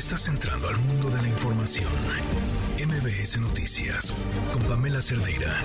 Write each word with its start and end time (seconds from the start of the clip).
Estás 0.00 0.28
entrando 0.28 0.66
al 0.66 0.78
mundo 0.78 1.10
de 1.10 1.20
la 1.20 1.28
información. 1.28 1.92
MBS 2.78 3.38
Noticias 3.38 4.14
con 4.50 4.62
Pamela 4.62 5.02
Cerdeira. 5.02 5.62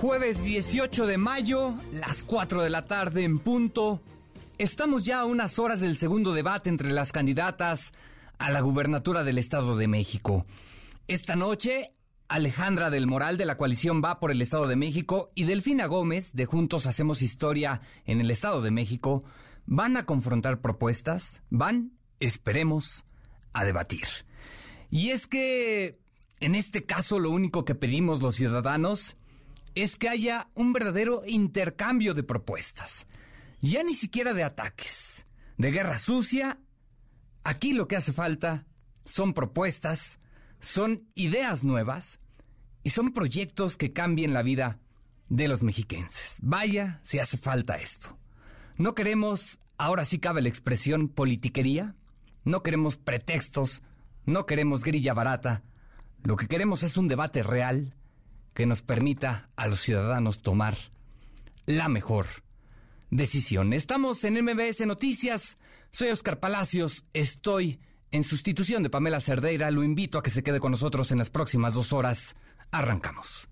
Jueves 0.00 0.42
18 0.42 1.06
de 1.06 1.18
mayo, 1.18 1.74
las 1.92 2.22
4 2.22 2.62
de 2.62 2.70
la 2.70 2.80
tarde 2.80 3.24
en 3.24 3.40
punto. 3.40 4.00
Estamos 4.56 5.04
ya 5.04 5.20
a 5.20 5.26
unas 5.26 5.58
horas 5.58 5.82
del 5.82 5.98
segundo 5.98 6.32
debate 6.32 6.70
entre 6.70 6.90
las 6.90 7.12
candidatas 7.12 7.92
a 8.38 8.48
la 8.48 8.62
gubernatura 8.62 9.22
del 9.22 9.36
Estado 9.36 9.76
de 9.76 9.86
México. 9.86 10.46
Esta 11.08 11.36
noche, 11.36 11.92
Alejandra 12.28 12.90
del 12.90 13.06
Moral 13.06 13.36
de 13.38 13.46
la 13.46 13.56
coalición 13.56 14.02
Va 14.04 14.20
por 14.20 14.30
el 14.30 14.42
Estado 14.42 14.66
de 14.66 14.76
México 14.76 15.32
y 15.34 15.44
Delfina 15.44 15.86
Gómez 15.86 16.34
de 16.34 16.44
Juntos 16.46 16.86
Hacemos 16.86 17.22
Historia 17.22 17.80
en 18.04 18.20
el 18.20 18.30
Estado 18.30 18.60
de 18.60 18.70
México 18.70 19.24
van 19.68 19.98
a 19.98 20.04
confrontar 20.04 20.62
propuestas, 20.62 21.42
van, 21.50 21.92
esperemos, 22.20 23.04
a 23.52 23.64
debatir. 23.64 24.06
Y 24.90 25.10
es 25.10 25.26
que, 25.26 26.00
en 26.40 26.54
este 26.54 26.86
caso, 26.86 27.18
lo 27.18 27.30
único 27.30 27.66
que 27.66 27.74
pedimos 27.74 28.22
los 28.22 28.36
ciudadanos 28.36 29.16
es 29.74 29.96
que 29.96 30.08
haya 30.08 30.48
un 30.54 30.72
verdadero 30.72 31.22
intercambio 31.26 32.14
de 32.14 32.22
propuestas. 32.22 33.06
Ya 33.60 33.82
ni 33.82 33.92
siquiera 33.94 34.32
de 34.32 34.42
ataques, 34.42 35.26
de 35.58 35.70
guerra 35.70 35.98
sucia. 35.98 36.58
Aquí 37.44 37.74
lo 37.74 37.88
que 37.88 37.96
hace 37.96 38.14
falta 38.14 38.66
son 39.04 39.34
propuestas, 39.34 40.18
son 40.60 41.08
ideas 41.14 41.64
nuevas 41.64 42.20
y 42.82 42.90
son 42.90 43.12
proyectos 43.12 43.76
que 43.76 43.92
cambien 43.92 44.32
la 44.32 44.42
vida 44.42 44.78
de 45.28 45.48
los 45.48 45.62
mexiquenses. 45.62 46.38
Vaya 46.40 47.00
si 47.02 47.18
hace 47.18 47.36
falta 47.36 47.76
esto. 47.76 48.18
No 48.76 48.94
queremos, 48.94 49.60
ahora 49.76 50.04
sí 50.04 50.18
cabe 50.18 50.40
la 50.40 50.48
expresión, 50.48 51.08
politiquería. 51.08 51.96
No 52.44 52.62
queremos 52.62 52.96
pretextos, 52.96 53.82
no 54.24 54.46
queremos 54.46 54.84
grilla 54.84 55.14
barata. 55.14 55.62
Lo 56.22 56.36
que 56.36 56.46
queremos 56.46 56.82
es 56.82 56.96
un 56.96 57.08
debate 57.08 57.42
real 57.42 57.94
que 58.54 58.66
nos 58.66 58.82
permita 58.82 59.50
a 59.56 59.66
los 59.66 59.80
ciudadanos 59.80 60.42
tomar 60.42 60.76
la 61.66 61.88
mejor 61.88 62.26
decisión. 63.10 63.72
Estamos 63.72 64.24
en 64.24 64.42
MBS 64.42 64.86
Noticias. 64.86 65.58
Soy 65.90 66.08
Oscar 66.08 66.40
Palacios. 66.40 67.04
Estoy 67.12 67.80
en 68.10 68.22
sustitución 68.22 68.82
de 68.82 68.90
Pamela 68.90 69.20
Cerdeira. 69.20 69.70
Lo 69.70 69.82
invito 69.82 70.18
a 70.18 70.22
que 70.22 70.30
se 70.30 70.42
quede 70.42 70.60
con 70.60 70.70
nosotros 70.72 71.12
en 71.12 71.18
las 71.18 71.30
próximas 71.30 71.74
dos 71.74 71.92
horas. 71.92 72.36
Arrancamos. 72.70 73.48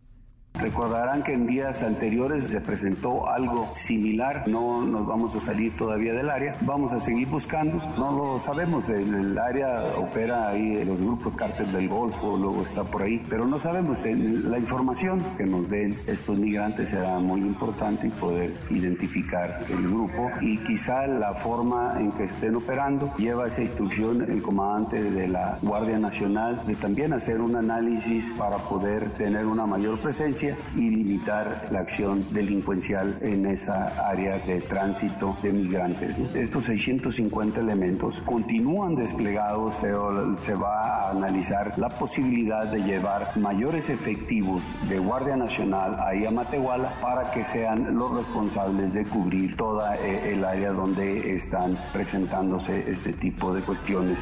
Recordarán 0.60 1.22
que 1.22 1.32
en 1.32 1.46
días 1.46 1.82
anteriores 1.82 2.44
se 2.44 2.60
presentó 2.60 3.28
algo 3.28 3.68
similar, 3.74 4.48
no 4.48 4.82
nos 4.82 5.06
vamos 5.06 5.36
a 5.36 5.40
salir 5.40 5.76
todavía 5.76 6.14
del 6.14 6.30
área, 6.30 6.56
vamos 6.62 6.92
a 6.92 6.98
seguir 6.98 7.28
buscando, 7.28 7.76
no 7.96 8.12
lo 8.12 8.40
sabemos, 8.40 8.88
el, 8.88 9.36
área 9.38 9.84
opera 9.96 10.48
ahí 10.48 10.84
los 10.84 11.00
grupos 11.00 11.36
cárteles 11.36 11.72
del 11.72 11.88
Golfo, 11.88 12.36
luego 12.36 12.62
está 12.62 12.84
por 12.84 13.02
ahí, 13.02 13.22
pero 13.28 13.46
no 13.46 13.58
sabemos, 13.58 13.98
la 14.04 14.58
información 14.58 15.22
que 15.36 15.44
nos 15.44 15.68
den 15.68 15.96
estos 16.06 16.38
migrantes 16.38 16.90
será 16.90 17.18
muy 17.18 17.40
importante 17.40 18.06
y 18.06 18.10
poder 18.10 18.54
identificar 18.70 19.60
el 19.68 19.82
grupo. 19.82 20.30
Y 20.40 20.58
quizá 20.58 21.06
la 21.06 21.34
forma 21.34 21.96
en 21.98 22.12
que 22.12 22.24
estén 22.24 22.56
operando 22.56 23.12
lleva 23.16 23.48
esa 23.48 23.62
instrucción 23.62 24.22
el 24.22 24.42
comandante 24.42 25.02
de 25.02 25.28
la 25.28 25.58
Guardia 25.62 25.98
Nacional 25.98 26.62
de 26.66 26.74
también 26.76 27.12
hacer 27.12 27.40
un 27.40 27.56
análisis 27.56 28.32
para 28.32 28.56
poder 28.56 29.10
tener 29.10 29.46
una 29.46 29.66
mayor 29.66 30.00
presencia 30.00 30.45
y 30.76 30.90
limitar 30.90 31.68
la 31.70 31.80
acción 31.80 32.24
delincuencial 32.30 33.18
en 33.22 33.46
esa 33.46 34.08
área 34.08 34.38
de 34.38 34.60
tránsito 34.60 35.36
de 35.42 35.52
migrantes. 35.52 36.14
Estos 36.34 36.66
650 36.66 37.60
elementos 37.60 38.20
continúan 38.20 38.94
desplegados, 38.94 39.76
se, 39.76 39.92
se 40.40 40.54
va 40.54 41.06
a 41.06 41.10
analizar 41.10 41.78
la 41.78 41.88
posibilidad 41.88 42.66
de 42.66 42.82
llevar 42.82 43.36
mayores 43.36 43.88
efectivos 43.90 44.62
de 44.88 44.98
Guardia 44.98 45.36
Nacional 45.36 45.96
ahí 46.00 46.26
a 46.26 46.30
Matehuala 46.30 46.90
para 47.00 47.30
que 47.30 47.44
sean 47.44 47.96
los 47.96 48.16
responsables 48.16 48.92
de 48.92 49.04
cubrir 49.04 49.56
toda 49.56 49.96
eh, 49.96 50.32
el 50.32 50.44
área 50.44 50.72
donde 50.72 51.34
están 51.34 51.76
presentándose 51.92 52.90
este 52.90 53.12
tipo 53.12 53.54
de 53.54 53.62
cuestiones 53.62 54.18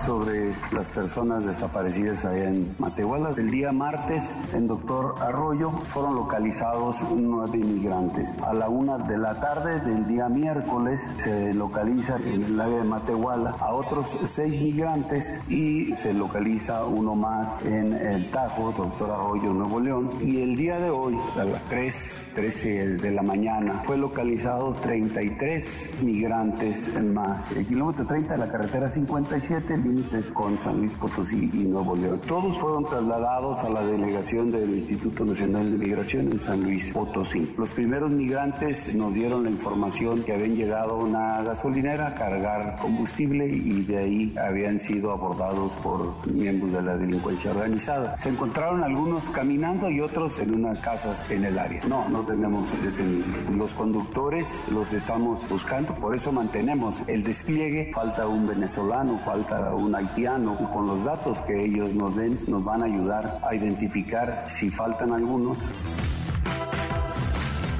sobre 0.00 0.54
las 0.72 0.86
personas 0.88 1.44
desaparecidas 1.44 2.24
allá 2.24 2.48
en 2.48 2.74
Matehuala. 2.78 3.30
El 3.36 3.50
día 3.50 3.70
martes, 3.70 4.34
en 4.54 4.66
Doctor 4.66 5.16
Arroyo, 5.20 5.70
fueron 5.92 6.14
localizados 6.14 7.04
nueve 7.14 7.58
inmigrantes. 7.58 8.38
A 8.38 8.54
la 8.54 8.68
una 8.68 8.96
de 8.98 9.18
la 9.18 9.38
tarde 9.40 9.80
del 9.80 10.06
día 10.06 10.28
miércoles 10.28 11.12
se 11.18 11.52
localiza 11.52 12.16
en 12.16 12.44
el 12.44 12.60
área 12.60 12.78
de 12.78 12.84
Matehuala 12.84 13.56
a 13.60 13.72
otros 13.74 14.18
seis 14.24 14.60
migrantes 14.62 15.40
y 15.48 15.94
se 15.94 16.14
localiza 16.14 16.84
uno 16.86 17.14
más 17.14 17.60
en 17.64 17.92
el 17.92 18.30
Tajo, 18.30 18.72
Doctor 18.72 19.10
Arroyo, 19.10 19.52
Nuevo 19.52 19.80
León. 19.80 20.10
Y 20.20 20.40
el 20.40 20.56
día 20.56 20.78
de 20.78 20.88
hoy, 20.88 21.18
a 21.38 21.44
las 21.44 21.62
3, 21.64 22.32
13 22.34 22.96
de 22.96 23.10
la 23.10 23.22
mañana, 23.22 23.82
fue 23.84 23.98
localizado 23.98 24.74
33 24.76 25.90
migrantes 26.02 27.02
más. 27.02 27.50
El 27.52 27.66
kilómetro 27.66 28.06
30 28.06 28.32
de 28.32 28.38
la 28.38 28.50
carretera 28.50 28.88
57, 28.88 29.89
límites 29.90 30.30
con 30.30 30.56
San 30.56 30.78
Luis 30.78 30.94
Potosí 30.94 31.50
y 31.52 31.64
Nuevo 31.64 31.96
León. 31.96 32.20
Todos 32.26 32.56
fueron 32.58 32.84
trasladados 32.84 33.64
a 33.64 33.70
la 33.70 33.84
delegación 33.84 34.50
del 34.52 34.70
Instituto 34.76 35.24
Nacional 35.24 35.68
de 35.68 35.78
Migración 35.78 36.30
en 36.30 36.38
San 36.38 36.62
Luis 36.62 36.92
Potosí. 36.92 37.52
Los 37.58 37.72
primeros 37.72 38.10
migrantes 38.10 38.94
nos 38.94 39.12
dieron 39.14 39.44
la 39.44 39.50
información 39.50 40.22
que 40.22 40.32
habían 40.32 40.54
llegado 40.54 40.92
a 40.92 40.96
una 40.96 41.42
gasolinera 41.42 42.08
a 42.08 42.14
cargar 42.14 42.76
combustible 42.80 43.46
y 43.46 43.82
de 43.82 43.98
ahí 43.98 44.34
habían 44.38 44.78
sido 44.78 45.10
abordados 45.10 45.76
por 45.78 46.14
miembros 46.28 46.72
de 46.72 46.82
la 46.82 46.96
delincuencia 46.96 47.50
organizada. 47.50 48.16
Se 48.16 48.28
encontraron 48.28 48.84
algunos 48.84 49.28
caminando 49.28 49.90
y 49.90 50.00
otros 50.00 50.38
en 50.38 50.54
unas 50.54 50.80
casas 50.82 51.24
en 51.30 51.44
el 51.44 51.58
área. 51.58 51.82
No, 51.88 52.08
no 52.08 52.20
tenemos 52.20 52.70
detenidos. 52.80 53.26
Los 53.50 53.74
conductores 53.74 54.62
los 54.70 54.92
estamos 54.92 55.48
buscando, 55.48 55.94
por 55.96 56.14
eso 56.14 56.30
mantenemos 56.30 57.02
el 57.08 57.24
despliegue. 57.24 57.90
Falta 57.92 58.28
un 58.28 58.46
venezolano, 58.46 59.18
falta 59.24 59.74
un 59.74 59.79
haitiano. 59.88 60.56
Con 60.72 60.86
los 60.86 61.04
datos 61.04 61.40
que 61.42 61.64
ellos 61.64 61.94
nos 61.94 62.14
den, 62.16 62.38
nos 62.46 62.64
van 62.64 62.82
a 62.82 62.86
ayudar 62.86 63.38
a 63.42 63.54
identificar 63.54 64.44
si 64.46 64.70
faltan 64.70 65.12
algunos 65.12 65.58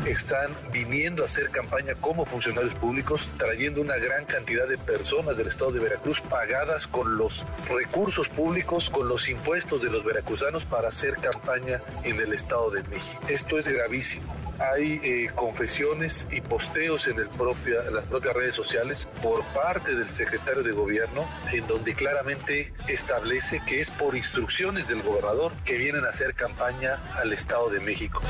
están 0.07 0.51
viniendo 0.73 1.23
a 1.23 1.27
hacer 1.27 1.51
campaña 1.51 1.95
como 2.01 2.25
funcionarios 2.25 2.75
públicos, 2.75 3.29
trayendo 3.39 3.81
una 3.81 3.97
gran 3.97 4.25
cantidad 4.25 4.67
de 4.67 4.79
personas 4.79 5.37
del 5.37 5.49
estado 5.49 5.73
de 5.73 5.81
Veracruz 5.81 6.21
pagadas 6.21 6.87
con 6.87 7.17
los 7.17 7.45
recursos 7.69 8.29
públicos, 8.29 8.91
con 8.91 9.09
los 9.09 9.29
impuestos 9.29 9.83
de 9.83 9.91
los 9.91 10.05
veracruzanos 10.05 10.65
para 10.65 10.89
hacer 10.89 11.15
campaña 11.17 11.81
en 12.05 12.21
el 12.21 12.33
estado 12.33 12.71
de 12.71 12.83
México. 12.85 13.21
Esto 13.29 13.59
es 13.59 13.69
gravísimo. 13.69 14.35
Hay 14.59 15.01
eh, 15.03 15.31
confesiones 15.35 16.27
y 16.31 16.41
posteos 16.41 17.09
en, 17.09 17.17
las 17.19 17.29
propias 17.29 18.35
redes 18.35 18.55
sociales 18.55 19.09
por 19.23 19.43
parte 19.55 19.95
del 19.95 20.11
secretario 20.11 20.63
de 20.63 20.73
gobierno, 20.73 21.27
en 21.53 21.67
donde 21.67 21.95
claramente 21.95 22.73
establece 22.89 23.63
que 23.67 23.81
es 23.81 23.91
por 23.91 24.17
instrucciones 24.17 24.89
del 24.89 25.03
gobernador 25.03 25.53
que 25.65 25.79
vienen 25.79 26.05
a 26.05 26.11
hacer 26.11 26.35
campaña 26.35 27.01
al 27.15 27.33
estado 27.33 27.71
de 27.71 27.81
México. 27.81 28.21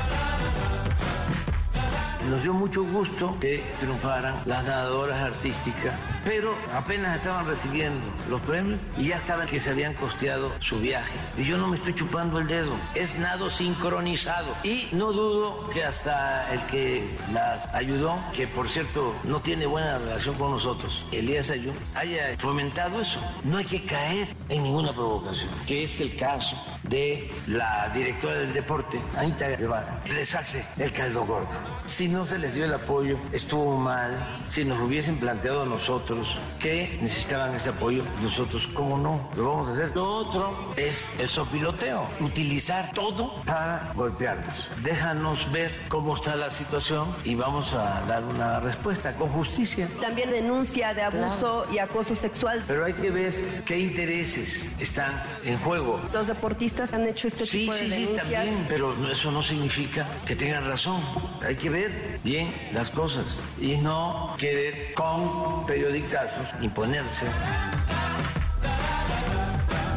Nos 2.31 2.43
dio 2.43 2.53
mucho 2.53 2.85
gusto 2.85 3.37
que 3.41 3.61
triunfaran 3.77 4.41
las 4.45 4.63
nadadoras 4.63 5.19
artísticas, 5.21 5.99
pero 6.23 6.55
apenas 6.73 7.17
estaban 7.17 7.45
recibiendo 7.45 7.99
los 8.29 8.39
premios 8.39 8.79
y 8.97 9.07
ya 9.07 9.19
saben 9.27 9.49
que 9.49 9.59
se 9.59 9.71
habían 9.71 9.95
costeado 9.95 10.49
su 10.61 10.79
viaje. 10.79 11.11
Y 11.37 11.43
yo 11.43 11.57
no 11.57 11.67
me 11.67 11.75
estoy 11.75 11.93
chupando 11.93 12.39
el 12.39 12.47
dedo, 12.47 12.73
es 12.95 13.19
nado 13.19 13.49
sincronizado. 13.49 14.55
Y 14.63 14.87
no 14.93 15.11
dudo 15.11 15.69
que 15.71 15.83
hasta 15.83 16.53
el 16.53 16.61
que 16.67 17.13
las 17.33 17.67
ayudó, 17.73 18.17
que 18.31 18.47
por 18.47 18.69
cierto 18.69 19.13
no 19.25 19.41
tiene 19.41 19.65
buena 19.65 19.97
relación 19.97 20.35
con 20.35 20.51
nosotros, 20.51 21.05
Elías 21.11 21.51
Ayú, 21.51 21.73
haya 21.95 22.37
fomentado 22.37 23.01
eso. 23.01 23.19
No 23.43 23.57
hay 23.57 23.65
que 23.65 23.83
caer 23.83 24.29
en 24.47 24.63
ninguna 24.63 24.93
provocación, 24.93 25.51
que 25.67 25.83
es 25.83 25.99
el 25.99 26.15
caso 26.15 26.55
de 26.83 27.29
la 27.47 27.89
directora 27.93 28.35
del 28.35 28.53
deporte, 28.53 29.01
Anita 29.17 29.49
Guevara. 29.49 30.01
Les 30.07 30.33
hace 30.33 30.65
el 30.77 30.93
caldo 30.93 31.25
gordo. 31.25 31.49
Si 31.85 32.07
no 32.07 32.20
se 32.25 32.37
les 32.37 32.53
dio 32.53 32.65
el 32.65 32.73
apoyo, 32.73 33.17
estuvo 33.31 33.77
mal. 33.77 34.41
Si 34.47 34.65
nos 34.65 34.79
hubiesen 34.79 35.17
planteado 35.17 35.63
a 35.63 35.65
nosotros 35.65 36.37
que 36.59 36.99
necesitaban 37.01 37.55
ese 37.55 37.69
apoyo, 37.69 38.03
nosotros, 38.21 38.67
¿cómo 38.73 38.97
no? 38.97 39.29
Lo 39.35 39.49
vamos 39.49 39.69
a 39.69 39.71
hacer. 39.73 39.91
Lo 39.95 40.15
otro 40.15 40.73
es 40.75 41.09
el 41.19 41.29
sopiloteo, 41.29 42.07
utilizar 42.19 42.91
todo 42.93 43.35
para 43.45 43.91
golpearnos. 43.95 44.69
Déjanos 44.83 45.51
ver 45.51 45.71
cómo 45.87 46.15
está 46.15 46.35
la 46.35 46.51
situación 46.51 47.07
y 47.23 47.35
vamos 47.35 47.73
a 47.73 48.01
dar 48.07 48.23
una 48.23 48.59
respuesta 48.59 49.13
con 49.13 49.29
justicia. 49.29 49.87
También 50.01 50.31
denuncia 50.31 50.93
de 50.93 51.03
abuso 51.03 51.65
y 51.71 51.79
acoso 51.79 52.15
sexual. 52.15 52.63
Pero 52.67 52.85
hay 52.85 52.93
que 52.93 53.11
ver 53.11 53.63
qué 53.65 53.79
intereses 53.79 54.65
están 54.79 55.19
en 55.43 55.57
juego. 55.59 55.99
Los 56.13 56.27
deportistas 56.27 56.93
han 56.93 57.07
hecho 57.07 57.27
este 57.27 57.45
tipo 57.45 57.73
de 57.73 57.79
sí, 57.79 57.89
denuncias. 57.89 58.27
Sí, 58.27 58.33
también, 58.33 58.65
pero 58.67 58.95
eso 59.11 59.31
no 59.31 59.41
significa 59.41 60.07
que 60.25 60.35
tengan 60.35 60.67
razón. 60.67 61.01
Hay 61.41 61.55
que 61.55 61.69
ver 61.69 62.00
bien 62.23 62.51
las 62.73 62.89
cosas 62.89 63.37
y 63.59 63.77
no 63.77 64.35
querer 64.37 64.93
con 64.93 65.65
periodicazos 65.65 66.53
imponerse. 66.61 67.25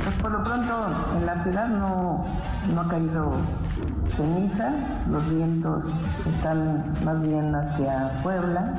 Pues 0.04 0.16
por 0.16 0.30
lo 0.32 0.44
pronto 0.44 0.86
en 1.16 1.26
la 1.26 1.42
ciudad 1.42 1.68
no, 1.68 2.24
no 2.74 2.80
ha 2.80 2.88
caído 2.88 3.32
ceniza, 4.16 4.72
los 5.10 5.28
vientos 5.30 6.00
están 6.28 6.94
más 7.04 7.20
bien 7.22 7.54
hacia 7.54 8.20
Puebla 8.22 8.74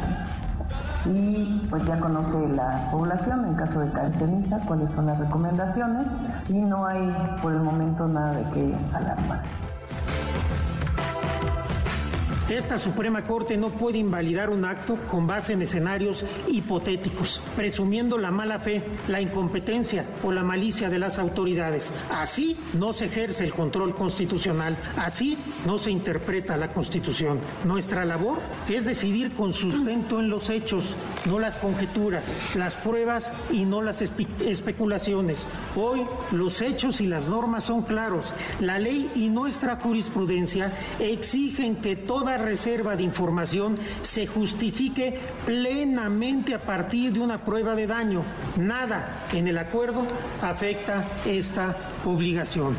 y 1.05 1.67
pues 1.69 1.85
ya 1.85 1.99
conoce 1.99 2.47
la 2.49 2.89
población 2.91 3.45
en 3.45 3.55
caso 3.55 3.79
de 3.79 3.91
caer 3.91 4.13
ceniza 4.17 4.59
cuáles 4.65 4.91
son 4.91 5.07
las 5.07 5.19
recomendaciones 5.19 6.07
y 6.49 6.59
no 6.59 6.85
hay 6.85 7.15
por 7.41 7.53
el 7.53 7.59
momento 7.59 8.07
nada 8.07 8.31
de 8.31 8.43
que 8.51 8.75
alarmarse. 8.93 9.49
Esta 12.49 12.77
Suprema 12.77 13.23
Corte 13.23 13.57
no 13.57 13.69
puede 13.69 13.97
invalidar 13.97 14.51
un 14.51 14.65
acto 14.65 14.99
con 15.09 15.25
base 15.25 15.53
en 15.53 15.63
escenarios 15.63 16.23
hipotéticos, 16.47 17.41
presumiendo 17.55 18.19
la 18.19 18.29
mala 18.29 18.59
fe, 18.59 18.83
la 19.07 19.19
incompetencia 19.19 20.05
o 20.23 20.31
la 20.31 20.43
malicia 20.43 20.87
de 20.91 20.99
las 20.99 21.17
autoridades. 21.17 21.91
Así 22.11 22.55
no 22.73 22.93
se 22.93 23.05
ejerce 23.05 23.45
el 23.45 23.51
control 23.51 23.95
constitucional, 23.95 24.77
así 24.95 25.39
no 25.65 25.79
se 25.79 25.89
interpreta 25.89 26.55
la 26.55 26.71
Constitución. 26.71 27.39
Nuestra 27.63 28.05
labor 28.05 28.37
es 28.69 28.85
decidir 28.85 29.31
con 29.33 29.51
sustento 29.51 30.19
en 30.19 30.29
los 30.29 30.51
hechos, 30.51 30.95
no 31.25 31.39
las 31.39 31.57
conjeturas, 31.57 32.31
las 32.55 32.75
pruebas 32.75 33.33
y 33.51 33.65
no 33.65 33.81
las 33.81 34.03
especulaciones. 34.03 35.47
Hoy 35.75 36.05
los 36.31 36.61
hechos 36.61 37.01
y 37.01 37.07
las 37.07 37.27
normas 37.27 37.63
son 37.63 37.81
claros. 37.81 38.35
La 38.59 38.77
ley 38.77 39.09
y 39.15 39.29
nuestra 39.29 39.77
jurisprudencia 39.77 40.71
exigen 40.99 41.77
que 41.77 41.95
toda 41.95 42.34
reserva 42.37 42.95
de 42.95 43.03
información 43.03 43.77
se 44.01 44.27
justifique 44.27 45.19
plenamente 45.45 46.53
a 46.53 46.59
partir 46.59 47.13
de 47.13 47.19
una 47.19 47.43
prueba 47.43 47.75
de 47.75 47.87
daño. 47.87 48.23
Nada 48.57 49.25
en 49.33 49.47
el 49.47 49.57
acuerdo 49.57 50.05
afecta 50.41 51.05
esta 51.25 51.75
obligación. 52.05 52.75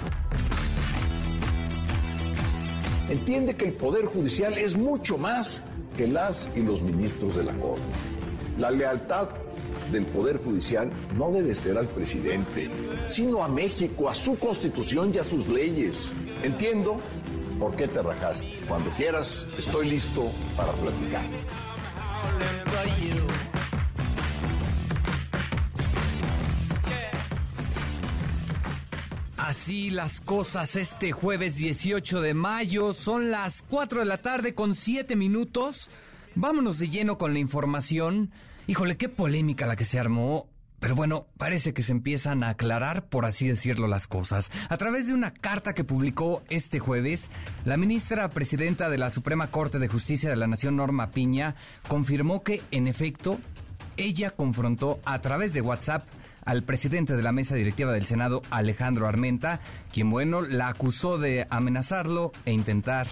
Entiende 3.09 3.55
que 3.55 3.69
el 3.69 3.75
Poder 3.75 4.07
Judicial 4.07 4.59
es 4.59 4.77
mucho 4.77 5.17
más 5.17 5.63
que 5.97 6.09
las 6.09 6.49
y 6.57 6.63
los 6.63 6.83
ministros 6.83 7.37
de 7.37 7.45
la 7.45 7.53
Corte. 7.53 7.83
La 8.59 8.71
lealtad 8.71 9.29
del 9.93 10.05
Poder 10.07 10.43
Judicial 10.43 10.91
no 11.17 11.31
debe 11.31 11.55
ser 11.55 11.79
al 11.79 11.87
presidente, 11.87 12.69
sino 13.07 13.45
a 13.45 13.49
México, 13.49 14.09
a 14.09 14.15
su 14.15 14.37
constitución 14.39 15.13
y 15.15 15.19
a 15.19 15.25
sus 15.25 15.49
leyes. 15.49 16.13
Entiendo 16.43 16.97
¿Por 17.59 17.75
qué 17.75 17.89
te 17.89 18.03
rajaste? 18.03 18.61
Cuando 18.69 18.91
quieras, 18.91 19.47
estoy 19.59 19.89
listo 19.89 20.31
para 20.57 20.73
platicar. 20.73 21.25
Así 29.39 29.91
las 29.91 30.21
cosas 30.21 30.77
este 30.77 31.13
jueves 31.13 31.57
18 31.57 32.21
de 32.21 32.35
mayo, 32.35 32.93
son 32.93 33.31
las 33.31 33.63
4 33.63 34.01
de 34.01 34.05
la 34.05 34.19
tarde 34.19 34.55
con 34.55 34.75
7 34.75 35.17
minutos. 35.17 35.89
Vámonos 36.35 36.79
de 36.79 36.91
lleno 36.91 37.17
con 37.17 37.33
la 37.33 37.39
información. 37.39 38.33
Híjole, 38.67 38.97
qué 38.97 39.09
polémica 39.09 39.67
la 39.67 39.77
que 39.77 39.85
se 39.85 39.99
armó 39.99 40.49
pero 40.81 40.95
bueno, 40.95 41.27
parece 41.39 41.73
que 41.73 41.83
se 41.83 41.93
empiezan 41.93 42.43
a 42.43 42.51
aclarar, 42.51 43.09
por 43.09 43.25
así 43.25 43.49
decirlo, 43.49 43.87
las 43.87 44.07
cosas. 44.07 44.51
A 44.69 44.77
través 44.77 45.07
de 45.07 45.15
una 45.15 45.33
carta 45.33 45.75
que 45.75 45.85
publicó 45.85 46.43
este 46.49 46.79
jueves, 46.79 47.31
la 47.65 47.77
ministra 47.77 48.29
presidenta 48.31 48.89
de 48.89 48.99
la 48.99 49.11
Suprema 49.11 49.51
Corte 49.51 49.79
de 49.79 49.89
Justicia 49.89 50.31
de 50.31 50.37
la 50.37 50.47
Nación, 50.47 50.77
Norma 50.77 51.11
Piña, 51.11 51.57
confirmó 51.89 52.43
que, 52.43 52.63
en 52.71 52.89
efecto, 52.89 53.39
ella 53.97 54.31
confrontó 54.31 55.01
a 55.05 55.21
través 55.21 55.53
de 55.53 55.63
WhatsApp 55.63 56.07
al 56.45 56.63
presidente 56.63 57.17
de 57.17 57.23
la 57.23 57.33
mesa 57.33 57.57
directiva 57.57 57.93
del 57.93 58.07
Senado, 58.07 58.41
Alejandro 58.51 59.09
Armenta, 59.09 59.61
quien, 59.93 60.11
bueno, 60.11 60.43
la 60.43 60.69
acusó 60.69 61.19
de 61.19 61.47
amenazarlo 61.51 62.33
e 62.45 62.53
intentar 62.53 63.09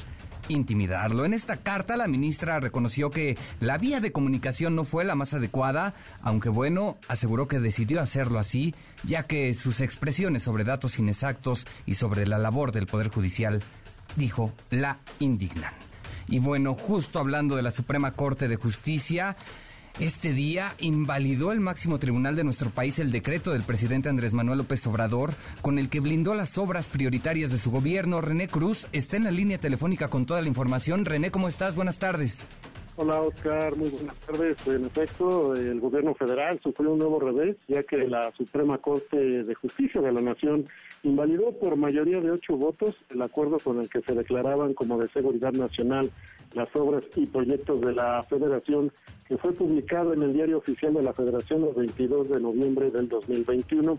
intimidarlo. 0.48 1.24
En 1.24 1.34
esta 1.34 1.56
carta 1.56 1.96
la 1.96 2.08
ministra 2.08 2.60
reconoció 2.60 3.10
que 3.10 3.36
la 3.60 3.78
vía 3.78 4.00
de 4.00 4.12
comunicación 4.12 4.76
no 4.76 4.84
fue 4.84 5.04
la 5.04 5.14
más 5.14 5.34
adecuada, 5.34 5.94
aunque 6.22 6.48
bueno, 6.48 6.98
aseguró 7.08 7.48
que 7.48 7.60
decidió 7.60 8.00
hacerlo 8.00 8.38
así, 8.38 8.74
ya 9.04 9.24
que 9.24 9.54
sus 9.54 9.80
expresiones 9.80 10.42
sobre 10.42 10.64
datos 10.64 10.98
inexactos 10.98 11.66
y 11.86 11.94
sobre 11.94 12.26
la 12.26 12.38
labor 12.38 12.72
del 12.72 12.86
Poder 12.86 13.08
Judicial, 13.08 13.62
dijo, 14.16 14.52
la 14.70 14.98
indignan. 15.18 15.72
Y 16.28 16.38
bueno, 16.38 16.74
justo 16.74 17.18
hablando 17.18 17.56
de 17.56 17.62
la 17.62 17.70
Suprema 17.70 18.12
Corte 18.12 18.48
de 18.48 18.56
Justicia, 18.56 19.36
este 20.00 20.32
día 20.32 20.74
invalidó 20.80 21.52
el 21.52 21.60
máximo 21.60 21.98
tribunal 21.98 22.34
de 22.34 22.42
nuestro 22.42 22.70
país 22.70 22.98
el 22.98 23.12
decreto 23.12 23.52
del 23.52 23.62
presidente 23.62 24.08
Andrés 24.08 24.34
Manuel 24.34 24.58
López 24.58 24.84
Obrador 24.88 25.34
con 25.62 25.78
el 25.78 25.88
que 25.88 26.00
blindó 26.00 26.34
las 26.34 26.58
obras 26.58 26.88
prioritarias 26.88 27.52
de 27.52 27.58
su 27.58 27.70
gobierno. 27.70 28.20
René 28.20 28.48
Cruz 28.48 28.88
está 28.92 29.16
en 29.16 29.24
la 29.24 29.30
línea 29.30 29.58
telefónica 29.58 30.08
con 30.08 30.26
toda 30.26 30.42
la 30.42 30.48
información. 30.48 31.04
René, 31.04 31.30
¿cómo 31.30 31.46
estás? 31.46 31.76
Buenas 31.76 31.98
tardes. 31.98 32.48
Hola 32.96 33.20
Oscar, 33.20 33.76
muy 33.76 33.88
buenas 33.88 34.16
tardes. 34.20 34.56
En 34.66 34.84
efecto, 34.84 35.54
el 35.54 35.80
gobierno 35.80 36.14
federal 36.14 36.60
sufrió 36.62 36.92
un 36.92 37.00
nuevo 37.00 37.18
revés, 37.18 37.56
ya 37.66 37.82
que 37.82 37.98
la 38.06 38.32
Suprema 38.36 38.78
Corte 38.78 39.16
de 39.16 39.54
Justicia 39.54 40.00
de 40.00 40.12
la 40.12 40.20
Nación 40.20 40.66
invalidó 41.02 41.52
por 41.58 41.76
mayoría 41.76 42.20
de 42.20 42.30
ocho 42.30 42.56
votos 42.56 42.94
el 43.10 43.20
acuerdo 43.22 43.58
con 43.58 43.80
el 43.80 43.88
que 43.88 44.00
se 44.00 44.14
declaraban 44.14 44.74
como 44.74 44.98
de 44.98 45.08
seguridad 45.08 45.52
nacional 45.52 46.10
las 46.54 46.74
obras 46.74 47.04
y 47.16 47.26
proyectos 47.26 47.80
de 47.80 47.92
la 47.92 48.22
Federación, 48.22 48.90
que 49.26 49.36
fue 49.36 49.52
publicado 49.52 50.12
en 50.12 50.22
el 50.22 50.32
Diario 50.32 50.58
Oficial 50.58 50.94
de 50.94 51.02
la 51.02 51.12
Federación 51.12 51.64
el 51.64 51.74
22 51.74 52.28
de 52.30 52.40
noviembre 52.40 52.90
del 52.90 53.08
2021. 53.08 53.98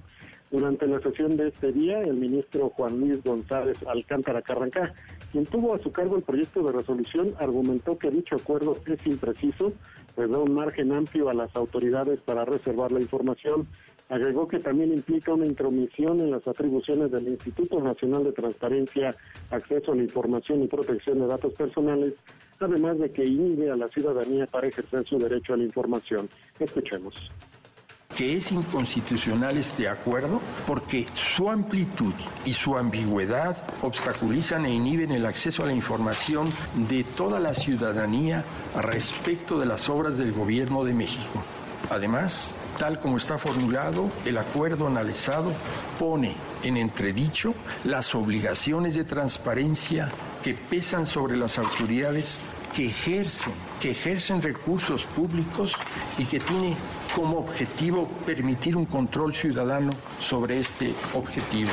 Durante 0.52 0.88
la 0.88 1.00
sesión 1.00 1.36
de 1.36 1.48
este 1.48 1.72
día, 1.72 2.02
el 2.02 2.16
ministro 2.16 2.69
Juan 2.69 3.00
Luis 3.00 3.24
González 3.24 3.78
Alcántara 3.88 4.42
Carrancá, 4.42 4.94
quien 5.31 5.46
tuvo 5.46 5.74
a 5.74 5.80
su 5.80 5.92
cargo 5.92 6.16
el 6.16 6.24
proyecto 6.24 6.63
de 6.63 6.72
resolución, 6.72 7.34
argumentó 7.40 7.98
que 7.98 8.12
dicho 8.12 8.36
acuerdo 8.36 8.78
es 8.86 9.06
impreciso, 9.07 9.74
pues 10.16 10.30
da 10.30 10.38
un 10.38 10.54
margen 10.54 10.94
amplio 10.94 11.30
a 11.30 11.34
las 11.34 11.54
autoridades 11.56 12.22
para 12.22 12.46
reservar 12.46 12.92
la 12.92 13.02
información. 13.02 13.68
Agregó 14.10 14.48
que 14.48 14.60
también 14.60 14.94
implica 14.94 15.34
una 15.34 15.46
intromisión 15.46 16.19
en 16.19 16.31
las 16.31 16.48
atribuciones 16.48 17.12
del 17.12 17.28
Instituto 17.28 17.80
Nacional 17.80 18.24
de 18.24 18.34
Transparencia, 18.34 19.16
Acceso 19.50 19.94
a 19.94 19.96
la 19.96 20.04
Información 20.04 20.62
y 20.62 20.68
Protección 20.68 21.19
de 21.19 21.28
Datos 21.28 21.54
Personales, 21.54 22.14
además 22.59 23.00
de 23.00 23.12
que 23.12 23.26
inhibe 23.26 23.71
a 23.71 23.76
la 23.76 23.88
ciudadanía 23.90 24.45
para 24.45 24.68
ejercer 24.68 25.06
su 25.07 25.18
derecho 25.18 25.54
a 25.54 25.57
la 25.57 25.64
información. 25.64 26.30
Escuchemos 26.59 27.16
que 28.16 28.38
es 28.38 28.52
inconstitucional 28.52 29.57
este 29.57 29.90
acuerdo 29.90 30.42
porque 30.66 31.06
su 31.14 31.50
amplitud 31.50 32.14
y 32.45 32.54
su 32.54 32.78
ambigüedad 32.78 33.57
obstaculizan 33.81 34.66
e 34.66 34.74
inhiben 34.74 35.12
el 35.12 35.26
acceso 35.26 35.64
a 35.64 35.66
la 35.66 35.74
información 35.74 36.50
de 36.88 37.04
toda 37.04 37.40
la 37.40 37.54
ciudadanía 37.54 38.45
respecto 38.81 39.59
de 39.59 39.66
las 39.66 39.90
obras 39.90 40.18
del 40.18 40.31
gobierno 40.31 40.85
de 40.85 40.94
México. 40.94 41.44
Además, 41.90 42.56
tal 42.77 42.99
como 42.99 43.17
está 43.17 43.37
formulado, 43.37 44.09
el 44.25 44.37
acuerdo 44.37 44.87
analizado 44.87 45.51
pone 45.99 46.35
en 46.63 46.77
entredicho 46.77 47.53
las 47.83 48.15
obligaciones 48.15 48.95
de 48.95 49.03
transparencia 49.03 50.11
que 50.44 50.53
pesan 50.53 51.05
sobre 51.05 51.37
las 51.37 51.57
autoridades 51.57 52.41
que 52.75 52.87
ejercen, 52.87 53.53
que 53.79 53.91
ejercen 53.91 54.41
recursos 54.41 55.05
públicos 55.05 55.75
y 56.17 56.25
que 56.25 56.39
tiene 56.39 56.75
como 57.15 57.37
objetivo 57.39 58.07
permitir 58.25 58.75
un 58.75 58.85
control 58.85 59.33
ciudadano 59.33 59.94
sobre 60.19 60.59
este 60.59 60.94
objetivo. 61.13 61.71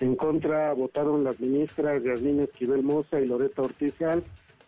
En 0.00 0.16
contra 0.16 0.74
votaron 0.74 1.24
las 1.24 1.38
ministras 1.40 2.02
Yasmín 2.02 2.40
Esquivel 2.40 2.82
Moza 2.82 3.20
y 3.20 3.26
Loreta 3.26 3.62
Ortiz 3.62 3.94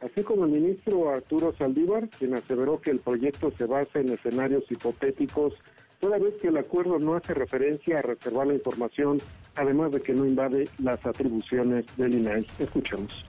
así 0.00 0.22
como 0.22 0.44
el 0.44 0.52
ministro 0.52 1.10
Arturo 1.10 1.54
Saldívar, 1.56 2.08
quien 2.10 2.34
aseveró 2.34 2.80
que 2.80 2.90
el 2.90 3.00
proyecto 3.00 3.50
se 3.56 3.66
basa 3.66 4.00
en 4.00 4.10
escenarios 4.10 4.64
hipotéticos, 4.70 5.54
toda 6.00 6.18
vez 6.18 6.34
que 6.40 6.48
el 6.48 6.56
acuerdo 6.56 6.98
no 6.98 7.14
hace 7.14 7.34
referencia 7.34 7.98
a 7.98 8.02
reservar 8.02 8.46
la 8.46 8.54
información, 8.54 9.20
además 9.56 9.92
de 9.92 10.00
que 10.00 10.14
no 10.14 10.24
invade 10.24 10.68
las 10.78 11.04
atribuciones 11.04 11.84
del 11.96 12.14
INAI. 12.14 12.46
Escuchemos. 12.58 13.24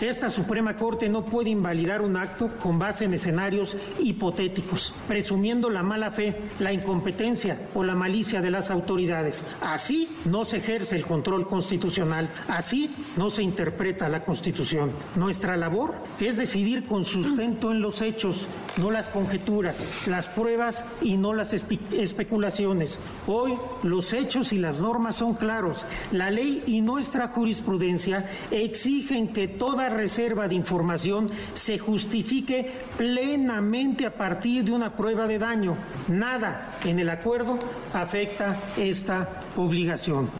Esta 0.00 0.30
Suprema 0.30 0.76
Corte 0.76 1.10
no 1.10 1.26
puede 1.26 1.50
invalidar 1.50 2.00
un 2.00 2.16
acto 2.16 2.48
con 2.62 2.78
base 2.78 3.04
en 3.04 3.12
escenarios 3.12 3.76
hipotéticos, 3.98 4.94
presumiendo 5.06 5.68
la 5.68 5.82
mala 5.82 6.10
fe, 6.10 6.34
la 6.58 6.72
incompetencia 6.72 7.68
o 7.74 7.84
la 7.84 7.94
malicia 7.94 8.40
de 8.40 8.50
las 8.50 8.70
autoridades. 8.70 9.44
Así 9.60 10.08
no 10.24 10.46
se 10.46 10.56
ejerce 10.56 10.96
el 10.96 11.04
control 11.04 11.46
constitucional, 11.46 12.30
así 12.48 12.90
no 13.18 13.28
se 13.28 13.42
interpreta 13.42 14.08
la 14.08 14.22
Constitución. 14.22 14.90
Nuestra 15.16 15.58
labor 15.58 15.94
es 16.18 16.38
decidir 16.38 16.86
con 16.86 17.04
sustento 17.04 17.70
en 17.70 17.82
los 17.82 18.00
hechos, 18.00 18.48
no 18.78 18.90
las 18.90 19.10
conjeturas, 19.10 19.84
las 20.06 20.28
pruebas 20.28 20.86
y 21.02 21.18
no 21.18 21.34
las 21.34 21.52
especulaciones. 21.52 22.98
Hoy 23.26 23.52
los 23.82 24.14
hechos 24.14 24.54
y 24.54 24.58
las 24.58 24.80
normas 24.80 25.16
son 25.16 25.34
claros. 25.34 25.84
La 26.10 26.30
ley 26.30 26.62
y 26.66 26.80
nuestra 26.80 27.28
jurisprudencia 27.28 28.24
exigen 28.50 29.28
que 29.28 29.46
toda 29.46 29.89
reserva 29.90 30.48
de 30.48 30.54
información 30.54 31.30
se 31.54 31.78
justifique 31.78 32.70
plenamente 32.96 34.06
a 34.06 34.14
partir 34.14 34.64
de 34.64 34.72
una 34.72 34.96
prueba 34.96 35.26
de 35.26 35.38
daño. 35.38 35.76
Nada 36.08 36.78
en 36.84 36.98
el 36.98 37.10
acuerdo 37.10 37.58
afecta 37.92 38.56
esta 38.78 39.42
obligación. 39.56 40.30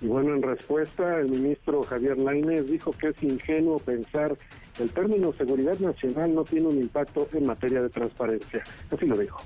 Y 0.00 0.06
bueno, 0.08 0.34
en 0.34 0.42
respuesta, 0.42 1.18
el 1.20 1.28
ministro 1.28 1.82
Javier 1.82 2.18
Lainez 2.18 2.66
dijo 2.66 2.92
que 2.92 3.08
es 3.08 3.22
ingenuo 3.22 3.78
pensar 3.78 4.36
el 4.78 4.90
término 4.90 5.32
seguridad 5.32 5.78
nacional 5.78 6.34
no 6.34 6.44
tiene 6.44 6.68
un 6.68 6.78
impacto 6.78 7.28
en 7.32 7.46
materia 7.46 7.82
de 7.82 7.88
transparencia. 7.88 8.62
Así 8.90 9.06
lo 9.06 9.16
dijo. 9.16 9.40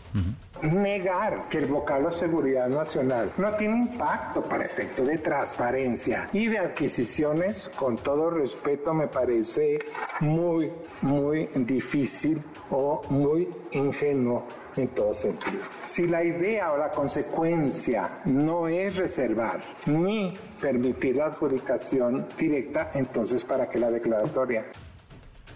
Negar 0.63 1.49
que 1.49 1.59
el 1.59 1.67
vocablo 1.67 2.11
seguridad 2.11 2.69
nacional 2.69 3.31
no 3.39 3.55
tiene 3.55 3.77
impacto 3.79 4.43
para 4.43 4.65
efecto 4.65 5.05
de 5.05 5.19
transparencia 5.19 6.29
y 6.33 6.49
de 6.49 6.59
adquisiciones, 6.59 7.71
con 7.77 7.97
todo 7.97 8.31
respeto, 8.31 8.93
me 8.93 9.09
parece 9.09 9.79
muy, 10.21 10.71
muy 11.03 11.49
difícil 11.55 12.43
o 12.71 13.03
muy 13.09 13.49
ingenuo 13.73 14.47
en 14.77 14.89
todo 14.89 15.13
sentido. 15.13 15.63
Si 15.85 16.07
la 16.07 16.23
idea 16.23 16.73
o 16.73 16.77
la 16.77 16.91
consecuencia 16.91 18.19
no 18.27 18.69
es 18.69 18.97
reservar 18.97 19.61
ni 19.87 20.35
permitir 20.61 21.17
la 21.17 21.27
adjudicación 21.27 22.27
directa, 22.37 22.91
entonces 22.95 23.45
¿para 23.45 23.69
qué 23.69 23.79
la 23.79 23.91
declaratoria? 23.91 24.67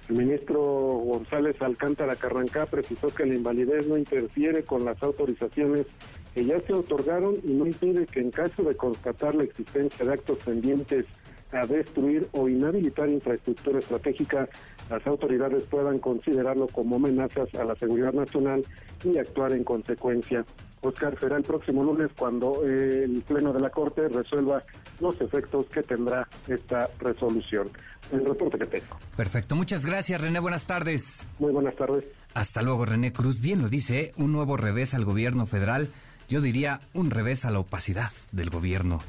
El 0.08 0.16
ministro 0.16 0.60
González 0.60 1.60
Alcántara 1.62 2.16
Carrancá 2.16 2.66
precisó 2.66 3.08
que 3.08 3.24
la 3.24 3.34
invalidez 3.34 3.86
no 3.86 3.96
interfiere 3.96 4.62
con 4.62 4.84
las 4.84 5.02
autorizaciones 5.02 5.86
que 6.34 6.44
ya 6.44 6.60
se 6.60 6.74
otorgaron 6.74 7.36
y 7.42 7.52
no 7.52 7.66
impide 7.66 8.06
que 8.06 8.20
en 8.20 8.30
caso 8.30 8.62
de 8.64 8.76
constatar 8.76 9.34
la 9.34 9.44
existencia 9.44 10.04
de 10.04 10.12
actos 10.12 10.38
pendientes 10.44 11.06
a 11.52 11.66
destruir 11.66 12.28
o 12.32 12.48
inhabilitar 12.48 13.08
infraestructura 13.08 13.78
estratégica, 13.78 14.48
las 14.90 15.06
autoridades 15.06 15.62
puedan 15.64 15.98
considerarlo 15.98 16.66
como 16.68 16.96
amenazas 16.96 17.52
a 17.54 17.64
la 17.64 17.74
seguridad 17.76 18.12
nacional 18.12 18.64
y 19.02 19.18
actuar 19.18 19.52
en 19.52 19.64
consecuencia. 19.64 20.44
Oscar, 20.82 21.18
será 21.18 21.36
el 21.38 21.42
próximo 21.42 21.82
lunes 21.82 22.10
cuando 22.16 22.62
eh, 22.64 23.04
el 23.04 23.22
Pleno 23.22 23.52
de 23.52 23.60
la 23.60 23.70
Corte 23.70 24.06
resuelva 24.08 24.62
los 25.00 25.18
efectos 25.20 25.66
que 25.66 25.82
tendrá 25.82 26.28
esta 26.46 26.90
resolución. 26.98 27.70
El 28.12 28.24
reporte 28.26 28.58
que 28.58 28.66
tengo. 28.66 28.98
Perfecto, 29.16 29.56
muchas 29.56 29.86
gracias 29.86 30.20
René, 30.20 30.38
buenas 30.38 30.66
tardes. 30.66 31.26
Muy 31.38 31.52
buenas 31.52 31.74
tardes. 31.74 32.04
Hasta 32.34 32.60
luego 32.60 32.84
René 32.84 33.14
Cruz, 33.14 33.40
bien 33.40 33.62
lo 33.62 33.70
dice, 33.70 34.00
¿eh? 34.00 34.12
un 34.18 34.32
nuevo 34.32 34.58
revés 34.58 34.92
al 34.94 35.06
gobierno 35.06 35.46
federal, 35.46 35.88
yo 36.28 36.42
diría 36.42 36.80
un 36.92 37.10
revés 37.10 37.46
a 37.46 37.50
la 37.50 37.60
opacidad 37.60 38.10
del 38.32 38.50
gobierno 38.50 39.00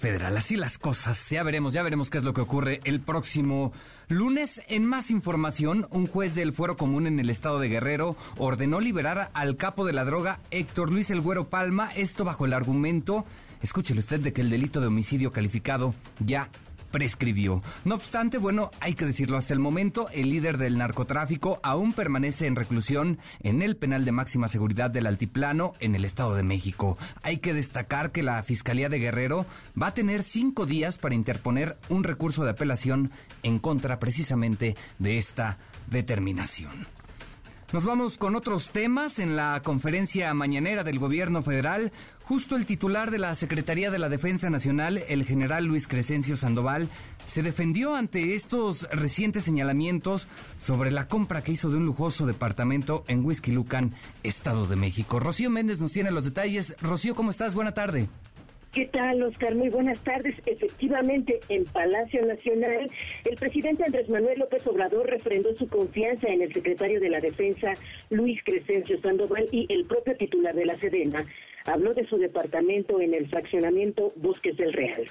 federal. 0.00 0.36
Así 0.36 0.56
las 0.56 0.78
cosas. 0.78 1.28
Ya 1.30 1.42
veremos, 1.42 1.74
ya 1.74 1.82
veremos 1.82 2.10
qué 2.10 2.18
es 2.18 2.24
lo 2.24 2.32
que 2.32 2.40
ocurre 2.40 2.80
el 2.84 3.00
próximo 3.00 3.72
lunes. 4.08 4.62
En 4.66 4.86
más 4.86 5.10
información, 5.10 5.86
un 5.90 6.06
juez 6.06 6.34
del 6.34 6.52
Fuero 6.52 6.76
Común 6.76 7.06
en 7.06 7.20
el 7.20 7.30
estado 7.30 7.60
de 7.60 7.68
Guerrero 7.68 8.16
ordenó 8.38 8.80
liberar 8.80 9.30
al 9.34 9.56
capo 9.56 9.84
de 9.84 9.92
la 9.92 10.04
droga 10.04 10.40
Héctor 10.50 10.90
Luis 10.90 11.10
El 11.10 11.20
Güero 11.20 11.48
Palma, 11.48 11.90
esto 11.94 12.24
bajo 12.24 12.46
el 12.46 12.54
argumento, 12.54 13.26
escúchele 13.62 14.00
usted, 14.00 14.20
de 14.20 14.32
que 14.32 14.40
el 14.40 14.50
delito 14.50 14.80
de 14.80 14.86
homicidio 14.86 15.32
calificado 15.32 15.94
ya 16.18 16.48
prescribió. 16.90 17.62
No 17.84 17.94
obstante, 17.94 18.38
bueno, 18.38 18.70
hay 18.80 18.94
que 18.94 19.06
decirlo, 19.06 19.36
hasta 19.36 19.54
el 19.54 19.60
momento 19.60 20.08
el 20.12 20.30
líder 20.30 20.58
del 20.58 20.78
narcotráfico 20.78 21.60
aún 21.62 21.92
permanece 21.92 22.46
en 22.46 22.56
reclusión 22.56 23.18
en 23.40 23.62
el 23.62 23.76
penal 23.76 24.04
de 24.04 24.12
máxima 24.12 24.48
seguridad 24.48 24.90
del 24.90 25.06
Altiplano 25.06 25.72
en 25.80 25.94
el 25.94 26.04
Estado 26.04 26.34
de 26.34 26.42
México. 26.42 26.98
Hay 27.22 27.38
que 27.38 27.54
destacar 27.54 28.12
que 28.12 28.22
la 28.22 28.42
Fiscalía 28.42 28.88
de 28.88 28.98
Guerrero 28.98 29.46
va 29.80 29.88
a 29.88 29.94
tener 29.94 30.22
cinco 30.22 30.66
días 30.66 30.98
para 30.98 31.14
interponer 31.14 31.76
un 31.88 32.04
recurso 32.04 32.44
de 32.44 32.50
apelación 32.50 33.10
en 33.42 33.58
contra 33.58 33.98
precisamente 33.98 34.76
de 34.98 35.18
esta 35.18 35.58
determinación. 35.88 36.86
Nos 37.72 37.84
vamos 37.84 38.18
con 38.18 38.34
otros 38.34 38.70
temas. 38.70 39.20
En 39.20 39.36
la 39.36 39.62
conferencia 39.62 40.34
mañanera 40.34 40.82
del 40.82 40.98
gobierno 40.98 41.40
federal, 41.40 41.92
justo 42.30 42.54
el 42.54 42.64
titular 42.64 43.10
de 43.10 43.18
la 43.18 43.34
Secretaría 43.34 43.90
de 43.90 43.98
la 43.98 44.08
Defensa 44.08 44.50
Nacional, 44.50 45.00
el 45.08 45.24
general 45.24 45.64
Luis 45.64 45.88
Crescencio 45.88 46.36
Sandoval, 46.36 46.88
se 47.24 47.42
defendió 47.42 47.96
ante 47.96 48.36
estos 48.36 48.88
recientes 48.92 49.42
señalamientos 49.42 50.28
sobre 50.56 50.92
la 50.92 51.08
compra 51.08 51.42
que 51.42 51.50
hizo 51.50 51.70
de 51.70 51.78
un 51.78 51.86
lujoso 51.86 52.26
departamento 52.26 53.02
en 53.08 53.24
Whisky 53.24 53.50
Lucan, 53.50 53.94
Estado 54.22 54.68
de 54.68 54.76
México. 54.76 55.18
Rocío 55.18 55.50
Méndez 55.50 55.80
nos 55.80 55.90
tiene 55.90 56.12
los 56.12 56.22
detalles. 56.22 56.76
Rocío, 56.80 57.16
¿cómo 57.16 57.32
estás? 57.32 57.52
Buena 57.56 57.74
tarde. 57.74 58.06
¿Qué 58.72 58.86
tal, 58.86 59.20
Oscar? 59.24 59.56
Muy 59.56 59.68
buenas 59.68 59.98
tardes. 60.04 60.36
Efectivamente, 60.46 61.40
en 61.48 61.64
Palacio 61.64 62.20
Nacional, 62.22 62.88
el 63.24 63.36
presidente 63.38 63.82
Andrés 63.84 64.08
Manuel 64.08 64.38
López 64.38 64.64
Obrador 64.68 65.10
refrendó 65.10 65.52
su 65.56 65.66
confianza 65.66 66.28
en 66.28 66.42
el 66.42 66.54
secretario 66.54 67.00
de 67.00 67.08
la 67.08 67.18
Defensa, 67.18 67.74
Luis 68.10 68.38
Crescencio 68.44 69.00
Sandoval, 69.00 69.48
y 69.50 69.66
el 69.68 69.84
propio 69.86 70.16
titular 70.16 70.54
de 70.54 70.66
la 70.66 70.78
Sedena 70.78 71.26
habló 71.70 71.94
de 71.94 72.06
su 72.06 72.18
departamento 72.18 73.00
en 73.00 73.14
el 73.14 73.28
fraccionamiento 73.28 74.12
Bosques 74.16 74.56
del 74.56 74.72
Real. 74.72 75.06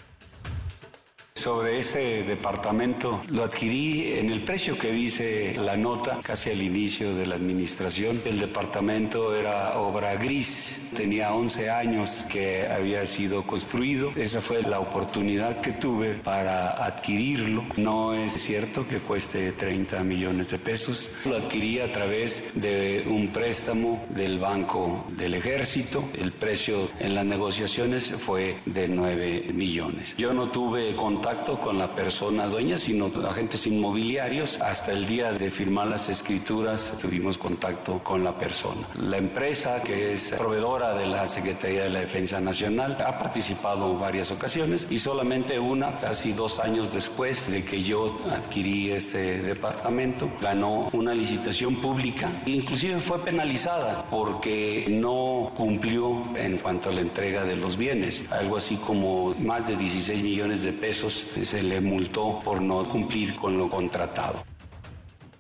Sobre 1.40 1.80
este 1.80 2.24
departamento 2.24 3.22
lo 3.30 3.46
adquirí 3.46 4.18
en 4.18 4.30
el 4.30 4.44
precio 4.44 4.78
que 4.78 4.92
dice 4.92 5.56
la 5.58 5.78
nota, 5.78 6.20
casi 6.22 6.50
al 6.50 6.62
inicio 6.62 7.16
de 7.16 7.26
la 7.26 7.36
administración. 7.36 8.22
El 8.26 8.40
departamento 8.40 9.34
era 9.34 9.80
obra 9.80 10.16
gris, 10.16 10.82
tenía 10.94 11.34
11 11.34 11.70
años 11.70 12.26
que 12.30 12.68
había 12.68 13.06
sido 13.06 13.48
construido. 13.48 14.12
Esa 14.18 14.42
fue 14.42 14.64
la 14.64 14.82
oportunidad 14.82 15.62
que 15.62 15.72
tuve 15.72 16.16
para 16.16 16.72
adquirirlo. 16.72 17.64
No 17.78 18.14
es 18.14 18.34
cierto 18.34 18.86
que 18.86 19.00
cueste 19.00 19.54
30 19.54 20.04
millones 20.04 20.50
de 20.52 20.60
pesos. 20.60 21.10
Lo 21.24 21.38
adquirí 21.38 21.80
a 21.80 21.90
través 21.90 22.44
de 22.54 23.06
un 23.08 23.30
préstamo 23.30 24.04
del 24.10 24.40
Banco 24.40 25.06
del 25.16 25.36
Ejército. 25.36 26.04
El 26.16 26.34
precio 26.34 26.90
en 27.00 27.16
las 27.16 27.24
negociaciones 27.24 28.14
fue 28.20 28.58
de 28.66 28.90
9 28.90 29.52
millones. 29.54 30.18
Yo 30.18 30.34
no 30.34 30.50
tuve 30.50 30.94
contacto 30.98 31.29
con 31.30 31.78
la 31.78 31.94
persona 31.94 32.48
dueña, 32.48 32.80
sino 32.80 33.12
agentes 33.30 33.68
inmobiliarios. 33.68 34.60
Hasta 34.62 34.94
el 34.94 35.06
día 35.06 35.32
de 35.32 35.52
firmar 35.52 35.88
las 35.88 36.10
escrituras 36.10 36.96
tuvimos 37.00 37.38
contacto 37.38 38.00
con 38.04 38.24
la 38.24 38.36
persona. 38.36 38.88
La 38.96 39.18
empresa, 39.18 39.84
que 39.84 40.14
es 40.14 40.32
proveedora 40.32 40.96
de 40.96 41.06
la 41.06 41.28
Secretaría 41.28 41.84
de 41.84 41.92
la 41.92 42.00
Defensa 42.00 42.42
Nacional, 42.42 42.98
ha 43.06 43.20
participado 43.20 43.96
varias 43.96 44.32
ocasiones 44.32 44.88
y 44.90 44.98
solamente 44.98 45.60
una, 45.60 45.96
casi 45.98 46.34
dos 46.34 46.58
años 46.60 46.92
después 46.92 47.50
de 47.52 47.64
que 47.64 47.84
yo 47.84 48.18
adquirí 48.32 48.92
este 48.92 49.40
departamento, 49.40 50.32
ganó 50.42 50.90
una 50.94 51.14
licitación 51.14 51.76
pública. 51.76 52.42
Inclusive 52.48 53.00
fue 53.02 53.24
penalizada 53.24 54.04
porque 54.10 54.88
no 54.90 55.52
cumplió 55.56 56.24
en 56.36 56.58
cuanto 56.58 56.90
a 56.90 56.94
la 56.94 57.02
entrega 57.02 57.44
de 57.44 57.56
los 57.56 57.78
bienes. 57.78 58.26
Algo 58.32 58.58
así 58.58 58.78
como 58.78 59.36
más 59.36 59.68
de 59.68 59.76
16 59.76 60.24
millones 60.24 60.64
de 60.64 60.74
pesos 60.74 61.09
se 61.10 61.64
le 61.64 61.82
multó 61.82 62.40
por 62.44 62.62
no 62.62 62.88
cumplir 62.88 63.36
con 63.36 63.58
lo 63.58 63.70
contratado. 63.70 64.44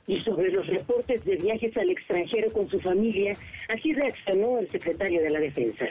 Y 0.08 0.20
sobre 0.20 0.52
los 0.52 0.66
reportes 0.66 1.24
de 1.24 1.36
viajes 1.36 1.76
al 1.78 1.90
extranjero 1.90 2.52
con 2.52 2.68
su 2.68 2.80
familia, 2.80 3.34
así 3.70 3.94
reaccionó 3.94 4.58
el 4.58 4.70
secretario 4.72 5.22
de 5.22 5.30
la 5.30 5.40
Defensa. 5.40 5.86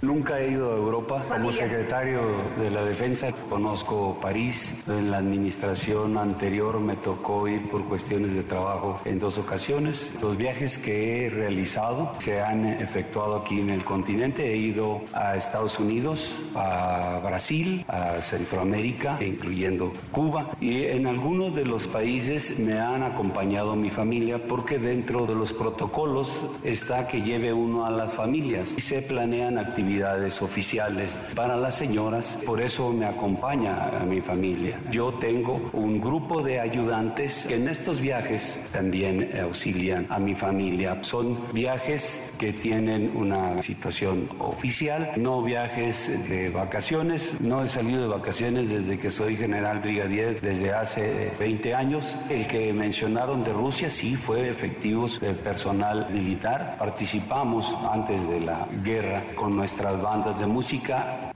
Nunca 0.00 0.38
he 0.38 0.52
ido 0.52 0.72
a 0.72 0.76
Europa. 0.76 1.24
Como 1.28 1.50
secretario 1.50 2.20
de 2.60 2.70
la 2.70 2.84
Defensa 2.84 3.32
conozco 3.48 4.16
París. 4.20 4.76
En 4.86 5.10
la 5.10 5.18
administración 5.18 6.16
anterior 6.16 6.78
me 6.78 6.94
tocó 6.94 7.48
ir 7.48 7.68
por 7.68 7.84
cuestiones 7.84 8.32
de 8.32 8.44
trabajo 8.44 9.00
en 9.04 9.18
dos 9.18 9.38
ocasiones. 9.38 10.12
Los 10.22 10.36
viajes 10.36 10.78
que 10.78 11.26
he 11.26 11.30
realizado 11.30 12.12
se 12.18 12.40
han 12.40 12.64
efectuado 12.64 13.38
aquí 13.38 13.58
en 13.60 13.70
el 13.70 13.82
continente. 13.82 14.52
He 14.52 14.56
ido 14.56 15.00
a 15.12 15.34
Estados 15.34 15.80
Unidos, 15.80 16.44
a 16.54 17.20
Brasil, 17.24 17.84
a 17.88 18.22
Centroamérica, 18.22 19.18
incluyendo 19.20 19.92
Cuba. 20.12 20.50
Y 20.60 20.84
en 20.84 21.08
algunos 21.08 21.56
de 21.56 21.64
los 21.64 21.88
países 21.88 22.56
me 22.56 22.78
han 22.78 23.02
acompañado 23.02 23.74
mi 23.74 23.90
familia 23.90 24.46
porque 24.46 24.78
dentro 24.78 25.26
de 25.26 25.34
los 25.34 25.52
protocolos 25.52 26.44
está 26.62 27.08
que 27.08 27.20
lleve 27.20 27.52
uno 27.52 27.84
a 27.84 27.90
las 27.90 28.12
familias 28.12 28.74
y 28.76 28.80
se 28.80 29.02
planean 29.02 29.58
actividades 29.58 29.87
actividades 29.88 30.42
oficiales 30.42 31.18
para 31.34 31.56
las 31.56 31.74
señoras, 31.76 32.38
por 32.44 32.60
eso 32.60 32.92
me 32.92 33.06
acompaña 33.06 33.88
a 33.98 34.04
mi 34.04 34.20
familia. 34.20 34.78
Yo 34.90 35.14
tengo 35.14 35.70
un 35.72 35.98
grupo 35.98 36.42
de 36.42 36.60
ayudantes 36.60 37.46
que 37.48 37.54
en 37.54 37.68
estos 37.68 37.98
viajes 37.98 38.60
también 38.70 39.30
auxilian 39.42 40.06
a 40.10 40.18
mi 40.18 40.34
familia. 40.34 40.98
Son 41.00 41.38
viajes 41.54 42.20
que 42.36 42.52
tienen 42.52 43.16
una 43.16 43.62
situación 43.62 44.28
oficial, 44.38 45.12
no 45.16 45.42
viajes 45.42 46.10
de 46.28 46.50
vacaciones. 46.50 47.34
No 47.40 47.62
he 47.62 47.68
salido 47.68 48.02
de 48.02 48.08
vacaciones 48.08 48.68
desde 48.68 48.98
que 48.98 49.10
soy 49.10 49.36
general 49.36 49.78
brigadier, 49.78 50.38
desde 50.42 50.74
hace 50.74 51.32
20 51.38 51.74
años. 51.74 52.14
El 52.28 52.46
que 52.46 52.74
mencionaron 52.74 53.42
de 53.42 53.54
Rusia 53.54 53.90
sí 53.90 54.16
fue 54.16 54.50
efectivos 54.50 55.18
personal 55.42 56.08
militar. 56.12 56.76
Participamos 56.78 57.74
antes 57.90 58.20
de 58.28 58.40
la 58.40 58.68
guerra 58.84 59.24
con 59.34 59.56
nuestra 59.56 59.77
bandas 59.82 60.40
de 60.40 60.46
música. 60.46 61.32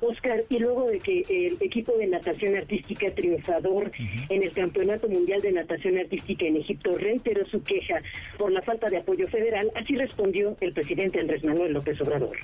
Oscar, 0.00 0.44
y 0.50 0.58
luego 0.58 0.86
de 0.86 0.98
que 0.98 1.24
el 1.28 1.56
equipo 1.60 1.96
de 1.96 2.06
natación 2.06 2.56
artística 2.56 3.10
triunfador 3.14 3.90
en 4.28 4.42
el 4.42 4.52
Campeonato 4.52 5.08
Mundial 5.08 5.40
de 5.40 5.52
Natación 5.52 5.98
Artística 5.98 6.44
en 6.44 6.56
Egipto 6.56 6.96
reiteró 6.98 7.46
su 7.46 7.62
queja 7.62 8.02
por 8.36 8.52
la 8.52 8.60
falta 8.60 8.90
de 8.90 8.98
apoyo 8.98 9.26
federal, 9.28 9.70
así 9.74 9.96
respondió 9.96 10.56
el 10.60 10.74
presidente 10.74 11.20
Andrés 11.20 11.42
Manuel 11.42 11.72
López 11.72 11.98
Obrador. 12.02 12.36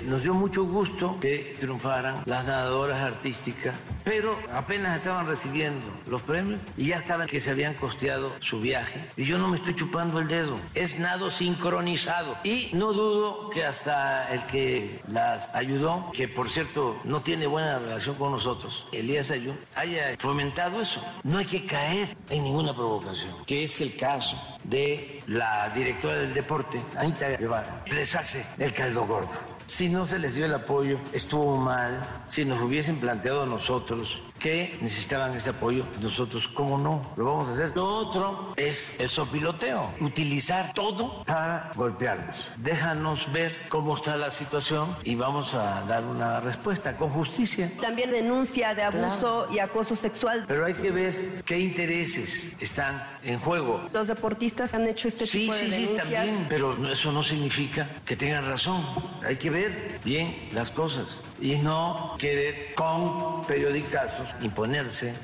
Nos 0.00 0.22
dio 0.22 0.34
mucho 0.34 0.64
gusto 0.64 1.18
que 1.20 1.56
triunfaran 1.58 2.22
las 2.26 2.44
nadadoras 2.44 3.00
artísticas, 3.00 3.76
pero 4.04 4.38
apenas 4.52 4.98
estaban 4.98 5.26
recibiendo 5.26 5.90
los 6.06 6.20
premios 6.20 6.60
y 6.76 6.88
ya 6.88 6.98
estaban 6.98 7.26
que 7.26 7.40
se 7.40 7.50
habían 7.50 7.74
costeado 7.74 8.32
su 8.40 8.60
viaje. 8.60 9.10
Y 9.16 9.24
yo 9.24 9.38
no 9.38 9.48
me 9.48 9.56
estoy 9.56 9.74
chupando 9.74 10.18
el 10.18 10.28
dedo, 10.28 10.58
es 10.74 10.98
nado 10.98 11.30
sincronizado. 11.30 12.36
Y 12.44 12.70
no 12.74 12.92
dudo 12.92 13.48
que 13.48 13.64
hasta 13.64 14.30
el 14.32 14.44
que 14.44 15.00
las 15.08 15.48
ayudó, 15.54 16.10
que 16.12 16.28
por 16.28 16.50
cierto 16.50 17.00
no 17.04 17.22
tiene 17.22 17.46
buena 17.46 17.78
relación 17.78 18.16
con 18.16 18.32
nosotros, 18.32 18.86
Elías 18.92 19.30
Ayun, 19.30 19.58
haya 19.76 20.14
fomentado 20.18 20.82
eso. 20.82 21.02
No 21.22 21.38
hay 21.38 21.46
que 21.46 21.64
caer 21.64 22.08
en 22.28 22.44
ninguna 22.44 22.74
provocación, 22.74 23.34
que 23.46 23.64
es 23.64 23.80
el 23.80 23.96
caso 23.96 24.38
de 24.62 25.20
la 25.26 25.70
directora 25.70 26.18
del 26.18 26.34
deporte, 26.34 26.82
Anita 26.96 27.28
Guevara. 27.30 27.82
Les 27.86 28.14
hace 28.14 28.44
el 28.58 28.74
caldo 28.74 29.06
gordo. 29.06 29.55
Si 29.66 29.88
no 29.88 30.06
se 30.06 30.18
les 30.18 30.34
dio 30.34 30.46
el 30.46 30.54
apoyo, 30.54 30.98
estuvo 31.12 31.56
mal. 31.56 32.00
Si 32.28 32.44
nos 32.44 32.60
hubiesen 32.60 33.00
planteado 33.00 33.42
a 33.42 33.46
nosotros 33.46 34.20
que 34.38 34.78
necesitaban 34.80 35.34
ese 35.34 35.50
apoyo, 35.50 35.84
nosotros, 36.00 36.48
¿cómo 36.48 36.78
no? 36.78 37.12
Lo 37.16 37.24
vamos 37.24 37.48
a 37.48 37.52
hacer. 37.52 37.72
Lo 37.74 37.86
otro 37.86 38.54
es 38.56 38.94
el 38.98 39.08
sopiloteo, 39.08 39.94
utilizar 40.00 40.72
todo 40.74 41.22
para 41.24 41.72
golpearnos. 41.74 42.50
Déjanos 42.56 43.30
ver 43.32 43.66
cómo 43.68 43.96
está 43.96 44.16
la 44.16 44.30
situación 44.30 44.96
y 45.04 45.14
vamos 45.14 45.54
a 45.54 45.82
dar 45.82 46.04
una 46.04 46.40
respuesta 46.40 46.96
con 46.96 47.10
justicia. 47.10 47.70
También 47.80 48.10
denuncia 48.10 48.74
de 48.74 48.82
abuso 48.82 49.48
y 49.50 49.58
acoso 49.58 49.96
sexual. 49.96 50.44
Pero 50.46 50.66
hay 50.66 50.74
que 50.74 50.90
ver 50.90 51.42
qué 51.44 51.58
intereses 51.58 52.52
están 52.60 53.02
en 53.22 53.38
juego. 53.40 53.82
Los 53.92 54.08
deportistas 54.08 54.74
han 54.74 54.86
hecho 54.86 55.08
este 55.08 55.26
sí, 55.26 55.40
tipo 55.40 55.54
de 55.54 55.60
sí, 55.60 55.70
denuncias. 55.70 56.06
Sí, 56.06 56.14
también, 56.14 56.46
pero 56.48 56.90
eso 56.90 57.12
no 57.12 57.22
significa 57.22 57.88
que 58.04 58.16
tengan 58.16 58.46
razón. 58.48 58.84
Hay 59.24 59.36
que 59.36 59.50
ver 59.50 60.00
bien 60.04 60.48
las 60.52 60.70
cosas 60.70 61.20
y 61.40 61.56
no 61.56 62.16
querer 62.18 62.74
con 62.74 63.42
periodicazos 63.46 64.25
imponerse. 64.40 65.14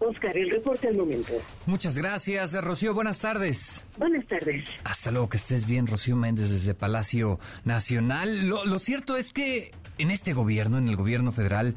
Oscar, 0.00 0.36
el 0.36 0.50
reporte 0.50 0.88
al 0.88 0.96
momento. 0.96 1.32
Muchas 1.66 1.98
gracias, 1.98 2.52
Rocío. 2.62 2.94
Buenas 2.94 3.18
tardes. 3.18 3.84
Buenas 3.96 4.26
tardes. 4.26 4.64
Hasta 4.84 5.10
luego, 5.10 5.28
que 5.28 5.36
estés 5.36 5.66
bien, 5.66 5.86
Rocío 5.86 6.14
Méndez, 6.14 6.50
desde 6.50 6.74
Palacio 6.74 7.38
Nacional. 7.64 8.48
Lo, 8.48 8.64
lo 8.64 8.78
cierto 8.78 9.16
es 9.16 9.32
que 9.32 9.72
en 9.98 10.10
este 10.12 10.32
gobierno, 10.34 10.78
en 10.78 10.88
el 10.88 10.96
gobierno 10.96 11.32
federal, 11.32 11.74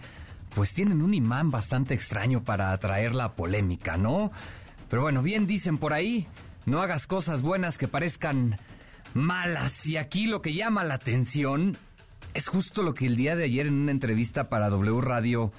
pues 0.53 0.74
tienen 0.74 1.01
un 1.01 1.13
imán 1.13 1.50
bastante 1.50 1.93
extraño 1.93 2.43
para 2.43 2.71
atraer 2.71 3.15
la 3.15 3.36
polémica, 3.36 3.98
¿no? 3.98 4.31
Pero 4.89 5.01
bueno, 5.01 5.24
bien 5.24 5.48
dicen 5.48 5.77
por 5.77 5.93
ahí, 5.93 6.27
no 6.65 6.81
hagas 6.81 7.07
cosas 7.07 7.41
buenas 7.41 7.77
que 7.77 7.88
parezcan 7.88 8.60
malas. 9.13 9.88
Y 9.88 9.98
aquí 9.98 10.27
lo 10.27 10.41
que 10.41 10.53
llama 10.53 10.83
la 10.83 10.95
atención 10.95 11.77
es 12.33 12.48
justo 12.48 12.83
lo 12.83 12.93
que 12.93 13.05
el 13.07 13.15
día 13.15 13.36
de 13.36 13.45
ayer 13.45 13.67
en 13.67 13.74
una 13.74 13.91
entrevista 13.91 14.50
para 14.50 14.69
W 14.69 15.01
Radio, 15.01 15.51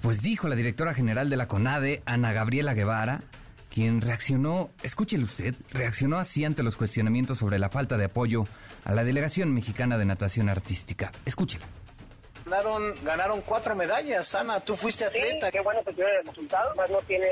pues 0.00 0.22
dijo 0.22 0.48
la 0.48 0.56
directora 0.56 0.94
general 0.94 1.30
de 1.30 1.36
la 1.36 1.48
CONADE, 1.48 2.02
Ana 2.06 2.32
Gabriela 2.32 2.74
Guevara, 2.74 3.22
quien 3.68 4.00
reaccionó, 4.00 4.70
escúchele 4.82 5.24
usted, 5.24 5.54
reaccionó 5.72 6.18
así 6.18 6.44
ante 6.44 6.62
los 6.62 6.76
cuestionamientos 6.76 7.38
sobre 7.38 7.58
la 7.58 7.70
falta 7.70 7.96
de 7.96 8.06
apoyo 8.06 8.46
a 8.84 8.92
la 8.92 9.04
delegación 9.04 9.54
mexicana 9.54 9.98
de 9.98 10.06
natación 10.06 10.48
artística. 10.48 11.12
Escúchela. 11.24 11.66
Ganaron, 12.50 13.04
ganaron 13.04 13.40
cuatro 13.42 13.76
medallas, 13.76 14.34
Ana, 14.34 14.58
tú 14.58 14.76
fuiste 14.76 15.04
atleta. 15.04 15.46
Sí, 15.46 15.52
qué 15.52 15.60
bueno 15.60 15.80
que 15.84 15.92
tiene 15.92 16.10
el 16.16 16.26
resultado, 16.26 16.74
más 16.74 16.90
no 16.90 16.98
tiene 17.02 17.28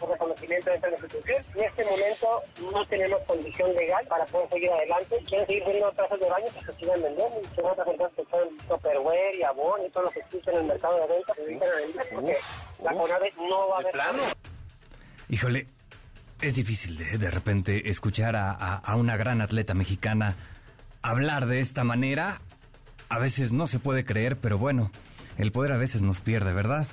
reconocimiento 0.00 0.70
dentro 0.70 0.90
de 0.90 0.96
la 0.96 1.04
institución. 1.04 1.44
En 1.54 1.64
este 1.64 1.84
momento 1.84 2.42
no 2.72 2.86
tenemos 2.86 3.22
condición 3.22 3.72
legal 3.74 4.04
para 4.08 4.26
poder 4.26 4.48
seguir 4.50 4.70
adelante. 4.72 5.22
Quieren 5.28 5.46
seguir 5.46 5.62
vendiendo 5.62 5.92
trazas 5.92 6.18
de 6.18 6.28
baño, 6.28 6.46
pues 6.52 6.66
se 6.66 6.72
sigan 6.72 7.00
vendiendo. 7.00 7.40
Y 7.40 7.54
son 7.60 7.70
otras 7.70 7.86
empresas 7.86 8.12
que 8.16 8.24
son 8.28 8.58
Tupperware 8.66 9.34
y 9.36 9.42
Avon 9.44 9.80
y 9.86 9.90
todo 9.90 10.02
lo 10.02 10.10
que 10.10 10.18
existe 10.20 10.50
en 10.50 10.56
el 10.56 10.64
mercado 10.64 10.94
de 11.00 11.06
venta, 11.06 11.34
porque 12.12 12.36
la 12.82 12.92
CONAVE 12.92 13.32
no 13.48 13.68
va 13.68 13.76
a 13.76 13.80
haber... 13.80 13.92
plano? 13.92 14.22
Híjole, 15.28 15.66
es 16.40 16.56
difícil 16.56 16.98
de, 16.98 17.18
de 17.18 17.30
repente 17.30 17.88
escuchar 17.88 18.34
a, 18.34 18.50
a, 18.50 18.76
a 18.78 18.96
una 18.96 19.16
gran 19.16 19.40
atleta 19.42 19.74
mexicana 19.74 20.34
hablar 21.02 21.46
de 21.46 21.60
esta 21.60 21.84
manera. 21.84 22.40
A 23.08 23.18
veces 23.18 23.52
no 23.52 23.66
se 23.66 23.78
puede 23.78 24.04
creer, 24.04 24.38
pero 24.38 24.58
bueno, 24.58 24.90
el 25.38 25.52
poder 25.52 25.72
a 25.72 25.76
veces 25.76 26.02
nos 26.02 26.20
pierde, 26.20 26.52
¿verdad? 26.52 26.86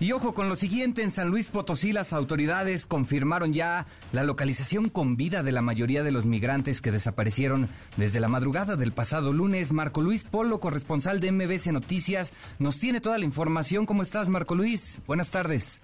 Y 0.00 0.12
ojo 0.12 0.32
con 0.32 0.48
lo 0.48 0.54
siguiente, 0.54 1.02
en 1.02 1.10
San 1.10 1.28
Luis 1.28 1.48
Potosí 1.48 1.92
las 1.92 2.12
autoridades 2.12 2.86
confirmaron 2.86 3.52
ya 3.52 3.86
la 4.12 4.22
localización 4.22 4.88
con 4.88 5.16
vida 5.16 5.42
de 5.42 5.52
la 5.52 5.60
mayoría 5.60 6.02
de 6.04 6.12
los 6.12 6.24
migrantes 6.24 6.80
que 6.80 6.92
desaparecieron 6.92 7.68
desde 7.96 8.20
la 8.20 8.28
madrugada 8.28 8.76
del 8.76 8.92
pasado 8.92 9.32
lunes. 9.32 9.72
Marco 9.72 10.00
Luis 10.00 10.24
Polo, 10.24 10.60
corresponsal 10.60 11.18
de 11.20 11.32
MBC 11.32 11.72
Noticias, 11.72 12.32
nos 12.58 12.78
tiene 12.78 13.00
toda 13.00 13.18
la 13.18 13.24
información. 13.24 13.86
¿Cómo 13.86 14.02
estás, 14.02 14.28
Marco 14.28 14.54
Luis? 14.54 15.00
Buenas 15.06 15.30
tardes. 15.30 15.82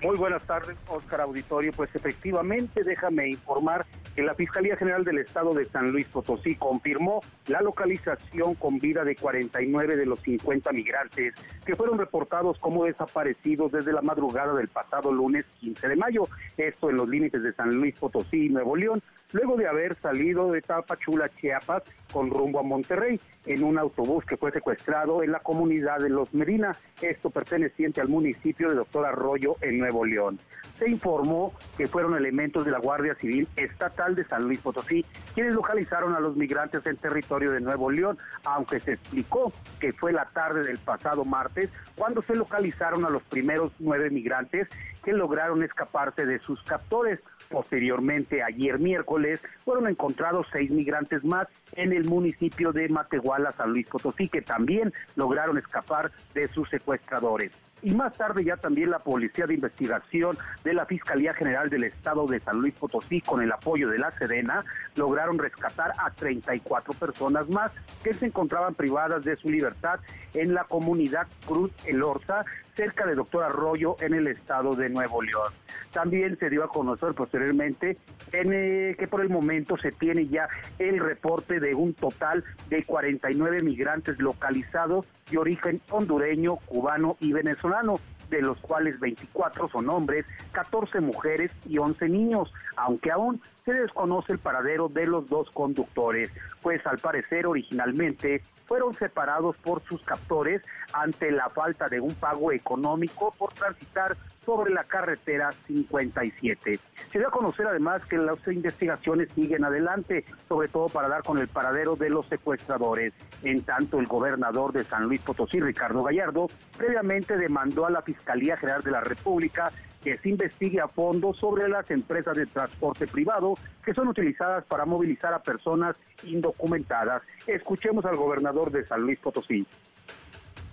Muy 0.00 0.16
buenas 0.16 0.44
tardes, 0.44 0.76
Oscar 0.86 1.22
Auditorio. 1.22 1.72
Pues 1.72 1.92
efectivamente, 1.92 2.84
déjame 2.84 3.30
informar 3.30 3.84
que 4.14 4.22
la 4.22 4.34
Fiscalía 4.34 4.76
General 4.76 5.04
del 5.04 5.18
Estado 5.18 5.52
de 5.52 5.68
San 5.70 5.90
Luis 5.90 6.06
Potosí 6.06 6.54
confirmó 6.54 7.20
la 7.48 7.60
localización 7.62 8.54
con 8.54 8.78
vida 8.78 9.02
de 9.04 9.16
49 9.16 9.96
de 9.96 10.06
los 10.06 10.20
50 10.20 10.70
migrantes 10.72 11.34
que 11.66 11.74
fueron 11.74 11.98
reportados 11.98 12.58
como 12.60 12.84
desaparecidos 12.84 13.72
desde 13.72 13.92
la 13.92 14.02
madrugada 14.02 14.54
del 14.54 14.68
pasado 14.68 15.12
lunes 15.12 15.46
15 15.58 15.88
de 15.88 15.96
mayo. 15.96 16.28
Esto 16.56 16.90
en 16.90 16.96
los 16.96 17.08
límites 17.08 17.42
de 17.42 17.52
San 17.52 17.74
Luis 17.74 17.98
Potosí 17.98 18.46
y 18.46 18.48
Nuevo 18.50 18.76
León, 18.76 19.02
luego 19.32 19.56
de 19.56 19.66
haber 19.66 19.96
salido 20.00 20.52
de 20.52 20.62
Tapachula, 20.62 21.28
Chiapas, 21.28 21.82
con 22.12 22.30
rumbo 22.30 22.60
a 22.60 22.62
Monterrey 22.62 23.20
en 23.46 23.64
un 23.64 23.78
autobús 23.78 24.24
que 24.24 24.36
fue 24.36 24.52
secuestrado 24.52 25.22
en 25.22 25.32
la 25.32 25.40
comunidad 25.40 25.98
de 25.98 26.08
Los 26.08 26.32
Medina, 26.32 26.76
esto 27.02 27.30
perteneciente 27.30 28.00
al 28.00 28.08
municipio 28.08 28.68
de 28.68 28.76
Doctor 28.76 29.06
Arroyo 29.06 29.56
en 29.60 29.78
Nuevo 29.78 29.87
León. 30.04 30.38
Se 30.78 30.88
informó 30.88 31.54
que 31.76 31.88
fueron 31.88 32.16
elementos 32.16 32.64
de 32.64 32.70
la 32.70 32.78
Guardia 32.78 33.14
Civil 33.16 33.48
Estatal 33.56 34.14
de 34.14 34.24
San 34.24 34.44
Luis 34.44 34.60
Potosí 34.60 35.04
quienes 35.34 35.54
localizaron 35.54 36.14
a 36.14 36.20
los 36.20 36.36
migrantes 36.36 36.84
en 36.86 36.96
territorio 36.96 37.52
de 37.52 37.60
Nuevo 37.60 37.90
León, 37.90 38.18
aunque 38.44 38.80
se 38.80 38.92
explicó 38.92 39.52
que 39.80 39.92
fue 39.92 40.12
la 40.12 40.26
tarde 40.26 40.62
del 40.62 40.78
pasado 40.78 41.24
martes 41.24 41.70
cuando 41.96 42.22
se 42.22 42.34
localizaron 42.34 43.04
a 43.04 43.10
los 43.10 43.22
primeros 43.24 43.72
nueve 43.78 44.10
migrantes 44.10 44.68
que 45.04 45.12
lograron 45.12 45.62
escaparse 45.62 46.26
de 46.26 46.38
sus 46.38 46.62
captores. 46.64 47.20
Posteriormente, 47.48 48.42
ayer 48.42 48.78
miércoles, 48.78 49.40
fueron 49.64 49.88
encontrados 49.88 50.46
seis 50.52 50.70
migrantes 50.70 51.24
más 51.24 51.48
en 51.72 51.92
el 51.92 52.04
municipio 52.04 52.72
de 52.72 52.88
Matehuala, 52.88 53.52
San 53.52 53.70
Luis 53.70 53.86
Potosí, 53.86 54.28
que 54.28 54.42
también 54.42 54.92
lograron 55.16 55.56
escapar 55.56 56.10
de 56.34 56.48
sus 56.48 56.68
secuestradores. 56.68 57.52
Y 57.82 57.92
más 57.92 58.16
tarde 58.16 58.44
ya 58.44 58.56
también 58.56 58.90
la 58.90 58.98
Policía 58.98 59.46
de 59.46 59.54
Investigación 59.54 60.36
de 60.64 60.74
la 60.74 60.86
Fiscalía 60.86 61.34
General 61.34 61.68
del 61.70 61.84
Estado 61.84 62.26
de 62.26 62.40
San 62.40 62.58
Luis 62.58 62.74
Potosí, 62.74 63.20
con 63.20 63.42
el 63.42 63.52
apoyo 63.52 63.88
de 63.88 63.98
la 63.98 64.10
Sedena, 64.18 64.64
lograron 64.96 65.38
rescatar 65.38 65.92
a 65.98 66.10
34 66.10 66.94
personas 66.94 67.48
más 67.48 67.70
que 68.02 68.14
se 68.14 68.26
encontraban 68.26 68.74
privadas 68.74 69.24
de 69.24 69.36
su 69.36 69.50
libertad 69.50 70.00
en 70.34 70.54
la 70.54 70.64
comunidad 70.64 71.26
Cruz 71.46 71.70
El 71.84 72.02
Orza, 72.02 72.44
cerca 72.78 73.04
de 73.06 73.16
Doctor 73.16 73.42
Arroyo, 73.42 73.96
en 73.98 74.14
el 74.14 74.28
estado 74.28 74.76
de 74.76 74.88
Nuevo 74.88 75.20
León. 75.20 75.52
También 75.92 76.38
se 76.38 76.48
dio 76.48 76.62
a 76.62 76.68
conocer 76.68 77.12
posteriormente 77.12 77.98
en, 78.30 78.52
eh, 78.52 78.94
que 78.96 79.08
por 79.08 79.20
el 79.20 79.30
momento 79.30 79.76
se 79.76 79.90
tiene 79.90 80.28
ya 80.28 80.48
el 80.78 81.00
reporte 81.00 81.58
de 81.58 81.74
un 81.74 81.92
total 81.92 82.44
de 82.68 82.84
49 82.84 83.64
migrantes 83.64 84.20
localizados 84.20 85.06
de 85.28 85.38
origen 85.38 85.80
hondureño, 85.90 86.54
cubano 86.66 87.16
y 87.18 87.32
venezolano 87.32 87.98
de 88.30 88.42
los 88.42 88.58
cuales 88.60 89.00
24 89.00 89.66
son 89.66 89.88
hombres, 89.90 90.24
14 90.52 91.00
mujeres 91.00 91.50
y 91.66 91.78
11 91.78 92.08
niños, 92.08 92.52
aunque 92.76 93.10
aún 93.10 93.40
se 93.64 93.72
desconoce 93.72 94.34
el 94.34 94.38
paradero 94.38 94.88
de 94.88 95.06
los 95.06 95.28
dos 95.28 95.50
conductores, 95.50 96.30
pues 96.62 96.86
al 96.86 96.98
parecer 96.98 97.44
originalmente 97.46 98.42
fueron 98.68 98.94
separados 98.94 99.56
por 99.56 99.82
sus 99.82 100.00
captores 100.02 100.62
ante 100.92 101.32
la 101.32 101.48
falta 101.48 101.88
de 101.88 102.00
un 102.00 102.14
pago 102.14 102.52
económico 102.52 103.34
por 103.36 103.52
transitar 103.54 104.16
sobre 104.44 104.72
la 104.72 104.84
carretera 104.84 105.50
57. 105.66 106.78
Se 107.10 107.18
dio 107.18 107.28
a 107.28 107.30
conocer 107.30 107.66
además 107.66 108.04
que 108.06 108.18
las 108.18 108.38
investigaciones 108.46 109.28
siguen 109.34 109.64
adelante, 109.64 110.24
sobre 110.48 110.68
todo 110.68 110.88
para 110.88 111.08
dar 111.08 111.22
con 111.22 111.38
el 111.38 111.48
paradero 111.48 111.96
de 111.96 112.10
los 112.10 112.26
secuestradores. 112.28 113.12
En 113.42 113.62
tanto, 113.62 113.98
el 113.98 114.06
gobernador 114.06 114.72
de 114.72 114.84
San 114.84 115.04
Luis 115.04 115.20
Potosí, 115.20 115.60
Ricardo 115.60 116.02
Gallardo, 116.02 116.48
previamente 116.76 117.36
demandó 117.36 117.86
a 117.86 117.90
la 117.90 118.02
Fiscalía 118.02 118.56
General 118.56 118.82
de 118.82 118.90
la 118.90 119.00
República 119.00 119.72
que 120.02 120.16
se 120.18 120.28
investigue 120.28 120.80
a 120.80 120.88
fondo 120.88 121.34
sobre 121.34 121.68
las 121.68 121.90
empresas 121.90 122.36
de 122.36 122.46
transporte 122.46 123.06
privado 123.06 123.54
que 123.84 123.94
son 123.94 124.08
utilizadas 124.08 124.64
para 124.64 124.84
movilizar 124.84 125.32
a 125.34 125.42
personas 125.42 125.96
indocumentadas. 126.24 127.22
Escuchemos 127.46 128.04
al 128.04 128.16
gobernador 128.16 128.70
de 128.70 128.86
San 128.86 129.02
Luis 129.02 129.18
Potosí. 129.18 129.66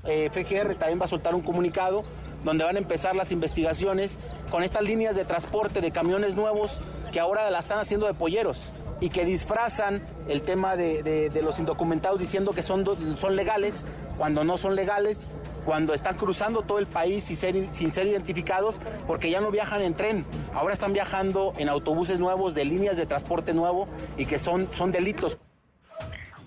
Eh, 0.08 0.30
FGR 0.30 0.76
también 0.76 1.00
va 1.00 1.06
a 1.06 1.08
soltar 1.08 1.34
un 1.34 1.42
comunicado 1.42 2.04
donde 2.44 2.64
van 2.64 2.76
a 2.76 2.80
empezar 2.80 3.16
las 3.16 3.32
investigaciones 3.32 4.20
con 4.52 4.62
estas 4.62 4.84
líneas 4.84 5.16
de 5.16 5.26
transporte 5.26 5.82
de 5.82 5.92
camiones 5.92 6.36
nuevos 6.36 6.80
que 7.12 7.20
ahora 7.20 7.50
la 7.50 7.58
están 7.58 7.80
haciendo 7.80 8.06
de 8.06 8.14
polleros 8.14 8.72
y 9.00 9.10
que 9.10 9.26
disfrazan 9.26 10.02
el 10.28 10.42
tema 10.42 10.76
de, 10.76 11.32
los 11.44 11.60
indocumentados 11.60 12.20
diciendo 12.20 12.54
que 12.54 12.64
son, 12.64 12.86
son 13.18 13.36
legales 13.36 13.86
cuando 14.18 14.44
no 14.44 14.58
son 14.58 14.76
legales, 14.76 15.30
cuando 15.66 15.94
están 15.94 16.16
cruzando 16.16 16.62
todo 16.62 16.80
el 16.80 16.88
país 16.88 17.26
sin 17.26 17.36
ser, 17.36 17.74
sin 17.74 17.92
ser 17.92 18.08
identificados 18.08 18.80
porque 19.08 19.30
ya 19.30 19.42
no 19.42 19.52
viajan 19.52 19.82
en 19.82 19.94
tren, 19.96 20.26
ahora 20.54 20.74
están 20.74 20.94
viajando 20.94 21.54
en 21.58 21.70
autobuses 21.70 22.20
nuevos 22.20 22.56
de 22.56 22.66
líneas 22.66 22.98
de 22.98 23.06
transporte 23.06 23.54
nuevo 23.54 23.88
y 24.18 24.26
que 24.26 24.40
son, 24.40 24.70
son 24.74 24.92
delitos. 24.92 25.38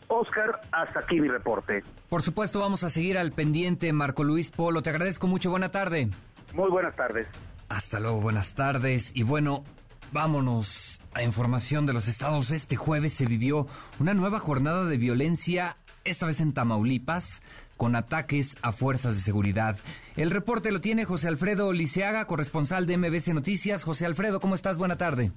Oscar, 0.09 0.61
hasta 0.73 1.01
aquí 1.01 1.21
mi 1.21 1.29
reporte. 1.29 1.85
Por 2.09 2.23
supuesto, 2.23 2.61
vamos 2.61 2.83
a 2.83 2.91
seguir 2.91 3.19
al 3.19 3.33
pendiente, 3.33 3.93
Marco 3.93 4.25
Luis 4.25 4.51
Polo. 4.51 4.83
Te 4.83 4.89
agradezco 4.89 5.27
mucho. 5.27 5.51
Buena 5.51 5.71
tarde. 5.71 6.09
Muy 6.55 6.71
buenas 6.71 6.97
tardes. 6.97 7.27
Hasta 7.69 8.01
luego, 8.01 8.21
buenas 8.21 8.55
tardes. 8.55 9.15
Y 9.15 9.23
bueno, 9.23 9.65
vámonos 10.13 10.99
a 11.19 11.23
información 11.25 11.85
de 11.85 11.93
los 11.93 12.07
estados. 12.07 12.53
Este 12.53 12.77
jueves 12.77 13.13
se 13.13 13.27
vivió 13.27 13.67
una 13.99 14.15
nueva 14.15 14.39
jornada 14.39 14.85
de 14.85 14.97
violencia, 14.97 15.77
esta 16.05 16.27
vez 16.27 16.41
en 16.41 16.55
Tamaulipas, 16.55 17.43
con 17.77 17.97
ataques 17.97 18.57
a 18.63 18.71
fuerzas 18.71 19.17
de 19.17 19.23
seguridad. 19.23 19.77
El 20.17 20.31
reporte 20.31 20.71
lo 20.71 20.81
tiene 20.81 21.05
José 21.05 21.27
Alfredo 21.29 21.73
Liceaga, 21.73 22.25
corresponsal 22.27 22.87
de 22.87 22.97
MBC 22.99 23.35
Noticias. 23.35 23.83
José 23.85 24.07
Alfredo, 24.07 24.41
¿cómo 24.41 24.55
estás? 24.55 24.79
Buena 24.79 24.97
tarde. 24.97 25.33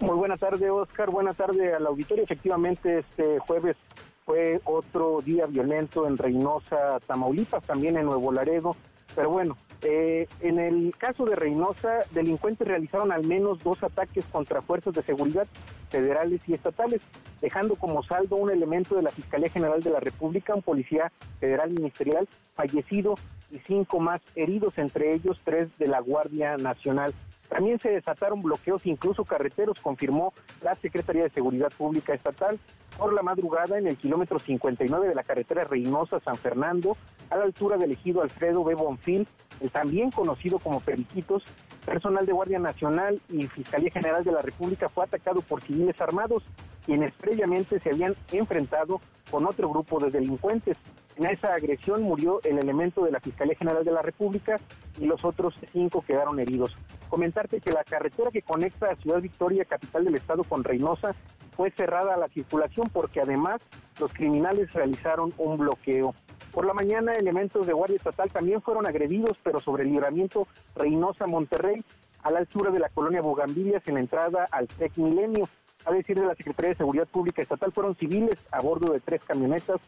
Muy 0.00 0.16
buena 0.16 0.36
tarde, 0.38 0.70
Oscar. 0.70 1.10
Buena 1.10 1.34
tarde 1.34 1.74
al 1.74 1.86
auditorio. 1.86 2.24
Efectivamente, 2.24 3.00
este 3.00 3.38
jueves 3.40 3.76
fue 4.24 4.60
otro 4.64 5.20
día 5.22 5.46
violento 5.46 6.06
en 6.06 6.16
Reynosa, 6.16 6.98
Tamaulipas, 7.06 7.62
también 7.64 7.98
en 7.98 8.06
Nuevo 8.06 8.32
Laredo. 8.32 8.74
Pero 9.14 9.30
bueno, 9.30 9.56
eh, 9.82 10.26
en 10.40 10.58
el 10.58 10.94
caso 10.96 11.24
de 11.24 11.36
Reynosa, 11.36 12.04
delincuentes 12.10 12.66
realizaron 12.66 13.12
al 13.12 13.26
menos 13.26 13.62
dos 13.62 13.82
ataques 13.82 14.24
contra 14.26 14.62
fuerzas 14.62 14.94
de 14.94 15.02
seguridad 15.02 15.46
federales 15.90 16.40
y 16.46 16.54
estatales, 16.54 17.00
dejando 17.40 17.76
como 17.76 18.02
saldo 18.02 18.36
un 18.36 18.50
elemento 18.50 18.96
de 18.96 19.02
la 19.02 19.10
Fiscalía 19.10 19.48
General 19.48 19.82
de 19.82 19.90
la 19.90 20.00
República, 20.00 20.54
un 20.54 20.62
policía 20.62 21.12
federal 21.40 21.70
ministerial 21.70 22.28
fallecido 22.54 23.14
y 23.50 23.58
cinco 23.60 24.00
más 24.00 24.20
heridos, 24.34 24.76
entre 24.78 25.14
ellos 25.14 25.40
tres 25.44 25.68
de 25.78 25.86
la 25.86 26.00
Guardia 26.00 26.56
Nacional. 26.56 27.14
También 27.48 27.78
se 27.78 27.88
desataron 27.88 28.42
bloqueos, 28.42 28.84
incluso 28.84 29.24
carreteros, 29.24 29.80
confirmó 29.80 30.34
la 30.60 30.74
Secretaría 30.74 31.22
de 31.22 31.30
Seguridad 31.30 31.72
Pública 31.76 32.12
Estatal 32.12 32.58
por 32.98 33.14
la 33.14 33.22
madrugada 33.22 33.78
en 33.78 33.86
el 33.86 33.96
kilómetro 33.96 34.40
59 34.40 35.08
de 35.08 35.14
la 35.14 35.22
carretera 35.22 35.62
Reynosa-San 35.64 36.36
Fernando, 36.36 36.96
a 37.30 37.36
la 37.36 37.44
altura 37.44 37.76
del 37.76 37.92
ejido 37.92 38.22
Alfredo 38.22 38.64
B. 38.64 38.74
Bonfil, 38.74 39.26
el 39.60 39.70
también 39.70 40.10
conocido 40.10 40.58
como 40.58 40.80
Periquitos, 40.80 41.44
personal 41.86 42.26
de 42.26 42.32
Guardia 42.32 42.58
Nacional 42.58 43.20
y 43.30 43.46
Fiscalía 43.46 43.90
General 43.90 44.24
de 44.24 44.32
la 44.32 44.42
República 44.42 44.88
fue 44.88 45.04
atacado 45.04 45.40
por 45.42 45.62
civiles 45.62 45.98
armados, 46.00 46.42
quienes 46.84 47.12
previamente 47.14 47.78
se 47.78 47.90
habían 47.90 48.16
enfrentado 48.32 49.00
con 49.30 49.46
otro 49.46 49.68
grupo 49.70 50.00
de 50.00 50.10
delincuentes. 50.10 50.76
En 51.16 51.26
esa 51.26 51.54
agresión 51.54 52.02
murió 52.02 52.40
el 52.44 52.58
elemento 52.58 53.04
de 53.04 53.12
la 53.12 53.20
Fiscalía 53.20 53.56
General 53.56 53.84
de 53.84 53.92
la 53.92 54.02
República 54.02 54.58
y 55.00 55.06
los 55.06 55.24
otros 55.24 55.54
cinco 55.72 56.04
quedaron 56.06 56.40
heridos. 56.40 56.76
Comentarte 57.08 57.60
que 57.60 57.72
la 57.72 57.84
carretera 57.84 58.30
que 58.30 58.42
conecta 58.42 58.86
a 58.86 58.96
Ciudad 58.96 59.20
Victoria, 59.20 59.64
capital 59.64 60.04
del 60.04 60.16
estado, 60.16 60.44
con 60.44 60.64
Reynosa, 60.64 61.14
fue 61.58 61.72
cerrada 61.72 62.16
la 62.16 62.28
circulación 62.28 62.88
porque 62.92 63.20
además 63.20 63.60
los 63.98 64.12
criminales 64.12 64.72
realizaron 64.74 65.34
un 65.38 65.58
bloqueo. 65.58 66.14
Por 66.52 66.64
la 66.64 66.72
mañana, 66.72 67.14
elementos 67.14 67.66
de 67.66 67.72
Guardia 67.72 67.96
Estatal 67.96 68.30
también 68.30 68.62
fueron 68.62 68.86
agredidos, 68.86 69.36
pero 69.42 69.58
sobre 69.58 69.82
el 69.82 69.90
libramiento 69.90 70.46
Reynosa-Monterrey, 70.76 71.84
a 72.22 72.30
la 72.30 72.38
altura 72.38 72.70
de 72.70 72.78
la 72.78 72.88
colonia 72.90 73.22
Bogambillas, 73.22 73.82
en 73.88 73.94
la 73.94 74.00
entrada 74.00 74.46
al 74.52 74.68
TEC 74.68 74.98
Milenio. 74.98 75.48
A 75.84 75.90
decir 75.90 76.20
de 76.20 76.26
la 76.26 76.36
Secretaría 76.36 76.70
de 76.70 76.76
Seguridad 76.76 77.08
Pública 77.08 77.42
Estatal, 77.42 77.72
fueron 77.72 77.96
civiles 77.96 78.40
a 78.52 78.60
bordo 78.60 78.92
de 78.92 79.00
tres 79.00 79.20
camionetas 79.26 79.80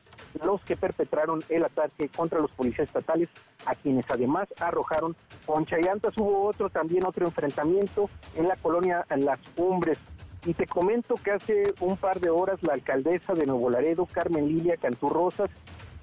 los 0.45 0.61
que 0.63 0.77
perpetraron 0.77 1.45
el 1.51 1.65
ataque 1.65 2.09
contra 2.09 2.41
los 2.41 2.51
policías 2.51 2.89
estatales, 2.89 3.29
a 3.67 3.77
quienes 3.77 4.07
además 4.09 4.49
arrojaron 4.59 5.15
concha 5.47 5.77
y. 5.79 5.85
Hubo 6.17 6.49
otro 6.49 6.69
también, 6.69 7.05
otro 7.07 7.27
enfrentamiento 7.27 8.11
en 8.35 8.49
la 8.49 8.57
colonia 8.57 9.07
Las 9.17 9.39
Cumbres. 9.55 9.99
Y 10.47 10.55
te 10.55 10.67
comento 10.67 11.17
que 11.17 11.33
hace 11.33 11.75
un 11.81 11.97
par 11.97 12.21
de 12.21 12.31
horas 12.31 12.63
la 12.63 12.73
alcaldesa 12.73 13.35
de 13.35 13.47
Nuevo 13.47 13.69
Laredo, 13.69 14.07
Carmen 14.07 14.49
Lilia 14.49 14.77
Canturrosas, 14.79 15.51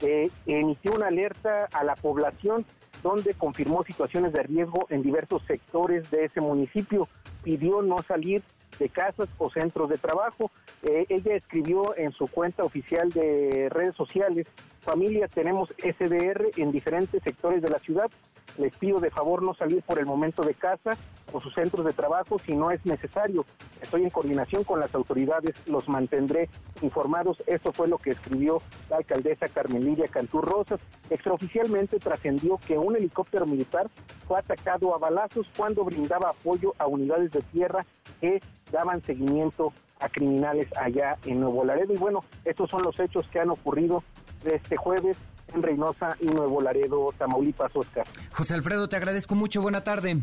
eh, 0.02 0.30
emitió 0.46 0.92
una 0.94 1.08
alerta 1.08 1.68
a 1.74 1.84
la 1.84 1.96
población 1.96 2.66
donde 3.02 3.34
confirmó 3.34 3.84
situaciones 3.84 4.34
de 4.34 4.44
riesgo 4.44 4.86
en 4.90 5.02
diversos 5.02 5.42
sectores 5.48 6.10
de 6.12 6.26
ese 6.26 6.42
municipio. 6.42 7.08
Pidió 7.44 7.82
no 7.82 7.98
salir 8.08 8.44
de 8.78 8.90
casas 8.90 9.28
o 9.40 9.50
centros 9.50 9.90
de 9.90 9.98
trabajo. 9.98 10.52
Eh, 10.84 11.06
ella 11.10 11.36
escribió 11.36 11.98
en 11.98 12.12
su 12.12 12.28
cuenta 12.28 12.64
oficial 12.64 13.10
de 13.10 13.70
redes 13.70 13.96
sociales, 13.96 14.46
familia, 14.82 15.28
tenemos 15.28 15.70
SDR 15.78 16.52
en 16.58 16.72
diferentes 16.72 17.24
sectores 17.24 17.62
de 17.62 17.70
la 17.70 17.80
ciudad. 17.80 18.10
Les 18.58 18.76
pido 18.76 19.00
de 19.00 19.12
favor 19.12 19.44
no 19.44 19.54
salir 19.54 19.84
por 19.84 20.00
el 20.00 20.06
momento 20.06 20.42
de 20.42 20.54
casa 20.54 20.98
o 21.32 21.40
sus 21.40 21.54
centros 21.54 21.86
de 21.86 21.94
trabajo 21.94 22.40
si 22.40 22.56
no 22.56 22.72
es 22.72 22.84
necesario. 22.86 23.46
Estoy 23.82 24.04
en 24.04 24.10
coordinación 24.10 24.64
con 24.64 24.80
las 24.80 24.94
autoridades, 24.96 25.56
los 25.68 25.88
mantendré 25.88 26.50
informados. 26.82 27.44
Esto 27.46 27.72
fue 27.72 27.88
lo 27.88 27.98
que 27.98 28.12
escribió 28.12 28.62
la 28.90 28.98
alcaldesa 28.98 29.48
Carmen 29.48 29.86
Lidia 29.86 30.08
Cantú 30.08 30.42
Rosas. 30.42 30.80
Extraoficialmente 31.10 32.00
trascendió 32.00 32.58
que 32.66 32.78
un 32.78 32.96
helicóptero 32.96 33.46
militar 33.46 33.90
fue 34.28 34.40
atacado 34.40 34.96
a 34.96 34.98
balazos 34.98 35.48
cuando 35.56 35.84
brindaba 35.84 36.30
apoyo 36.30 36.74
a 36.80 36.88
unidades 36.88 37.32
de 37.32 37.42
tierra 37.42 37.86
que 38.20 38.42
daban 38.72 39.04
seguimiento 39.04 39.72
a 40.00 40.10
criminales 40.10 40.68
allá 40.78 41.18
en 41.26 41.42
Nuevo 41.42 41.64
Laredo. 41.64 41.94
Y 41.94 41.98
bueno, 41.98 42.24
estos 42.46 42.70
son 42.70 42.82
los 42.84 43.00
hechos 43.00 43.28
que 43.30 43.40
han 43.40 43.50
ocurrido 43.50 44.04
este 44.46 44.78
jueves 44.78 45.18
en 45.54 45.64
Reynosa 45.64 46.16
y 46.20 46.26
Nuevo 46.26 46.62
Laredo, 46.62 47.14
Tamaulipas, 47.18 47.72
Oscar. 47.76 48.06
José 48.32 48.54
Alfredo, 48.54 48.90
te 48.90 48.96
agradezco 48.96 49.36
mucho. 49.36 49.62
Buena 49.62 49.84
tarde. 49.84 50.18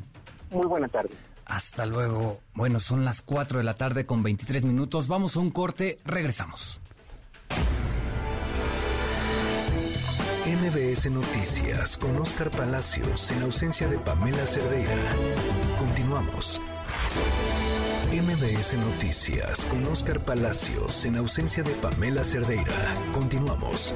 Muy 0.50 0.66
buena 0.66 0.88
tarde. 0.88 1.10
Hasta 1.46 1.86
luego. 1.86 2.40
Bueno, 2.54 2.80
son 2.80 3.04
las 3.04 3.22
4 3.22 3.58
de 3.58 3.64
la 3.64 3.74
tarde 3.74 4.06
con 4.06 4.22
23 4.22 4.64
minutos. 4.64 5.08
Vamos 5.08 5.36
a 5.36 5.40
un 5.40 5.50
corte, 5.50 5.98
regresamos. 6.04 6.80
MBS 10.46 11.10
Noticias 11.10 11.96
con 11.96 12.16
Oscar 12.16 12.50
Palacios 12.50 13.30
en 13.30 13.42
ausencia 13.42 13.88
de 13.88 13.98
Pamela 13.98 14.46
Cerdeira. 14.46 14.94
Continuamos. 15.78 16.60
MBS 18.12 18.74
Noticias 18.74 19.64
con 19.64 19.86
Oscar 19.86 20.20
Palacios 20.20 21.04
en 21.04 21.16
ausencia 21.16 21.62
de 21.62 21.72
Pamela 21.72 22.24
Cerdeira. 22.24 22.94
Continuamos. 23.12 23.94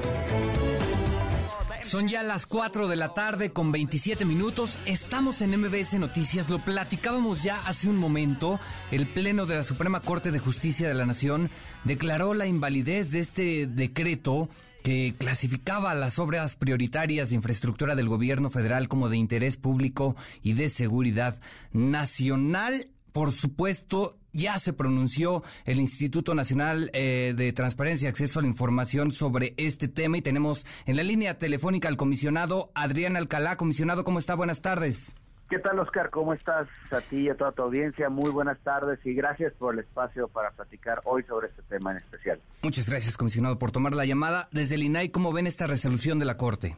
Son 1.88 2.06
ya 2.06 2.22
las 2.22 2.44
4 2.44 2.86
de 2.86 2.96
la 2.96 3.14
tarde 3.14 3.50
con 3.50 3.72
27 3.72 4.26
minutos. 4.26 4.78
Estamos 4.84 5.40
en 5.40 5.58
MBS 5.58 5.98
Noticias. 5.98 6.50
Lo 6.50 6.58
platicábamos 6.58 7.42
ya 7.42 7.66
hace 7.66 7.88
un 7.88 7.96
momento. 7.96 8.60
El 8.90 9.06
Pleno 9.06 9.46
de 9.46 9.54
la 9.54 9.62
Suprema 9.62 10.00
Corte 10.00 10.30
de 10.30 10.38
Justicia 10.38 10.86
de 10.86 10.92
la 10.92 11.06
Nación 11.06 11.50
declaró 11.84 12.34
la 12.34 12.46
invalidez 12.46 13.10
de 13.10 13.20
este 13.20 13.66
decreto 13.66 14.50
que 14.82 15.14
clasificaba 15.16 15.94
las 15.94 16.18
obras 16.18 16.56
prioritarias 16.56 17.30
de 17.30 17.36
infraestructura 17.36 17.94
del 17.94 18.10
gobierno 18.10 18.50
federal 18.50 18.86
como 18.86 19.08
de 19.08 19.16
interés 19.16 19.56
público 19.56 20.14
y 20.42 20.52
de 20.52 20.68
seguridad 20.68 21.40
nacional. 21.72 22.88
Por 23.12 23.32
supuesto, 23.32 24.18
ya 24.38 24.58
se 24.58 24.72
pronunció 24.72 25.42
el 25.64 25.80
Instituto 25.80 26.34
Nacional 26.34 26.90
eh, 26.94 27.34
de 27.36 27.52
Transparencia 27.52 28.06
y 28.06 28.08
Acceso 28.08 28.38
a 28.38 28.42
la 28.42 28.48
Información 28.48 29.10
sobre 29.10 29.52
este 29.56 29.88
tema 29.88 30.16
y 30.16 30.22
tenemos 30.22 30.64
en 30.86 30.96
la 30.96 31.02
línea 31.02 31.36
telefónica 31.36 31.88
al 31.88 31.96
comisionado 31.96 32.70
Adrián 32.74 33.16
Alcalá. 33.16 33.56
Comisionado, 33.56 34.04
¿cómo 34.04 34.18
está? 34.18 34.34
Buenas 34.34 34.62
tardes. 34.62 35.14
¿Qué 35.50 35.58
tal, 35.58 35.78
Oscar? 35.78 36.10
¿Cómo 36.10 36.34
estás? 36.34 36.68
A 36.90 37.00
ti 37.00 37.20
y 37.22 37.28
a 37.30 37.34
toda 37.34 37.52
tu 37.52 37.62
audiencia, 37.62 38.10
muy 38.10 38.30
buenas 38.30 38.58
tardes 38.58 38.98
y 39.04 39.14
gracias 39.14 39.54
por 39.54 39.72
el 39.72 39.80
espacio 39.80 40.28
para 40.28 40.50
platicar 40.50 41.00
hoy 41.04 41.22
sobre 41.22 41.48
este 41.48 41.62
tema 41.62 41.92
en 41.92 41.96
especial. 41.96 42.38
Muchas 42.62 42.88
gracias, 42.88 43.16
comisionado, 43.16 43.58
por 43.58 43.70
tomar 43.72 43.94
la 43.94 44.04
llamada. 44.04 44.48
Desde 44.52 44.74
el 44.74 44.82
INAI, 44.82 45.08
¿cómo 45.08 45.32
ven 45.32 45.46
esta 45.46 45.66
resolución 45.66 46.18
de 46.18 46.26
la 46.26 46.36
Corte? 46.36 46.76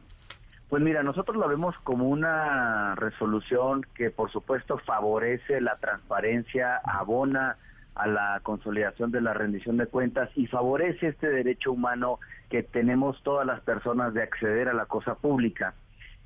Pues 0.71 0.81
mira, 0.81 1.03
nosotros 1.03 1.35
lo 1.35 1.49
vemos 1.49 1.75
como 1.83 2.07
una 2.07 2.95
resolución 2.95 3.85
que 3.93 4.09
por 4.09 4.31
supuesto 4.31 4.77
favorece 4.77 5.59
la 5.59 5.75
transparencia, 5.75 6.77
abona 6.77 7.57
a 7.93 8.07
la 8.07 8.39
consolidación 8.41 9.11
de 9.11 9.19
la 9.19 9.33
rendición 9.33 9.75
de 9.75 9.87
cuentas 9.87 10.29
y 10.33 10.47
favorece 10.47 11.09
este 11.09 11.27
derecho 11.27 11.73
humano 11.73 12.21
que 12.49 12.63
tenemos 12.63 13.21
todas 13.21 13.45
las 13.45 13.59
personas 13.59 14.13
de 14.13 14.23
acceder 14.23 14.69
a 14.69 14.73
la 14.73 14.85
cosa 14.85 15.15
pública. 15.15 15.73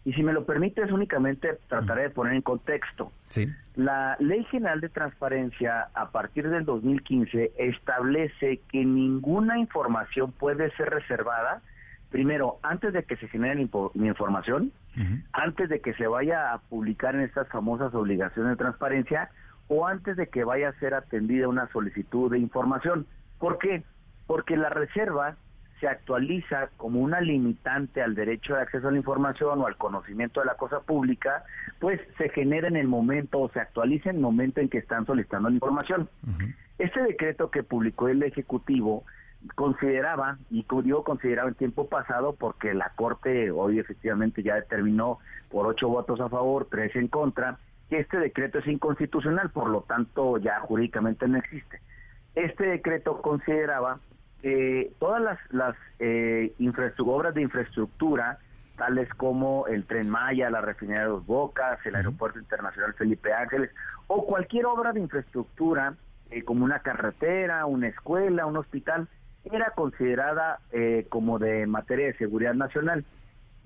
Y 0.04 0.14
si 0.14 0.22
me 0.22 0.32
lo 0.32 0.46
permites, 0.46 0.92
únicamente 0.92 1.58
trataré 1.68 2.04
de 2.04 2.10
poner 2.12 2.36
en 2.36 2.44
contexto. 2.44 3.12
Sí. 3.24 3.52
La 3.74 4.16
Ley 4.20 4.44
General 4.52 4.80
de 4.80 4.90
Transparencia, 4.90 5.90
a 5.96 6.12
partir 6.12 6.52
del 6.52 6.66
2015, 6.66 7.54
establece 7.58 8.62
que 8.72 8.86
ninguna 8.86 9.58
información 9.58 10.32
puede 10.34 10.70
ser 10.76 10.92
reservada 10.92 11.64
primero, 12.10 12.60
antes 12.64 12.94
de 12.94 13.04
que 13.04 13.18
se 13.18 13.28
genere 13.28 13.56
la 13.56 14.08
información, 14.08 14.72
antes 15.34 15.70
de 15.70 15.82
que 15.82 15.94
se 15.94 16.08
vaya 16.08 16.54
a 16.54 16.60
publicar 16.60 17.16
en 17.16 17.22
estas 17.22 17.48
famosas 17.50 17.94
obligaciones 17.94 18.52
de 18.52 18.58
transparencia 18.58 19.30
o 19.68 19.88
antes 19.88 20.16
de 20.16 20.28
que 20.28 20.44
vaya 20.44 20.70
a 20.70 20.80
ser 20.80 20.94
atendida 20.94 21.48
una 21.48 21.68
solicitud 21.70 22.32
de 22.32 22.40
información. 22.40 23.06
¿Por 23.40 23.58
qué? 23.58 23.84
Porque 24.28 24.56
la 24.56 24.70
reserva 24.70 25.36
se 25.80 25.88
actualiza 25.88 26.70
como 26.78 27.02
una 27.02 27.20
limitante 27.20 28.02
al 28.02 28.16
derecho 28.16 28.56
de 28.56 28.62
acceso 28.62 28.88
a 28.88 28.92
la 28.92 28.98
información 28.98 29.60
o 29.60 29.68
al 29.68 29.76
conocimiento 29.76 30.40
de 30.40 30.46
la 30.46 30.56
cosa 30.56 30.80
pública, 30.80 31.44
pues 31.80 32.00
se 32.18 32.30
genera 32.30 32.68
en 32.68 32.78
el 32.78 32.88
momento 32.88 33.40
o 33.42 33.50
se 33.50 33.60
actualiza 33.60 34.10
en 34.10 34.18
el 34.18 34.22
momento 34.22 34.62
en 34.62 34.70
que 34.70 34.78
están 34.78 35.06
solicitando 35.06 35.50
la 35.50 35.56
información. 35.56 36.10
Este 36.78 37.02
decreto 37.02 37.52
que 37.52 37.64
publicó 37.64 38.08
el 38.08 38.24
Ejecutivo 38.24 39.04
consideraba, 39.54 40.38
y 40.50 40.66
digo 40.84 41.04
consideraba 41.04 41.50
en 41.50 41.56
tiempo 41.56 41.88
pasado, 41.88 42.34
porque 42.34 42.74
la 42.74 42.92
Corte 42.96 43.52
hoy 43.52 43.80
efectivamente 43.80 44.42
ya 44.44 44.56
determinó 44.56 45.20
por 45.50 45.68
ocho 45.68 45.88
votos 45.88 46.20
a 46.20 46.30
favor, 46.30 46.68
tres 46.70 46.96
en 46.96 47.08
contra, 47.08 47.60
que 47.90 48.00
este 48.00 48.18
decreto 48.18 48.60
es 48.60 48.68
inconstitucional, 48.68 49.52
por 49.52 49.70
lo 49.70 49.82
tanto 49.82 50.38
ya 50.38 50.60
jurídicamente 50.62 51.28
no 51.28 51.38
existe. 51.38 51.82
Este 52.34 52.66
decreto 52.66 53.22
consideraba 53.22 54.00
que 54.42 54.92
todas 55.00 55.22
las, 55.22 55.40
las 55.52 55.76
eh, 56.00 56.54
obras 57.00 57.34
de 57.34 57.42
infraestructura, 57.42 58.40
tales 58.78 59.08
como 59.16 59.68
el 59.68 59.86
Tren 59.86 60.10
Maya, 60.10 60.50
la 60.50 60.62
refinería 60.62 61.04
de 61.04 61.10
Dos 61.10 61.26
Bocas, 61.26 61.80
el 61.86 61.96
Aeropuerto 61.96 62.40
Internacional 62.40 62.94
Felipe 62.94 63.32
Ángeles, 63.34 63.72
o 64.08 64.26
cualquier 64.26 64.66
obra 64.66 64.92
de 64.92 65.00
infraestructura, 65.00 65.96
eh, 66.32 66.44
como 66.44 66.66
una 66.66 66.80
carretera, 66.80 67.66
una 67.66 67.88
escuela, 67.88 68.46
un 68.46 68.58
hospital, 68.58 69.08
era 69.52 69.72
considerada 69.72 70.60
eh, 70.72 71.06
como 71.10 71.40
de 71.40 71.66
materia 71.68 72.08
de 72.08 72.18
seguridad 72.18 72.54
nacional. 72.54 73.06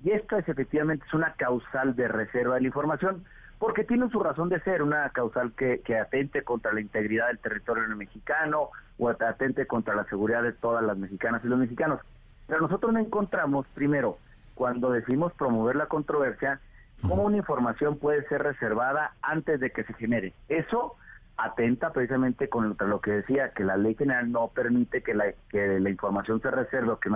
Y 0.02 0.10
esta 0.12 0.38
es 0.38 0.48
efectivamente 0.48 1.04
es 1.06 1.14
una 1.14 1.34
causal 1.34 1.94
de 1.94 2.08
reserva 2.08 2.54
de 2.54 2.62
la 2.62 2.66
información, 2.66 3.24
porque 3.58 3.84
tiene 3.84 4.08
su 4.10 4.20
razón 4.20 4.48
de 4.48 4.60
ser, 4.60 4.82
una 4.82 5.08
causal 5.10 5.52
que, 5.52 5.80
que 5.80 5.98
atente 5.98 6.42
contra 6.42 6.72
la 6.72 6.80
integridad 6.80 7.28
del 7.28 7.38
territorio 7.38 7.86
mexicano 7.94 8.70
o 8.98 9.08
atente 9.10 9.66
contra 9.66 9.94
la 9.94 10.04
seguridad 10.04 10.42
de 10.42 10.52
todas 10.52 10.82
las 10.82 10.96
mexicanas 10.96 11.42
y 11.44 11.48
los 11.48 11.58
mexicanos. 11.58 12.00
Pero 12.46 12.62
nosotros 12.62 12.92
no 12.92 12.98
encontramos, 12.98 13.66
primero, 13.74 14.18
cuando 14.54 14.90
decimos 14.90 15.32
promover 15.34 15.76
la 15.76 15.86
controversia, 15.86 16.60
cómo 17.02 17.24
una 17.24 17.38
información 17.38 17.98
puede 17.98 18.26
ser 18.28 18.42
reservada 18.42 19.12
antes 19.22 19.60
de 19.60 19.70
que 19.70 19.84
se 19.84 19.94
genere. 19.94 20.32
Eso 20.48 20.96
atenta 21.42 21.92
precisamente 21.92 22.48
contra 22.48 22.86
lo 22.86 23.00
que 23.00 23.12
decía, 23.12 23.50
que 23.50 23.64
la 23.64 23.76
ley 23.76 23.94
general 23.94 24.30
no 24.30 24.48
permite 24.48 25.02
que 25.02 25.14
la, 25.14 25.32
que 25.48 25.80
la 25.80 25.90
información 25.90 26.40
se 26.40 26.50
reserve 26.50 26.90
o 26.90 27.00
que 27.00 27.10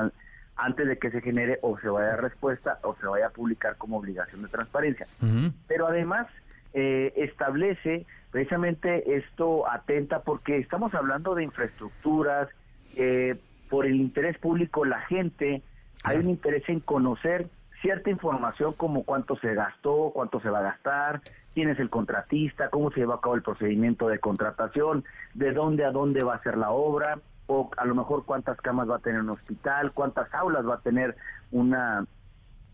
antes 0.56 0.86
de 0.86 0.98
que 0.98 1.10
se 1.10 1.20
genere 1.20 1.58
o 1.62 1.78
se 1.78 1.88
vaya 1.88 2.14
a 2.14 2.16
respuesta 2.16 2.78
o 2.82 2.94
se 2.96 3.06
vaya 3.06 3.26
a 3.26 3.30
publicar 3.30 3.76
como 3.76 3.98
obligación 3.98 4.42
de 4.42 4.48
transparencia. 4.48 5.06
Pero 5.66 5.86
además 5.86 6.26
eh, 6.72 7.12
establece 7.16 8.06
precisamente 8.30 9.16
esto 9.16 9.68
atenta 9.70 10.22
porque 10.22 10.58
estamos 10.58 10.94
hablando 10.94 11.34
de 11.34 11.44
infraestructuras, 11.44 12.48
eh, 12.96 13.36
por 13.68 13.86
el 13.86 13.96
interés 13.96 14.38
público 14.38 14.84
la 14.84 15.00
gente, 15.00 15.62
hay 16.02 16.18
un 16.18 16.30
interés 16.30 16.62
en 16.68 16.80
conocer 16.80 17.48
cierta 17.84 18.08
información 18.08 18.72
como 18.72 19.04
cuánto 19.04 19.36
se 19.36 19.52
gastó, 19.52 20.10
cuánto 20.14 20.40
se 20.40 20.48
va 20.48 20.60
a 20.60 20.62
gastar, 20.62 21.20
quién 21.52 21.68
es 21.68 21.78
el 21.78 21.90
contratista, 21.90 22.70
cómo 22.70 22.90
se 22.90 23.00
lleva 23.00 23.16
a 23.16 23.20
cabo 23.20 23.34
el 23.34 23.42
procedimiento 23.42 24.08
de 24.08 24.20
contratación, 24.20 25.04
de 25.34 25.52
dónde 25.52 25.84
a 25.84 25.90
dónde 25.90 26.24
va 26.24 26.36
a 26.36 26.42
ser 26.42 26.56
la 26.56 26.70
obra, 26.70 27.18
o 27.46 27.70
a 27.76 27.84
lo 27.84 27.94
mejor 27.94 28.24
cuántas 28.24 28.58
camas 28.62 28.88
va 28.88 28.96
a 28.96 29.00
tener 29.00 29.20
un 29.20 29.28
hospital, 29.28 29.92
cuántas 29.92 30.32
aulas 30.32 30.66
va 30.66 30.76
a 30.76 30.80
tener 30.80 31.14
una 31.52 32.06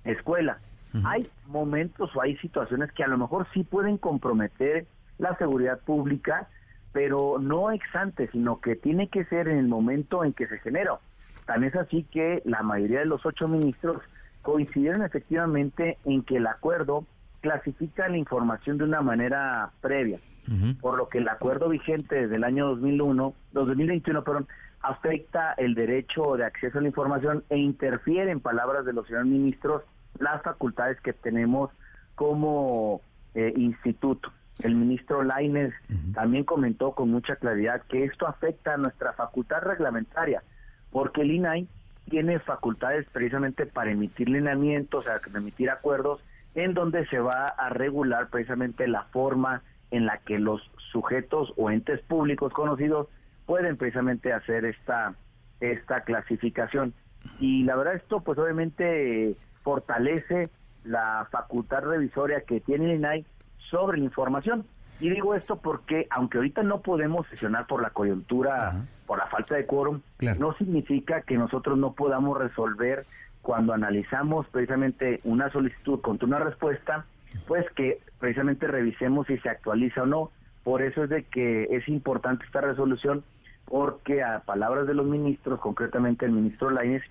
escuela. 0.05 0.59
Hay 1.05 1.29
momentos 1.49 2.15
o 2.15 2.23
hay 2.23 2.37
situaciones 2.37 2.93
que 2.93 3.03
a 3.03 3.09
lo 3.09 3.19
mejor 3.19 3.49
sí 3.53 3.65
pueden 3.65 3.99
comprometer 3.99 4.87
la 5.19 5.37
seguridad 5.39 5.81
pública, 5.81 6.47
pero 6.93 7.39
no 7.41 7.73
ex 7.73 7.85
ante, 7.97 8.31
sino 8.31 8.61
que 8.61 8.77
tiene 8.77 9.09
que 9.09 9.25
ser 9.25 9.49
en 9.49 9.59
el 9.59 9.67
momento 9.67 10.25
en 10.25 10.35
que 10.35 10.47
se 10.47 10.59
generó. 10.59 11.01
Tan 11.47 11.65
es 11.65 11.75
así 11.75 12.05
que 12.05 12.43
la 12.45 12.63
mayoría 12.63 13.01
de 13.01 13.07
los 13.07 13.27
ocho 13.27 13.49
ministros 13.49 14.01
coincidieron 14.43 15.03
efectivamente 15.03 15.99
en 16.05 16.23
que 16.23 16.37
el 16.37 16.47
acuerdo 16.47 17.05
clasifica 17.41 18.09
la 18.09 18.17
información 18.17 18.79
de 18.79 18.85
una 18.85 19.01
manera 19.03 19.71
previa, 19.81 20.21
por 20.81 20.97
lo 20.97 21.09
que 21.09 21.19
el 21.19 21.29
acuerdo 21.29 21.69
vigente 21.69 22.27
desde 22.27 22.37
el 22.37 22.45
año 22.45 22.69
2001, 22.69 23.35
2021, 23.53 24.25
perdón, 24.25 24.49
afecta 24.83 25.53
el 25.53 25.75
derecho 25.75 26.37
de 26.37 26.45
acceso 26.45 26.79
a 26.79 26.81
la 26.81 26.89
información 26.89 27.45
e 27.51 27.59
interfiere, 27.59 28.31
en 28.31 28.41
palabras 28.41 28.85
de 28.85 28.93
los 28.93 29.07
señores 29.07 29.29
ministros, 29.29 29.83
las 30.19 30.43
facultades 30.43 31.01
que 31.01 31.13
tenemos 31.13 31.71
como 32.15 33.01
eh, 33.35 33.53
instituto. 33.57 34.33
El 34.63 34.75
ministro 34.75 35.23
Laines 35.23 35.73
también 36.13 36.45
comentó 36.45 36.93
con 36.93 37.11
mucha 37.11 37.37
claridad 37.37 37.83
que 37.89 38.05
esto 38.05 38.27
afecta 38.27 38.75
a 38.75 38.77
nuestra 38.77 39.13
facultad 39.15 39.63
reglamentaria, 39.63 40.43
porque 40.91 41.23
el 41.23 41.31
INAI 41.31 41.69
tiene 42.11 42.41
facultades 42.41 43.07
precisamente 43.13 43.65
para 43.65 43.93
emitir 43.93 44.29
lineamientos, 44.29 45.07
o 45.07 45.09
sea, 45.09 45.21
emitir 45.35 45.71
acuerdos 45.71 46.21
en 46.55 46.75
donde 46.75 47.07
se 47.07 47.21
va 47.21 47.47
a 47.47 47.71
regular 47.71 48.29
precisamente 48.29 48.87
la 48.89 49.05
forma 49.05 49.63
en 49.91 50.05
la 50.05 50.19
que 50.19 50.37
los 50.37 50.61
sujetos 50.93 51.55
o 51.57 51.71
entes 51.71 52.01
públicos 52.03 52.53
conocidos 52.53 53.09
pueden 53.47 53.77
precisamente 53.77 54.33
hacer 54.33 54.65
esta 54.65 55.15
esta 55.61 56.01
clasificación. 56.01 56.95
Y 57.39 57.65
la 57.65 57.77
verdad 57.77 57.95
esto 57.95 58.21
pues 58.21 58.39
obviamente 58.39 59.37
fortalece 59.63 60.51
la 60.85 61.29
facultad 61.31 61.83
revisoria 61.83 62.43
que 62.43 62.61
tiene 62.61 62.87
el 62.87 62.97
INAI 62.97 63.25
sobre 63.71 63.99
la 63.99 64.05
información 64.05 64.67
y 65.01 65.11
digo 65.11 65.35
esto 65.35 65.57
porque, 65.57 66.07
aunque 66.11 66.39
ahorita 66.39 66.63
no 66.63 66.81
podemos 66.81 67.27
sesionar 67.29 67.67
por 67.67 67.83
la 67.83 67.91
coyuntura, 67.91 68.85
por 69.07 69.19
la 69.19 69.27
falta 69.27 69.57
de 69.57 69.67
quórum, 69.67 70.01
no 70.39 70.53
significa 70.55 71.23
que 71.23 71.37
nosotros 71.37 71.79
no 71.79 71.95
podamos 71.95 72.39
resolver 72.39 73.07
cuando 73.43 73.73
analizamos 73.73 74.47
precisamente 74.49 75.21
una 75.25 75.51
solicitud 75.51 76.01
contra 76.01 76.27
una 76.27 76.39
respuesta, 76.39 77.07
pues 77.47 77.65
que 77.71 78.01
precisamente 78.19 78.67
revisemos 78.67 79.27
si 79.27 79.39
se 79.39 79.49
actualiza 79.49 80.03
o 80.03 80.07
no. 80.07 80.31
Por 80.63 80.83
eso 80.83 81.05
es 81.05 81.11
de 81.11 81.25
que 81.25 81.65
es 81.71 81.89
importante 81.89 82.45
esta 82.45 82.61
resolución, 82.61 83.25
porque 83.65 84.23
a 84.23 84.41
palabras 84.41 84.87
de 84.87 84.95
los 84.95 85.07
ministros, 85.07 85.59
concretamente 85.61 86.27
el 86.27 86.33
ministro 86.33 86.71
Lainez, 86.71 87.03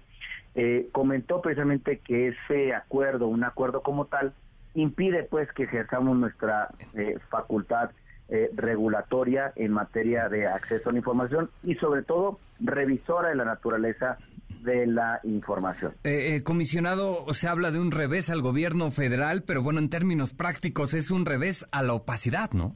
eh, 0.56 0.90
comentó 0.92 1.42
precisamente 1.42 2.00
que 2.00 2.30
ese 2.30 2.76
acuerdo, 2.76 3.28
un 3.28 3.44
acuerdo 3.44 3.82
como 3.82 4.06
tal, 4.06 4.34
impide 4.74 5.24
pues 5.24 5.52
que 5.54 5.64
ejerzamos 5.64 6.18
nuestra 6.18 6.70
eh, 6.94 7.18
facultad 7.30 7.92
eh, 8.30 8.50
regulatoria 8.56 9.52
en 9.56 9.72
materia 9.72 10.30
de 10.30 10.48
acceso 10.48 10.90
a 10.90 10.92
la 10.92 11.00
información 11.00 11.50
y 11.64 11.76
sobre 11.76 12.04
todo 12.04 12.40
revisora 12.60 13.30
de 13.30 13.36
la 13.36 13.46
naturaleza 13.46 14.18
de 14.62 14.86
la 14.86 15.20
información. 15.24 15.94
Eh, 16.04 16.42
comisionado, 16.44 17.34
se 17.34 17.48
habla 17.48 17.72
de 17.72 17.80
un 17.80 17.92
revés 17.92 18.30
al 18.30 18.42
gobierno 18.42 18.92
federal, 18.92 19.44
pero 19.48 19.64
bueno, 19.64 19.80
en 19.80 19.90
términos 19.90 20.34
prácticos 20.34 20.94
es 20.94 21.12
un 21.12 21.26
revés 21.26 21.66
a 21.72 21.82
la 21.82 21.94
opacidad, 21.94 22.52
¿no? 22.52 22.76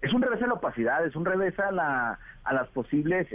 Es 0.00 0.14
un 0.14 0.22
revés 0.22 0.42
a 0.42 0.46
la 0.46 0.54
opacidad, 0.54 1.04
es 1.04 1.14
un 1.14 1.26
revés 1.26 1.58
a, 1.60 1.70
la, 1.70 2.18
a 2.42 2.54
las 2.54 2.68
posibles 2.68 3.26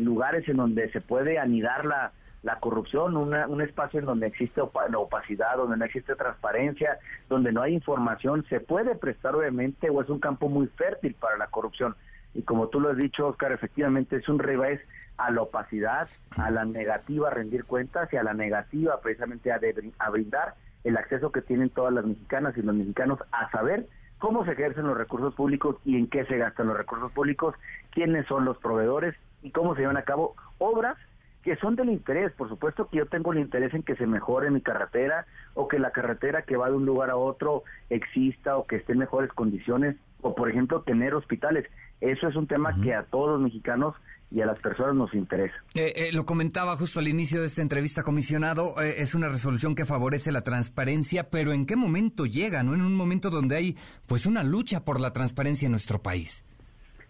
lugares 0.00 0.48
en 0.48 0.56
donde 0.56 0.88
se 0.92 1.00
puede 1.00 1.36
anidar 1.36 1.84
la, 1.84 2.12
la 2.42 2.58
corrupción, 2.58 3.16
un 3.16 3.60
espacio 3.60 4.00
en 4.00 4.06
donde 4.06 4.26
existe 4.26 4.60
opacidad, 4.60 5.56
donde 5.56 5.76
no 5.76 5.84
existe 5.84 6.16
transparencia, 6.16 6.98
donde 7.28 7.52
no 7.52 7.62
hay 7.62 7.74
información, 7.74 8.44
se 8.48 8.58
puede 8.58 8.96
prestar 8.96 9.36
obviamente 9.36 9.88
o 9.90 10.02
es 10.02 10.08
un 10.08 10.18
campo 10.18 10.48
muy 10.48 10.66
fértil 10.66 11.14
para 11.14 11.36
la 11.36 11.46
corrupción. 11.46 11.94
Y 12.34 12.42
como 12.42 12.68
tú 12.68 12.80
lo 12.80 12.90
has 12.90 12.96
dicho, 12.96 13.28
Oscar, 13.28 13.52
efectivamente 13.52 14.16
es 14.16 14.28
un 14.28 14.38
revés 14.38 14.80
a 15.18 15.30
la 15.30 15.42
opacidad, 15.42 16.08
a 16.30 16.50
la 16.50 16.64
negativa 16.64 17.28
a 17.28 17.34
rendir 17.34 17.64
cuentas 17.64 18.12
y 18.12 18.16
a 18.16 18.22
la 18.24 18.34
negativa 18.34 19.00
precisamente 19.00 19.52
a, 19.52 19.60
a 19.98 20.10
brindar 20.10 20.54
el 20.82 20.96
acceso 20.96 21.30
que 21.30 21.42
tienen 21.42 21.70
todas 21.70 21.92
las 21.92 22.04
mexicanas 22.04 22.56
y 22.56 22.62
los 22.62 22.74
mexicanos 22.74 23.20
a 23.30 23.50
saber 23.50 23.86
cómo 24.18 24.44
se 24.44 24.52
ejercen 24.52 24.86
los 24.86 24.96
recursos 24.96 25.34
públicos 25.34 25.76
y 25.84 25.96
en 25.96 26.08
qué 26.08 26.24
se 26.24 26.38
gastan 26.38 26.66
los 26.68 26.76
recursos 26.76 27.12
públicos, 27.12 27.54
quiénes 27.90 28.26
son 28.26 28.44
los 28.44 28.58
proveedores 28.58 29.14
y 29.42 29.50
cómo 29.50 29.74
se 29.74 29.82
llevan 29.82 29.96
a 29.96 30.02
cabo 30.02 30.34
obras 30.58 30.96
que 31.42 31.56
son 31.56 31.76
del 31.76 31.90
interés. 31.90 32.32
Por 32.32 32.48
supuesto 32.48 32.88
que 32.88 32.98
yo 32.98 33.06
tengo 33.06 33.32
el 33.32 33.40
interés 33.40 33.74
en 33.74 33.82
que 33.82 33.96
se 33.96 34.06
mejore 34.06 34.50
mi 34.50 34.60
carretera 34.60 35.26
o 35.54 35.68
que 35.68 35.78
la 35.78 35.90
carretera 35.90 36.42
que 36.42 36.56
va 36.56 36.68
de 36.68 36.76
un 36.76 36.86
lugar 36.86 37.10
a 37.10 37.16
otro 37.16 37.64
exista 37.90 38.56
o 38.56 38.66
que 38.66 38.76
esté 38.76 38.92
en 38.92 38.98
mejores 38.98 39.30
condiciones 39.32 39.96
o, 40.20 40.34
por 40.34 40.48
ejemplo, 40.48 40.82
tener 40.82 41.14
hospitales. 41.14 41.68
Eso 42.00 42.28
es 42.28 42.36
un 42.36 42.46
tema 42.46 42.76
que 42.82 42.94
a 42.94 43.04
todos 43.04 43.30
los 43.30 43.40
mexicanos 43.40 43.94
y 44.30 44.40
a 44.40 44.46
las 44.46 44.58
personas 44.60 44.94
nos 44.94 45.12
interesa. 45.14 45.54
Eh, 45.74 45.92
eh, 45.94 46.12
lo 46.12 46.24
comentaba 46.24 46.74
justo 46.76 47.00
al 47.00 47.08
inicio 47.08 47.40
de 47.40 47.46
esta 47.46 47.60
entrevista, 47.60 48.02
comisionado, 48.02 48.80
eh, 48.80 48.94
es 48.98 49.14
una 49.14 49.28
resolución 49.28 49.74
que 49.74 49.84
favorece 49.84 50.32
la 50.32 50.42
transparencia, 50.42 51.28
pero 51.28 51.52
¿en 51.52 51.66
qué 51.66 51.76
momento 51.76 52.24
llega? 52.24 52.62
¿No? 52.62 52.74
En 52.74 52.80
un 52.80 52.94
momento 52.94 53.30
donde 53.30 53.56
hay 53.56 53.76
pues 54.08 54.24
una 54.24 54.42
lucha 54.42 54.84
por 54.84 55.00
la 55.00 55.12
transparencia 55.12 55.66
en 55.66 55.72
nuestro 55.72 56.00
país. 56.00 56.44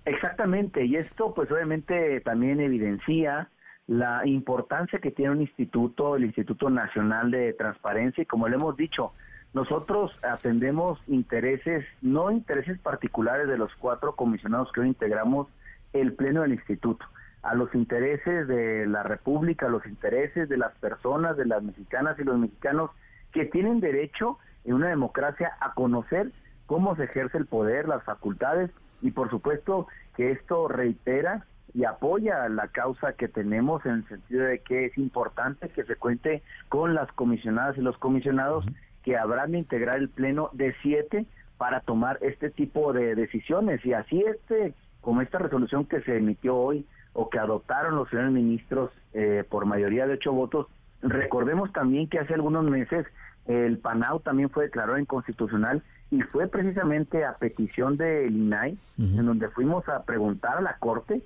Exactamente, 0.05 0.85
y 0.85 0.97
esto 0.97 1.33
pues 1.33 1.51
obviamente 1.53 2.21
también 2.23 2.61
evidencia 2.61 3.49
la 3.87 4.27
importancia 4.27 5.01
que 5.01 5.11
tiene 5.11 5.33
un 5.33 5.41
instituto, 5.41 6.17
el 6.17 6.25
Instituto 6.25 6.71
Nacional 6.71 7.31
de 7.31 7.53
Transparencia, 7.53 8.23
y 8.23 8.27
como 8.27 8.49
le 8.49 8.57
hemos 8.57 8.77
dicho, 8.77 9.13
nosotros 9.55 10.13
atendemos 10.23 10.99
intereses, 11.09 11.85
no 12.01 12.31
intereses 12.31 12.79
particulares 12.79 13.49
de 13.49 13.59
los 13.59 13.75
cuatro 13.77 14.15
comisionados 14.15 14.73
que 14.73 14.81
hoy 14.81 14.89
integramos 14.89 15.49
el 15.93 16.15
Pleno 16.15 16.43
del 16.43 16.53
Instituto, 16.53 17.05
a 17.43 17.55
los 17.55 17.75
intereses 17.75 18.47
de 18.49 18.87
la 18.87 19.03
República, 19.03 19.67
a 19.67 19.71
los 19.71 19.85
intereses 19.87 20.49
de 20.49 20.57
las 20.57 20.73
personas, 20.79 21.37
de 21.37 21.45
las 21.45 21.63
mexicanas 21.63 22.19
y 22.19 22.25
los 22.25 22.39
mexicanos 22.39 22.91
que 23.33 23.45
tienen 23.47 23.81
derecho 23.81 24.39
en 24.65 24.75
una 24.75 24.89
democracia 24.89 25.53
a 25.61 25.75
conocer 25.75 26.31
cómo 26.67 26.95
se 26.97 27.05
ejerce 27.05 27.37
el 27.37 27.47
poder, 27.47 27.89
las 27.89 28.05
facultades 28.05 28.71
y 29.03 29.11
por 29.11 29.29
supuesto 29.29 29.89
que 30.17 30.31
esto 30.31 30.69
reitera 30.69 31.45
y 31.75 31.85
apoya 31.85 32.49
la 32.49 32.69
causa 32.69 33.15
que 33.15 33.29
tenemos 33.29 33.85
en 33.87 33.93
el 33.93 34.09
sentido 34.09 34.45
de 34.45 34.59
que 34.59 34.87
es 34.87 34.99
importante 34.99 35.69
que 35.71 35.85
se 35.85 35.97
cuente 35.97 36.43
con 36.69 36.95
las 36.95 37.11
comisionadas 37.13 37.79
y 37.79 37.81
los 37.81 37.97
comisionados 37.99 38.65
que 39.03 39.17
habrán 39.17 39.53
de 39.53 39.59
integrar 39.59 39.97
el 39.97 40.09
pleno 40.09 40.51
de 40.53 40.75
siete 40.83 41.27
para 41.57 41.81
tomar 41.81 42.19
este 42.21 42.51
tipo 42.51 42.93
de 42.93 43.15
decisiones. 43.15 43.85
Y 43.87 43.95
así 43.95 44.23
este 44.23 44.75
como 45.01 45.21
esta 45.21 45.39
resolución 45.39 45.87
que 45.87 46.01
se 46.03 46.17
emitió 46.17 46.57
hoy 46.57 46.87
o 47.13 47.29
que 47.29 47.39
adoptaron 47.39 47.97
los 47.97 48.09
señores 48.09 48.33
ministros 48.33 48.91
eh, 49.15 49.45
por 49.49 49.67
mayoría 49.67 50.07
de 50.07 50.15
ocho 50.15 50.33
votos 50.33 50.69
recordemos 51.03 51.73
también 51.73 52.09
que 52.09 52.19
hace 52.19 52.35
algunos 52.35 52.71
meses 52.71 53.07
el 53.47 53.79
PANAU 53.79 54.21
también 54.21 54.51
fue 54.51 54.65
declarado 54.65 54.99
inconstitucional 54.99 55.83
y 56.11 56.21
fue 56.23 56.47
precisamente 56.47 57.25
a 57.25 57.37
petición 57.39 57.97
del 57.97 58.31
INAI, 58.31 58.79
en 58.99 59.27
donde 59.27 59.49
fuimos 59.49 59.89
a 59.89 60.05
preguntar 60.05 60.59
a 60.59 60.61
la 60.61 60.77
Corte 60.79 61.23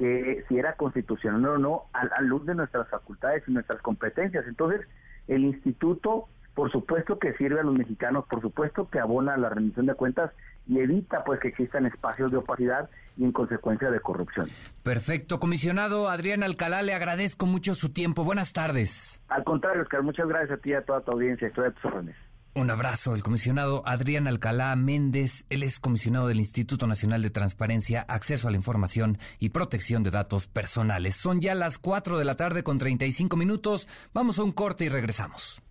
que 0.00 0.42
si 0.48 0.58
era 0.58 0.76
constitucional 0.76 1.46
o 1.46 1.58
no 1.58 1.82
a 1.92 2.06
la 2.06 2.20
luz 2.22 2.46
de 2.46 2.54
nuestras 2.54 2.88
facultades 2.88 3.42
y 3.46 3.52
nuestras 3.52 3.82
competencias. 3.82 4.46
Entonces, 4.48 4.90
el 5.28 5.44
instituto, 5.44 6.26
por 6.54 6.72
supuesto 6.72 7.18
que 7.18 7.34
sirve 7.34 7.60
a 7.60 7.62
los 7.62 7.78
mexicanos, 7.78 8.24
por 8.24 8.40
supuesto 8.40 8.88
que 8.88 8.98
abona 8.98 9.36
la 9.36 9.50
rendición 9.50 9.84
de 9.84 9.94
cuentas 9.94 10.32
y 10.66 10.78
evita 10.78 11.22
pues 11.22 11.38
que 11.40 11.48
existan 11.48 11.84
espacios 11.84 12.30
de 12.30 12.38
opacidad 12.38 12.88
y 13.18 13.24
en 13.24 13.32
consecuencia 13.32 13.90
de 13.90 14.00
corrupción. 14.00 14.48
Perfecto, 14.82 15.38
comisionado 15.38 16.08
Adrián 16.08 16.42
Alcalá, 16.42 16.80
le 16.80 16.94
agradezco 16.94 17.44
mucho 17.44 17.74
su 17.74 17.92
tiempo. 17.92 18.24
Buenas 18.24 18.54
tardes. 18.54 19.20
Al 19.28 19.44
contrario, 19.44 19.82
Oscar, 19.82 20.02
muchas 20.02 20.26
gracias 20.28 20.58
a 20.58 20.62
ti 20.62 20.70
y 20.70 20.74
a 20.74 20.82
toda 20.82 21.02
tu 21.02 21.10
audiencia. 21.10 21.46
Estoy 21.46 21.66
a 21.66 21.72
tus 21.72 21.84
órdenes. 21.84 22.16
Un 22.52 22.68
abrazo, 22.68 23.14
el 23.14 23.22
comisionado 23.22 23.82
Adrián 23.86 24.26
Alcalá 24.26 24.74
Méndez, 24.74 25.44
él 25.50 25.62
es 25.62 25.78
comisionado 25.78 26.26
del 26.26 26.40
Instituto 26.40 26.88
Nacional 26.88 27.22
de 27.22 27.30
Transparencia, 27.30 28.02
Acceso 28.08 28.48
a 28.48 28.50
la 28.50 28.56
Información 28.56 29.18
y 29.38 29.50
Protección 29.50 30.02
de 30.02 30.10
Datos 30.10 30.48
Personales. 30.48 31.14
Son 31.14 31.40
ya 31.40 31.54
las 31.54 31.78
4 31.78 32.18
de 32.18 32.24
la 32.24 32.34
tarde 32.34 32.64
con 32.64 32.78
35 32.78 33.36
minutos. 33.36 33.86
Vamos 34.12 34.40
a 34.40 34.42
un 34.42 34.50
corte 34.50 34.84
y 34.84 34.88
regresamos. 34.88 35.62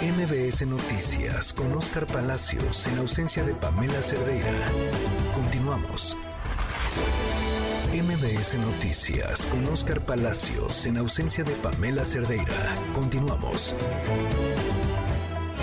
MBS 0.00 0.66
Noticias 0.66 1.52
con 1.52 1.72
Oscar 1.72 2.06
Palacios 2.06 2.86
en 2.86 2.98
ausencia 2.98 3.42
de 3.42 3.54
Pamela 3.54 4.00
Cerdeira. 4.02 4.72
Continuamos. 5.34 6.16
MBS 7.92 8.54
Noticias 8.54 9.44
con 9.46 9.66
Oscar 9.66 10.00
Palacios 10.06 10.86
en 10.86 10.96
ausencia 10.96 11.42
de 11.42 11.50
Pamela 11.54 12.04
Cerdeira. 12.04 12.76
Continuamos. 12.94 13.74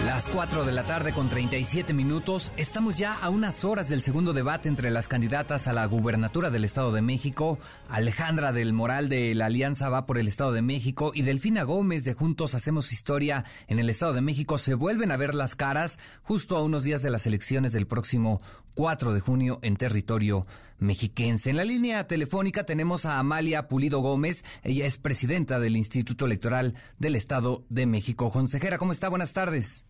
Las 0.05 0.27
4 0.27 0.65
de 0.65 0.73
la 0.73 0.83
tarde 0.83 1.13
con 1.13 1.29
37 1.29 1.93
minutos. 1.93 2.51
Estamos 2.57 2.97
ya 2.97 3.13
a 3.13 3.29
unas 3.29 3.63
horas 3.63 3.87
del 3.87 4.01
segundo 4.01 4.33
debate 4.33 4.67
entre 4.67 4.91
las 4.91 5.07
candidatas 5.07 5.69
a 5.69 5.73
la 5.73 5.85
gubernatura 5.85 6.49
del 6.49 6.65
Estado 6.65 6.91
de 6.91 7.01
México. 7.01 7.59
Alejandra 7.87 8.51
del 8.51 8.73
Moral 8.73 9.07
de 9.07 9.33
la 9.33 9.45
Alianza 9.45 9.89
va 9.89 10.05
por 10.05 10.17
el 10.17 10.27
Estado 10.27 10.51
de 10.51 10.61
México 10.61 11.11
y 11.13 11.21
Delfina 11.21 11.63
Gómez 11.63 12.03
de 12.03 12.13
Juntos 12.13 12.55
Hacemos 12.55 12.91
Historia 12.91 13.45
en 13.67 13.79
el 13.79 13.89
Estado 13.89 14.11
de 14.11 14.21
México 14.21 14.57
se 14.57 14.73
vuelven 14.73 15.11
a 15.11 15.17
ver 15.17 15.33
las 15.33 15.55
caras 15.55 15.97
justo 16.23 16.57
a 16.57 16.63
unos 16.63 16.83
días 16.83 17.01
de 17.01 17.09
las 17.09 17.25
elecciones 17.25 17.71
del 17.71 17.87
próximo 17.87 18.41
4 18.77 19.11
de 19.11 19.21
junio 19.21 19.57
en 19.63 19.75
territorio 19.75 20.43
mexiquense. 20.77 21.49
En 21.49 21.57
la 21.57 21.63
línea 21.63 22.07
telefónica 22.07 22.63
tenemos 22.63 23.07
a 23.07 23.17
Amalia 23.17 23.67
Pulido 23.67 24.01
Gómez. 24.01 24.45
Ella 24.63 24.85
es 24.85 24.99
presidenta 24.99 25.59
del 25.59 25.75
Instituto 25.75 26.27
Electoral 26.27 26.75
del 26.99 27.15
Estado 27.15 27.63
de 27.69 27.87
México. 27.87 28.29
Consejera, 28.29 28.77
¿cómo 28.77 28.91
está? 28.91 29.09
Buenas 29.09 29.33
tardes. 29.33 29.87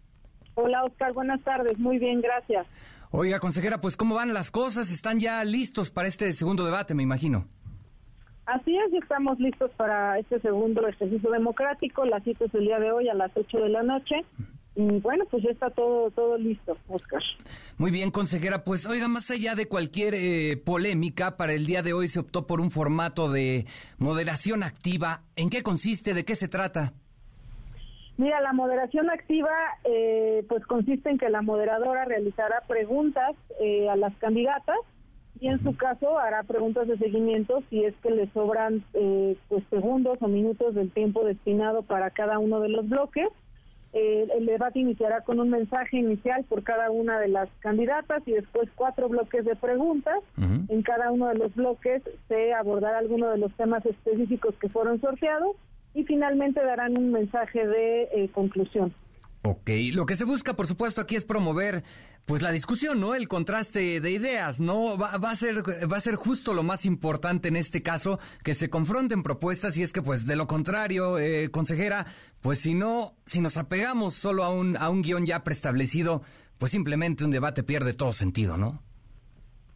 Hola, 0.56 0.86
Oscar. 0.86 1.12
Buenas 1.12 1.43
tardes. 1.43 1.78
Muy 1.80 2.00
bien, 2.00 2.21
gracias. 2.21 2.65
Oiga, 3.12 3.39
consejera, 3.41 3.82
pues 3.82 3.97
¿cómo 3.97 4.15
van 4.15 4.34
las 4.34 4.52
cosas? 4.52 4.89
¿Están 4.89 5.19
ya 5.19 5.43
listos 5.43 5.91
para 5.91 6.08
este 6.08 6.32
segundo 6.32 6.63
debate, 6.63 6.93
me 6.93 7.04
imagino? 7.04 7.45
Así 8.45 8.73
es, 8.78 8.93
estamos 8.93 9.38
listos 9.38 9.69
para 9.76 10.17
este 10.17 10.39
segundo 10.39 10.88
ejercicio 10.88 11.30
democrático. 11.30 12.06
La 12.06 12.21
cita 12.21 12.45
es 12.45 12.56
el 12.56 12.62
día 12.62 12.80
de 12.80 12.93
hoy 12.93 13.10
a 13.10 13.13
las 13.13 13.32
8 13.36 13.58
de 13.58 13.69
la 13.69 13.84
noche. 13.84 14.15
Y 14.78 15.00
bueno, 15.00 15.26
pues 15.32 15.42
ya 15.42 15.50
está 15.50 15.72
todo, 15.72 16.12
todo 16.12 16.38
listo, 16.38 16.78
Oscar. 16.88 17.20
Muy 17.80 17.90
bien, 17.90 18.12
consejera. 18.12 18.63
Pues 18.63 18.86
oiga, 18.86 19.08
más 19.08 19.32
allá 19.32 19.56
de 19.56 19.68
cualquier 19.68 20.13
eh, 20.13 20.56
polémica, 20.63 21.36
para 21.36 21.54
el 21.54 21.66
día 21.66 21.82
de 21.82 21.94
hoy 21.94 22.08
se 22.08 22.20
optó 22.20 22.46
por 22.46 22.62
un 22.62 22.70
formato 22.70 23.32
de 23.32 23.66
moderación 23.98 24.62
activa. 24.62 25.24
¿En 25.36 25.50
qué 25.50 25.63
consiste? 25.63 26.13
¿De 26.13 26.24
qué 26.26 26.36
se 26.36 26.48
trata? 26.48 26.94
Mira, 28.18 28.40
la 28.40 28.54
moderación 28.54 29.10
activa 29.10 29.50
eh, 29.84 30.46
pues 30.48 30.63
consiste 30.68 31.10
en 31.10 31.18
que 31.18 31.30
la 31.30 31.42
moderadora 31.42 32.06
realizará 32.06 32.62
preguntas 32.68 33.32
eh, 33.60 33.90
a 33.90 33.96
las 33.96 34.16
candidatas 34.18 34.78
y 35.40 35.48
en 35.48 35.62
su 35.63 35.76
caso 35.76 36.20
hará 36.20 36.44
preguntas 36.44 36.88
de 36.88 37.00
seguimiento 37.00 37.63
si 37.72 37.84
es 37.84 37.96
que 38.04 38.12
le 38.12 38.28
sobran 38.32 38.84
pues 38.92 39.63
segundos 39.70 40.18
o 40.22 40.28
minutos 40.28 40.74
del 40.74 40.92
tiempo 40.92 41.24
destinado 41.24 41.84
para 41.84 42.10
cada 42.10 42.40
uno 42.40 42.60
de 42.60 42.70
los 42.70 42.90
bloques 42.90 43.28
eh, 43.30 43.47
el 44.38 44.45
debate 44.45 44.80
iniciará 44.80 45.21
con 45.21 45.39
un 45.39 45.50
mensaje 45.50 45.97
inicial 45.97 46.43
por 46.45 46.63
cada 46.63 46.91
una 46.91 47.19
de 47.19 47.28
las 47.28 47.50
candidatas 47.60 48.21
y 48.26 48.32
después 48.32 48.69
cuatro 48.76 49.10
bloques 49.10 49.45
de 49.45 49.56
preguntas. 49.56 50.19
En 50.38 50.82
cada 50.84 51.12
uno 51.12 51.28
de 51.28 51.36
los 51.36 51.54
bloques 51.56 52.02
se 52.28 52.54
abordará 52.54 53.00
alguno 53.00 53.30
de 53.30 53.38
los 53.38 53.52
temas 53.54 53.86
específicos 53.86 54.56
que 54.60 54.69
fueron 54.69 55.00
sorteados 55.02 55.56
y 55.93 56.04
finalmente 56.04 56.63
darán 56.63 56.97
un 56.97 57.12
mensaje 57.12 57.65
de 57.65 58.04
eh, 58.04 58.30
conclusión. 58.32 58.93
Ok, 59.50 59.70
lo 59.94 60.06
que 60.06 60.18
se 60.18 60.26
busca, 60.26 60.56
por 60.56 60.68
supuesto, 60.68 61.00
aquí 61.00 61.16
es 61.16 61.24
promover, 61.24 61.86
pues, 62.26 62.42
la 62.42 62.52
discusión, 62.52 63.00
¿no? 63.00 63.16
El 63.16 63.30
contraste 63.30 64.02
de 64.02 64.12
ideas, 64.12 64.60
¿no? 64.60 64.98
Va, 64.98 65.12
a 65.14 65.36
ser, 65.38 65.64
va 65.90 65.96
a 65.96 66.02
ser 66.02 66.16
justo 66.16 66.54
lo 66.54 66.64
más 66.64 66.86
importante 66.86 67.48
en 67.48 67.56
este 67.56 67.82
caso, 67.82 68.20
que 68.44 68.54
se 68.54 68.70
confronten 68.70 69.24
propuestas 69.24 69.78
y 69.78 69.84
es 69.84 69.94
que, 69.94 70.02
pues, 70.02 70.26
de 70.26 70.36
lo 70.36 70.48
contrario, 70.48 71.18
eh, 71.18 71.50
consejera, 71.50 72.08
pues, 72.42 72.60
si 72.60 72.74
no, 72.74 73.14
si 73.26 73.40
nos 73.40 73.56
apegamos 73.56 74.16
solo 74.16 74.44
a 74.44 74.50
un, 74.50 74.76
a 74.76 74.90
un 74.90 75.02
guion 75.02 75.26
ya 75.26 75.46
preestablecido, 75.46 76.24
pues, 76.60 76.74
simplemente 76.74 77.24
un 77.24 77.32
debate 77.32 77.64
pierde 77.64 77.94
todo 77.94 78.12
sentido, 78.12 78.58
¿no? 78.58 78.84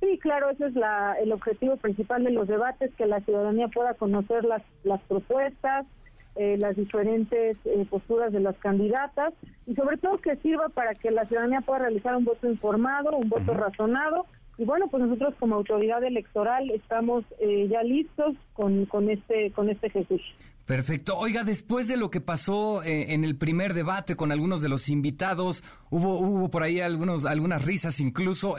Sí, 0.01 0.19
claro, 0.19 0.49
ese 0.49 0.65
es 0.65 0.75
la, 0.75 1.13
el 1.13 1.31
objetivo 1.31 1.77
principal 1.77 2.25
de 2.25 2.31
los 2.31 2.49
debates, 2.49 2.93
que 2.95 3.05
la 3.05 3.21
ciudadanía 3.21 3.69
pueda 3.69 3.93
conocer 3.93 4.43
las, 4.43 4.63
las 4.83 5.01
propuestas, 5.03 5.85
eh, 6.35 6.57
las 6.59 6.75
diferentes 6.77 7.57
eh, 7.65 7.85
posturas 7.89 8.31
de 8.31 8.39
las 8.39 8.55
candidatas 8.57 9.33
y 9.67 9.75
sobre 9.75 9.97
todo 9.97 10.17
que 10.17 10.37
sirva 10.37 10.69
para 10.69 10.93
que 10.93 11.11
la 11.11 11.25
ciudadanía 11.25 11.59
pueda 11.61 11.79
realizar 11.79 12.15
un 12.15 12.23
voto 12.23 12.49
informado, 12.49 13.11
un 13.17 13.27
voto 13.27 13.53
razonado. 13.53 14.25
Y 14.57 14.63
bueno, 14.63 14.85
pues 14.89 15.03
nosotros 15.03 15.33
como 15.39 15.55
autoridad 15.55 16.03
electoral 16.03 16.69
estamos 16.71 17.25
eh, 17.39 17.67
ya 17.69 17.83
listos 17.83 18.35
con, 18.53 18.85
con, 18.85 19.09
este, 19.09 19.51
con 19.51 19.69
este 19.69 19.87
ejercicio. 19.87 20.33
Perfecto. 20.65 21.17
Oiga, 21.17 21.43
después 21.43 21.87
de 21.87 21.97
lo 21.97 22.09
que 22.09 22.21
pasó 22.21 22.81
en 22.83 23.25
el 23.25 23.35
primer 23.35 23.73
debate 23.73 24.15
con 24.15 24.31
algunos 24.31 24.61
de 24.61 24.69
los 24.69 24.87
invitados, 24.87 25.63
hubo, 25.89 26.19
hubo 26.19 26.49
por 26.49 26.63
ahí 26.63 26.79
algunos, 26.79 27.25
algunas 27.25 27.65
risas 27.65 27.99
incluso. 27.99 28.55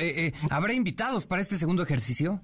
¿Habrá 0.51 0.75
invitados 0.75 1.27
para 1.27 1.41
este 1.41 1.57
segundo 1.57 1.83
ejercicio? 1.83 2.43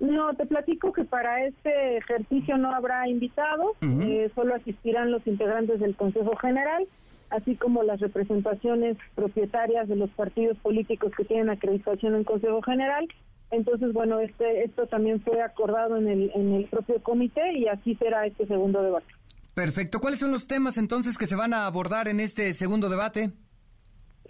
No, 0.00 0.32
te 0.34 0.46
platico 0.46 0.92
que 0.92 1.04
para 1.04 1.44
este 1.44 1.98
ejercicio 1.98 2.56
no 2.56 2.74
habrá 2.74 3.06
invitados, 3.06 3.76
eh, 3.82 4.30
solo 4.34 4.54
asistirán 4.54 5.12
los 5.12 5.26
integrantes 5.26 5.78
del 5.78 5.94
Consejo 5.94 6.30
General, 6.40 6.86
así 7.28 7.54
como 7.54 7.82
las 7.82 8.00
representaciones 8.00 8.96
propietarias 9.14 9.88
de 9.88 9.96
los 9.96 10.08
partidos 10.10 10.56
políticos 10.58 11.12
que 11.14 11.24
tienen 11.24 11.50
acreditación 11.50 12.14
en 12.14 12.24
Consejo 12.24 12.62
General. 12.62 13.06
Entonces, 13.50 13.92
bueno, 13.92 14.20
este, 14.20 14.64
esto 14.64 14.86
también 14.86 15.20
fue 15.20 15.42
acordado 15.42 15.98
en 15.98 16.08
el, 16.08 16.32
en 16.34 16.54
el 16.54 16.64
propio 16.64 17.02
comité 17.02 17.52
y 17.52 17.68
así 17.68 17.94
será 17.96 18.24
este 18.24 18.46
segundo 18.46 18.82
debate. 18.82 19.06
Perfecto. 19.54 20.00
¿Cuáles 20.00 20.20
son 20.20 20.30
los 20.30 20.46
temas 20.46 20.78
entonces 20.78 21.18
que 21.18 21.26
se 21.26 21.36
van 21.36 21.52
a 21.52 21.66
abordar 21.66 22.08
en 22.08 22.20
este 22.20 22.54
segundo 22.54 22.88
debate? 22.88 23.32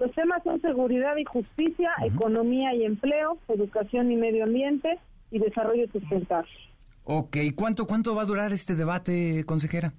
Los 0.00 0.10
temas 0.12 0.42
son 0.42 0.60
seguridad 0.62 1.16
y 1.16 1.24
justicia, 1.24 1.90
economía 2.02 2.74
y 2.74 2.84
empleo, 2.84 3.38
educación 3.48 4.10
y 4.10 4.16
medio 4.16 4.44
ambiente, 4.44 4.98
y 5.30 5.38
desarrollo 5.38 5.86
sustentable. 5.92 6.50
Ok, 7.04 7.36
¿cuánto, 7.56 7.86
cuánto 7.86 8.14
va 8.14 8.22
a 8.22 8.26
durar 8.26 8.52
este 8.52 8.74
debate, 8.74 9.44
consejera? 9.46 9.92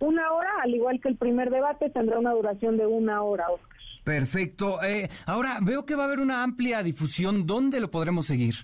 Una 0.00 0.32
hora, 0.32 0.50
al 0.62 0.74
igual 0.74 1.00
que 1.00 1.08
el 1.08 1.16
primer 1.16 1.50
debate, 1.50 1.90
tendrá 1.90 2.18
una 2.18 2.32
duración 2.32 2.76
de 2.76 2.86
una 2.86 3.22
hora, 3.22 3.48
Oscar. 3.50 3.78
Perfecto. 4.04 4.82
Eh, 4.82 5.08
ahora, 5.26 5.58
veo 5.62 5.86
que 5.86 5.94
va 5.94 6.02
a 6.02 6.06
haber 6.06 6.20
una 6.20 6.42
amplia 6.42 6.82
difusión. 6.82 7.46
¿Dónde 7.46 7.80
lo 7.80 7.90
podremos 7.90 8.26
seguir? 8.26 8.54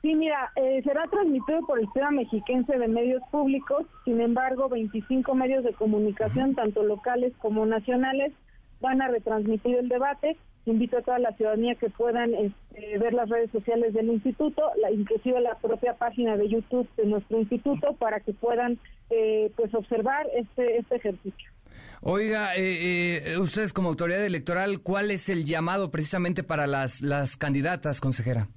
Sí, 0.00 0.14
mira, 0.14 0.52
eh, 0.56 0.82
será 0.84 1.02
transmitido 1.04 1.60
por 1.66 1.78
el 1.78 1.86
Sistema 1.86 2.10
Mexiquense 2.10 2.78
de 2.78 2.88
Medios 2.88 3.22
Públicos, 3.30 3.86
sin 4.04 4.20
embargo, 4.20 4.68
25 4.68 5.34
medios 5.34 5.64
de 5.64 5.72
comunicación, 5.72 6.54
tanto 6.54 6.82
locales 6.82 7.32
como 7.38 7.64
nacionales, 7.64 8.34
van 8.80 9.00
a 9.00 9.08
retransmitir 9.08 9.76
el 9.76 9.88
debate. 9.88 10.36
Invito 10.66 10.98
a 10.98 11.02
toda 11.02 11.18
la 11.18 11.32
ciudadanía 11.32 11.74
que 11.74 11.90
puedan 11.90 12.34
este, 12.34 12.98
ver 12.98 13.12
las 13.12 13.28
redes 13.28 13.50
sociales 13.50 13.92
del 13.92 14.08
instituto, 14.08 14.62
la, 14.80 14.90
inclusive 14.90 15.40
la 15.40 15.56
propia 15.58 15.94
página 15.94 16.36
de 16.36 16.48
YouTube 16.48 16.88
de 16.96 17.06
nuestro 17.06 17.38
instituto, 17.38 17.94
para 17.96 18.20
que 18.20 18.32
puedan 18.32 18.78
eh, 19.10 19.50
pues 19.56 19.74
observar 19.74 20.26
este, 20.34 20.78
este 20.78 20.96
ejercicio. 20.96 21.50
Oiga, 22.06 22.54
eh, 22.54 23.32
eh, 23.32 23.38
ustedes 23.38 23.72
como 23.72 23.88
autoridad 23.88 24.24
electoral, 24.26 24.80
¿cuál 24.82 25.10
es 25.10 25.30
el 25.30 25.46
llamado 25.46 25.90
precisamente 25.90 26.42
para 26.42 26.66
las, 26.66 27.00
las 27.00 27.38
candidatas, 27.38 28.00
consejera? 28.00 28.48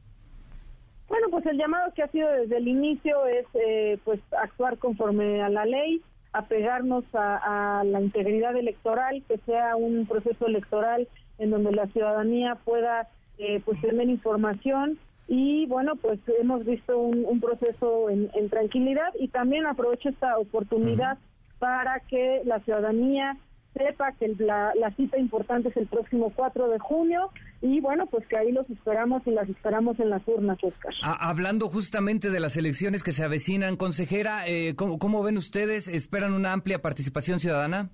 Bueno, 1.08 1.28
pues 1.32 1.45
el 1.45 1.58
llamado 1.58 1.93
que 1.93 2.03
ha 2.03 2.12
sido 2.12 2.30
desde 2.30 2.58
el 2.58 2.68
inicio 2.68 3.26
es 3.28 3.45
eh, 3.53 3.99
pues 4.03 4.20
actuar 4.38 4.78
conforme 4.78 5.41
a 5.41 5.47
la 5.47 5.66
ley, 5.66 6.01
apegarnos 6.34 7.05
a, 7.14 7.80
a, 7.80 7.84
la 7.86 8.01
integridad 8.01 8.53
electoral, 8.58 9.24
que 9.30 9.38
sea 9.45 9.78
un 9.78 10.05
proceso 10.05 10.47
electoral 10.47 11.08
en 11.39 11.51
donde 11.51 11.71
la 11.71 11.88
ciudadanía 11.88 12.55
pueda 12.63 13.07
eh, 13.38 13.61
pues 13.63 13.79
tener 13.81 14.09
información 14.09 14.97
y 15.27 15.65
bueno 15.67 15.95
pues 15.95 16.19
hemos 16.39 16.65
visto 16.65 16.97
un, 16.97 17.25
un 17.25 17.39
proceso 17.39 18.09
en, 18.09 18.29
en, 18.33 18.49
tranquilidad 18.49 19.13
y 19.19 19.27
también 19.27 19.65
aprovecho 19.65 20.09
esta 20.09 20.38
oportunidad 20.38 21.17
uh 21.17 21.19
-huh. 21.19 21.59
para 21.59 21.99
que 22.01 22.41
la 22.45 22.59
ciudadanía 22.61 23.38
sepa 23.77 24.11
que 24.13 24.27
la, 24.39 24.73
la, 24.75 24.91
cita 24.91 25.17
importante 25.17 25.69
es 25.69 25.77
el 25.77 25.88
próximo 25.88 26.31
4 26.35 26.69
de 26.69 26.79
junio 26.79 27.31
y 27.61 27.79
bueno, 27.79 28.05
pues 28.07 28.25
que 28.27 28.38
ahí 28.38 28.51
los 28.51 28.69
esperamos 28.69 29.21
y 29.25 29.31
las 29.31 29.47
esperamos 29.49 29.99
en 29.99 30.09
las 30.09 30.21
urnas, 30.27 30.57
Oscar. 30.61 30.93
Ah, 31.03 31.17
hablando 31.29 31.67
justamente 31.67 32.29
de 32.29 32.39
las 32.39 32.57
elecciones 32.57 33.03
que 33.03 33.11
se 33.11 33.23
avecinan, 33.23 33.75
consejera, 33.75 34.47
eh, 34.47 34.75
¿cómo, 34.75 34.99
¿cómo, 34.99 35.23
ven 35.23 35.38
ustedes? 35.38 35.88
¿Esperan 35.88 36.33
una 36.33 36.53
amplia 36.53 36.81
participación 36.81 37.39
ciudadana? 37.39 37.89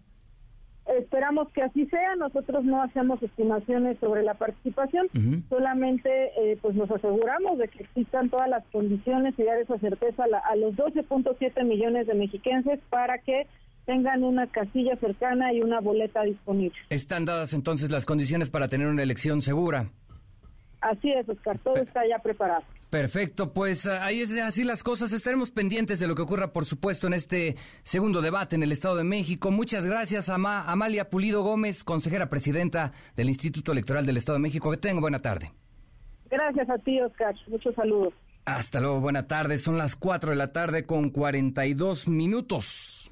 Esperamos 0.86 1.49
que 1.53 1.61
así 1.61 1.86
sea. 1.86 2.15
Nosotros 2.15 2.65
no 2.65 2.81
hacemos 2.81 3.21
estimaciones 3.23 3.97
sobre 3.99 4.23
la 4.23 4.34
participación, 4.34 5.07
uh 5.15 5.17
-huh. 5.17 5.43
solamente 5.49 6.09
eh, 6.38 6.57
pues 6.61 6.75
nos 6.75 6.91
aseguramos 6.91 7.57
de 7.57 7.67
que 7.69 7.84
existan 7.84 8.29
todas 8.29 8.49
las 8.49 8.65
condiciones 8.71 9.34
y 9.38 9.43
dar 9.43 9.59
esa 9.59 9.77
certeza 9.79 10.25
a, 10.25 10.27
la, 10.27 10.39
a 10.39 10.55
los 10.55 10.75
12.7 10.75 11.63
millones 11.63 12.07
de 12.07 12.15
mexiquenses 12.15 12.79
para 12.89 13.17
que 13.19 13.47
tengan 13.86 14.23
una 14.23 14.47
casilla 14.47 14.95
cercana 14.97 15.53
y 15.53 15.61
una 15.61 15.79
boleta 15.79 16.23
disponible. 16.23 16.77
Están 16.89 17.25
dadas 17.25 17.53
entonces 17.53 17.91
las 17.91 18.05
condiciones 18.05 18.49
para 18.49 18.67
tener 18.67 18.88
una 18.88 19.03
elección 19.03 19.41
segura. 19.41 19.89
Así 20.81 21.11
es, 21.11 21.27
Oscar, 21.27 21.57
todo 21.59 21.75
está 21.75 22.05
ya 22.07 22.19
preparado. 22.19 22.63
Perfecto, 22.93 23.53
pues 23.53 23.87
ahí 23.87 24.21
es 24.21 24.39
así 24.39 24.63
las 24.63 24.83
cosas. 24.83 25.13
Estaremos 25.13 25.49
pendientes 25.49 25.99
de 25.99 26.05
lo 26.05 26.13
que 26.13 26.21
ocurra, 26.21 26.53
por 26.53 26.65
supuesto, 26.65 27.07
en 27.07 27.13
este 27.13 27.55
segundo 27.81 28.21
debate 28.21 28.55
en 28.55 28.61
el 28.61 28.71
Estado 28.71 28.97
de 28.97 29.03
México. 29.03 29.49
Muchas 29.49 29.87
gracias 29.87 30.29
a 30.29 30.35
Ama 30.35 30.69
Amalia 30.71 31.09
Pulido 31.09 31.41
Gómez, 31.41 31.83
consejera 31.83 32.29
presidenta 32.29 32.91
del 33.15 33.29
Instituto 33.29 33.71
Electoral 33.71 34.05
del 34.05 34.17
Estado 34.17 34.37
de 34.37 34.43
México. 34.43 34.69
Que 34.69 34.77
tenga 34.77 35.01
buena 35.01 35.23
tarde. 35.23 35.51
Gracias 36.29 36.69
a 36.69 36.77
ti, 36.77 37.01
Oscar. 37.01 37.33
Muchos 37.47 37.73
saludos. 37.73 38.13
Hasta 38.45 38.79
luego, 38.79 38.99
buena 38.99 39.25
tarde. 39.25 39.57
Son 39.57 39.75
las 39.75 39.95
4 39.95 40.29
de 40.29 40.35
la 40.35 40.51
tarde 40.51 40.85
con 40.85 41.09
42 41.09 42.07
minutos. 42.07 43.03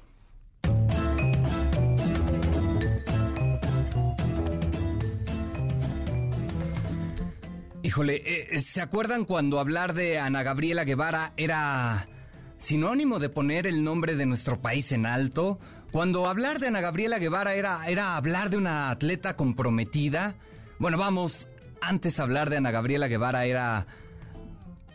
Híjole, 7.92 8.22
eh, 8.24 8.62
¿se 8.62 8.80
acuerdan 8.80 9.26
cuando 9.26 9.60
hablar 9.60 9.92
de 9.92 10.18
Ana 10.18 10.42
Gabriela 10.42 10.84
Guevara 10.84 11.34
era 11.36 12.08
sinónimo 12.56 13.18
de 13.18 13.28
poner 13.28 13.66
el 13.66 13.84
nombre 13.84 14.16
de 14.16 14.24
nuestro 14.24 14.62
país 14.62 14.92
en 14.92 15.04
alto? 15.04 15.60
Cuando 15.90 16.26
hablar 16.26 16.58
de 16.58 16.68
Ana 16.68 16.80
Gabriela 16.80 17.18
Guevara 17.18 17.52
era, 17.52 17.86
era 17.86 18.16
hablar 18.16 18.48
de 18.48 18.56
una 18.56 18.88
atleta 18.88 19.36
comprometida. 19.36 20.36
Bueno, 20.78 20.96
vamos, 20.96 21.50
antes 21.82 22.18
hablar 22.18 22.48
de 22.48 22.56
Ana 22.56 22.70
Gabriela 22.70 23.08
Guevara 23.08 23.44
era 23.44 23.86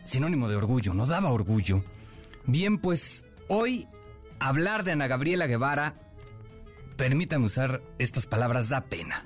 sinónimo 0.02 0.48
de 0.48 0.56
orgullo, 0.56 0.92
no 0.92 1.06
daba 1.06 1.30
orgullo. 1.30 1.84
Bien, 2.46 2.78
pues 2.78 3.24
hoy 3.46 3.86
hablar 4.40 4.82
de 4.82 4.90
Ana 4.90 5.06
Gabriela 5.06 5.46
Guevara, 5.46 5.94
permítame 6.96 7.44
usar 7.44 7.80
estas 7.98 8.26
palabras, 8.26 8.68
da 8.68 8.80
pena. 8.86 9.24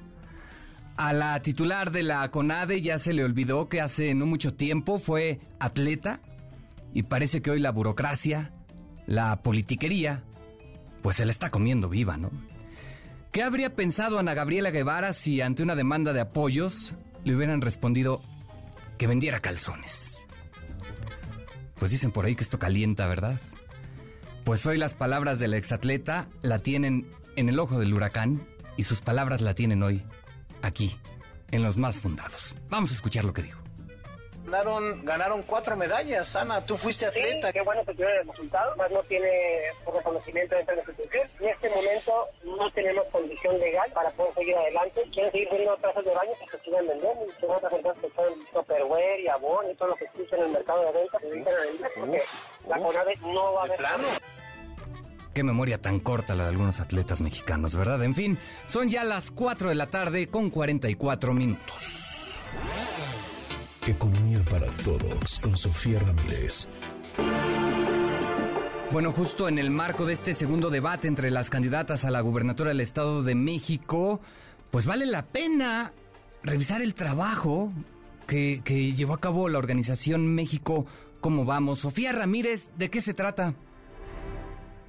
A 1.03 1.13
la 1.13 1.43
titular 1.43 1.91
de 1.91 2.05
la 2.05 2.31
CONADE 2.31 2.81
ya 2.81 2.97
se 3.01 3.13
le 3.13 3.25
olvidó 3.25 3.69
que 3.69 3.81
hace 3.81 4.15
no 4.15 4.25
mucho 4.25 4.55
tiempo 4.55 5.01
fue 5.01 5.41
atleta 5.59 6.21
y 6.95 7.03
parece 7.03 7.43
que 7.43 7.51
hoy 7.51 7.59
la 7.59 7.73
burocracia, 7.73 8.53
la 9.09 9.43
politiquería, 9.43 10.23
pues 11.03 11.17
se 11.17 11.25
la 11.25 11.33
está 11.33 11.51
comiendo 11.51 11.89
viva, 11.89 12.19
¿no? 12.19 12.31
¿Qué 13.33 13.43
habría 13.43 13.75
pensado 13.75 14.21
Ana 14.21 14.35
Gabriela 14.35 14.71
Guevara 14.71 15.13
si 15.13 15.41
ante 15.41 15.65
una 15.65 15.75
demanda 15.75 16.13
de 16.13 16.21
apoyos 16.21 16.95
le 17.25 17.35
hubieran 17.35 17.63
respondido 17.63 18.23
que 18.97 19.09
vendiera 19.09 19.41
calzones? 19.41 20.25
Pues 21.81 21.91
dicen 21.91 22.13
por 22.13 22.27
ahí 22.27 22.37
que 22.37 22.45
esto 22.45 22.61
calienta, 22.61 23.09
¿verdad? 23.09 23.41
Pues 24.45 24.65
hoy 24.67 24.79
las 24.79 24.95
palabras 24.95 25.41
de 25.41 25.49
la 25.49 25.57
exatleta 25.57 26.29
la 26.43 26.61
tienen 26.61 27.11
en 27.35 27.49
el 27.49 27.59
ojo 27.59 27.81
del 27.81 27.93
huracán 27.93 28.47
y 28.77 28.85
sus 28.85 29.01
palabras 29.01 29.41
la 29.41 29.55
tienen 29.55 29.83
hoy 29.83 30.05
aquí, 30.63 30.99
en 31.51 31.63
los 31.63 31.77
más 31.77 32.01
fundados. 32.01 32.55
Vamos 32.69 32.91
a 32.91 32.95
escuchar 32.95 33.25
lo 33.25 33.33
que 33.33 33.43
dijo. 33.43 33.63
Ganaron, 34.45 35.05
ganaron 35.05 35.43
cuatro 35.45 35.77
medallas, 35.77 36.35
Ana. 36.35 36.67
Tú 36.67 36.77
fuiste 36.77 37.07
atleta. 37.07 37.47
Sí, 37.47 37.53
qué 37.53 37.63
bueno 37.63 37.85
que 37.87 37.95
tiene 37.95 38.11
el 38.21 38.29
resultado. 38.29 38.75
Más 38.77 38.91
no 38.91 39.01
tiene 39.05 39.31
reconocimiento 39.87 40.57
dentro 40.57 40.75
de 40.75 40.83
la 40.83 40.91
institución. 40.91 41.31
En 41.39 41.49
este 41.49 41.69
momento 41.71 42.27
no 42.45 42.71
tenemos 42.73 43.07
condición 43.09 43.59
legal 43.61 43.89
para 43.95 44.11
poder 44.11 44.35
seguir 44.35 44.57
adelante. 44.57 45.01
Quieren 45.13 45.31
seguir 45.31 45.49
vendiendo 45.49 45.77
trazas 45.77 46.05
de 46.05 46.11
baño 46.13 46.33
que 46.41 46.57
se 46.59 46.65
siguen 46.65 46.89
vendiendo. 46.89 47.25
Y 47.25 47.41
son 47.41 47.51
otras 47.53 47.73
empresas 47.73 48.03
que 48.03 48.11
son 48.11 48.47
Tupperware 48.53 49.21
y 49.21 49.29
Avon 49.29 49.71
y 49.71 49.75
todo 49.77 49.89
lo 49.89 49.97
que 49.97 50.05
existe 50.07 50.37
en 50.37 50.43
el 50.43 50.51
mercado 50.51 50.87
de 50.87 50.93
venta. 50.93 51.19
Se 51.21 51.27
dedican 51.27 51.55
a 51.55 51.61
vender 51.71 51.91
porque 51.95 52.17
uf, 52.19 52.69
la 52.69 52.79
CONAVE 52.79 53.17
no 53.23 53.53
va 53.53 53.61
a 53.61 53.65
haber. 53.65 53.81
Qué 55.35 55.43
memoria 55.43 55.81
tan 55.81 56.01
corta 56.01 56.35
la 56.35 56.45
de 56.45 56.51
algunos 56.51 56.81
atletas 56.81 57.21
mexicanos, 57.21 57.75
¿verdad? 57.75 58.03
En 58.05 58.15
fin, 58.15 58.39
son 58.67 58.91
ya 58.91 59.05
las 59.05 59.31
4 59.31 59.71
de 59.71 59.75
la 59.75 59.89
tarde 59.89 60.29
con 60.29 60.51
44 60.51 61.33
minutos. 61.33 62.41
Economía 63.87 64.41
para 64.51 64.67
todos 64.67 65.41
con 65.41 65.57
Sofía 65.57 65.99
Ramírez. 66.01 66.69
Bueno, 68.91 69.11
justo 69.11 69.49
en 69.49 69.59
el 69.59 69.71
marco 69.71 70.05
de 70.05 70.13
este 70.13 70.35
segundo 70.35 70.69
debate 70.69 71.09
entre 71.09 71.31
las 71.31 71.49
candidatas 71.49 72.05
a 72.05 72.11
la 72.11 72.21
gubernatura 72.21 72.69
del 72.69 72.81
Estado 72.81 73.23
de 73.23 73.35
México, 73.35 74.21
pues 74.71 74.85
vale 74.85 75.07
la 75.07 75.25
pena 75.25 75.93
revisar 76.43 76.83
el 76.83 76.95
trabajo 76.95 77.73
que, 78.27 78.61
que 78.65 78.93
llevó 78.93 79.15
a 79.15 79.21
cabo 79.21 79.49
la 79.49 79.59
organización 79.59 80.35
México 80.35 80.87
¿Cómo 81.23 81.45
vamos? 81.45 81.79
Sofía 81.79 82.11
Ramírez, 82.11 82.73
¿de 82.77 82.91
qué 82.91 83.01
se 83.01 83.15
trata? 83.15 83.55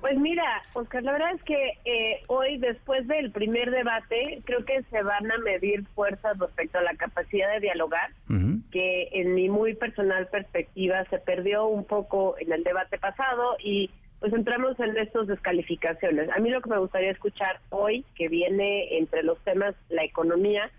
Pues 0.03 0.19
mira, 0.19 0.61
Oscar, 0.73 1.01
la 1.01 1.13
verdad 1.13 1.31
es 1.33 1.43
que 1.43 1.79
eh, 1.85 2.23
hoy, 2.27 2.57
después 2.57 3.07
del 3.07 3.31
primer 3.31 3.71
debate, 3.71 4.41
creo 4.43 4.65
que 4.65 4.83
se 4.91 5.01
van 5.01 5.31
a 5.31 5.37
medir 5.37 5.85
fuerzas 5.95 6.37
respecto 6.37 6.77
a 6.77 6.81
la 6.81 6.93
capacidad 6.95 7.49
de 7.53 7.61
dialogar, 7.61 8.11
uh 8.29 8.33
-huh. 8.33 8.61
que 8.69 9.07
en 9.13 9.33
mi 9.33 9.47
muy 9.47 9.75
personal 9.75 10.27
perspectiva 10.27 11.05
se 11.05 11.19
perdió 11.19 11.67
un 11.67 11.85
poco 11.85 12.35
en 12.37 12.51
el 12.51 12.65
debate 12.65 12.97
pasado 12.97 13.55
y 13.63 13.91
pues 14.19 14.33
entramos 14.33 14.77
en 14.81 14.97
estas 14.97 15.27
descalificaciones. 15.27 16.29
A 16.35 16.39
mí 16.39 16.49
lo 16.49 16.59
que 16.59 16.69
me 16.69 16.79
gustaría 16.79 17.11
escuchar 17.11 17.61
hoy, 17.69 18.03
que 18.15 18.27
viene 18.27 18.97
entre 18.97 19.23
los 19.23 19.39
temas 19.45 19.73
la 19.87 20.03
economía, 20.03 20.69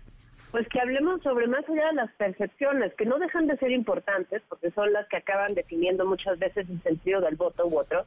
pues 0.51 0.67
que 0.67 0.79
hablemos 0.79 1.23
sobre 1.23 1.47
más 1.47 1.67
allá 1.67 1.87
de 1.87 1.93
las 1.93 2.11
percepciones, 2.13 2.93
que 2.93 3.05
no 3.05 3.17
dejan 3.17 3.47
de 3.47 3.57
ser 3.57 3.71
importantes, 3.71 4.43
porque 4.49 4.69
son 4.69 4.93
las 4.93 5.07
que 5.07 5.17
acaban 5.17 5.55
definiendo 5.55 6.05
muchas 6.05 6.37
veces 6.37 6.69
el 6.69 6.79
sentido 6.83 7.21
del 7.21 7.37
voto 7.37 7.65
u 7.65 7.79
otro, 7.79 8.05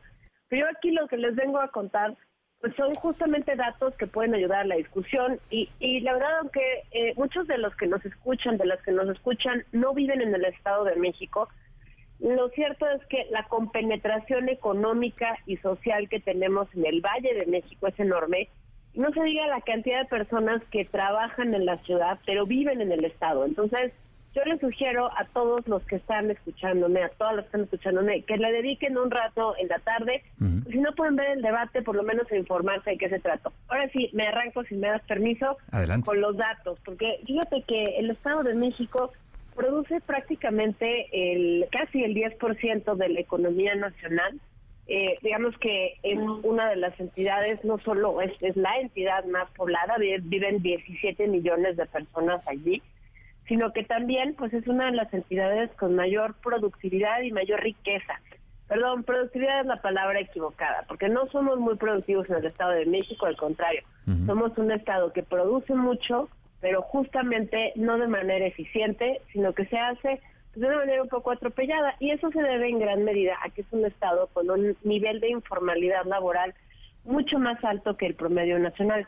pero 0.48 0.62
yo 0.62 0.68
aquí 0.76 0.90
lo 0.90 1.06
que 1.08 1.16
les 1.16 1.34
vengo 1.34 1.60
a 1.60 1.68
contar 1.68 2.16
pues 2.60 2.74
son 2.74 2.94
justamente 2.96 3.54
datos 3.54 3.94
que 3.96 4.08
pueden 4.08 4.34
ayudar 4.34 4.62
a 4.62 4.66
la 4.66 4.76
discusión 4.76 5.38
y, 5.48 5.68
y 5.78 6.00
la 6.00 6.14
verdad 6.14 6.38
aunque 6.40 6.82
eh, 6.90 7.14
muchos 7.16 7.46
de 7.46 7.58
los 7.58 7.74
que 7.76 7.86
nos 7.86 8.04
escuchan, 8.04 8.58
de 8.58 8.66
las 8.66 8.82
que 8.82 8.90
nos 8.90 9.08
escuchan, 9.08 9.64
no 9.72 9.94
viven 9.94 10.20
en 10.20 10.34
el 10.34 10.44
Estado 10.44 10.84
de 10.84 10.96
México, 10.96 11.48
lo 12.20 12.48
cierto 12.48 12.86
es 12.88 13.04
que 13.06 13.26
la 13.30 13.44
compenetración 13.44 14.48
económica 14.48 15.38
y 15.46 15.56
social 15.58 16.08
que 16.08 16.18
tenemos 16.18 16.68
en 16.74 16.84
el 16.84 17.00
Valle 17.00 17.34
de 17.34 17.46
México 17.46 17.86
es 17.86 17.98
enorme. 18.00 18.48
No 18.94 19.12
se 19.12 19.22
diga 19.22 19.46
la 19.46 19.60
cantidad 19.60 20.00
de 20.00 20.08
personas 20.08 20.60
que 20.72 20.84
trabajan 20.84 21.54
en 21.54 21.64
la 21.64 21.78
ciudad, 21.84 22.18
pero 22.26 22.44
viven 22.44 22.80
en 22.80 22.90
el 22.90 23.04
Estado. 23.04 23.44
Entonces, 23.44 23.92
yo 24.34 24.44
les 24.44 24.60
sugiero 24.60 25.06
a 25.16 25.24
todos 25.32 25.66
los 25.66 25.82
que 25.84 25.96
están 25.96 26.30
escuchándome, 26.30 27.02
a 27.02 27.08
todas 27.10 27.34
las 27.36 27.44
que 27.44 27.48
están 27.48 27.60
escuchándome, 27.62 28.22
que 28.22 28.36
le 28.36 28.52
dediquen 28.52 28.96
un 28.98 29.10
rato 29.10 29.54
en 29.58 29.68
la 29.68 29.78
tarde. 29.80 30.22
Uh 30.40 30.44
-huh. 30.44 30.70
Si 30.72 30.78
no 30.78 30.92
pueden 30.94 31.16
ver 31.16 31.30
el 31.30 31.42
debate, 31.42 31.82
por 31.82 31.96
lo 31.96 32.02
menos 32.02 32.30
informarse 32.30 32.90
de 32.90 32.98
qué 32.98 33.08
se 33.08 33.18
trata. 33.18 33.50
Ahora 33.68 33.88
sí, 33.90 34.10
me 34.12 34.26
arranco, 34.26 34.62
si 34.64 34.74
me 34.76 34.88
das 34.88 35.02
permiso, 35.02 35.56
Adelante. 35.72 36.06
con 36.06 36.20
los 36.20 36.36
datos, 36.36 36.78
porque 36.84 37.20
fíjate 37.26 37.62
que 37.62 37.82
el 37.98 38.10
Estado 38.10 38.42
de 38.42 38.54
México 38.54 39.12
produce 39.56 40.00
prácticamente 40.02 41.08
el 41.12 41.66
casi 41.72 42.04
el 42.04 42.14
10% 42.14 42.94
de 42.94 43.08
la 43.08 43.20
economía 43.20 43.74
nacional. 43.74 44.38
Eh, 44.86 45.18
digamos 45.20 45.58
que 45.58 45.94
es 46.02 46.18
una 46.44 46.70
de 46.70 46.76
las 46.76 46.98
entidades, 47.00 47.62
no 47.64 47.78
solo 47.80 48.22
es, 48.22 48.32
es 48.40 48.56
la 48.56 48.78
entidad 48.78 49.24
más 49.26 49.50
poblada, 49.50 49.96
viven 49.98 50.62
17 50.62 51.26
millones 51.26 51.76
de 51.76 51.84
personas 51.86 52.40
allí, 52.46 52.80
sino 53.48 53.72
que 53.72 53.82
también 53.82 54.34
pues 54.34 54.52
es 54.52 54.66
una 54.68 54.86
de 54.86 54.92
las 54.92 55.12
entidades 55.12 55.70
con 55.72 55.96
mayor 55.96 56.34
productividad 56.42 57.22
y 57.22 57.32
mayor 57.32 57.60
riqueza. 57.60 58.20
Perdón, 58.68 59.02
productividad 59.02 59.60
es 59.60 59.66
la 59.66 59.80
palabra 59.80 60.20
equivocada, 60.20 60.84
porque 60.86 61.08
no 61.08 61.26
somos 61.28 61.58
muy 61.58 61.76
productivos 61.76 62.28
en 62.28 62.36
el 62.36 62.44
Estado 62.44 62.72
de 62.72 62.84
México, 62.84 63.24
al 63.24 63.36
contrario, 63.36 63.82
somos 64.26 64.56
un 64.58 64.70
Estado 64.70 65.12
que 65.12 65.22
produce 65.22 65.74
mucho, 65.74 66.28
pero 66.60 66.82
justamente 66.82 67.72
no 67.76 67.98
de 67.98 68.08
manera 68.08 68.46
eficiente, 68.46 69.20
sino 69.32 69.54
que 69.54 69.64
se 69.66 69.78
hace 69.78 70.20
pues, 70.52 70.60
de 70.60 70.66
una 70.66 70.78
manera 70.78 71.02
un 71.02 71.08
poco 71.08 71.30
atropellada. 71.30 71.94
Y 72.00 72.10
eso 72.10 72.30
se 72.30 72.42
debe 72.42 72.68
en 72.68 72.78
gran 72.78 73.04
medida 73.04 73.36
a 73.42 73.50
que 73.50 73.62
es 73.62 73.66
un 73.70 73.84
Estado 73.84 74.28
con 74.32 74.50
un 74.50 74.76
nivel 74.82 75.20
de 75.20 75.30
informalidad 75.30 76.04
laboral 76.04 76.54
mucho 77.04 77.38
más 77.38 77.62
alto 77.64 77.96
que 77.96 78.06
el 78.06 78.14
promedio 78.14 78.58
nacional. 78.58 79.06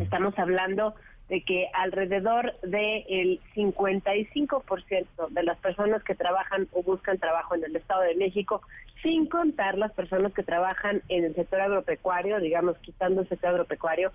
Estamos 0.00 0.38
hablando 0.38 0.94
de 1.28 1.42
que 1.42 1.68
alrededor 1.72 2.54
del 2.60 3.40
55% 3.54 5.28
de 5.30 5.42
las 5.42 5.58
personas 5.58 6.02
que 6.04 6.14
trabajan 6.14 6.68
o 6.72 6.82
buscan 6.82 7.18
trabajo 7.18 7.54
en 7.54 7.64
el 7.64 7.76
Estado 7.76 8.02
de 8.02 8.14
México, 8.14 8.60
sin 9.02 9.26
contar 9.26 9.78
las 9.78 9.92
personas 9.92 10.32
que 10.32 10.42
trabajan 10.42 11.02
en 11.08 11.24
el 11.24 11.34
sector 11.34 11.60
agropecuario, 11.60 12.40
digamos, 12.40 12.76
quitando 12.78 13.22
el 13.22 13.28
sector 13.28 13.50
agropecuario, 13.50 14.12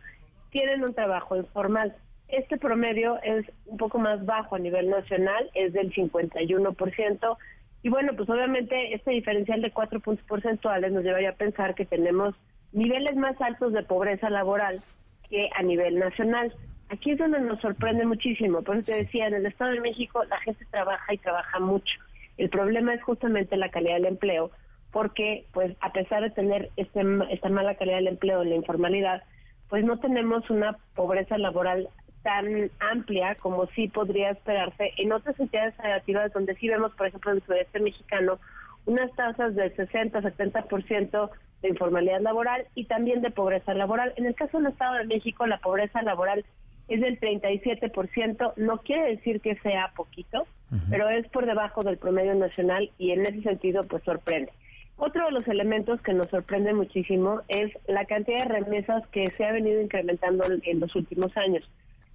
tienen 0.52 0.84
un 0.84 0.94
trabajo 0.94 1.36
informal. 1.36 1.96
Este 2.28 2.58
promedio 2.58 3.20
es 3.24 3.46
un 3.66 3.78
poco 3.78 3.98
más 3.98 4.24
bajo 4.26 4.56
a 4.56 4.60
nivel 4.60 4.90
nacional, 4.90 5.50
es 5.54 5.74
del 5.74 5.94
51%. 5.94 7.38
Y 7.82 7.90
bueno, 7.90 8.14
pues 8.16 8.30
obviamente 8.30 8.94
este 8.94 9.12
diferencial 9.12 9.62
de 9.62 9.72
cuatro 9.72 10.00
puntos 10.00 10.26
porcentuales 10.28 10.92
nos 10.92 11.04
llevaría 11.04 11.32
a 11.32 11.36
pensar 11.36 11.76
que 11.76 11.86
tenemos 11.86 12.36
niveles 12.72 13.16
más 13.16 13.40
altos 13.42 13.74
de 13.74 13.84
pobreza 13.84 14.30
laboral 14.30 14.82
que 15.30 15.50
a 15.56 15.64
nivel 15.64 15.98
nacional. 15.98 16.54
Aquí 16.90 17.12
es 17.12 17.20
donde 17.20 17.40
nos 17.40 17.62
sorprende 17.62 18.06
muchísimo. 18.06 18.64
Por 18.64 18.78
eso 18.78 18.92
te 18.92 19.04
decía, 19.04 19.28
en 19.28 19.36
el 19.36 19.46
Estado 19.46 19.72
de 19.72 19.82
México 19.82 20.24
la 20.26 20.40
gente 20.40 20.66
trabaja 20.72 21.14
y 21.14 21.18
trabaja 21.18 21.60
mucho. 21.60 22.00
El 22.38 22.50
problema 22.50 22.94
es 22.94 23.04
justamente 23.04 23.58
la 23.58 23.70
calidad 23.70 23.96
del 23.96 24.08
empleo, 24.08 24.50
porque 24.92 25.46
pues 25.54 25.76
a 25.82 25.92
pesar 25.92 26.24
de 26.24 26.32
tener 26.32 26.72
este, 26.78 27.02
esta 27.30 27.50
mala 27.50 27.76
calidad 27.76 27.98
del 27.98 28.08
empleo 28.08 28.42
en 28.42 28.50
la 28.50 28.56
informalidad, 28.56 29.24
pues 29.70 29.84
no 29.86 30.00
tenemos 30.00 30.50
una 30.50 30.78
pobreza 30.96 31.38
laboral 31.38 31.90
tan 32.24 32.72
amplia 32.80 33.36
como 33.36 33.68
sí 33.68 33.88
podría 33.88 34.32
esperarse 34.32 34.92
en 34.98 35.14
otras 35.14 35.40
entidades 35.40 35.76
federativas 35.76 36.34
donde 36.34 36.56
sí 36.56 36.68
vemos, 36.68 36.94
por 36.96 37.08
ejemplo, 37.08 37.32
en 37.32 37.38
el 37.38 37.44
sudeste 37.44 37.80
mexicano, 37.80 38.40
unas 38.86 39.12
tasas 39.16 39.56
de 39.56 39.74
60-70% 39.76 41.30
de 41.62 41.70
informalidad 41.70 42.22
laboral 42.22 42.66
y 42.74 42.86
también 42.86 43.22
de 43.22 43.32
pobreza 43.32 43.74
laboral. 43.74 44.14
En 44.18 44.26
el 44.26 44.36
caso 44.36 44.58
del 44.58 44.72
Estado 44.72 44.96
de 44.96 45.06
México, 45.06 45.46
la 45.46 45.60
pobreza 45.60 46.02
laboral 46.02 46.46
es 46.90 47.02
del 47.02 47.20
37%, 47.20 48.54
no 48.58 48.78
quiere 48.80 49.16
decir 49.16 49.42
que 49.42 49.56
sea 49.58 49.92
poquito, 49.96 50.46
pero 50.90 51.10
es 51.10 51.28
por 51.30 51.46
debajo 51.46 51.82
del 51.82 51.98
promedio 51.98 52.36
nacional 52.36 52.92
y 52.98 53.12
en 53.12 53.26
ese 53.26 53.42
sentido 53.42 53.86
pues 53.86 54.04
sorprende. 54.04 54.52
Otro 54.98 55.26
de 55.26 55.32
los 55.32 55.48
elementos 55.48 56.02
que 56.02 56.14
nos 56.14 56.28
sorprende 56.28 56.74
muchísimo 56.74 57.42
es 57.48 57.72
la 57.88 58.06
cantidad 58.06 58.40
de 58.40 58.54
remesas 58.60 59.08
que 59.08 59.26
se 59.38 59.46
ha 59.46 59.52
venido 59.52 59.82
incrementando 59.82 60.44
en 60.64 60.80
los 60.80 60.94
últimos 60.96 61.36
años. 61.38 61.64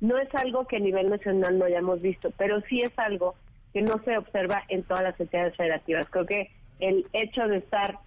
No 0.00 0.18
es 0.18 0.28
algo 0.34 0.66
que 0.66 0.76
a 0.76 0.80
nivel 0.80 1.08
nacional 1.08 1.58
no 1.58 1.64
hayamos 1.64 2.02
visto, 2.02 2.30
pero 2.36 2.60
sí 2.68 2.82
es 2.82 2.92
algo 2.98 3.34
que 3.72 3.80
no 3.80 3.98
se 4.04 4.18
observa 4.18 4.62
en 4.68 4.82
todas 4.82 5.02
las 5.02 5.18
entidades 5.18 5.56
federativas. 5.56 6.06
Creo 6.10 6.26
que 6.26 6.50
el 6.78 7.06
hecho 7.12 7.48
de 7.48 7.58
estar 7.58 7.98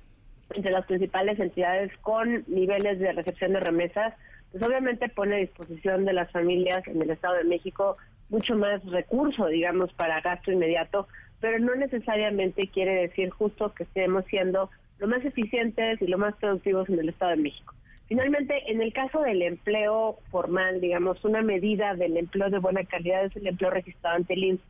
entre 0.54 0.72
las 0.72 0.86
principales 0.86 1.40
entidades 1.40 1.92
con 2.02 2.44
niveles 2.48 3.00
de 3.00 3.12
recepción 3.12 3.54
de 3.54 3.60
remesas, 3.60 4.14
pues 4.52 4.64
obviamente 4.64 5.10
pone 5.10 5.36
a 5.36 5.40
disposición 5.40 6.06
de 6.06 6.14
las 6.14 6.32
familias 6.32 6.88
en 6.88 7.02
el 7.02 7.10
Estado 7.10 7.36
de 7.36 7.44
México 7.44 7.98
mucho 8.30 8.56
más 8.56 8.84
recurso, 8.86 9.48
digamos, 9.48 9.94
para 9.94 10.22
gasto 10.22 10.52
inmediato, 10.52 11.08
pero 11.40 11.60
no 11.60 11.76
necesariamente 11.76 12.68
quiere 12.68 12.96
decir 12.96 13.30
justo 13.30 13.74
que 13.74 13.84
estemos 13.84 14.26
siendo 14.26 14.70
lo 15.00 15.08
más 15.08 15.24
eficientes 15.24 16.02
y 16.02 16.08
lo 16.08 16.18
más 16.18 16.36
productivos 16.36 16.90
en 16.90 17.00
el 17.00 17.10
Estado 17.10 17.32
de 17.32 17.44
México. 17.44 17.74
Finalmente, 18.08 18.72
en 18.72 18.82
el 18.82 18.94
caso 18.94 19.22
del 19.22 19.42
empleo 19.42 20.18
formal, 20.32 20.80
digamos, 20.80 21.24
una 21.26 21.42
medida 21.42 21.94
del 21.94 22.16
empleo 22.16 22.50
de 22.50 22.60
buena 22.60 22.84
calidad 22.86 23.26
es 23.26 23.36
el 23.36 23.48
empleo 23.48 23.70
registrado 23.70 24.16
ante 24.16 24.34
el 24.34 24.44
INSS. 24.46 24.62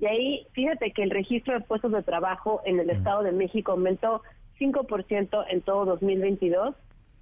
Y 0.00 0.06
ahí, 0.06 0.46
fíjate 0.52 0.92
que 0.92 1.02
el 1.02 1.10
registro 1.10 1.58
de 1.58 1.64
puestos 1.64 1.92
de 1.92 2.02
trabajo 2.02 2.60
en 2.66 2.80
el 2.80 2.90
Estado 2.90 3.22
de 3.22 3.32
México 3.32 3.72
aumentó 3.72 4.22
5% 4.60 5.44
en 5.48 5.60
todo 5.62 5.86
2022, 5.86 6.74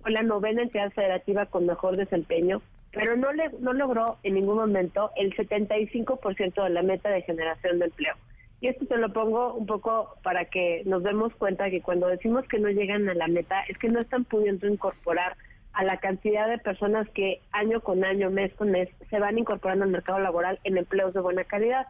fue 0.02 0.10
la 0.10 0.22
novena 0.22 0.62
entidad 0.62 0.90
federativa 0.92 1.46
con 1.46 1.66
mejor 1.66 1.96
desempeño, 1.96 2.62
pero 2.92 3.16
no, 3.16 3.32
le, 3.32 3.50
no 3.60 3.72
logró 3.72 4.18
en 4.22 4.34
ningún 4.34 4.56
momento 4.56 5.10
el 5.16 5.34
75% 5.34 6.64
de 6.64 6.70
la 6.70 6.82
meta 6.82 7.08
de 7.10 7.22
generación 7.22 7.78
de 7.78 7.86
empleo. 7.86 8.14
Y 8.60 8.68
esto 8.68 8.84
te 8.86 8.98
lo 8.98 9.12
pongo 9.12 9.54
un 9.54 9.66
poco 9.66 10.16
para 10.22 10.44
que 10.44 10.82
nos 10.84 11.02
demos 11.02 11.34
cuenta 11.36 11.70
que 11.70 11.80
cuando 11.80 12.08
decimos 12.08 12.46
que 12.46 12.58
no 12.58 12.68
llegan 12.68 13.08
a 13.08 13.14
la 13.14 13.26
meta 13.26 13.62
es 13.68 13.78
que 13.78 13.88
no 13.88 14.00
están 14.00 14.24
pudiendo 14.24 14.66
incorporar 14.66 15.36
a 15.72 15.84
la 15.84 15.98
cantidad 15.98 16.48
de 16.48 16.58
personas 16.58 17.08
que 17.10 17.40
año 17.52 17.80
con 17.80 18.04
año, 18.04 18.30
mes 18.30 18.52
con 18.54 18.70
mes, 18.70 18.88
se 19.08 19.18
van 19.18 19.38
incorporando 19.38 19.84
al 19.84 19.90
mercado 19.90 20.18
laboral 20.18 20.58
en 20.64 20.76
empleos 20.76 21.14
de 21.14 21.20
buena 21.20 21.44
calidad. 21.44 21.86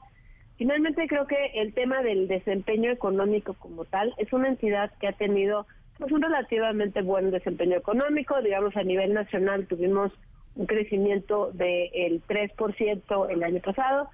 Finalmente, 0.59 1.09
creo 1.09 1.27
que 1.27 1.53
el 1.55 1.73
tema 1.73 2.03
del 2.03 2.29
desempeño 2.29 2.91
económico 2.91 3.55
como 3.55 3.85
tal 3.87 4.15
es 4.19 4.33
una 4.33 4.49
entidad 4.49 4.93
que 5.01 5.09
ha 5.09 5.13
tenido 5.13 5.67
pues, 6.01 6.13
un 6.13 6.23
relativamente 6.23 7.03
buen 7.03 7.31
desempeño 7.31 7.77
económico. 7.77 8.41
Digamos, 8.43 8.77
a 8.77 8.83
nivel 8.83 9.13
nacional 9.15 9.67
tuvimos 9.67 10.13
un 10.57 10.67
crecimiento 10.67 11.53
del 11.53 12.23
3% 12.27 13.31
el 13.31 13.43
año 13.45 13.61
pasado. 13.61 14.09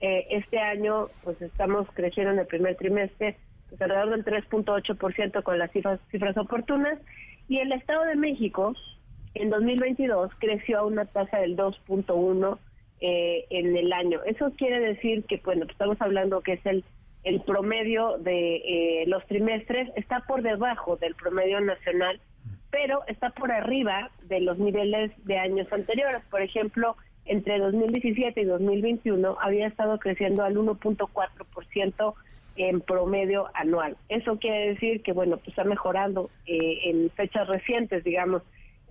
Eh, 0.00 0.26
este 0.30 0.58
año, 0.58 1.08
pues 1.24 1.40
estamos 1.42 1.88
creciendo 1.94 2.32
en 2.32 2.38
el 2.38 2.46
primer 2.46 2.76
trimestre 2.76 3.36
pues, 3.68 3.80
alrededor 3.82 4.10
del 4.10 4.24
3.8% 4.24 5.42
con 5.42 5.58
las 5.58 5.70
cifras, 5.72 6.00
cifras 6.10 6.36
oportunas. 6.36 6.98
Y 7.48 7.58
el 7.58 7.72
Estado 7.72 8.04
de 8.04 8.16
México, 8.16 8.74
en 9.34 9.50
2022 9.50 10.30
creció 10.38 10.78
a 10.78 10.86
una 10.86 11.04
tasa 11.06 11.38
del 11.38 11.56
2.1 11.56 12.58
eh, 13.00 13.46
en 13.50 13.76
el 13.76 13.92
año. 13.92 14.20
Eso 14.24 14.52
quiere 14.56 14.78
decir 14.80 15.24
que, 15.24 15.40
bueno, 15.44 15.62
pues 15.62 15.72
estamos 15.72 16.00
hablando 16.00 16.42
que 16.42 16.52
es 16.54 16.66
el, 16.66 16.84
el 17.24 17.40
promedio 17.42 18.18
de 18.18 18.56
eh, 18.56 19.04
los 19.06 19.24
trimestres, 19.26 19.90
está 19.96 20.20
por 20.20 20.42
debajo 20.42 20.96
del 20.96 21.14
promedio 21.14 21.60
nacional, 21.60 22.20
pero 22.70 23.02
está 23.08 23.30
por 23.30 23.52
arriba 23.52 24.10
de 24.22 24.40
los 24.40 24.58
niveles 24.58 25.12
de 25.24 25.38
años 25.38 25.70
anteriores. 25.72 26.22
Por 26.30 26.40
ejemplo, 26.40 26.96
entre 27.24 27.58
2017 27.58 28.40
y 28.40 28.44
2021 28.44 29.36
había 29.40 29.66
estado 29.66 29.98
creciendo 29.98 30.44
al 30.44 30.56
1.4% 30.56 32.14
en 32.56 32.80
promedio 32.80 33.48
anual. 33.54 33.96
Eso 34.08 34.38
quiere 34.38 34.68
decir 34.68 35.02
que, 35.02 35.12
bueno, 35.12 35.36
pues 35.36 35.48
está 35.48 35.64
mejorando 35.64 36.30
eh, 36.46 36.80
en 36.84 37.10
fechas 37.10 37.48
recientes, 37.48 38.04
digamos, 38.04 38.42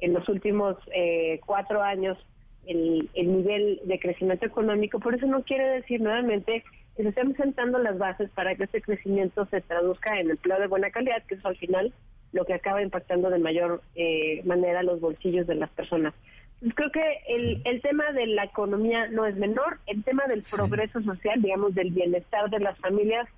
en 0.01 0.13
los 0.13 0.27
últimos 0.30 0.77
eh, 0.93 1.39
cuatro 1.45 1.82
años 1.82 2.17
el, 2.65 3.09
nivel 3.15 3.80
de 3.84 3.99
crecimiento 3.99 4.45
económico. 4.45 4.99
Por 4.99 5.15
eso 5.15 5.25
no 5.25 5.43
quiere 5.43 5.65
decir 5.69 6.01
nuevamente 6.01 6.63
que 6.99 7.03
se 7.03 7.09
estén 7.11 7.33
sentando 7.37 7.79
las 7.79 7.97
bases 7.97 8.29
para 8.31 8.55
que 8.55 8.65
ese 8.65 8.81
crecimiento 8.81 9.45
se 9.45 9.61
traduzca 9.61 10.19
en 10.19 10.31
empleo 10.31 10.59
de 10.59 10.67
buena 10.67 10.91
calidad, 10.91 11.23
que 11.23 11.35
es 11.35 11.45
al 11.45 11.55
final 11.55 11.93
lo 12.33 12.43
que 12.43 12.53
acaba 12.53 12.81
impactando 12.81 13.29
de 13.29 13.39
mayor 13.39 13.81
eh, 13.95 14.41
manera 14.43 14.83
los 14.83 14.99
bolsillos 14.99 15.47
de 15.47 15.55
las 15.55 15.69
personas. 15.69 16.13
Pues 16.59 16.75
creo 16.75 16.91
que 16.91 17.19
el, 17.29 17.61
el 17.63 17.81
tema 17.81 18.11
de 18.11 18.27
la 18.27 18.43
economía 18.43 19.07
no 19.07 19.25
es 19.25 19.37
menor, 19.37 19.79
el 19.87 20.03
tema 20.03 20.25
del 20.27 20.43
progreso 20.43 21.01
social, 21.01 21.41
digamos, 21.41 21.73
del 21.73 21.91
bienestar 21.91 22.49
de 22.49 22.59
las 22.59 22.77
familias, 22.79 23.29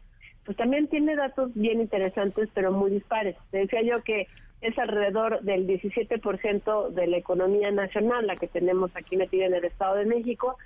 pues 0.43 0.57
también 0.57 0.87
tiene 0.87 1.15
datos 1.15 1.51
bien 1.53 1.81
interesantes, 1.81 2.49
pero 2.55 2.71
muy 2.71 2.89
dispares. 2.89 3.35
Te 3.51 3.59
decía 3.59 3.83
yo 3.83 4.01
que 4.03 4.25
es 4.61 4.75
alrededor 4.79 5.41
del 5.41 5.67
17% 5.67 6.89
de 6.89 7.05
la 7.05 7.17
economía 7.17 7.69
nacional, 7.69 8.25
la 8.25 8.37
que 8.37 8.47
tenemos 8.47 8.89
aquí 8.95 9.17
metida 9.17 9.45
en 9.45 9.53
el 9.53 9.65
Estado 9.65 9.97
de 9.97 10.05
México, 10.05 10.57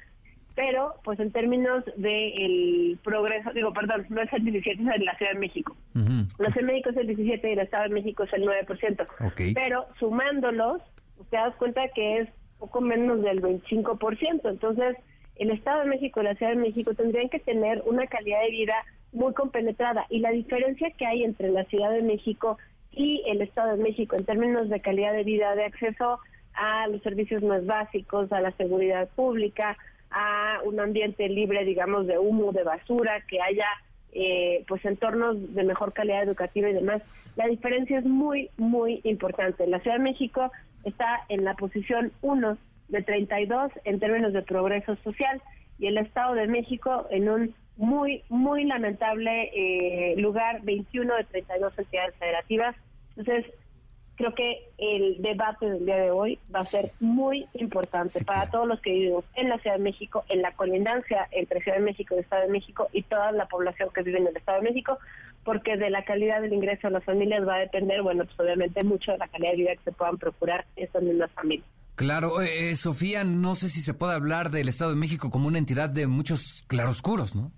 pero 0.55 0.95
pues 1.03 1.19
en 1.19 1.31
términos 1.31 1.83
del 1.97 2.97
progreso, 3.03 3.51
digo, 3.53 3.73
perdón, 3.73 4.05
no 4.09 4.21
es 4.21 4.31
el 4.31 4.45
17, 4.45 4.81
es 4.81 5.03
la 5.03 5.17
Ciudad 5.17 5.33
de 5.33 5.39
México. 5.39 5.75
La 5.93 6.51
Ciudad 6.51 6.55
de 6.55 6.73
México 6.73 6.89
es 6.91 6.97
el 6.97 7.07
17 7.07 7.49
y 7.49 7.53
el 7.53 7.59
Estado 7.59 7.83
de 7.83 7.89
México 7.89 8.23
es 8.23 8.33
el 8.33 8.43
9%. 8.43 9.07
Pero 9.53 9.85
sumándolos, 9.99 10.81
te 11.29 11.35
das 11.37 11.53
cuenta 11.55 11.81
que 11.89 12.19
es 12.19 12.29
poco 12.57 12.79
menos 12.79 13.21
del 13.21 13.41
25%. 13.41 14.49
Entonces, 14.49 14.95
el 15.35 15.51
Estado 15.51 15.81
de 15.81 15.89
México 15.89 16.21
y 16.21 16.23
la 16.23 16.35
Ciudad 16.35 16.53
de 16.53 16.61
México 16.61 16.93
tendrían 16.93 17.27
que 17.27 17.39
tener 17.39 17.83
una 17.85 18.07
calidad 18.07 18.41
de 18.41 18.51
vida 18.51 18.75
muy 19.11 19.33
compenetrada. 19.33 20.05
Y 20.09 20.19
la 20.19 20.31
diferencia 20.31 20.89
que 20.91 21.05
hay 21.05 21.23
entre 21.25 21.49
la 21.51 21.65
Ciudad 21.65 21.91
de 21.91 22.01
México 22.01 22.57
y 22.91 23.23
el 23.27 23.41
Estado 23.41 23.75
de 23.75 23.83
México 23.83 24.15
en 24.15 24.23
términos 24.23 24.69
de 24.69 24.79
calidad 24.79 25.11
de 25.11 25.25
vida, 25.25 25.53
de 25.55 25.65
acceso 25.65 26.19
a 26.53 26.87
los 26.87 27.01
servicios 27.01 27.43
más 27.43 27.65
básicos, 27.65 28.31
a 28.31 28.39
la 28.39 28.51
seguridad 28.51 29.09
pública, 29.09 29.77
a 30.15 30.61
un 30.63 30.79
ambiente 30.79 31.27
libre, 31.27 31.65
digamos, 31.65 32.07
de 32.07 32.17
humo, 32.17 32.53
de 32.53 32.63
basura, 32.63 33.21
que 33.27 33.41
haya 33.41 33.67
eh, 34.13 34.63
pues 34.65 34.83
entornos 34.85 35.53
de 35.53 35.63
mejor 35.65 35.91
calidad 35.91 36.23
educativa 36.23 36.69
y 36.69 36.73
demás. 36.73 37.01
La 37.35 37.47
diferencia 37.47 37.99
es 37.99 38.05
muy, 38.05 38.49
muy 38.55 39.01
importante. 39.03 39.67
La 39.67 39.81
Ciudad 39.81 39.97
de 39.97 40.03
México 40.03 40.53
está 40.85 41.25
en 41.27 41.43
la 41.43 41.55
posición 41.55 42.13
1 42.21 42.57
de 42.87 43.01
32 43.03 43.73
en 43.83 43.99
términos 43.99 44.31
de 44.31 44.41
progreso 44.41 44.95
social 45.03 45.41
y 45.79 45.87
el 45.87 45.97
Estado 45.97 46.33
de 46.33 46.47
México 46.47 47.07
en 47.09 47.27
un 47.27 47.55
muy, 47.75 48.23
muy 48.29 48.63
lamentable 48.63 49.51
eh, 49.53 50.15
lugar 50.15 50.61
21 50.63 51.13
de 51.13 51.23
32 51.25 51.77
entidades 51.77 52.15
federativas. 52.15 52.75
Entonces, 53.17 53.51
creo 54.15 54.33
que 54.33 54.69
el 54.77 55.21
debate 55.21 55.69
del 55.69 55.85
día 55.85 55.97
de 55.97 56.11
hoy 56.11 56.39
va 56.53 56.61
a 56.61 56.63
ser 56.63 56.91
muy 56.99 57.45
importante 57.53 58.23
para 58.23 58.49
todos 58.49 58.67
los 58.67 58.79
que 58.81 58.91
vivimos 58.91 59.25
en 59.35 59.49
la 59.49 59.57
Ciudad 59.59 59.77
de 59.77 59.83
México, 59.83 60.23
en 60.29 60.41
la 60.41 60.53
colindancia 60.53 61.27
entre 61.31 61.61
Ciudad 61.61 61.77
de 61.77 61.83
México 61.83 62.15
y 62.15 62.19
Estado 62.19 62.43
de 62.43 62.51
México 62.51 62.87
y 62.93 63.03
toda 63.03 63.31
la 63.31 63.47
población 63.47 63.89
que 63.93 64.03
vive 64.03 64.19
en 64.19 64.27
el 64.27 64.37
Estado 64.37 64.61
de 64.61 64.69
México, 64.69 64.97
porque 65.43 65.77
de 65.77 65.89
la 65.89 66.03
calidad 66.05 66.41
del 66.41 66.53
ingreso 66.53 66.87
de 66.87 66.93
las 66.93 67.03
familias 67.03 67.47
va 67.47 67.55
a 67.55 67.59
depender, 67.59 68.01
bueno, 68.01 68.25
pues 68.25 68.39
obviamente 68.39 68.83
mucho 68.83 69.11
de 69.11 69.17
la 69.17 69.27
calidad 69.27 69.51
de 69.51 69.57
vida 69.57 69.75
que 69.75 69.83
se 69.83 69.91
puedan 69.91 70.17
procurar 70.17 70.65
esas 70.75 71.03
mismas 71.03 71.31
familias. 71.31 71.67
Claro, 71.95 72.41
eh, 72.41 72.71
eh, 72.71 72.75
Sofía, 72.75 73.23
no 73.23 73.55
sé 73.55 73.69
si 73.69 73.81
se 73.81 73.93
puede 73.93 74.15
hablar 74.15 74.49
del 74.51 74.67
Estado 74.67 74.91
de 74.91 74.97
México 74.97 75.29
como 75.29 75.47
una 75.47 75.59
entidad 75.59 75.89
de 75.89 76.07
muchos 76.07 76.63
claroscuros, 76.67 77.35
¿no? 77.35 77.51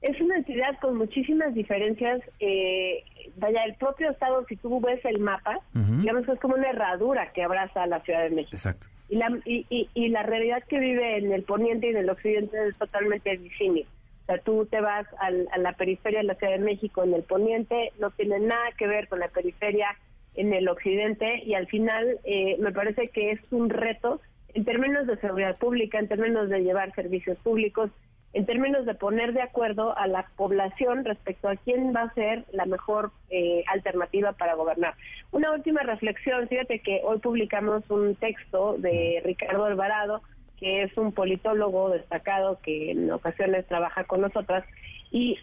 Es 0.00 0.18
una 0.20 0.36
entidad 0.36 0.78
con 0.80 0.96
muchísimas 0.96 1.52
diferencias. 1.54 2.20
Eh, 2.40 3.02
vaya, 3.38 3.64
el 3.64 3.74
propio 3.74 4.10
Estado, 4.10 4.44
si 4.48 4.56
tú 4.56 4.80
ves 4.80 5.04
el 5.04 5.20
mapa, 5.20 5.60
digamos 5.72 6.26
que 6.26 6.32
es 6.32 6.40
como 6.40 6.54
una 6.54 6.70
herradura 6.70 7.32
que 7.32 7.42
abraza 7.42 7.82
a 7.82 7.86
la 7.86 8.00
Ciudad 8.00 8.22
de 8.22 8.30
México. 8.30 8.56
Exacto. 8.56 8.88
Y 9.08 9.16
la, 9.16 9.30
y, 9.44 9.88
y, 9.94 10.08
la 10.08 10.22
realidad 10.22 10.62
que 10.68 10.78
vive 10.78 11.16
en 11.16 11.32
el 11.32 11.42
poniente 11.42 11.86
y 11.86 11.90
en 11.90 11.96
el 11.96 12.10
occidente 12.10 12.56
es 12.68 12.76
totalmente 12.76 13.36
disímil. 13.38 13.86
O 14.22 14.26
sea, 14.26 14.38
tú 14.38 14.66
te 14.66 14.80
vas 14.82 15.06
a 15.18 15.58
la 15.58 15.72
periferia 15.72 16.18
de 16.18 16.26
la 16.26 16.34
Ciudad 16.34 16.52
de 16.52 16.58
México 16.58 17.02
en 17.02 17.14
el 17.14 17.22
poniente, 17.22 17.92
no 17.98 18.10
tiene 18.10 18.38
nada 18.40 18.72
que 18.76 18.86
ver 18.86 19.08
con 19.08 19.20
la 19.20 19.28
periferia 19.28 19.88
en 20.34 20.52
el 20.52 20.68
occidente 20.68 21.42
y 21.44 21.54
al 21.54 21.66
final 21.66 22.20
eh, 22.24 22.56
me 22.60 22.72
parece 22.72 23.08
que 23.08 23.32
es 23.32 23.40
un 23.50 23.70
reto 23.70 24.20
en 24.54 24.64
términos 24.64 25.06
de 25.06 25.16
seguridad 25.18 25.56
pública, 25.58 25.98
en 25.98 26.08
términos 26.08 26.48
de 26.48 26.60
llevar 26.60 26.94
servicios 26.94 27.38
públicos, 27.38 27.90
en 28.34 28.46
términos 28.46 28.84
de 28.84 28.94
poner 28.94 29.32
de 29.32 29.42
acuerdo 29.42 29.96
a 29.96 30.06
la 30.06 30.26
población 30.36 31.04
respecto 31.04 31.48
a 31.48 31.56
quién 31.56 31.94
va 31.94 32.02
a 32.02 32.14
ser 32.14 32.44
la 32.52 32.66
mejor 32.66 33.10
eh, 33.30 33.64
alternativa 33.68 34.32
para 34.32 34.54
gobernar. 34.54 34.94
Una 35.32 35.52
última 35.52 35.82
reflexión, 35.82 36.46
fíjate 36.48 36.80
que 36.80 37.00
hoy 37.04 37.18
publicamos 37.18 37.88
un 37.90 38.14
texto 38.16 38.76
de 38.78 39.22
Ricardo 39.24 39.64
Alvarado, 39.64 40.22
que 40.58 40.82
es 40.82 40.96
un 40.98 41.12
politólogo 41.12 41.90
destacado 41.90 42.58
que 42.62 42.90
en 42.90 43.10
ocasiones 43.10 43.66
trabaja 43.66 44.04
con 44.04 44.20
nosotras, 44.20 44.64
y 45.10 45.38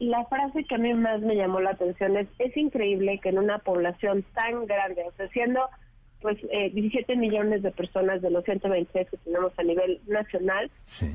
la 0.00 0.26
frase 0.26 0.64
que 0.64 0.74
a 0.74 0.78
mí 0.78 0.92
más 0.92 1.20
me 1.22 1.34
llamó 1.34 1.60
la 1.60 1.70
atención 1.70 2.16
es, 2.18 2.28
es 2.38 2.54
increíble 2.58 3.18
que 3.22 3.30
en 3.30 3.38
una 3.38 3.58
población 3.58 4.22
tan 4.34 4.66
grande, 4.66 5.02
o 5.08 5.12
sea, 5.12 5.28
siendo 5.28 5.66
pues 6.20 6.36
eh, 6.50 6.70
17 6.70 7.16
millones 7.16 7.62
de 7.62 7.70
personas 7.70 8.22
de 8.22 8.30
los 8.30 8.44
126 8.44 9.08
que 9.10 9.16
tenemos 9.18 9.52
a 9.56 9.62
nivel 9.62 10.00
nacional, 10.06 10.70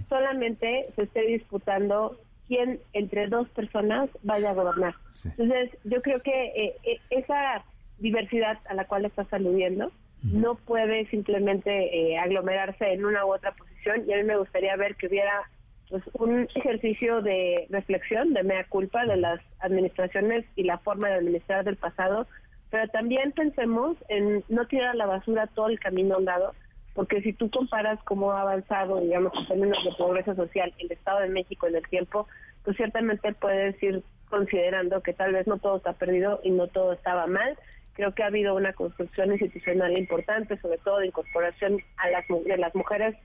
solamente 0.09 0.87
se 0.95 1.03
esté 1.03 1.21
disputando 1.27 2.17
quién 2.47 2.79
entre 2.93 3.27
dos 3.27 3.49
personas 3.49 4.09
vaya 4.21 4.51
a 4.51 4.53
gobernar. 4.53 4.95
Entonces, 5.25 5.71
yo 5.83 6.01
creo 6.01 6.21
que 6.21 6.45
eh, 6.55 6.75
eh, 6.83 6.99
esa 7.09 7.63
diversidad 7.99 8.59
a 8.65 8.73
la 8.73 8.85
cual 8.85 9.05
estás 9.05 9.31
aludiendo 9.33 9.91
no 10.23 10.55
puede 10.55 11.05
simplemente 11.07 12.13
eh, 12.13 12.17
aglomerarse 12.17 12.93
en 12.93 13.03
una 13.03 13.25
u 13.25 13.33
otra 13.33 13.51
posición 13.51 14.03
y 14.07 14.13
a 14.13 14.17
mí 14.17 14.23
me 14.23 14.37
gustaría 14.37 14.73
ver 14.77 14.95
que 14.95 15.07
hubiera 15.07 15.49
pues 15.89 16.01
un 16.13 16.47
ejercicio 16.55 17.21
de 17.21 17.67
reflexión, 17.69 18.33
de 18.33 18.43
mea 18.43 18.63
culpa 18.63 19.05
de 19.05 19.17
las 19.17 19.41
administraciones 19.59 20.45
y 20.55 20.63
la 20.63 20.77
forma 20.77 21.09
de 21.09 21.15
administrar 21.15 21.65
del 21.65 21.75
pasado 21.75 22.25
pero 22.74 22.88
también 22.88 23.32
pensemos 23.34 23.95
en 24.09 24.43
no 24.49 24.65
tirar 24.65 24.89
a 24.89 24.93
la 24.95 25.05
basura 25.05 25.45
todo 25.45 25.69
el 25.69 25.80
camino 25.80 26.17
andado, 26.17 26.55
porque 26.95 27.21
si 27.21 27.32
tú 27.32 27.51
comparas 27.51 27.99
cómo 28.03 28.32
ha 28.32 28.41
avanzado, 28.41 28.99
digamos, 28.99 29.32
en 29.38 29.47
términos 29.47 29.78
de 29.84 29.93
progreso 29.95 30.34
social 30.34 30.74
el 30.80 30.91
Estado 30.91 31.19
de 31.19 31.30
México 31.30 31.67
en 31.67 31.76
el 31.76 31.88
tiempo, 31.88 32.28
pues 32.63 32.76
ciertamente 32.76 33.32
puedes 33.36 33.82
ir 33.84 34.01
considerando 34.28 35.03
que 35.03 35.13
tal 35.13 35.34
vez 35.34 35.45
no 35.45 35.59
todo 35.59 35.78
está 35.78 35.93
perdido 35.93 36.39
y 36.43 36.49
no 36.49 36.65
todo 36.65 36.93
estaba 36.93 37.28
mal. 37.28 37.59
Creo 37.93 38.15
que 38.15 38.24
ha 38.24 38.28
habido 38.28 38.55
una 38.55 38.74
construcción 38.74 39.32
institucional 39.32 39.95
importante, 39.95 40.59
sobre 40.59 40.80
todo 40.80 40.97
de 40.97 41.05
incorporación 41.05 41.78
a 41.97 42.09
las, 42.09 42.26
de 42.28 42.57
las 42.57 42.74
mujeres 42.74 43.15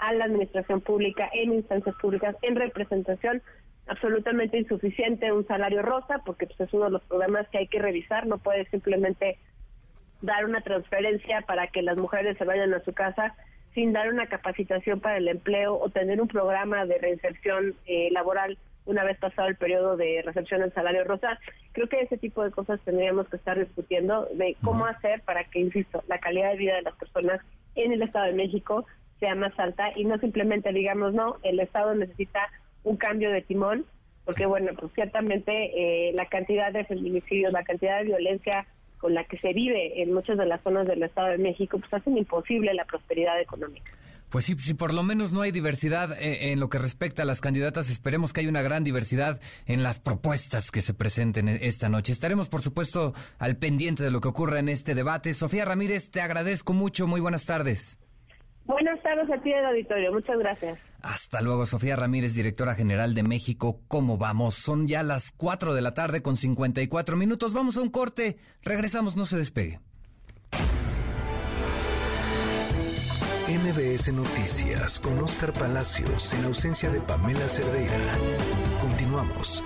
a 0.00 0.12
la 0.12 0.26
administración 0.26 0.82
pública, 0.82 1.30
en 1.32 1.54
instancias 1.54 1.96
públicas, 1.96 2.36
en 2.42 2.56
representación, 2.56 3.40
absolutamente 3.88 4.58
insuficiente 4.58 5.32
un 5.32 5.46
salario 5.46 5.82
rosa, 5.82 6.20
porque 6.24 6.46
pues, 6.46 6.60
es 6.60 6.72
uno 6.72 6.86
de 6.86 6.90
los 6.92 7.02
problemas 7.04 7.48
que 7.48 7.58
hay 7.58 7.68
que 7.68 7.78
revisar, 7.78 8.26
no 8.26 8.38
puede 8.38 8.64
simplemente 8.70 9.38
dar 10.20 10.44
una 10.44 10.60
transferencia 10.60 11.42
para 11.42 11.68
que 11.68 11.82
las 11.82 11.96
mujeres 11.96 12.36
se 12.38 12.44
vayan 12.44 12.74
a 12.74 12.80
su 12.80 12.92
casa 12.92 13.34
sin 13.74 13.92
dar 13.92 14.12
una 14.12 14.26
capacitación 14.26 15.00
para 15.00 15.18
el 15.18 15.28
empleo 15.28 15.78
o 15.78 15.88
tener 15.90 16.20
un 16.20 16.28
programa 16.28 16.84
de 16.84 16.98
reinserción 16.98 17.74
eh, 17.86 18.08
laboral 18.10 18.58
una 18.86 19.04
vez 19.04 19.18
pasado 19.18 19.48
el 19.48 19.56
periodo 19.56 19.96
de 19.96 20.22
recepción 20.24 20.62
del 20.62 20.72
salario 20.72 21.04
rosa. 21.04 21.38
Creo 21.72 21.88
que 21.88 22.00
ese 22.00 22.16
tipo 22.16 22.42
de 22.42 22.50
cosas 22.50 22.80
tendríamos 22.80 23.28
que 23.28 23.36
estar 23.36 23.58
discutiendo 23.58 24.26
de 24.34 24.56
cómo 24.64 24.86
hacer 24.86 25.20
para 25.22 25.44
que, 25.44 25.60
insisto, 25.60 26.02
la 26.08 26.18
calidad 26.18 26.50
de 26.50 26.56
vida 26.56 26.76
de 26.76 26.82
las 26.82 26.94
personas 26.94 27.40
en 27.74 27.92
el 27.92 28.02
Estado 28.02 28.26
de 28.26 28.32
México 28.32 28.86
sea 29.20 29.34
más 29.34 29.52
alta 29.58 29.92
y 29.94 30.04
no 30.04 30.18
simplemente 30.18 30.72
digamos, 30.72 31.12
no, 31.12 31.36
el 31.42 31.60
Estado 31.60 31.94
necesita 31.94 32.48
un 32.88 32.96
cambio 32.96 33.30
de 33.30 33.42
timón, 33.42 33.84
porque 34.24 34.46
bueno, 34.46 34.72
pues 34.78 34.92
ciertamente 34.94 35.52
eh, 35.52 36.12
la 36.14 36.26
cantidad 36.26 36.72
de 36.72 36.84
feminicidios, 36.84 37.52
la 37.52 37.64
cantidad 37.64 37.98
de 37.98 38.04
violencia 38.04 38.66
con 38.98 39.14
la 39.14 39.24
que 39.24 39.38
se 39.38 39.52
vive 39.52 40.02
en 40.02 40.12
muchas 40.12 40.36
de 40.38 40.46
las 40.46 40.60
zonas 40.62 40.86
del 40.86 41.02
Estado 41.02 41.28
de 41.28 41.38
México, 41.38 41.78
pues 41.78 41.92
hacen 41.94 42.18
imposible 42.18 42.74
la 42.74 42.84
prosperidad 42.84 43.40
económica. 43.40 43.92
Pues 44.30 44.44
sí, 44.44 44.58
si 44.58 44.74
por 44.74 44.92
lo 44.92 45.02
menos 45.02 45.32
no 45.32 45.40
hay 45.40 45.52
diversidad 45.52 46.12
eh, 46.20 46.52
en 46.52 46.60
lo 46.60 46.68
que 46.68 46.78
respecta 46.78 47.22
a 47.22 47.24
las 47.24 47.40
candidatas, 47.40 47.90
esperemos 47.90 48.32
que 48.32 48.40
haya 48.40 48.50
una 48.50 48.60
gran 48.60 48.84
diversidad 48.84 49.40
en 49.66 49.82
las 49.82 50.00
propuestas 50.00 50.70
que 50.70 50.82
se 50.82 50.92
presenten 50.92 51.48
e-, 51.48 51.66
esta 51.66 51.88
noche. 51.88 52.12
Estaremos, 52.12 52.50
por 52.50 52.60
supuesto, 52.60 53.14
al 53.38 53.56
pendiente 53.56 54.02
de 54.02 54.10
lo 54.10 54.20
que 54.20 54.28
ocurra 54.28 54.58
en 54.58 54.68
este 54.68 54.94
debate. 54.94 55.32
Sofía 55.32 55.64
Ramírez, 55.64 56.10
te 56.10 56.20
agradezco 56.20 56.74
mucho. 56.74 57.06
Muy 57.06 57.20
buenas 57.20 57.46
tardes. 57.46 57.98
Buenas 58.66 59.00
tardes 59.02 59.30
a 59.30 59.40
ti 59.40 59.50
del 59.50 59.64
auditorio. 59.64 60.12
Muchas 60.12 60.38
gracias. 60.38 60.78
Hasta 61.02 61.40
luego, 61.40 61.64
Sofía 61.64 61.96
Ramírez, 61.96 62.34
directora 62.34 62.74
general 62.74 63.14
de 63.14 63.22
México. 63.22 63.80
¿Cómo 63.88 64.18
vamos? 64.18 64.56
Son 64.56 64.88
ya 64.88 65.02
las 65.02 65.32
4 65.36 65.74
de 65.74 65.82
la 65.82 65.94
tarde 65.94 66.22
con 66.22 66.36
54 66.36 67.16
minutos. 67.16 67.52
Vamos 67.52 67.76
a 67.76 67.82
un 67.82 67.90
corte. 67.90 68.38
Regresamos, 68.62 69.16
no 69.16 69.24
se 69.24 69.36
despegue. 69.36 69.80
MBS 73.48 74.12
Noticias 74.12 75.00
con 75.00 75.18
Oscar 75.20 75.54
Palacios 75.54 76.34
en 76.34 76.44
ausencia 76.44 76.90
de 76.90 77.00
Pamela 77.00 77.48
Cerdeira. 77.48 77.94
Continuamos. 78.78 79.62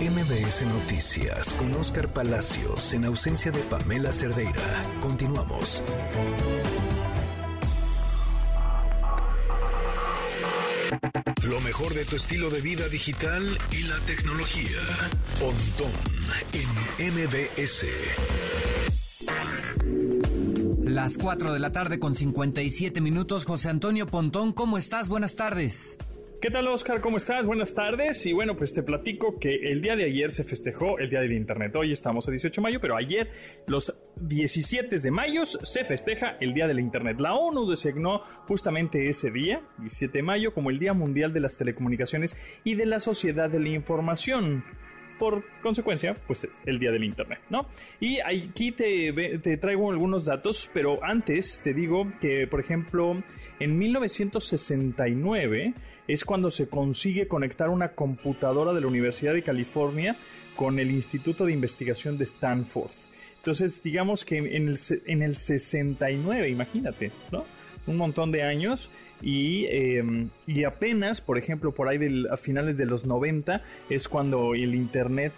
MBS 0.00 0.62
Noticias 0.62 1.52
con 1.52 1.72
Oscar 1.74 2.12
Palacios 2.12 2.92
en 2.94 3.04
ausencia 3.04 3.52
de 3.52 3.60
Pamela 3.60 4.10
Cerdeira. 4.10 4.82
Continuamos. 5.00 5.84
Lo 11.48 11.60
mejor 11.60 11.94
de 11.94 12.04
tu 12.04 12.16
estilo 12.16 12.50
de 12.50 12.60
vida 12.60 12.88
digital 12.88 13.58
y 13.70 13.82
la 13.84 13.96
tecnología. 14.06 14.80
Pontón 15.38 15.92
en 16.52 17.14
MBS. 17.14 17.86
Las 20.84 21.18
4 21.18 21.52
de 21.52 21.60
la 21.60 21.72
tarde 21.72 21.98
con 21.98 22.14
57 22.14 23.00
minutos. 23.00 23.44
José 23.44 23.68
Antonio 23.68 24.06
Pontón, 24.06 24.52
¿cómo 24.52 24.78
estás? 24.78 25.08
Buenas 25.08 25.34
tardes. 25.34 25.96
¿Qué 26.38 26.50
tal, 26.50 26.68
Oscar? 26.68 27.00
¿Cómo 27.00 27.16
estás? 27.16 27.46
Buenas 27.46 27.74
tardes. 27.74 28.26
Y 28.26 28.34
bueno, 28.34 28.58
pues 28.58 28.74
te 28.74 28.82
platico 28.82 29.38
que 29.38 29.54
el 29.72 29.80
día 29.80 29.96
de 29.96 30.04
ayer 30.04 30.30
se 30.30 30.44
festejó 30.44 30.98
el 30.98 31.08
Día 31.08 31.20
del 31.20 31.32
Internet. 31.32 31.74
Hoy 31.74 31.92
estamos 31.92 32.28
a 32.28 32.30
18 32.30 32.60
de 32.60 32.62
mayo, 32.62 32.78
pero 32.78 32.94
ayer, 32.94 33.30
los 33.66 33.94
17 34.16 35.00
de 35.00 35.10
mayo, 35.10 35.46
se 35.46 35.84
festeja 35.84 36.36
el 36.38 36.52
Día 36.52 36.66
del 36.66 36.78
Internet. 36.78 37.20
La 37.20 37.34
ONU 37.34 37.66
designó 37.66 38.20
justamente 38.46 39.08
ese 39.08 39.30
día, 39.30 39.62
17 39.78 40.18
de 40.18 40.22
mayo, 40.22 40.52
como 40.52 40.68
el 40.68 40.78
Día 40.78 40.92
Mundial 40.92 41.32
de 41.32 41.40
las 41.40 41.56
Telecomunicaciones 41.56 42.36
y 42.64 42.74
de 42.74 42.84
la 42.84 43.00
Sociedad 43.00 43.48
de 43.48 43.58
la 43.58 43.70
Información 43.70 44.62
por 45.18 45.42
consecuencia, 45.62 46.14
pues 46.26 46.46
el 46.66 46.78
día 46.78 46.90
del 46.90 47.02
Internet, 47.02 47.40
¿no? 47.48 47.66
Y 48.00 48.18
aquí 48.20 48.72
te, 48.72 49.38
te, 49.38 49.56
traigo 49.56 49.90
algunos 49.90 50.26
datos, 50.26 50.70
pero 50.74 51.02
antes 51.02 51.62
te 51.62 51.72
digo 51.72 52.12
que, 52.20 52.46
por 52.46 52.60
ejemplo, 52.60 53.22
en 53.58 53.78
1969 53.78 55.72
es 56.08 56.24
cuando 56.24 56.50
se 56.50 56.68
consigue 56.68 57.28
conectar 57.28 57.68
una 57.68 57.92
computadora 57.92 58.72
de 58.72 58.80
la 58.80 58.86
Universidad 58.86 59.34
de 59.34 59.42
California 59.42 60.16
con 60.54 60.78
el 60.78 60.90
Instituto 60.90 61.46
de 61.46 61.52
Investigación 61.52 62.18
de 62.18 62.24
Stanford. 62.24 62.92
Entonces, 63.36 63.82
digamos 63.82 64.24
que 64.24 64.38
en 64.38 64.68
el, 64.68 64.78
en 65.06 65.22
el 65.22 65.36
69, 65.36 66.48
imagínate, 66.48 67.12
¿no? 67.30 67.44
un 67.86 67.96
montón 67.96 68.32
de 68.32 68.42
años 68.42 68.90
y, 69.22 69.66
em, 69.66 70.30
y 70.46 70.64
apenas, 70.64 71.20
por 71.20 71.38
ejemplo, 71.38 71.72
por 71.72 71.88
ahí 71.88 72.24
a 72.30 72.36
finales 72.36 72.76
de 72.76 72.86
los 72.86 73.06
90 73.06 73.62
es 73.88 74.08
cuando 74.08 74.54
el 74.54 74.74
Internet 74.74 75.32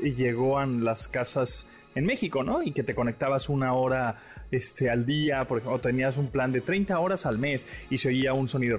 llegó 0.00 0.58
a 0.58 0.66
las 0.66 1.08
casas 1.08 1.66
en 1.94 2.06
México, 2.06 2.44
¿no? 2.44 2.62
Y 2.62 2.72
que 2.72 2.84
te 2.84 2.94
conectabas 2.94 3.48
una 3.48 3.72
hora 3.74 4.20
este, 4.50 4.90
al 4.90 5.04
día, 5.04 5.40
por 5.42 5.58
ejemplo, 5.58 5.78
tenías 5.80 6.16
un 6.16 6.28
plan 6.28 6.52
de 6.52 6.60
30 6.60 6.98
horas 6.98 7.26
al 7.26 7.38
mes 7.38 7.66
y 7.90 7.98
se 7.98 8.08
oía 8.08 8.32
un 8.32 8.48
sonido 8.48 8.78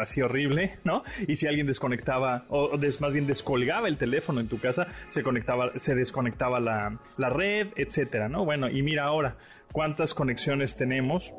así 0.00 0.22
horrible, 0.22 0.78
¿no? 0.84 1.02
Y 1.26 1.34
si 1.34 1.46
alguien 1.46 1.66
desconectaba, 1.66 2.44
o 2.48 2.76
más 3.00 3.12
bien 3.12 3.26
descolgaba 3.26 3.88
el 3.88 3.98
teléfono 3.98 4.40
en 4.40 4.48
tu 4.48 4.58
casa, 4.60 4.88
se 5.08 5.22
conectaba, 5.22 5.72
se 5.76 5.94
desconectaba 5.94 6.60
la, 6.60 6.98
la 7.16 7.28
red, 7.28 7.68
etcétera, 7.76 8.28
¿no? 8.28 8.44
Bueno, 8.44 8.68
y 8.68 8.82
mira 8.82 9.04
ahora 9.04 9.36
cuántas 9.72 10.14
conexiones 10.14 10.76
tenemos 10.76 11.34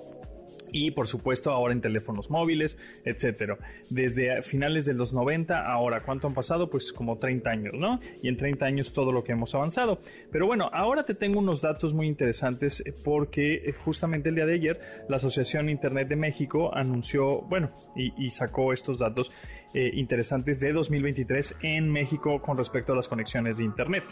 y 0.72 0.92
por 0.92 1.08
supuesto 1.08 1.52
ahora 1.52 1.74
en 1.74 1.82
teléfonos 1.82 2.30
móviles, 2.30 2.78
etcétera. 3.06 3.58
Desde 3.90 4.42
finales 4.42 4.86
de 4.86 4.94
los 4.94 5.14
90 5.14 5.66
ahora, 5.72 6.02
¿cuánto 6.02 6.28
han 6.28 6.34
pasado? 6.34 6.70
Pues 6.70 6.94
como 6.94 7.18
30 7.18 7.50
años, 7.50 7.74
¿no? 7.76 8.00
Y 8.22 8.28
en 8.28 8.38
30 8.38 8.66
años 8.66 8.94
todo 8.94 9.12
lo 9.12 9.24
que 9.24 9.32
hemos 9.32 9.54
avanzado. 9.56 10.00
Pero 10.32 10.48
bueno, 10.48 10.70
ahora 10.74 11.04
te 11.04 11.16
tengo 11.16 11.40
unos 11.40 11.62
datos 11.62 11.94
muy 11.94 12.08
interesantes 12.08 12.84
porque 13.04 13.56
eh, 13.56 13.74
justamente 13.74 14.30
el 14.30 14.36
día 14.36 14.46
de 14.46 14.54
ayer 14.54 14.80
la 15.08 15.18
Asociación 15.18 15.70
Internet 15.70 16.08
de 16.08 16.16
México 16.16 16.76
anunció, 16.76 17.42
bueno, 17.42 17.72
y, 17.96 18.32
sacó 18.32 18.72
estos 18.72 19.00
datos 19.00 19.32
eh, 19.74 19.92
interesantes 19.94 20.60
de 20.60 20.74
2023 20.74 21.58
en 21.62 21.92
México 21.92 22.42
con 22.42 22.58
respecto 22.58 22.94
a 22.94 22.96
las 22.96 23.08
conexiones 23.08 23.58
de 23.58 23.64
Internet. 23.64 24.04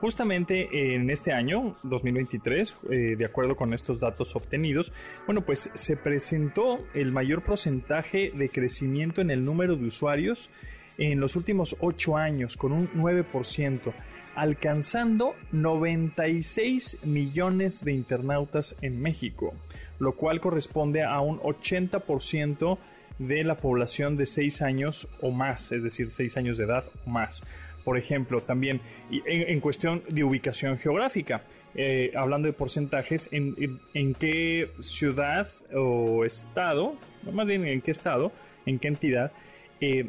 Justamente 0.00 0.94
en 0.94 1.10
este 1.10 1.32
año, 1.32 1.76
2023, 1.82 2.76
eh, 2.90 3.16
de 3.18 3.24
acuerdo 3.26 3.54
con 3.54 3.74
estos 3.74 4.00
datos 4.00 4.34
obtenidos, 4.34 4.92
bueno, 5.26 5.42
pues 5.42 5.70
se 5.74 5.98
presentó 5.98 6.78
el 6.94 7.12
mayor 7.12 7.42
porcentaje 7.42 8.32
de 8.34 8.48
crecimiento 8.48 9.20
en 9.20 9.30
el 9.30 9.44
número 9.44 9.76
de 9.76 9.84
usuarios 9.84 10.48
en 10.96 11.20
los 11.20 11.36
últimos 11.36 11.76
8 11.80 12.16
años, 12.16 12.56
con 12.56 12.72
un 12.72 12.88
9%, 12.92 13.92
alcanzando 14.34 15.34
96 15.52 17.00
millones 17.04 17.84
de 17.84 17.92
internautas 17.92 18.74
en 18.80 19.02
México, 19.02 19.52
lo 19.98 20.12
cual 20.12 20.40
corresponde 20.40 21.02
a 21.02 21.20
un 21.20 21.38
80% 21.40 22.78
de 23.18 23.44
la 23.44 23.56
población 23.56 24.16
de 24.16 24.26
6 24.26 24.62
años 24.62 25.08
o 25.20 25.30
más, 25.30 25.72
es 25.72 25.82
decir, 25.82 26.08
6 26.08 26.36
años 26.36 26.58
de 26.58 26.64
edad 26.64 26.84
o 27.06 27.10
más. 27.10 27.44
Por 27.84 27.98
ejemplo, 27.98 28.40
también 28.40 28.80
en, 29.10 29.60
cuestión 29.60 30.02
de 30.08 30.24
ubicación 30.24 30.78
geográfica, 30.78 31.42
eh, 31.74 32.12
hablando 32.16 32.46
de 32.46 32.52
porcentajes, 32.52 33.28
en, 33.30 34.14
qué 34.14 34.70
ciudad 34.80 35.48
o 35.74 36.24
estado, 36.24 36.94
más 37.30 37.46
bien 37.46 37.66
en 37.66 37.82
qué 37.82 37.90
estado, 37.90 38.32
en 38.64 38.78
qué 38.78 38.88
entidad, 38.88 39.32
eh, 39.80 40.08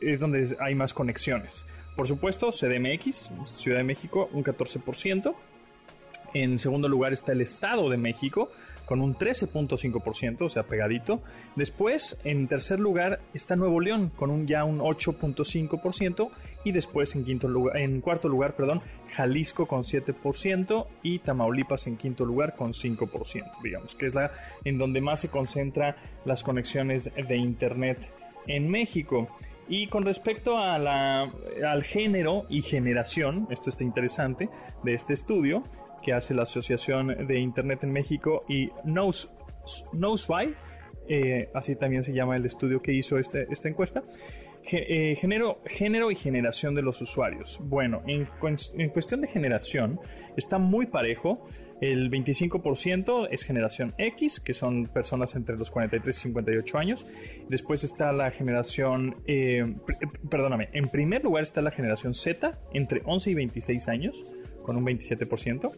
es 0.00 0.20
donde 0.20 0.56
hay 0.60 0.74
más 0.76 0.94
conexiones. 0.94 1.66
Por 1.96 2.06
supuesto, 2.06 2.50
CDMX, 2.52 3.30
Ciudad 3.44 3.78
de 3.78 3.84
México, 3.84 4.30
un 4.32 4.44
14%. 4.44 5.34
En 6.34 6.58
segundo 6.58 6.88
lugar 6.88 7.12
está 7.12 7.32
el 7.32 7.40
Estado 7.40 7.88
de 7.88 7.96
México, 7.96 8.50
con 8.90 9.00
un 9.00 9.14
13.5%, 9.14 10.42
o 10.42 10.48
sea, 10.48 10.64
pegadito. 10.64 11.20
Después, 11.54 12.18
en 12.24 12.48
tercer 12.48 12.80
lugar, 12.80 13.20
está 13.34 13.54
Nuevo 13.54 13.78
León, 13.78 14.10
con 14.16 14.30
un 14.30 14.48
ya 14.48 14.64
un 14.64 14.80
8.5%. 14.80 16.28
Y 16.64 16.72
después, 16.72 17.14
en, 17.14 17.24
quinto 17.24 17.46
lugar, 17.46 17.76
en 17.76 18.00
cuarto 18.00 18.28
lugar, 18.28 18.54
perdón, 18.54 18.82
Jalisco 19.14 19.66
con 19.66 19.82
7% 19.82 20.86
y 21.04 21.20
Tamaulipas 21.20 21.86
en 21.86 21.96
quinto 21.96 22.24
lugar 22.24 22.56
con 22.56 22.72
5%, 22.72 23.62
digamos, 23.62 23.94
que 23.94 24.06
es 24.06 24.14
la 24.14 24.32
en 24.64 24.76
donde 24.76 25.00
más 25.00 25.20
se 25.20 25.28
concentran 25.28 25.94
las 26.24 26.42
conexiones 26.42 27.10
de 27.14 27.36
Internet 27.36 28.12
en 28.48 28.68
México. 28.68 29.28
Y 29.68 29.86
con 29.86 30.02
respecto 30.02 30.58
a 30.58 30.78
la, 30.78 31.30
al 31.64 31.84
género 31.84 32.44
y 32.48 32.62
generación, 32.62 33.46
esto 33.50 33.70
está 33.70 33.84
interesante, 33.84 34.48
de 34.82 34.94
este 34.94 35.12
estudio, 35.12 35.62
que 36.02 36.12
hace 36.12 36.34
la 36.34 36.42
Asociación 36.42 37.26
de 37.26 37.38
Internet 37.38 37.84
en 37.84 37.92
México 37.92 38.44
y 38.48 38.68
Knows, 38.84 39.28
Why, 40.28 40.54
eh, 41.08 41.48
así 41.54 41.76
también 41.76 42.04
se 42.04 42.12
llama 42.12 42.36
el 42.36 42.46
estudio 42.46 42.80
que 42.82 42.92
hizo 42.92 43.18
este, 43.18 43.46
esta 43.50 43.68
encuesta. 43.68 44.02
Eh, 44.72 45.16
género, 45.18 45.58
género 45.66 46.10
y 46.10 46.14
generación 46.14 46.74
de 46.74 46.82
los 46.82 47.00
usuarios. 47.00 47.60
Bueno, 47.64 48.02
en, 48.06 48.28
en, 48.76 48.90
cuestión 48.90 49.20
de 49.22 49.28
generación 49.28 49.98
está 50.36 50.58
muy 50.58 50.86
parejo. 50.86 51.46
El 51.80 52.10
25% 52.10 53.28
es 53.30 53.42
generación 53.42 53.94
X, 53.96 54.38
que 54.38 54.52
son 54.52 54.86
personas 54.86 55.34
entre 55.34 55.56
los 55.56 55.70
43 55.70 56.16
y 56.16 56.20
58 56.20 56.78
años. 56.78 57.06
Después 57.48 57.84
está 57.84 58.12
la 58.12 58.30
generación, 58.30 59.16
eh, 59.26 59.74
perdóname, 60.28 60.68
en 60.74 60.84
primer 60.90 61.24
lugar 61.24 61.42
está 61.42 61.62
la 61.62 61.70
generación 61.70 62.12
Z, 62.12 62.58
entre 62.74 63.00
11 63.06 63.30
y 63.30 63.34
26 63.34 63.88
años 63.88 64.24
con 64.62 64.76
un 64.76 64.84
27%. 64.84 65.72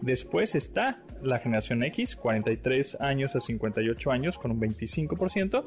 Después 0.00 0.54
está 0.54 1.02
la 1.22 1.38
generación 1.38 1.82
X, 1.84 2.16
43 2.16 3.00
años 3.00 3.34
a 3.34 3.40
58 3.40 4.10
años, 4.10 4.38
con 4.38 4.50
un 4.50 4.60
25%. 4.60 5.64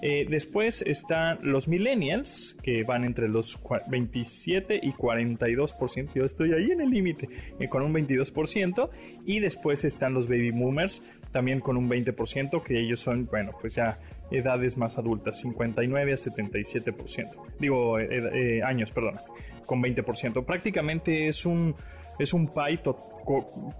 Eh, 0.00 0.26
después 0.28 0.82
están 0.82 1.38
los 1.42 1.66
millennials, 1.66 2.56
que 2.62 2.84
van 2.84 3.04
entre 3.04 3.28
los 3.28 3.58
27 3.88 4.78
y 4.82 4.92
42%. 4.92 6.14
Yo 6.14 6.24
estoy 6.24 6.52
ahí 6.52 6.70
en 6.70 6.80
el 6.80 6.90
límite, 6.90 7.28
eh, 7.58 7.68
con 7.68 7.82
un 7.82 7.92
22%. 7.92 8.90
Y 9.26 9.40
después 9.40 9.84
están 9.84 10.14
los 10.14 10.28
baby 10.28 10.50
boomers, 10.50 11.02
también 11.32 11.60
con 11.60 11.76
un 11.76 11.88
20%, 11.88 12.62
que 12.62 12.80
ellos 12.80 13.00
son, 13.00 13.26
bueno, 13.26 13.52
pues 13.60 13.74
ya 13.74 13.98
edades 14.30 14.76
más 14.76 14.98
adultas, 14.98 15.40
59 15.40 16.12
a 16.12 16.16
77%. 16.16 17.30
Digo, 17.58 17.98
eh, 17.98 18.62
años, 18.62 18.92
perdona, 18.92 19.22
con 19.66 19.82
20%. 19.82 20.44
Prácticamente 20.44 21.28
es 21.28 21.44
un 21.44 21.74
es 22.18 22.32
un 22.32 22.48
pie 22.48 22.80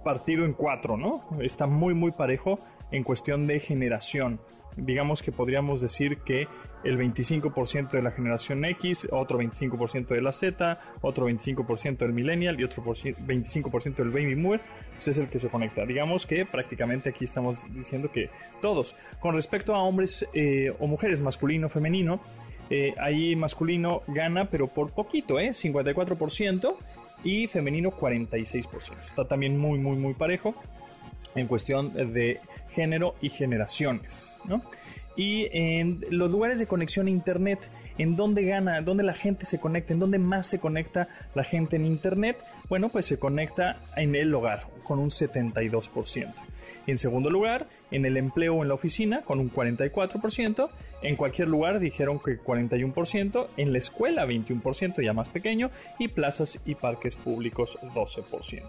partido 0.03 0.45
en 0.45 0.53
cuatro, 0.53 0.97
¿no? 0.97 1.23
Está 1.41 1.65
muy, 1.65 1.93
muy 1.93 2.11
parejo 2.11 2.59
en 2.91 3.03
cuestión 3.03 3.47
de 3.47 3.59
generación. 3.59 4.39
Digamos 4.77 5.21
que 5.23 5.31
podríamos 5.31 5.81
decir 5.81 6.19
que 6.19 6.47
el 6.83 6.97
25% 6.97 7.91
de 7.91 8.01
la 8.01 8.11
generación 8.11 8.63
X, 8.63 9.09
otro 9.11 9.39
25% 9.39 10.07
de 10.07 10.21
la 10.21 10.31
Z, 10.31 10.79
otro 11.01 11.27
25% 11.27 11.97
del 11.97 12.13
millennial 12.13 12.59
y 12.59 12.63
otro 12.63 12.83
25% 12.83 13.95
del 13.95 14.09
baby 14.09 14.35
boomer, 14.35 14.61
pues 14.95 15.09
es 15.09 15.17
el 15.17 15.27
que 15.27 15.39
se 15.39 15.49
conecta. 15.49 15.85
Digamos 15.85 16.25
que 16.25 16.45
prácticamente 16.45 17.09
aquí 17.09 17.25
estamos 17.25 17.57
diciendo 17.73 18.09
que 18.11 18.29
todos. 18.61 18.95
Con 19.19 19.35
respecto 19.35 19.75
a 19.75 19.83
hombres 19.83 20.25
eh, 20.33 20.73
o 20.79 20.87
mujeres, 20.87 21.19
masculino, 21.19 21.67
femenino, 21.67 22.21
eh, 22.69 22.93
ahí 22.99 23.35
masculino 23.35 24.03
gana, 24.07 24.49
pero 24.49 24.67
por 24.67 24.91
poquito, 24.91 25.39
¿eh? 25.39 25.49
54% 25.49 26.75
y 27.23 27.47
femenino 27.47 27.91
46%. 27.91 28.99
Está 29.01 29.25
también 29.27 29.57
muy, 29.57 29.79
muy, 29.79 29.97
muy 29.97 30.13
parejo 30.13 30.55
en 31.35 31.47
cuestión 31.47 31.93
de 31.93 32.39
género 32.71 33.15
y 33.21 33.29
generaciones, 33.29 34.37
¿no? 34.45 34.61
Y 35.15 35.49
en 35.51 35.99
los 36.09 36.31
lugares 36.31 36.59
de 36.59 36.67
conexión 36.67 37.07
a 37.07 37.09
Internet, 37.09 37.69
¿en 37.97 38.15
dónde 38.15 38.43
gana? 38.43 38.81
¿Dónde 38.81 39.03
la 39.03 39.13
gente 39.13 39.45
se 39.45 39.59
conecta? 39.59 39.91
¿En 39.91 39.99
dónde 39.99 40.17
más 40.17 40.47
se 40.47 40.59
conecta 40.59 41.09
la 41.35 41.43
gente 41.43 41.75
en 41.75 41.85
Internet? 41.85 42.37
Bueno, 42.69 42.87
pues 42.89 43.05
se 43.05 43.19
conecta 43.19 43.81
en 43.97 44.15
el 44.15 44.33
hogar 44.33 44.67
con 44.83 44.97
un 44.97 45.09
72%. 45.09 46.33
En 46.89 46.97
segundo 46.97 47.29
lugar, 47.29 47.67
en 47.91 48.05
el 48.05 48.17
empleo 48.17 48.63
en 48.63 48.67
la 48.67 48.73
oficina 48.73 49.21
con 49.21 49.39
un 49.39 49.49
44%. 49.51 50.69
En 51.03 51.15
cualquier 51.15 51.47
lugar 51.47 51.79
dijeron 51.79 52.19
que 52.19 52.41
41%. 52.41 53.47
En 53.57 53.71
la 53.71 53.77
escuela 53.77 54.25
21%, 54.25 55.03
ya 55.03 55.13
más 55.13 55.29
pequeño. 55.29 55.69
Y 55.99 56.07
plazas 56.07 56.59
y 56.65 56.73
parques 56.75 57.15
públicos 57.15 57.77
12%. 57.93 58.63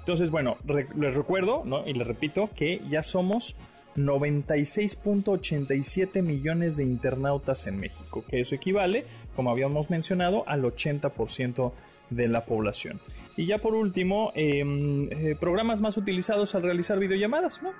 Entonces, 0.00 0.30
bueno, 0.30 0.58
les 0.66 1.14
recuerdo 1.14 1.64
y 1.86 1.94
les 1.94 2.06
repito 2.06 2.50
que 2.54 2.82
ya 2.90 3.02
somos 3.02 3.56
96.87 3.96 6.22
millones 6.22 6.76
de 6.76 6.84
internautas 6.84 7.66
en 7.66 7.80
México, 7.80 8.22
que 8.28 8.40
eso 8.40 8.54
equivale, 8.54 9.06
como 9.34 9.50
habíamos 9.50 9.88
mencionado, 9.88 10.44
al 10.46 10.62
80% 10.62 11.72
de 12.10 12.28
la 12.28 12.44
población. 12.44 13.00
Y 13.36 13.46
ya 13.46 13.58
por 13.58 13.74
último, 13.74 14.32
em, 14.34 15.08
eh, 15.10 15.36
programas 15.38 15.80
más 15.80 15.96
utilizados 15.96 16.54
al 16.54 16.62
realizar 16.62 16.98
videollamadas, 16.98 17.62
¿no? 17.62 17.72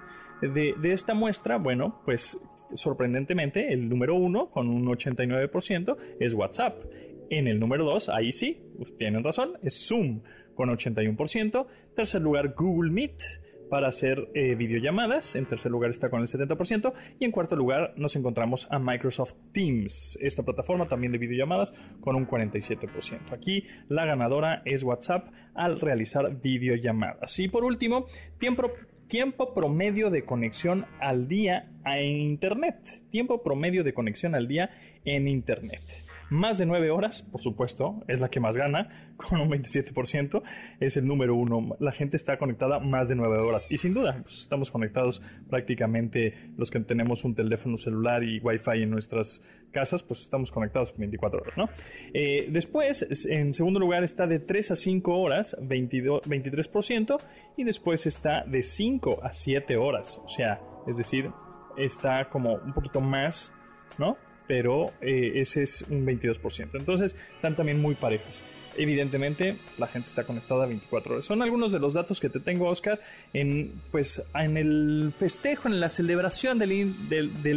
De, 0.43 0.75
esta 0.93 1.15
muestra, 1.15 1.57
bueno, 1.57 2.03
pues 2.05 2.39
sorprendentemente 2.75 3.73
el 3.73 3.89
número 3.89 4.15
uno, 4.17 4.51
con 4.51 4.69
un 4.69 4.87
89%, 4.87 5.97
es 6.21 6.35
WhatsApp. 6.35 6.85
En 7.31 7.49
el 7.49 7.59
número 7.59 7.85
dos, 7.85 8.11
ahí 8.11 8.33
sí, 8.33 8.61
tienen 8.99 9.25
razón, 9.25 9.55
es 9.63 9.89
Zoom, 9.89 10.21
con 10.55 10.69
81%. 10.69 11.67
Tercer 11.95 12.21
lugar, 12.21 12.55
Google 12.55 12.91
Meet 12.91 13.23
para 13.69 13.89
hacer 13.89 14.29
eh, 14.35 14.55
videollamadas. 14.55 15.37
En 15.37 15.47
tercer 15.47 15.71
lugar 15.71 15.91
está 15.91 16.11
con 16.11 16.21
el 16.21 16.29
70%. 16.29 16.93
Y 17.19 17.25
en 17.25 17.31
cuarto 17.31 17.57
lugar 17.57 17.95
nos 17.97 18.17
encontramos 18.17 18.69
a 18.71 18.79
Microsoft 18.79 19.35
Teams, 19.53 20.19
esta 20.21 20.43
plataforma 20.43 20.89
también 20.89 21.13
de 21.13 21.19
videollamadas 21.19 21.73
con 22.01 22.17
un 22.17 22.27
47%. 22.27 23.33
Aquí 23.33 23.65
la 23.89 24.05
ganadora 24.05 24.63
es 24.65 24.83
WhatsApp 24.83 25.29
al 25.55 25.81
realizar 25.81 26.41
videollamadas. 26.41 27.39
Y 27.39 27.49
por 27.49 27.65
último, 27.65 28.07
tiempo, 28.39 28.71
tiempo 29.09 29.55
promedio 29.55 30.11
de 30.11 30.25
conexión 30.25 30.87
al 31.01 31.29
día 31.29 31.71
en 31.85 32.19
Internet. 32.21 33.03
Tiempo 33.11 33.43
promedio 33.43 33.85
de 33.85 33.95
conexión 33.95 34.35
al 34.35 34.49
día 34.49 34.71
en 35.05 35.29
Internet. 35.29 36.06
Más 36.29 36.59
de 36.59 36.67
9 36.67 36.91
horas, 36.91 37.23
por 37.23 37.41
supuesto, 37.41 38.03
es 38.09 38.21
la 38.21 38.29
que 38.29 38.41
más 38.41 38.57
gana, 38.57 39.13
con 39.17 39.41
un 39.41 39.49
27%, 39.51 40.43
es 40.81 40.97
el 40.97 41.07
número 41.07 41.35
uno. 41.35 41.77
La 41.79 41.93
gente 41.93 42.17
está 42.17 42.37
conectada 42.37 42.81
más 42.81 43.09
de 43.09 43.15
9 43.15 43.39
horas. 43.39 43.67
Y 43.71 43.79
sin 43.79 43.95
duda, 43.95 44.21
pues, 44.23 44.41
estamos 44.41 44.71
conectados 44.71 45.23
prácticamente 45.49 46.51
los 46.57 46.71
que 46.71 46.81
tenemos 46.81 47.25
un 47.25 47.35
teléfono 47.35 47.77
celular 47.79 48.25
y 48.25 48.41
Wi-Fi 48.41 48.83
en 48.83 48.91
nuestras 48.91 49.41
casas, 49.71 50.03
pues 50.03 50.23
estamos 50.23 50.51
conectados 50.51 50.95
24 50.97 51.41
horas, 51.41 51.57
¿no? 51.57 51.69
Eh, 52.15 52.49
después, 52.51 53.07
en 53.29 53.53
segundo 53.53 53.79
lugar, 53.79 54.05
está 54.05 54.27
de 54.27 54.39
3 54.39 54.71
a 54.71 54.77
5 54.77 55.19
horas, 55.19 55.57
22, 55.61 56.23
23%, 56.23 57.21
y 57.57 57.65
después 57.65 58.07
está 58.07 58.45
de 58.45 58.63
5 58.63 59.21
a 59.23 59.33
7 59.33 59.77
horas. 59.77 60.21
O 60.25 60.29
sea, 60.29 60.61
es 60.87 60.97
decir, 60.97 61.31
está 61.77 62.29
como 62.29 62.55
un 62.55 62.73
poquito 62.73 63.01
más, 63.01 63.53
¿no? 63.99 64.17
Pero 64.47 64.93
eh, 65.01 65.33
ese 65.37 65.63
es 65.63 65.83
un 65.83 66.07
22%. 66.07 66.71
Entonces 66.75 67.17
están 67.35 67.57
también 67.57 67.81
muy 67.81 67.95
parejas. 67.95 68.43
Evidentemente, 68.79 69.57
la 69.79 69.87
gente 69.87 70.09
está 70.09 70.25
conectada 70.25 70.67
24 70.67 71.15
horas. 71.15 71.25
Son 71.25 71.43
algunos 71.43 71.73
de 71.73 71.79
los 71.79 71.95
datos 71.95 72.21
que 72.21 72.29
te 72.29 72.41
tengo, 72.41 72.69
Oscar, 72.69 73.01
en, 73.33 73.73
pues, 73.91 74.23
en 74.35 74.57
el 74.57 75.13
festejo, 75.19 75.69
en 75.69 75.81
la 75.81 75.91
celebración 75.91 76.59
del, 76.59 76.95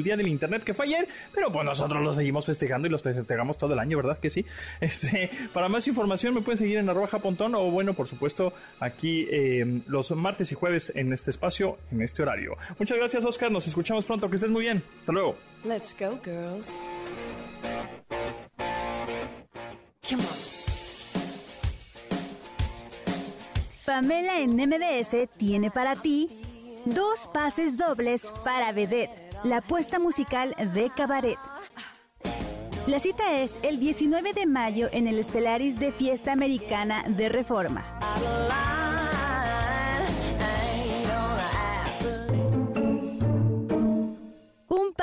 Día 0.04 0.18
del 0.18 0.28
Internet 0.28 0.64
que 0.64 0.74
fue 0.74 0.86
ayer, 0.86 1.08
pero 1.34 1.52
pues 1.52 1.66
nosotros 1.66 2.02
lo 2.02 2.14
seguimos 2.14 2.46
festejando 2.46 2.88
y 2.88 2.92
los 2.92 3.04
festejamos 3.04 3.58
todo 3.58 3.74
el 3.74 3.80
año, 3.80 3.98
¿verdad 3.98 4.20
que 4.20 4.30
sí? 4.30 4.46
Este, 4.82 5.30
para 5.54 5.68
más 5.70 5.88
información 5.88 6.34
me 6.34 6.42
pueden 6.42 6.58
seguir 6.58 6.78
en 6.78 6.90
arroba 6.90 7.08
japontón 7.08 7.54
o 7.56 7.70
bueno, 7.70 7.94
por 7.94 8.08
supuesto, 8.08 8.54
aquí 8.80 9.28
eh, 9.30 9.82
los 9.88 10.12
martes 10.12 10.52
y 10.52 10.56
jueves 10.56 10.92
en 10.96 11.14
este 11.14 11.32
espacio, 11.32 11.78
en 11.92 12.02
este 12.02 12.24
horario. 12.24 12.56
Muchas 12.78 12.98
gracias, 12.98 13.26
Oscar. 13.26 13.52
Nos 13.52 13.68
escuchamos 13.68 14.06
pronto. 14.06 14.30
Que 14.30 14.36
estés 14.36 14.50
muy 14.50 14.62
bien. 14.64 14.84
Hasta 15.00 15.12
luego. 15.12 15.36
Let's 15.64 15.96
go, 15.98 16.20
girls. 16.24 16.80
Pamela 23.90 24.38
en 24.38 24.52
MBS 24.56 25.28
tiene 25.36 25.72
para 25.72 25.96
ti 25.96 26.30
dos 26.86 27.28
pases 27.34 27.76
dobles 27.76 28.22
para 28.44 28.72
Vedette, 28.72 29.32
la 29.44 29.58
apuesta 29.58 29.98
musical 29.98 30.56
de 30.76 30.92
Cabaret. 30.96 31.40
La 32.86 33.00
cita 33.00 33.40
es 33.40 33.52
el 33.64 33.80
19 33.80 34.34
de 34.34 34.46
mayo 34.46 34.90
en 34.92 35.08
el 35.08 35.18
Estelaris 35.18 35.80
de 35.80 35.92
Fiesta 35.92 36.32
Americana 36.32 37.04
de 37.08 37.30
Reforma. 37.30 37.84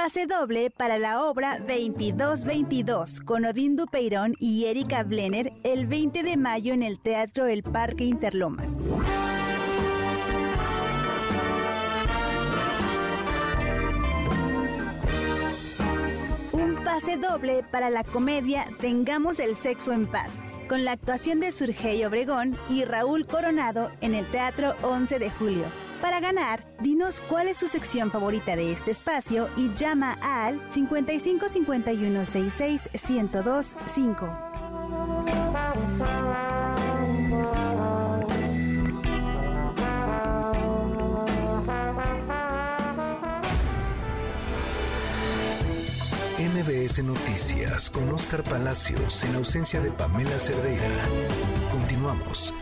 Pase 0.06 0.28
doble 0.28 0.70
para 0.70 0.98
la 0.98 1.24
obra 1.24 1.58
2222 1.58 3.18
con 3.22 3.44
Odín 3.44 3.74
Dupeirón 3.74 4.36
y 4.38 4.66
Erika 4.66 5.02
Blenner 5.02 5.50
el 5.64 5.88
20 5.88 6.22
de 6.22 6.36
mayo 6.36 6.72
en 6.72 6.84
el 6.84 7.00
Teatro 7.00 7.48
El 7.48 7.64
Parque 7.64 8.04
Interlomas. 8.04 8.70
Un 16.52 16.76
pase 16.84 17.16
doble 17.16 17.64
para 17.72 17.90
la 17.90 18.04
comedia 18.04 18.68
Tengamos 18.80 19.40
el 19.40 19.56
sexo 19.56 19.92
en 19.92 20.06
paz 20.06 20.30
con 20.68 20.84
la 20.84 20.92
actuación 20.92 21.40
de 21.40 21.50
Surgey 21.50 22.04
Obregón 22.04 22.56
y 22.70 22.84
Raúl 22.84 23.26
Coronado 23.26 23.90
en 24.00 24.14
el 24.14 24.24
Teatro 24.26 24.74
11 24.82 25.18
de 25.18 25.30
Julio. 25.30 25.85
Para 26.06 26.20
ganar, 26.20 26.64
dinos 26.80 27.20
cuál 27.28 27.48
es 27.48 27.58
tu 27.58 27.66
sección 27.66 28.12
favorita 28.12 28.54
de 28.54 28.70
este 28.70 28.92
espacio 28.92 29.48
y 29.56 29.74
llama 29.74 30.16
al 30.22 30.60
55 30.70 31.48
51 31.48 32.24
66 32.24 32.80
1025. 33.10 33.64
5. 33.92 34.26
MBS 46.38 47.02
Noticias 47.02 47.90
con 47.90 48.08
Oscar 48.10 48.44
Palacios 48.44 49.24
en 49.24 49.34
ausencia 49.34 49.80
de 49.80 49.90
Pamela 49.90 50.38
Cerdeira. 50.38 50.86
Continuamos. 51.68 52.54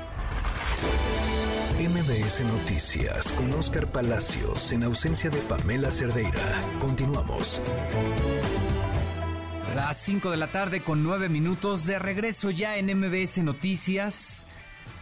MBS 1.78 2.40
Noticias 2.42 3.32
con 3.32 3.52
Oscar 3.52 3.90
Palacios 3.90 4.70
en 4.70 4.84
ausencia 4.84 5.28
de 5.28 5.38
Pamela 5.38 5.90
Cerdeira. 5.90 6.60
Continuamos. 6.78 7.60
Las 9.74 9.96
5 9.98 10.30
de 10.30 10.36
la 10.36 10.46
tarde 10.46 10.84
con 10.84 11.02
9 11.02 11.28
minutos 11.28 11.84
de 11.84 11.98
regreso 11.98 12.50
ya 12.50 12.76
en 12.76 12.96
MBS 12.96 13.38
Noticias. 13.38 14.46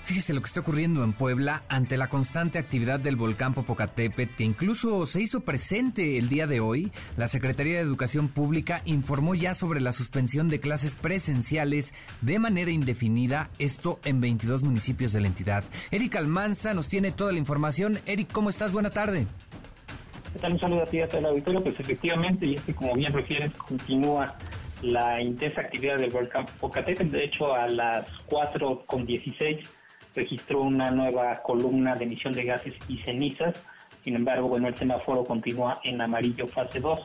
Fíjese 0.05 0.35
lo 0.35 0.41
que 0.41 0.47
está 0.47 0.61
ocurriendo 0.61 1.05
en 1.05 1.13
Puebla 1.13 1.63
ante 1.69 1.97
la 1.97 2.09
constante 2.09 2.59
actividad 2.59 2.99
del 2.99 3.15
volcán 3.15 3.55
Popocatépetl, 3.55 4.35
que 4.35 4.43
incluso 4.43 5.07
se 5.07 5.23
hizo 5.23 5.43
presente 5.43 6.19
el 6.19 6.29
día 6.29 6.49
de 6.49 6.59
hoy. 6.59 6.91
La 7.17 7.29
Secretaría 7.29 7.75
de 7.75 7.83
Educación 7.83 8.27
Pública 8.29 8.83
informó 8.85 9.37
ya 9.37 9.55
sobre 9.55 9.81
la 9.81 9.93
suspensión 9.93 10.49
de 10.49 10.59
clases 10.59 10.97
presenciales 10.97 11.95
de 12.21 12.41
manera 12.41 12.73
indefinida, 12.73 13.49
esto 13.61 14.01
en 14.05 14.21
22 14.21 14.65
municipios 14.65 15.13
de 15.13 15.21
la 15.21 15.29
entidad. 15.29 15.63
Eric 15.93 16.17
Almanza 16.17 16.75
nos 16.75 16.89
tiene 16.89 17.13
toda 17.13 17.31
la 17.31 17.39
información. 17.39 18.01
Eric, 18.05 18.33
¿cómo 18.33 18.51
estás? 18.51 18.73
Buena 18.73 18.91
tarde. 18.91 19.29
¿Qué 20.33 20.41
tal? 20.41 20.55
Un 20.55 20.61
saludo 20.61 20.83
a 20.83 20.87
ti 20.87 21.01
a 21.01 21.09
todo 21.09 21.21
el 21.21 21.27
auditorio. 21.27 21.63
Pues 21.63 21.79
efectivamente, 21.79 22.47
y 22.47 22.55
es 22.55 22.61
que 22.63 22.75
como 22.75 22.93
bien 22.95 23.13
refieres, 23.13 23.53
continúa 23.53 24.37
la 24.83 25.23
intensa 25.23 25.61
actividad 25.61 25.99
del 25.99 26.11
volcán 26.11 26.45
Popocatépetl. 26.47 27.13
De 27.13 27.25
hecho, 27.25 27.55
a 27.55 27.69
las 27.69 28.09
4.16 28.29 29.63
registró 30.15 30.61
una 30.61 30.91
nueva 30.91 31.43
columna 31.43 31.95
de 31.95 32.05
emisión 32.05 32.33
de 32.33 32.45
gases 32.45 32.75
y 32.89 32.99
cenizas. 32.99 33.55
Sin 34.03 34.17
embargo, 34.17 34.49
bueno, 34.49 34.69
el 34.69 34.77
semáforo 34.77 35.25
continúa 35.25 35.79
en 35.85 36.01
amarillo 36.01 36.47
fase 36.47 36.81
2. 36.81 37.01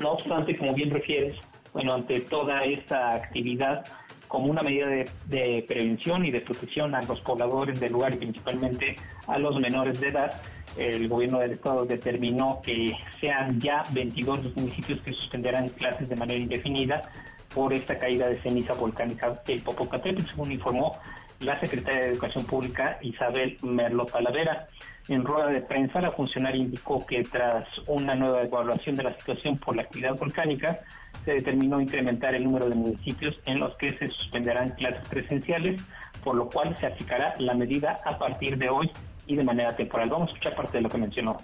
No 0.00 0.12
obstante, 0.12 0.56
como 0.56 0.74
bien 0.74 0.90
refieres, 0.90 1.36
bueno, 1.72 1.94
ante 1.94 2.20
toda 2.20 2.60
esta 2.62 3.14
actividad, 3.14 3.84
como 4.28 4.46
una 4.46 4.62
medida 4.62 4.86
de, 4.86 5.64
prevención 5.68 6.24
y 6.24 6.30
de 6.30 6.40
protección 6.40 6.94
a 6.94 7.02
los 7.02 7.20
pobladores 7.20 7.78
del 7.78 7.92
lugar 7.92 8.14
y 8.14 8.16
principalmente 8.16 8.96
a 9.26 9.38
los 9.38 9.58
menores 9.60 10.00
de 10.00 10.08
edad, 10.08 10.40
el 10.78 11.06
gobierno 11.06 11.38
del 11.38 11.52
estado 11.52 11.84
determinó 11.84 12.60
que 12.62 12.94
sean 13.20 13.60
ya 13.60 13.82
22 13.92 14.44
los 14.44 14.56
municipios 14.56 15.00
que 15.02 15.12
suspenderán 15.12 15.68
clases 15.70 16.08
de 16.08 16.16
manera 16.16 16.40
indefinida 16.40 17.02
por 17.54 17.74
esta 17.74 17.98
caída 17.98 18.28
de 18.28 18.40
ceniza 18.40 18.72
volcánica 18.72 19.38
del 19.46 19.60
Popocatépetl, 19.60 20.30
según 20.30 20.52
informó 20.52 20.98
la 21.42 21.58
secretaria 21.60 22.00
de 22.00 22.10
Educación 22.12 22.44
Pública 22.44 22.98
Isabel 23.02 23.56
Merlo 23.62 24.06
Talavera. 24.06 24.68
En 25.08 25.24
rueda 25.24 25.48
de 25.48 25.60
prensa, 25.60 26.00
la 26.00 26.12
funcionaria 26.12 26.60
indicó 26.60 27.04
que 27.04 27.22
tras 27.24 27.66
una 27.86 28.14
nueva 28.14 28.42
evaluación 28.42 28.94
de 28.94 29.02
la 29.02 29.18
situación 29.18 29.58
por 29.58 29.74
la 29.74 29.82
actividad 29.82 30.16
volcánica, 30.16 30.80
se 31.24 31.32
determinó 31.32 31.80
incrementar 31.80 32.34
el 32.34 32.44
número 32.44 32.68
de 32.68 32.76
municipios 32.76 33.40
en 33.46 33.58
los 33.58 33.76
que 33.76 33.96
se 33.98 34.08
suspenderán 34.08 34.70
clases 34.70 35.06
presenciales, 35.08 35.82
por 36.22 36.36
lo 36.36 36.48
cual 36.48 36.76
se 36.76 36.86
aplicará 36.86 37.34
la 37.38 37.54
medida 37.54 37.96
a 38.04 38.16
partir 38.16 38.56
de 38.58 38.68
hoy 38.68 38.90
y 39.26 39.36
de 39.36 39.44
manera 39.44 39.74
temporal. 39.74 40.08
Vamos 40.08 40.28
a 40.28 40.32
escuchar 40.32 40.54
parte 40.54 40.78
de 40.78 40.82
lo 40.82 40.88
que 40.88 40.98
mencionó. 40.98 41.38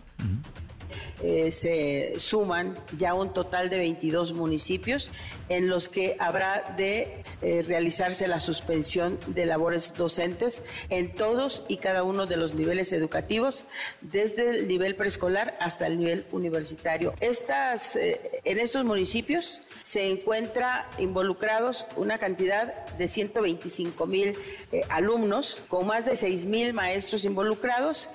Eh, 1.23 1.51
se 1.51 2.15
suman 2.19 2.79
ya 2.97 3.15
un 3.15 3.33
total 3.33 3.71
de 3.71 3.79
22 3.79 4.35
municipios 4.35 5.11
en 5.49 5.69
los 5.69 5.89
que 5.89 6.17
habrá 6.21 6.75
de 6.77 7.25
eh, 7.43 7.65
realizarse 7.67 8.29
la 8.29 8.41
suspensión 8.41 9.19
de 9.27 9.47
labores 9.47 9.95
docentes 9.97 10.63
en 10.91 11.15
todos 11.15 11.65
y 11.69 11.79
cada 11.79 12.03
uno 12.05 12.27
de 12.27 12.37
los 12.37 12.55
niveles 12.55 12.93
educativos, 12.93 13.65
desde 14.01 14.51
el 14.51 14.69
nivel 14.69 14.95
preescolar 14.95 15.57
hasta 15.61 15.87
el 15.87 15.99
nivel 15.99 16.27
universitario. 16.31 17.15
Estas, 17.21 17.97
eh, 17.97 18.41
en 18.45 18.59
estos 18.59 18.85
municipios 18.85 19.61
se 19.83 20.09
encuentra 20.09 20.89
involucrados 20.99 21.87
una 21.97 22.19
cantidad 22.19 22.87
de 22.97 23.09
125 23.09 24.07
mil 24.07 24.37
alumnos, 24.89 25.63
con 25.69 25.87
más 25.87 26.05
de 26.05 26.17
6 26.17 26.45
mil 26.45 26.73
maestros 26.73 27.25
involucrados 27.25 28.09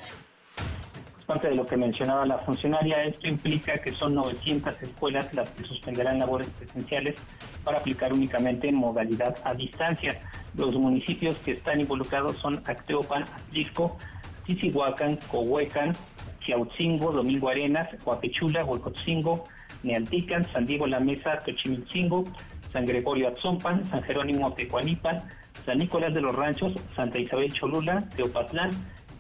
parte 1.23 1.49
de 1.49 1.55
lo 1.55 1.65
que 1.65 1.77
mencionaba 1.77 2.25
la 2.25 2.37
funcionaria, 2.39 3.03
esto 3.03 3.27
implica 3.27 3.77
que 3.77 3.91
son 3.93 4.15
900 4.15 4.81
escuelas 4.81 5.33
las 5.33 5.49
que 5.51 5.63
suspenderán 5.63 6.19
labores 6.19 6.47
presenciales 6.49 7.15
para 7.63 7.79
aplicar 7.79 8.13
únicamente 8.13 8.69
en 8.69 8.75
modalidad 8.75 9.35
a 9.43 9.53
distancia. 9.53 10.21
Los 10.55 10.75
municipios 10.75 11.35
que 11.37 11.51
están 11.51 11.81
involucrados 11.81 12.37
son 12.37 12.61
Acteopan, 12.65 13.23
Atlisco, 13.23 13.97
Tisihuacan, 14.45 15.17
Cohuecan, 15.31 15.95
Chiautzingo, 16.41 17.11
Domingo 17.11 17.49
Arenas, 17.49 17.89
Huapechula, 18.05 18.65
Huecotzingo, 18.65 19.45
Neantican, 19.83 20.45
San 20.51 20.65
Diego 20.65 20.87
La 20.87 20.99
Mesa, 20.99 21.39
Tochimilcingo, 21.39 22.25
San 22.71 22.85
Gregorio 22.85 23.29
Atzompan, 23.29 23.85
San 23.85 24.03
Jerónimo 24.03 24.53
Tecuanipan, 24.53 25.23
San 25.65 25.77
Nicolás 25.77 26.13
de 26.13 26.21
los 26.21 26.35
Ranchos, 26.35 26.73
Santa 26.95 27.19
Isabel 27.19 27.53
Cholula, 27.53 27.99
Teopatlán, 28.15 28.71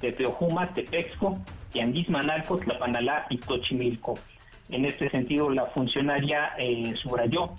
Tepeojuma, 0.03 0.67
Tepexco, 0.73 1.39
Tianguis 1.71 2.09
Manalco, 2.09 2.57
Tlapanalá 2.57 3.25
y 3.29 3.37
Tochimilco. 3.37 4.15
En 4.69 4.83
este 4.83 5.09
sentido, 5.09 5.49
la 5.49 5.65
funcionaria 5.67 6.51
eh, 6.57 6.93
subrayó 7.01 7.51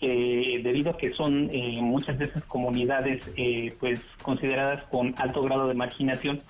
que 0.00 0.60
debido 0.64 0.90
a 0.90 0.96
que 0.96 1.12
son 1.12 1.48
eh, 1.52 1.78
muchas 1.80 2.18
de 2.18 2.24
esas 2.24 2.42
comunidades 2.44 3.22
eh, 3.36 3.72
pues 3.78 4.00
consideradas 4.20 4.82
con 4.90 5.14
alto 5.16 5.42
grado 5.42 5.68
de 5.68 5.74
marginación, 5.74 6.40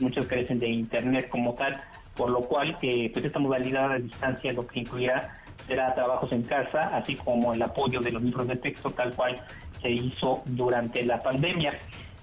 muchas 0.00 0.26
carecen 0.26 0.58
de 0.58 0.70
internet 0.70 1.28
como 1.28 1.52
tal, 1.54 1.78
por 2.16 2.30
lo 2.30 2.40
cual 2.40 2.78
pues 2.80 3.24
esta 3.24 3.38
modalidad 3.38 3.92
a 3.92 3.98
distancia 3.98 4.54
lo 4.54 4.66
que 4.66 4.80
incluirá 4.80 5.34
será 5.66 5.94
trabajos 5.94 6.32
en 6.32 6.42
casa, 6.42 6.88
así 6.96 7.16
como 7.16 7.52
el 7.52 7.60
apoyo 7.60 8.00
de 8.00 8.12
los 8.12 8.22
libros 8.22 8.48
de 8.48 8.56
texto 8.56 8.90
tal 8.90 9.12
cual 9.12 9.38
se 9.82 9.90
hizo 9.90 10.42
durante 10.46 11.04
la 11.04 11.18
pandemia. 11.18 11.78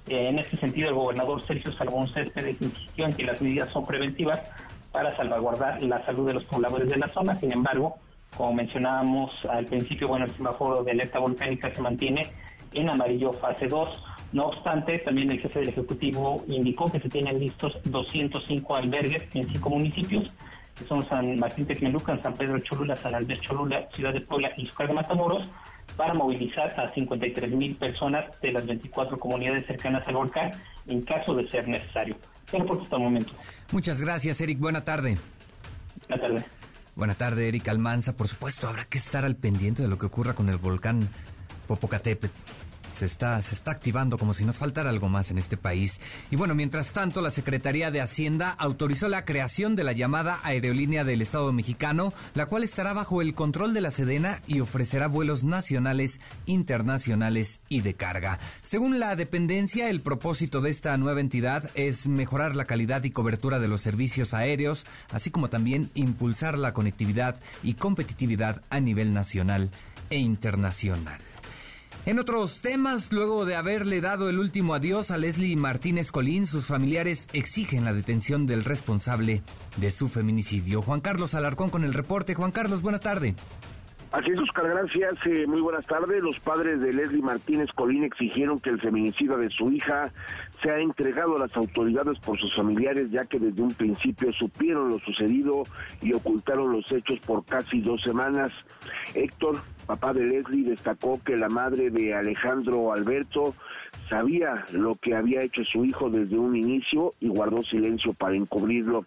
En 0.10 0.40
este 0.40 0.58
sentido, 0.58 0.90
el 0.90 0.96
gobernador 0.96 1.42
Sergio 1.46 1.72
Salomón 1.74 2.12
Céspedes 2.14 2.58
insistió 2.62 3.06
en 3.06 3.14
que 3.14 3.24
las 3.24 3.42
medidas 3.42 3.70
son 3.72 3.86
preventivas 3.86 4.40
para 4.92 5.16
salvaguardar 5.16 5.82
la 5.84 6.04
salud 6.06 6.28
de 6.28 6.34
los 6.34 6.46
pobladores 6.46 6.90
de 6.90 6.98
la 6.98 7.08
zona. 7.10 7.38
Sin 7.40 7.52
embargo, 7.52 7.98
como 8.36 8.54
mencionábamos 8.54 9.34
al 9.50 9.66
principio, 9.66 10.08
bueno, 10.08 10.26
el 10.26 10.32
semáforo 10.32 10.84
de 10.84 10.92
alerta 10.92 11.20
volcánica 11.20 11.74
se 11.74 11.82
mantiene 11.82 12.28
en 12.74 12.90
amarillo 12.90 13.34
fase 13.34 13.68
2. 13.68 14.04
No 14.34 14.48
obstante, 14.48 15.00
también 15.00 15.32
el 15.32 15.40
jefe 15.40 15.60
del 15.60 15.70
Ejecutivo 15.70 16.44
indicó 16.48 16.92
que 16.92 17.00
se 17.00 17.10
tienen 17.10 17.40
listos 17.40 17.78
205 17.86 18.76
albergues 18.76 19.24
en 19.34 19.48
cinco 19.50 19.70
municipios, 19.72 20.32
que 20.78 20.86
son 20.86 21.02
San 21.10 21.38
Martín 21.40 21.66
Texmelucan, 21.66 22.22
San 22.22 22.36
Pedro 22.36 22.60
Cholula, 22.60 22.96
San 22.96 23.16
Andrés 23.16 23.42
Cholula, 23.42 23.88
Ciudad 23.92 24.14
de 24.14 24.22
Puebla 24.22 24.52
y 24.56 24.68
Zúcar 24.68 24.88
de 24.88 24.94
Matamoros, 24.94 25.44
para 26.00 26.14
movilizar 26.14 26.74
a 26.80 26.88
53 26.88 27.52
mil 27.52 27.76
personas 27.76 28.24
de 28.40 28.54
las 28.54 28.66
24 28.66 29.20
comunidades 29.20 29.68
cercanas 29.68 30.08
al 30.08 30.14
volcán 30.16 30.50
en 30.88 31.02
caso 31.02 31.36
de 31.36 31.46
ser 31.50 31.68
necesario. 31.68 32.16
Solo 32.50 32.66
por 32.66 32.82
hasta 32.82 32.96
el 32.96 33.02
momento. 33.02 33.34
Muchas 33.74 34.00
gracias, 34.00 34.40
Eric. 34.40 34.60
Buena 34.60 34.86
tarde. 34.86 35.18
Buena 36.08 36.22
tarde. 36.22 36.46
Buena 36.96 37.16
tarde, 37.16 37.50
Eric 37.50 37.68
Almanza. 37.68 38.16
Por 38.16 38.30
supuesto, 38.30 38.70
habrá 38.70 38.86
que 38.86 38.98
estar 38.98 39.26
al 39.26 39.36
pendiente 39.36 39.82
de 39.82 39.90
lo 39.90 39.98
que 39.98 40.06
ocurra 40.06 40.36
con 40.36 40.48
el 40.48 40.56
volcán 40.56 41.10
Popocatépetl 41.68 42.34
se 42.92 43.06
está, 43.06 43.42
se 43.42 43.56
está 43.56 43.72
activando 43.72 44.18
como 44.18 44.34
si 44.34 44.46
nos 44.46 44.58
faltara 44.58 44.90
algo 44.90 45.10
más 45.10 45.32
en 45.32 45.38
este 45.38 45.58
país. 45.58 46.00
Y 46.32 46.36
bueno, 46.36 46.56
mientras 46.56 46.92
tanto, 46.92 47.22
la 47.22 47.32
Secretaría 47.32 47.92
de 47.92 48.02
Hacienda 48.02 48.50
autorizó 48.52 49.08
la 49.08 49.26
creación 49.26 49.76
de 49.76 49.84
la 49.84 49.92
llamada 49.92 50.40
Aerolínea 50.44 51.04
del 51.04 51.22
Estado 51.22 51.52
mexicano, 51.52 52.14
la 52.34 52.46
cual 52.46 52.64
estará 52.64 52.94
bajo 52.94 53.22
el 53.22 53.34
control 53.34 53.74
de 53.74 53.82
la 53.82 53.92
Sedena 53.92 54.42
y 54.48 54.60
ofrecerá 54.60 55.08
vuelos 55.08 55.44
nacionales, 55.44 56.20
internacionales 56.46 57.62
y 57.70 57.82
de 57.82 57.94
carga. 57.94 58.40
Según 58.62 59.00
la 59.00 59.16
dependencia, 59.16 59.90
el 59.90 60.02
propósito 60.02 60.62
de 60.62 60.70
esta 60.70 60.98
nueva 60.98 61.20
entidad 61.20 61.70
es 61.76 62.08
mejorar 62.08 62.56
la 62.56 62.66
calidad 62.66 63.04
y 63.04 63.12
cobertura 63.12 63.60
de 63.60 63.68
los 63.68 63.82
servicios 63.82 64.34
aéreos, 64.34 64.86
así 65.12 65.32
como 65.32 65.50
también 65.50 65.92
impulsar 65.94 66.58
la 66.58 66.74
conectividad 66.74 67.36
y 67.64 67.74
competitividad 67.74 68.62
a 68.70 68.80
nivel 68.80 69.14
nacional 69.14 69.72
e 70.10 70.18
internacional. 70.18 71.20
En 72.06 72.18
otros 72.18 72.62
temas, 72.62 73.12
luego 73.12 73.46
de 73.46 73.56
haberle 73.56 74.02
dado 74.02 74.30
el 74.30 74.40
último 74.40 74.74
adiós 74.74 75.12
a 75.12 75.18
Leslie 75.18 75.56
Martínez 75.56 76.12
Colín, 76.12 76.48
sus 76.48 76.66
familiares 76.66 77.28
exigen 77.34 77.84
la 77.86 77.94
detención 77.94 78.48
del 78.48 78.64
responsable 78.64 79.44
de 79.78 79.92
su 79.92 80.08
feminicidio. 80.08 80.82
Juan 80.82 81.02
Carlos 81.02 81.36
Alarcón 81.36 81.70
con 81.70 81.84
el 81.84 81.94
reporte. 81.94 82.34
Juan 82.36 82.52
Carlos, 82.52 82.82
buena 82.82 83.00
tarde. 83.00 83.36
Así 84.12 84.32
es, 84.32 84.40
Oscar, 84.40 84.68
gracias. 84.68 85.14
Eh, 85.28 85.46
muy 85.46 85.62
buenas 85.62 85.86
tardes. 85.86 86.24
Los 86.24 86.40
padres 86.40 86.82
de 86.82 86.94
Leslie 86.94 87.22
Martínez 87.22 87.70
Colín 87.76 88.04
exigieron 88.04 88.58
que 88.58 88.72
el 88.72 88.82
feminicidio 88.82 89.38
de 89.38 89.52
su 89.52 89.72
hija 89.72 90.12
sea 90.64 90.80
entregado 90.80 91.36
a 91.36 91.40
las 91.40 91.56
autoridades 91.56 92.18
por 92.20 92.40
sus 92.40 92.56
familiares, 92.56 93.12
ya 93.12 93.26
que 93.26 93.38
desde 93.38 93.62
un 93.62 93.72
principio 93.72 94.34
supieron 94.34 94.90
lo 94.90 95.00
sucedido 95.00 95.64
y 96.02 96.14
ocultaron 96.14 96.72
los 96.72 96.92
hechos 96.92 97.20
por 97.20 97.46
casi 97.46 97.82
dos 97.82 98.02
semanas. 98.02 98.52
Héctor, 99.14 99.62
papá 99.90 100.14
de 100.14 100.24
Leslie, 100.24 100.70
destacó 100.70 101.20
que 101.26 101.36
la 101.36 101.50
madre 101.50 101.90
de 101.90 102.14
Alejandro 102.14 102.94
Alberto 102.94 103.56
sabía 104.08 104.64
lo 104.72 104.94
que 104.94 105.16
había 105.16 105.42
hecho 105.42 105.64
su 105.64 105.84
hijo 105.84 106.12
desde 106.12 106.38
un 106.38 106.56
inicio 106.56 107.12
y 107.20 107.28
guardó 107.28 107.64
silencio 107.64 108.14
para 108.14 108.36
encubrirlo. 108.36 109.04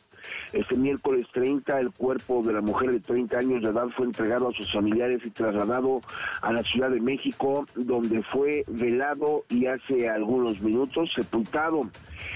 Este 0.52 0.76
miércoles 0.76 1.28
30, 1.32 1.78
el 1.78 1.92
cuerpo 1.92 2.42
de 2.42 2.54
la 2.54 2.60
mujer 2.60 2.90
de 2.90 2.98
30 2.98 3.38
años 3.38 3.62
de 3.62 3.70
edad 3.70 3.86
fue 3.96 4.06
entregado 4.06 4.48
a 4.48 4.52
sus 4.52 4.72
familiares 4.72 5.20
y 5.24 5.30
trasladado 5.30 6.00
a 6.40 6.52
la 6.52 6.64
Ciudad 6.64 6.90
de 6.90 7.00
México, 7.00 7.64
donde 7.76 8.20
fue 8.24 8.64
velado 8.66 9.44
y 9.50 9.66
hace 9.66 10.08
algunos 10.08 10.60
minutos 10.60 11.12
sepultado. 11.14 11.88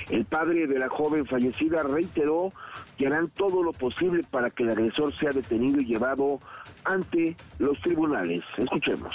El 0.08 0.24
padre 0.24 0.68
de 0.68 0.78
la 0.78 0.88
joven 0.88 1.26
fallecida 1.26 1.82
reiteró 1.82 2.52
que 2.96 3.08
harán 3.08 3.28
todo 3.28 3.64
lo 3.64 3.72
posible 3.72 4.22
para 4.30 4.50
que 4.50 4.62
el 4.62 4.70
agresor 4.70 5.12
sea 5.18 5.30
detenido 5.30 5.80
y 5.80 5.86
llevado 5.86 6.38
ante 6.86 7.36
los 7.58 7.80
tribunales. 7.80 8.42
Escuchemos. 8.56 9.14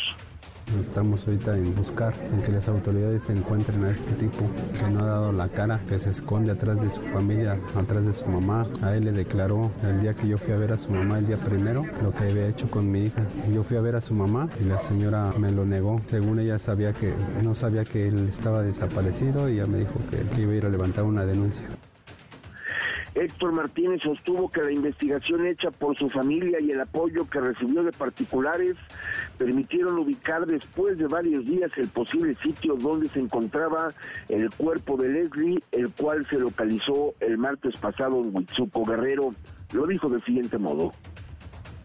Estamos 0.80 1.28
ahorita 1.28 1.58
en 1.58 1.76
buscar, 1.76 2.14
en 2.32 2.42
que 2.44 2.52
las 2.52 2.70
autoridades 2.70 3.24
se 3.24 3.34
encuentren 3.34 3.84
a 3.84 3.92
este 3.92 4.14
tipo 4.14 4.50
que 4.74 4.90
no 4.90 5.02
ha 5.02 5.06
dado 5.06 5.32
la 5.34 5.50
cara, 5.50 5.82
que 5.90 6.00
se 6.00 6.12
esconde 6.12 6.52
atrás 6.52 6.82
de 6.82 6.90
su 6.90 7.02
familia, 7.02 7.58
atrás 7.76 8.06
de 8.06 8.14
su 8.14 8.26
mamá. 8.28 8.66
A 8.82 8.96
él 8.96 9.04
le 9.04 9.12
declaró 9.12 9.70
el 9.84 10.00
día 10.00 10.14
que 10.14 10.30
yo 10.30 10.38
fui 10.38 10.54
a 10.54 10.58
ver 10.58 10.72
a 10.72 10.78
su 10.78 10.92
mamá, 10.92 11.20
el 11.20 11.28
día 11.28 11.38
primero, 11.38 11.84
lo 12.02 12.14
que 12.14 12.24
había 12.24 12.48
hecho 12.48 12.72
con 12.72 12.90
mi 12.90 13.06
hija. 13.06 13.26
Yo 13.54 13.64
fui 13.64 13.76
a 13.76 13.82
ver 13.82 13.96
a 13.96 14.02
su 14.02 14.14
mamá 14.14 14.48
y 14.62 14.64
la 14.64 14.80
señora 14.80 15.34
me 15.38 15.52
lo 15.52 15.66
negó. 15.66 16.00
Según 16.08 16.40
ella 16.40 16.58
sabía 16.58 16.94
que 16.94 17.14
no 17.44 17.54
sabía 17.54 17.84
que 17.84 18.08
él 18.08 18.30
estaba 18.30 18.62
desaparecido 18.62 19.50
y 19.50 19.54
ella 19.54 19.68
me 19.68 19.80
dijo 19.80 20.00
que 20.10 20.42
iba 20.42 20.54
a 20.54 20.56
ir 20.56 20.66
a 20.66 20.70
levantar 20.70 21.04
una 21.04 21.26
denuncia. 21.26 21.68
Héctor 23.14 23.52
Martínez 23.52 24.02
sostuvo 24.02 24.50
que 24.50 24.62
la 24.62 24.72
investigación 24.72 25.46
hecha 25.46 25.70
por 25.70 25.98
su 25.98 26.10
familia 26.10 26.60
y 26.62 26.72
el 26.72 26.80
apoyo 26.80 27.30
que 27.30 27.42
recibió 27.42 27.84
de 27.84 27.92
particulares 27.92 28.78
permitieron 29.38 30.00
ubicar 30.00 30.46
después 30.46 30.98
de 30.98 31.08
varios 31.08 31.46
días 31.46 31.72
el 31.78 31.90
posible 31.90 32.36
sitio 32.42 32.76
donde 32.76 33.10
se 33.10 33.20
encontraba 33.20 33.94
el 34.30 34.50
cuerpo 34.52 34.96
de 34.96 35.10
Leslie, 35.10 35.62
el 35.72 35.90
cual 35.90 36.26
se 36.30 36.38
localizó 36.38 37.14
el 37.20 37.38
martes 37.38 37.76
pasado 37.78 38.22
en 38.22 38.36
Huitzuco 38.36 38.86
Guerrero. 38.86 39.36
Lo 39.74 39.88
dijo 39.88 40.10
del 40.10 40.22
siguiente 40.24 40.58
modo. 40.58 40.92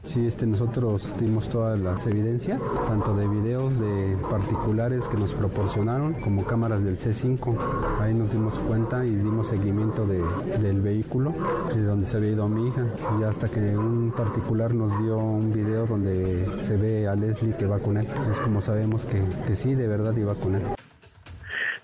Sí, 0.07 0.25
este, 0.25 0.47
nosotros 0.47 1.05
dimos 1.19 1.49
todas 1.49 1.79
las 1.81 2.07
evidencias, 2.07 2.61
tanto 2.87 3.13
de 3.17 3.27
videos 3.27 3.77
de 3.81 4.17
particulares 4.31 5.09
que 5.09 5.17
nos 5.17 5.35
proporcionaron 5.35 6.15
como 6.15 6.45
cámaras 6.45 6.85
del 6.85 6.97
C5. 6.97 7.57
Ahí 8.01 8.15
nos 8.15 8.31
dimos 8.31 8.57
cuenta 8.61 9.05
y 9.05 9.11
dimos 9.17 9.49
seguimiento 9.49 10.07
de, 10.07 10.23
del 10.59 10.81
vehículo, 10.81 11.35
de 11.75 11.83
donde 11.83 12.07
se 12.07 12.19
había 12.19 12.31
ido 12.31 12.49
mi 12.49 12.69
hija. 12.69 12.87
Y 13.21 13.25
hasta 13.25 13.49
que 13.49 13.77
un 13.77 14.13
particular 14.17 14.73
nos 14.73 14.97
dio 15.03 15.19
un 15.19 15.53
video 15.53 15.87
donde 15.87 16.47
se 16.63 16.77
ve 16.77 17.09
a 17.09 17.17
Leslie 17.17 17.57
que 17.57 17.67
va 17.67 17.81
con 17.81 17.97
él. 17.97 18.07
Es 18.31 18.41
como 18.41 18.61
sabemos 18.61 19.07
que, 19.07 19.21
que 19.45 19.57
sí, 19.57 19.75
de 19.75 19.89
verdad 19.89 20.17
iba 20.17 20.37
con 20.37 20.55
él. 20.55 20.63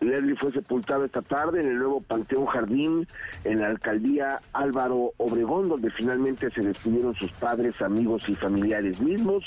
Leslie 0.02 0.36
fue 0.36 0.52
sepultada 0.52 1.06
esta 1.06 1.22
tarde 1.22 1.60
en 1.60 1.68
el 1.68 1.78
nuevo 1.78 2.00
Panteón 2.00 2.46
Jardín 2.46 3.06
en 3.44 3.60
la 3.60 3.68
alcaldía 3.68 4.40
Álvaro 4.52 5.12
Obregón, 5.16 5.68
donde 5.68 5.90
finalmente 5.90 6.50
se 6.50 6.62
despidieron 6.62 7.14
sus 7.14 7.30
padres, 7.32 7.80
amigos 7.80 8.28
y 8.28 8.34
familiares 8.34 9.00
mismos, 9.00 9.44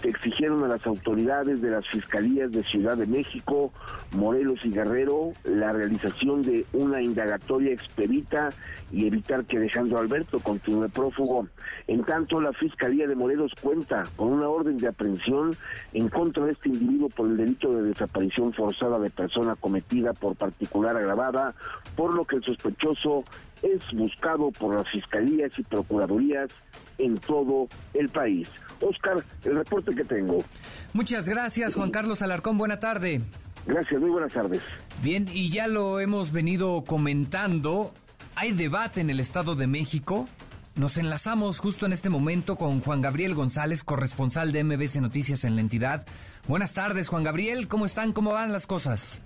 que 0.00 0.08
exigieron 0.08 0.64
a 0.64 0.68
las 0.68 0.86
autoridades 0.86 1.60
de 1.60 1.70
las 1.70 1.86
fiscalías 1.88 2.50
de 2.52 2.64
Ciudad 2.64 2.96
de 2.96 3.06
México, 3.06 3.72
Morelos 4.16 4.64
y 4.64 4.70
Guerrero 4.70 5.32
la 5.44 5.72
realización 5.72 6.42
de 6.42 6.64
una 6.72 7.02
indagatoria 7.02 7.72
expedita 7.72 8.50
y 8.90 9.06
evitar 9.06 9.44
que 9.44 9.58
Alejandro 9.58 9.98
Alberto 9.98 10.40
continúe 10.40 10.88
prófugo. 10.88 11.48
En 11.86 12.04
tanto, 12.04 12.40
la 12.40 12.52
Fiscalía 12.52 13.06
de 13.06 13.14
Morelos 13.14 13.52
cuenta 13.60 14.04
con 14.16 14.28
una 14.32 14.48
orden 14.48 14.78
de 14.78 14.88
aprehensión 14.88 15.56
en 15.92 16.08
contra 16.08 16.46
de 16.46 16.52
este 16.52 16.68
individuo 16.68 17.08
por 17.10 17.28
el 17.28 17.36
delito 17.36 17.70
de 17.70 17.82
desaparición 17.82 18.52
forzada 18.52 18.98
de 18.98 19.10
persona 19.10 19.56
cometida 19.56 19.97
por 20.20 20.36
particular 20.36 20.96
agravada, 20.96 21.54
por 21.96 22.14
lo 22.14 22.24
que 22.24 22.36
el 22.36 22.44
sospechoso 22.44 23.24
es 23.62 23.80
buscado 23.92 24.50
por 24.52 24.74
las 24.74 24.88
fiscalías 24.90 25.52
y 25.58 25.62
procuradurías 25.62 26.50
en 26.98 27.18
todo 27.18 27.68
el 27.94 28.08
país. 28.08 28.48
Oscar, 28.80 29.24
el 29.44 29.56
reporte 29.56 29.94
que 29.94 30.04
tengo. 30.04 30.44
Muchas 30.92 31.28
gracias, 31.28 31.74
Juan 31.74 31.90
Carlos 31.90 32.22
Alarcón. 32.22 32.58
Buena 32.58 32.78
tarde. 32.80 33.20
Gracias, 33.66 34.00
muy 34.00 34.10
buenas 34.10 34.32
tardes. 34.32 34.62
Bien, 35.02 35.26
y 35.32 35.48
ya 35.48 35.66
lo 35.66 36.00
hemos 36.00 36.32
venido 36.32 36.84
comentando. 36.84 37.92
Hay 38.34 38.52
debate 38.52 39.00
en 39.00 39.10
el 39.10 39.20
Estado 39.20 39.56
de 39.56 39.66
México. 39.66 40.28
Nos 40.74 40.96
enlazamos 40.96 41.58
justo 41.58 41.86
en 41.86 41.92
este 41.92 42.08
momento 42.08 42.56
con 42.56 42.80
Juan 42.80 43.02
Gabriel 43.02 43.34
González, 43.34 43.82
corresponsal 43.82 44.52
de 44.52 44.62
MBC 44.62 45.00
Noticias 45.00 45.42
en 45.42 45.56
la 45.56 45.60
entidad. 45.60 46.06
Buenas 46.46 46.72
tardes, 46.72 47.08
Juan 47.08 47.24
Gabriel. 47.24 47.66
¿Cómo 47.66 47.84
están? 47.84 48.12
¿Cómo 48.12 48.32
van 48.32 48.52
las 48.52 48.68
cosas? 48.68 49.20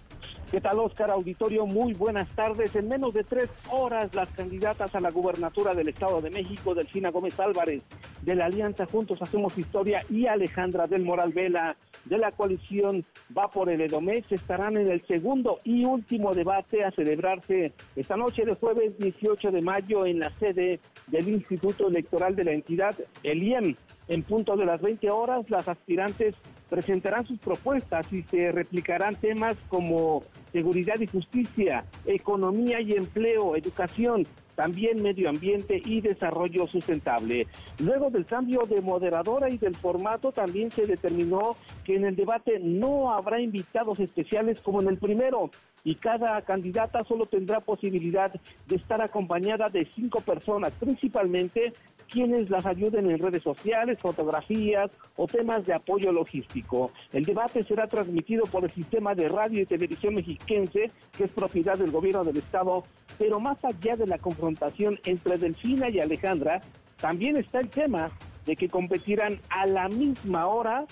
¿Qué 0.50 0.60
tal, 0.60 0.78
Oscar 0.80 1.10
Auditorio? 1.10 1.64
Muy 1.64 1.94
buenas 1.94 2.28
tardes. 2.36 2.76
En 2.76 2.88
menos 2.88 3.14
de 3.14 3.24
tres 3.24 3.48
horas, 3.70 4.14
las 4.14 4.28
candidatas 4.34 4.94
a 4.94 5.00
la 5.00 5.10
gubernatura 5.10 5.74
del 5.74 5.88
Estado 5.88 6.20
de 6.20 6.30
México, 6.30 6.74
Delfina 6.74 7.10
Gómez 7.10 7.40
Álvarez, 7.40 7.82
de 8.20 8.34
la 8.34 8.46
Alianza 8.46 8.84
Juntos 8.86 9.22
Hacemos 9.22 9.56
Historia, 9.56 10.04
y 10.10 10.26
Alejandra 10.26 10.86
del 10.86 11.04
Moral 11.04 11.32
Vela, 11.32 11.76
de 12.04 12.18
la 12.18 12.32
coalición 12.32 13.04
Va 13.36 13.50
por 13.50 13.70
el 13.70 13.80
Edomés, 13.80 14.24
estarán 14.30 14.76
en 14.76 14.90
el 14.90 15.06
segundo 15.06 15.58
y 15.64 15.84
último 15.84 16.34
debate 16.34 16.84
a 16.84 16.90
celebrarse 16.90 17.72
esta 17.96 18.16
noche 18.16 18.44
de 18.44 18.54
jueves 18.54 18.98
18 18.98 19.50
de 19.50 19.62
mayo 19.62 20.04
en 20.04 20.18
la 20.18 20.30
sede 20.38 20.80
del 21.06 21.28
Instituto 21.28 21.88
Electoral 21.88 22.36
de 22.36 22.44
la 22.44 22.52
entidad, 22.52 22.94
el 23.22 23.42
IEM. 23.42 23.76
En 24.08 24.22
punto 24.22 24.56
de 24.56 24.66
las 24.66 24.80
20 24.80 25.10
horas, 25.10 25.48
las 25.48 25.66
aspirantes 25.68 26.34
presentarán 26.68 27.26
sus 27.26 27.38
propuestas 27.38 28.10
y 28.12 28.22
se 28.24 28.50
replicarán 28.50 29.16
temas 29.16 29.56
como 29.68 30.22
seguridad 30.52 30.98
y 31.00 31.06
justicia, 31.06 31.84
economía 32.04 32.80
y 32.80 32.92
empleo, 32.92 33.56
educación, 33.56 34.26
también 34.54 35.02
medio 35.02 35.28
ambiente 35.28 35.80
y 35.84 36.00
desarrollo 36.00 36.66
sustentable. 36.66 37.46
Luego 37.78 38.10
del 38.10 38.26
cambio 38.26 38.60
de 38.68 38.80
moderadora 38.80 39.48
y 39.50 39.58
del 39.58 39.76
formato, 39.76 40.32
también 40.32 40.70
se 40.70 40.86
determinó 40.86 41.56
que 41.84 41.96
en 41.96 42.04
el 42.04 42.16
debate 42.16 42.58
no 42.60 43.12
habrá 43.12 43.40
invitados 43.40 44.00
especiales 44.00 44.60
como 44.60 44.80
en 44.80 44.88
el 44.88 44.98
primero 44.98 45.50
y 45.84 45.96
cada 45.96 46.40
candidata 46.42 47.00
solo 47.04 47.26
tendrá 47.26 47.60
posibilidad 47.60 48.32
de 48.68 48.76
estar 48.76 49.02
acompañada 49.02 49.66
de 49.66 49.84
cinco 49.86 50.20
personas, 50.20 50.72
principalmente 50.78 51.72
quienes 52.12 52.50
las 52.50 52.66
ayuden 52.66 53.10
en 53.10 53.18
redes 53.18 53.42
sociales, 53.42 53.98
fotografías 53.98 54.90
o 55.16 55.26
temas 55.26 55.64
de 55.64 55.72
apoyo 55.72 56.12
logístico. 56.12 56.92
El 57.12 57.24
debate 57.24 57.64
será 57.64 57.86
transmitido 57.86 58.44
por 58.44 58.64
el 58.64 58.70
sistema 58.70 59.14
de 59.14 59.28
radio 59.28 59.62
y 59.62 59.66
televisión 59.66 60.14
mexiquense, 60.14 60.90
que 61.16 61.24
es 61.24 61.30
propiedad 61.30 61.78
del 61.78 61.90
gobierno 61.90 62.22
del 62.22 62.36
estado, 62.36 62.84
pero 63.18 63.40
más 63.40 63.64
allá 63.64 63.96
de 63.96 64.06
la 64.06 64.18
confrontación 64.42 64.98
entre 65.04 65.38
Delfina 65.38 65.88
y 65.88 66.00
Alejandra, 66.00 66.60
también 67.00 67.36
está 67.36 67.60
el 67.60 67.68
tema 67.68 68.10
de 68.44 68.56
que 68.56 68.68
competirán 68.68 69.38
a 69.48 69.66
la 69.66 69.88
misma 69.88 70.48
hora 70.48 70.84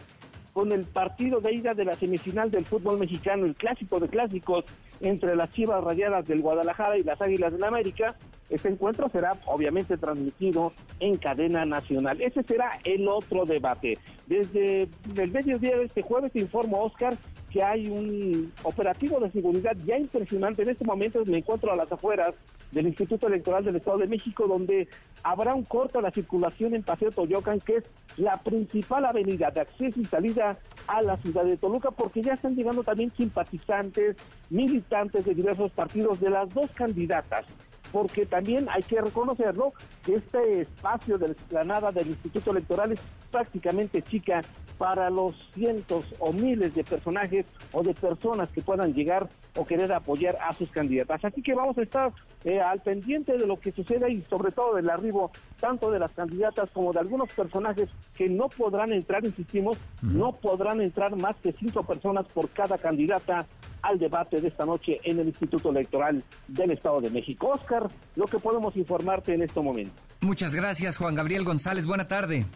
con 0.52 0.70
el 0.70 0.84
partido 0.84 1.40
de 1.40 1.54
ida 1.54 1.74
de 1.74 1.84
la 1.84 1.96
semifinal 1.96 2.52
del 2.52 2.64
fútbol 2.64 2.98
mexicano, 2.98 3.46
el 3.46 3.56
clásico 3.56 3.98
de 3.98 4.08
clásicos 4.08 4.64
entre 5.00 5.34
las 5.34 5.52
Chivas 5.52 5.82
Rayadas 5.82 6.28
del 6.28 6.42
Guadalajara 6.42 6.96
y 6.96 7.02
las 7.02 7.20
Águilas 7.20 7.52
del 7.52 7.64
América, 7.64 8.14
este 8.50 8.68
encuentro 8.68 9.08
será 9.08 9.32
obviamente 9.46 9.96
transmitido 9.96 10.72
en 10.98 11.16
cadena 11.16 11.64
nacional. 11.64 12.20
Ese 12.20 12.42
será 12.42 12.78
el 12.84 13.08
otro 13.08 13.44
debate. 13.44 13.98
Desde 14.26 14.88
el 15.16 15.30
mediodía 15.32 15.76
de 15.76 15.84
este 15.84 16.02
jueves 16.02 16.32
te 16.32 16.40
informo, 16.40 16.82
Oscar, 16.82 17.16
que 17.50 17.62
hay 17.62 17.88
un 17.88 18.52
operativo 18.62 19.18
de 19.20 19.30
seguridad 19.30 19.76
ya 19.84 19.98
impresionante. 19.98 20.62
En 20.62 20.70
este 20.70 20.84
momento 20.84 21.22
me 21.26 21.38
encuentro 21.38 21.72
a 21.72 21.76
las 21.76 21.90
afueras 21.90 22.34
del 22.70 22.86
Instituto 22.86 23.26
Electoral 23.26 23.64
del 23.64 23.76
Estado 23.76 23.98
de 23.98 24.06
México, 24.06 24.46
donde 24.46 24.88
habrá 25.24 25.54
un 25.54 25.64
corte 25.64 25.98
a 25.98 26.02
la 26.02 26.12
circulación 26.12 26.74
en 26.74 26.82
Paseo 26.82 27.10
Toyocan, 27.10 27.58
que 27.60 27.78
es 27.78 27.84
la 28.16 28.36
principal 28.38 29.04
avenida 29.04 29.50
de 29.50 29.60
acceso 29.60 30.00
y 30.00 30.04
salida 30.04 30.58
a 30.86 31.02
la 31.02 31.16
ciudad 31.16 31.44
de 31.44 31.56
Toluca, 31.56 31.90
porque 31.90 32.22
ya 32.22 32.34
están 32.34 32.54
llegando 32.54 32.84
también 32.84 33.12
simpatizantes, 33.16 34.16
militantes 34.48 35.24
de 35.24 35.34
diversos 35.34 35.72
partidos 35.72 36.20
de 36.20 36.30
las 36.30 36.48
dos 36.54 36.70
candidatas 36.72 37.46
porque 37.92 38.24
también 38.24 38.68
hay 38.70 38.82
que 38.82 39.00
reconocerlo 39.00 39.72
que 40.04 40.14
este 40.14 40.60
espacio 40.60 41.18
de 41.18 41.28
la 41.28 41.32
explanada 41.32 41.90
del 41.90 42.08
Instituto 42.08 42.52
Electoral 42.52 42.92
es 42.92 43.00
prácticamente 43.32 44.02
chica 44.02 44.42
para 44.80 45.10
los 45.10 45.34
cientos 45.52 46.06
o 46.20 46.32
miles 46.32 46.74
de 46.74 46.82
personajes 46.82 47.44
o 47.72 47.82
de 47.82 47.92
personas 47.92 48.48
que 48.48 48.62
puedan 48.62 48.94
llegar 48.94 49.28
o 49.54 49.66
querer 49.66 49.92
apoyar 49.92 50.38
a 50.40 50.54
sus 50.54 50.70
candidatas. 50.70 51.22
Así 51.22 51.42
que 51.42 51.52
vamos 51.52 51.76
a 51.76 51.82
estar 51.82 52.14
eh, 52.44 52.62
al 52.62 52.80
pendiente 52.80 53.36
de 53.36 53.46
lo 53.46 53.60
que 53.60 53.72
suceda 53.72 54.08
y 54.08 54.22
sobre 54.30 54.52
todo 54.52 54.76
del 54.76 54.88
arribo 54.88 55.32
tanto 55.60 55.90
de 55.90 55.98
las 55.98 56.12
candidatas 56.12 56.70
como 56.70 56.94
de 56.94 57.00
algunos 57.00 57.28
personajes 57.28 57.90
que 58.14 58.30
no 58.30 58.48
podrán 58.48 58.94
entrar, 58.94 59.22
insistimos, 59.22 59.76
no 60.00 60.32
podrán 60.32 60.80
entrar 60.80 61.14
más 61.14 61.36
que 61.42 61.52
cinco 61.52 61.82
personas 61.82 62.26
por 62.28 62.48
cada 62.48 62.78
candidata 62.78 63.44
al 63.82 63.98
debate 63.98 64.40
de 64.40 64.48
esta 64.48 64.64
noche 64.64 64.98
en 65.04 65.18
el 65.20 65.26
Instituto 65.26 65.68
Electoral 65.68 66.24
del 66.48 66.70
Estado 66.70 67.02
de 67.02 67.10
México. 67.10 67.48
Oscar, 67.48 67.90
lo 68.16 68.24
que 68.24 68.38
podemos 68.38 68.74
informarte 68.76 69.34
en 69.34 69.42
este 69.42 69.60
momento. 69.60 69.92
Muchas 70.22 70.54
gracias, 70.54 70.96
Juan 70.96 71.14
Gabriel 71.14 71.44
González. 71.44 71.86
Buena 71.86 72.08
tarde. 72.08 72.46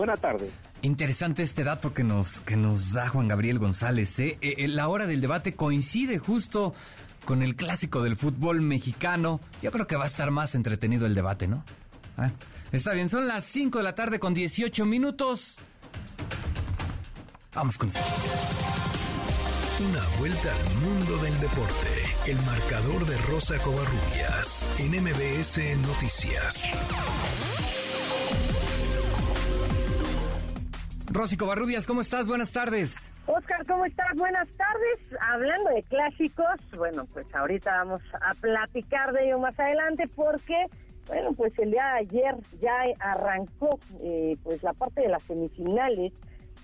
Buena 0.00 0.16
tarde. 0.16 0.50
Interesante 0.80 1.42
este 1.42 1.62
dato 1.62 1.92
que 1.92 2.04
nos, 2.04 2.40
que 2.40 2.56
nos 2.56 2.94
da 2.94 3.06
Juan 3.10 3.28
Gabriel 3.28 3.58
González. 3.58 4.18
¿eh? 4.18 4.38
Eh, 4.40 4.54
eh, 4.56 4.66
la 4.66 4.88
hora 4.88 5.06
del 5.06 5.20
debate 5.20 5.54
coincide 5.54 6.18
justo 6.18 6.72
con 7.26 7.42
el 7.42 7.54
clásico 7.54 8.02
del 8.02 8.16
fútbol 8.16 8.62
mexicano. 8.62 9.40
Yo 9.60 9.70
creo 9.70 9.86
que 9.86 9.96
va 9.96 10.04
a 10.04 10.06
estar 10.06 10.30
más 10.30 10.54
entretenido 10.54 11.04
el 11.04 11.14
debate, 11.14 11.48
¿no? 11.48 11.66
Ah, 12.16 12.30
está 12.72 12.94
bien, 12.94 13.10
son 13.10 13.28
las 13.28 13.44
5 13.44 13.76
de 13.76 13.84
la 13.84 13.94
tarde 13.94 14.18
con 14.18 14.32
18 14.32 14.86
minutos. 14.86 15.58
Vamos 17.52 17.76
con 17.76 17.88
eso. 17.90 18.00
Una 19.86 20.18
vuelta 20.18 20.50
al 20.50 20.74
mundo 20.76 21.18
del 21.18 21.40
deporte. 21.40 21.88
El 22.26 22.40
marcador 22.46 23.04
de 23.04 23.18
Rosa 23.18 23.58
Covarrubias 23.58 24.64
en 24.78 24.92
MBS 24.92 25.58
Noticias. 25.86 26.64
Rosy 31.12 31.36
Covarrubias, 31.36 31.88
¿cómo 31.88 32.02
estás? 32.02 32.28
Buenas 32.28 32.52
tardes. 32.52 33.10
Oscar, 33.26 33.66
¿cómo 33.66 33.84
estás? 33.84 34.06
Buenas 34.14 34.48
tardes. 34.50 35.20
Hablando 35.20 35.70
de 35.70 35.82
clásicos, 35.82 36.46
bueno, 36.76 37.04
pues 37.12 37.26
ahorita 37.34 37.68
vamos 37.84 38.02
a 38.22 38.32
platicar 38.34 39.12
de 39.12 39.26
ello 39.26 39.40
más 39.40 39.58
adelante 39.58 40.04
porque, 40.14 40.66
bueno, 41.08 41.32
pues 41.32 41.52
el 41.58 41.72
día 41.72 41.84
de 41.94 41.98
ayer 41.98 42.36
ya 42.60 42.84
arrancó 43.00 43.80
eh, 44.04 44.36
pues 44.44 44.62
la 44.62 44.72
parte 44.72 45.00
de 45.00 45.08
las 45.08 45.22
semifinales 45.24 46.12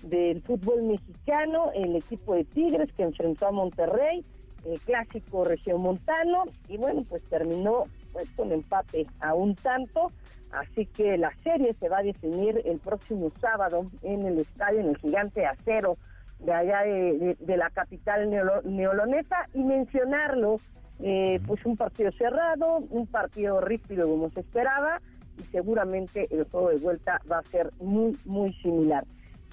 del 0.03 0.41
fútbol 0.43 0.83
mexicano, 0.83 1.71
el 1.75 1.97
equipo 1.97 2.35
de 2.35 2.45
Tigres 2.45 2.89
que 2.93 3.03
enfrentó 3.03 3.47
a 3.47 3.51
Monterrey, 3.51 4.23
el 4.65 4.79
clásico 4.79 5.43
regiomontano, 5.43 6.45
y 6.69 6.77
bueno, 6.77 7.03
pues 7.09 7.21
terminó 7.23 7.83
pues, 8.13 8.29
con 8.37 8.53
empate 8.53 9.07
a 9.19 9.33
un 9.33 9.55
tanto, 9.55 10.13
así 10.51 10.85
que 10.85 11.17
la 11.17 11.31
serie 11.43 11.73
se 11.79 11.89
va 11.89 11.99
a 11.99 12.03
definir 12.03 12.61
el 12.65 12.79
próximo 12.79 13.31
sábado 13.39 13.85
en 14.01 14.25
el 14.25 14.39
estadio, 14.39 14.79
en 14.79 14.89
el 14.89 14.97
Gigante 14.97 15.45
Acero 15.45 15.97
de 16.39 16.53
allá 16.53 16.81
de, 16.83 17.57
la 17.57 17.69
capital 17.71 18.29
neolonesa, 18.29 19.47
y 19.53 19.63
mencionarlo, 19.63 20.59
eh, 20.99 21.39
pues 21.47 21.65
un 21.65 21.77
partido 21.77 22.11
cerrado, 22.11 22.77
un 22.89 23.07
partido 23.07 23.59
rígido 23.59 24.07
como 24.07 24.29
se 24.29 24.41
esperaba, 24.41 25.01
y 25.39 25.43
seguramente 25.51 26.27
el 26.31 26.45
juego 26.45 26.69
de 26.69 26.77
vuelta 26.77 27.21
va 27.31 27.39
a 27.39 27.43
ser 27.43 27.71
muy, 27.79 28.17
muy 28.25 28.53
similar. 28.61 29.03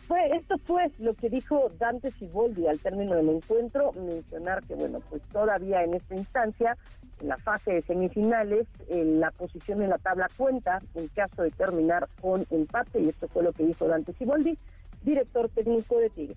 Fue, 0.07 0.29
esto 0.37 0.59
fue 0.59 0.91
lo 0.99 1.15
que 1.15 1.31
dijo 1.31 1.71
Dante 1.79 2.11
Siboldi 2.13 2.67
al 2.67 2.79
término 2.79 3.15
del 3.15 3.31
encuentro, 3.31 3.93
mencionar 3.93 4.63
que, 4.65 4.75
bueno, 4.75 5.01
pues 5.09 5.23
todavía 5.33 5.83
en 5.83 5.95
esta 5.95 6.15
instancia, 6.15 6.77
en 7.21 7.29
la 7.29 7.37
fase 7.39 7.73
de 7.73 7.83
semifinales, 7.83 8.67
la 8.89 9.31
posición 9.31 9.83
en 9.83 9.91
la 9.91 9.99
tabla 9.99 10.29
cuenta 10.37 10.81
en 10.95 11.09
caso 11.09 11.43
de 11.43 11.51
terminar 11.51 12.09
con 12.21 12.47
empate, 12.51 13.01
y 13.01 13.09
esto 13.09 13.29
fue 13.29 13.43
lo 13.43 13.53
que 13.53 13.65
dijo 13.65 13.87
Dante 13.87 14.13
Siboldi, 14.15 14.57
director 15.03 15.49
técnico 15.51 15.99
de 15.99 16.11
Tigre. 16.11 16.37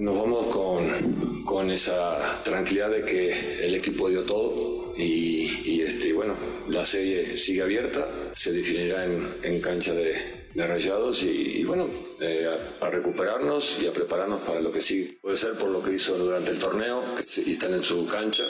Nos 0.00 0.16
vamos 0.16 0.46
con, 0.46 1.44
con, 1.44 1.70
esa 1.70 2.42
tranquilidad 2.42 2.88
de 2.88 3.04
que 3.04 3.66
el 3.66 3.74
equipo 3.74 4.08
dio 4.08 4.24
todo 4.24 4.94
y, 4.96 5.82
este, 5.82 6.14
bueno, 6.14 6.34
la 6.68 6.86
serie 6.86 7.36
sigue 7.36 7.60
abierta, 7.60 8.08
se 8.32 8.50
definirá 8.50 9.04
en, 9.04 9.34
en 9.42 9.60
cancha 9.60 9.92
de, 9.92 10.40
Rayados 10.54 11.22
y, 11.22 11.62
bueno, 11.64 11.86
eh, 12.18 12.48
a, 12.80 12.88
recuperarnos 12.88 13.78
y 13.82 13.88
a 13.88 13.92
prepararnos 13.92 14.42
para 14.42 14.62
lo 14.62 14.72
que 14.72 14.80
sí 14.80 15.18
puede 15.20 15.36
ser 15.36 15.58
por 15.58 15.68
lo 15.68 15.82
que 15.82 15.92
hizo 15.92 16.16
durante 16.16 16.52
el 16.52 16.58
torneo, 16.58 17.14
que 17.14 17.50
están 17.50 17.74
en 17.74 17.84
su 17.84 18.06
cancha, 18.06 18.44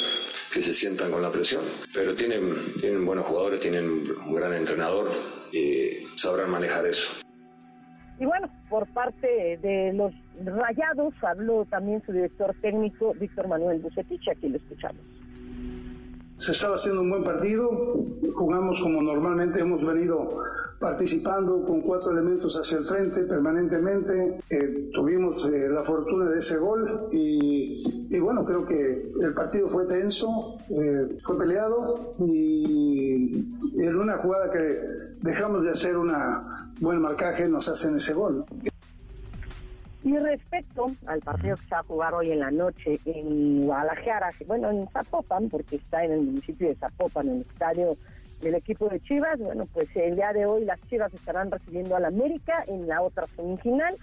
que 0.55 0.63
se 0.63 0.73
sientan 0.73 1.11
con 1.11 1.21
la 1.21 1.33
presión, 1.33 1.65
pero 1.93 2.15
tienen, 2.15 2.75
tienen 2.81 3.05
buenos 3.05 3.27
jugadores, 3.27 3.59
tienen 3.59 3.87
un 3.89 4.35
gran 4.37 4.55
entrenador 4.55 5.11
y 5.53 6.07
sabrán 6.17 6.49
manejar 6.49 6.87
eso. 6.87 7.09
Y 8.21 8.27
bueno, 8.27 8.51
por 8.69 8.87
parte 8.89 9.59
de 9.63 9.95
los 9.95 10.13
Rayados 10.45 11.15
habló 11.23 11.65
también 11.65 12.03
su 12.05 12.13
director 12.13 12.55
técnico, 12.61 13.15
Víctor 13.19 13.49
Manuel 13.49 13.81
Bucetich, 13.81 14.29
aquí 14.29 14.51
lo 14.51 14.59
escuchamos. 14.59 15.01
Se 16.39 16.53
estaba 16.53 16.77
haciendo 16.77 17.01
un 17.01 17.11
buen 17.11 17.25
partido, 17.25 17.71
jugamos 18.35 18.79
como 18.83 19.01
normalmente 19.01 19.61
hemos 19.61 19.83
venido 19.83 20.43
participando 20.79 21.65
con 21.65 21.81
cuatro 21.81 22.13
elementos 22.13 22.59
hacia 22.59 22.79
el 22.79 22.85
frente 22.85 23.23
permanentemente, 23.25 24.39
eh, 24.49 24.91
tuvimos 24.93 25.43
eh, 25.47 25.69
la 25.69 25.83
fortuna 25.85 26.31
de 26.31 26.39
ese 26.39 26.57
gol 26.57 27.09
y, 27.13 28.19
bueno, 28.19 28.45
creo 28.45 28.67
que 28.67 29.13
el 29.21 29.35
partido 29.35 29.69
fue 29.69 29.87
tenso, 29.87 30.59
eh, 30.71 31.19
fue 31.25 31.39
peleado 31.39 32.15
y, 32.19 33.47
en 33.79 33.97
una 33.97 34.19
jugada 34.19 34.51
que 34.53 34.79
dejamos 35.23 35.65
de 35.65 35.71
hacer 35.71 35.97
un 35.97 36.11
buen 36.81 37.01
marcaje 37.01 37.49
nos 37.49 37.69
hacen 37.69 37.97
ese 37.97 38.15
gol. 38.15 38.45
Y 40.03 40.17
respecto 40.17 40.87
al 41.07 41.21
partido 41.21 41.57
que 41.57 41.65
se 41.65 41.75
va 41.75 41.81
a 41.81 41.85
jugar 41.85 42.15
hoy 42.15 42.33
en 42.33 42.41
la 42.41 42.51
noche 42.51 42.99
en 43.05 43.67
Guadalajara, 43.67 44.31
bueno, 44.47 44.71
en 44.71 44.89
Zapopan, 44.89 45.51
porque 45.51 45.77
está 45.77 46.05
en 46.05 46.13
el 46.13 46.21
municipio 46.23 46.69
de 46.69 46.75
Zapopan, 46.77 47.29
en 47.29 47.35
el 47.37 47.41
estadio 47.43 47.97
del 48.41 48.55
equipo 48.55 48.89
de 48.89 49.01
Chivas, 49.01 49.39
bueno, 49.39 49.67
pues 49.67 49.95
el 49.95 50.17
día 50.17 50.33
de 50.33 50.47
hoy 50.47 50.65
las 50.65 50.81
Chivas 50.89 51.13
estarán 51.13 51.51
recibiendo 51.51 51.97
al 51.97 52.07
América 52.07 52.65
en 52.67 52.89
la 52.89 53.03
otra 53.03 53.27
semifinal. 53.37 53.97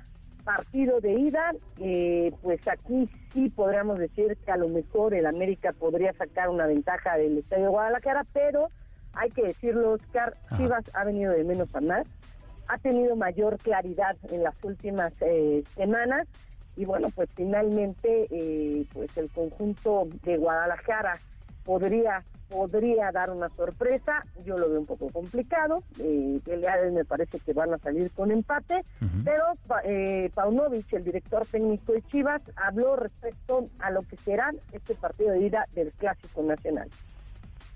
Partido 0.43 1.01
de 1.01 1.11
ida, 1.13 1.51
eh, 1.79 2.31
pues 2.41 2.65
aquí 2.67 3.09
sí 3.33 3.49
podríamos 3.49 3.99
decir 3.99 4.37
que 4.45 4.51
a 4.51 4.55
lo 4.55 4.69
mejor 4.69 5.13
el 5.13 5.25
América 5.25 5.73
podría 5.73 6.13
sacar 6.13 6.47
una 6.49 6.67
ventaja 6.67 7.17
del 7.17 7.39
estadio 7.39 7.65
de 7.65 7.69
Guadalajara, 7.69 8.23
pero 8.31 8.69
hay 9.11 9.29
que 9.31 9.47
decirlo, 9.47 9.93
Oscar, 9.93 10.37
Chivas 10.55 10.85
ha 10.93 11.03
venido 11.03 11.33
de 11.33 11.43
menos 11.43 11.75
a 11.75 11.81
más, 11.81 12.07
ha 12.67 12.77
tenido 12.77 13.15
mayor 13.15 13.57
claridad 13.57 14.15
en 14.31 14.43
las 14.43 14.55
últimas 14.63 15.13
eh, 15.21 15.63
semanas. 15.75 16.27
Y 16.75 16.85
bueno, 16.85 17.09
pues 17.15 17.29
finalmente 17.35 18.27
eh, 18.29 18.85
pues 18.93 19.15
el 19.17 19.31
conjunto 19.31 20.07
de 20.23 20.37
Guadalajara 20.37 21.19
podría 21.63 22.23
podría 22.49 23.11
dar 23.11 23.29
una 23.29 23.49
sorpresa, 23.49 24.23
yo 24.45 24.57
lo 24.57 24.69
veo 24.69 24.79
un 24.79 24.85
poco 24.85 25.09
complicado, 25.09 25.83
eh, 25.99 26.39
me 26.91 27.05
parece 27.05 27.39
que 27.39 27.53
van 27.53 27.73
a 27.73 27.77
salir 27.77 28.09
con 28.11 28.31
empate, 28.31 28.83
pero 29.23 29.43
eh, 29.83 30.31
Paunovic, 30.33 30.93
el 30.93 31.03
director 31.03 31.45
técnico 31.45 31.91
de 31.91 32.01
Chivas, 32.03 32.41
habló 32.55 32.95
respecto 32.95 33.65
a 33.79 33.91
lo 33.91 34.01
que 34.03 34.17
será 34.17 34.53
este 34.71 34.95
partido 34.95 35.31
de 35.31 35.41
ida 35.41 35.65
del 35.73 35.91
Clásico 35.93 36.41
Nacional 36.43 36.89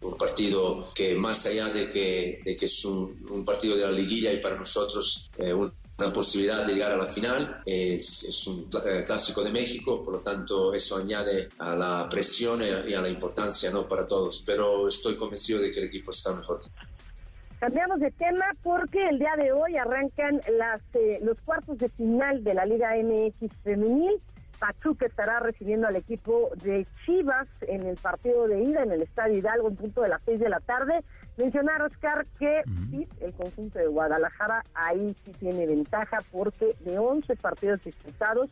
un 0.02 0.18
partido 0.18 0.92
que 0.94 1.16
más 1.16 1.46
allá 1.46 1.70
de 1.70 1.88
que, 1.88 2.42
de 2.44 2.56
que 2.56 2.66
es 2.66 2.86
un, 2.86 3.46
partido 3.46 3.76
de 3.76 3.84
la 3.84 3.92
liguilla 3.92 4.32
y 4.32 4.40
para 4.40 4.56
nosotros 4.56 5.30
eh, 5.38 5.54
una 5.54 6.12
posibilidad 6.12 6.66
de 6.66 6.74
llegar 6.74 6.92
a 6.92 6.98
la 6.98 7.08
final. 7.08 7.60
Es, 7.66 8.24
es, 8.24 8.48
un 8.48 8.70
eh, 8.86 9.04
clásico 9.06 9.44
de 9.44 9.52
México, 9.52 10.04
por 10.04 10.16
lo 10.16 10.20
tanto 10.20 10.74
eso 10.74 10.98
añade 10.98 11.50
a 11.60 11.76
la 11.76 12.10
presión 12.10 12.62
y 12.62 12.94
a 12.94 13.02
la 13.02 13.10
importancia 13.10 13.70
¿no? 13.72 13.88
para 13.88 14.08
todos, 14.08 14.44
pero 14.46 14.88
estoy 14.88 15.16
convencido 15.16 15.62
de 15.62 15.72
que 15.72 15.80
el 15.80 15.86
equipo 15.86 16.12
está 16.12 16.34
mejor. 16.36 16.62
Cambiamos 17.60 18.00
de 18.00 18.10
tema 18.12 18.46
porque 18.64 19.08
el 19.08 19.20
día 19.20 19.36
de 19.40 19.52
hoy 19.52 19.78
arrancan 19.78 20.42
las, 20.58 20.82
eh, 20.96 21.20
los 21.22 21.40
cuartos 21.42 21.78
de 21.78 21.90
final 21.90 22.44
de 22.44 22.56
la 22.56 22.66
Liga 22.66 22.96
MX 22.96 23.56
femenil. 23.64 24.20
Pachuca 24.62 25.08
estará 25.08 25.40
recibiendo 25.40 25.88
al 25.88 25.96
equipo 25.96 26.52
de 26.64 26.86
Chivas 27.04 27.48
en 27.62 27.82
el 27.82 27.98
partido 27.98 28.48
de 28.48 28.62
ida 28.62 28.84
en 28.84 28.92
el 28.92 29.02
Estadio 29.02 29.40
Hidalgo 29.40 29.68
en 29.70 29.76
punto 29.76 30.02
de 30.04 30.10
las 30.10 30.22
seis 30.24 30.40
de 30.40 30.50
la 30.50 30.60
tarde. 30.60 31.04
Mencionar, 31.36 31.82
Oscar, 31.82 32.28
que 32.38 32.62
sí, 32.92 33.08
el 33.22 33.34
conjunto 33.34 33.80
de 33.80 33.88
Guadalajara 33.88 34.62
ahí 34.76 35.16
sí 35.26 35.32
tiene 35.40 35.66
ventaja 35.66 36.20
porque 36.32 36.76
de 36.82 37.00
11 37.00 37.36
partidos 37.38 37.84
disputados, 37.84 38.52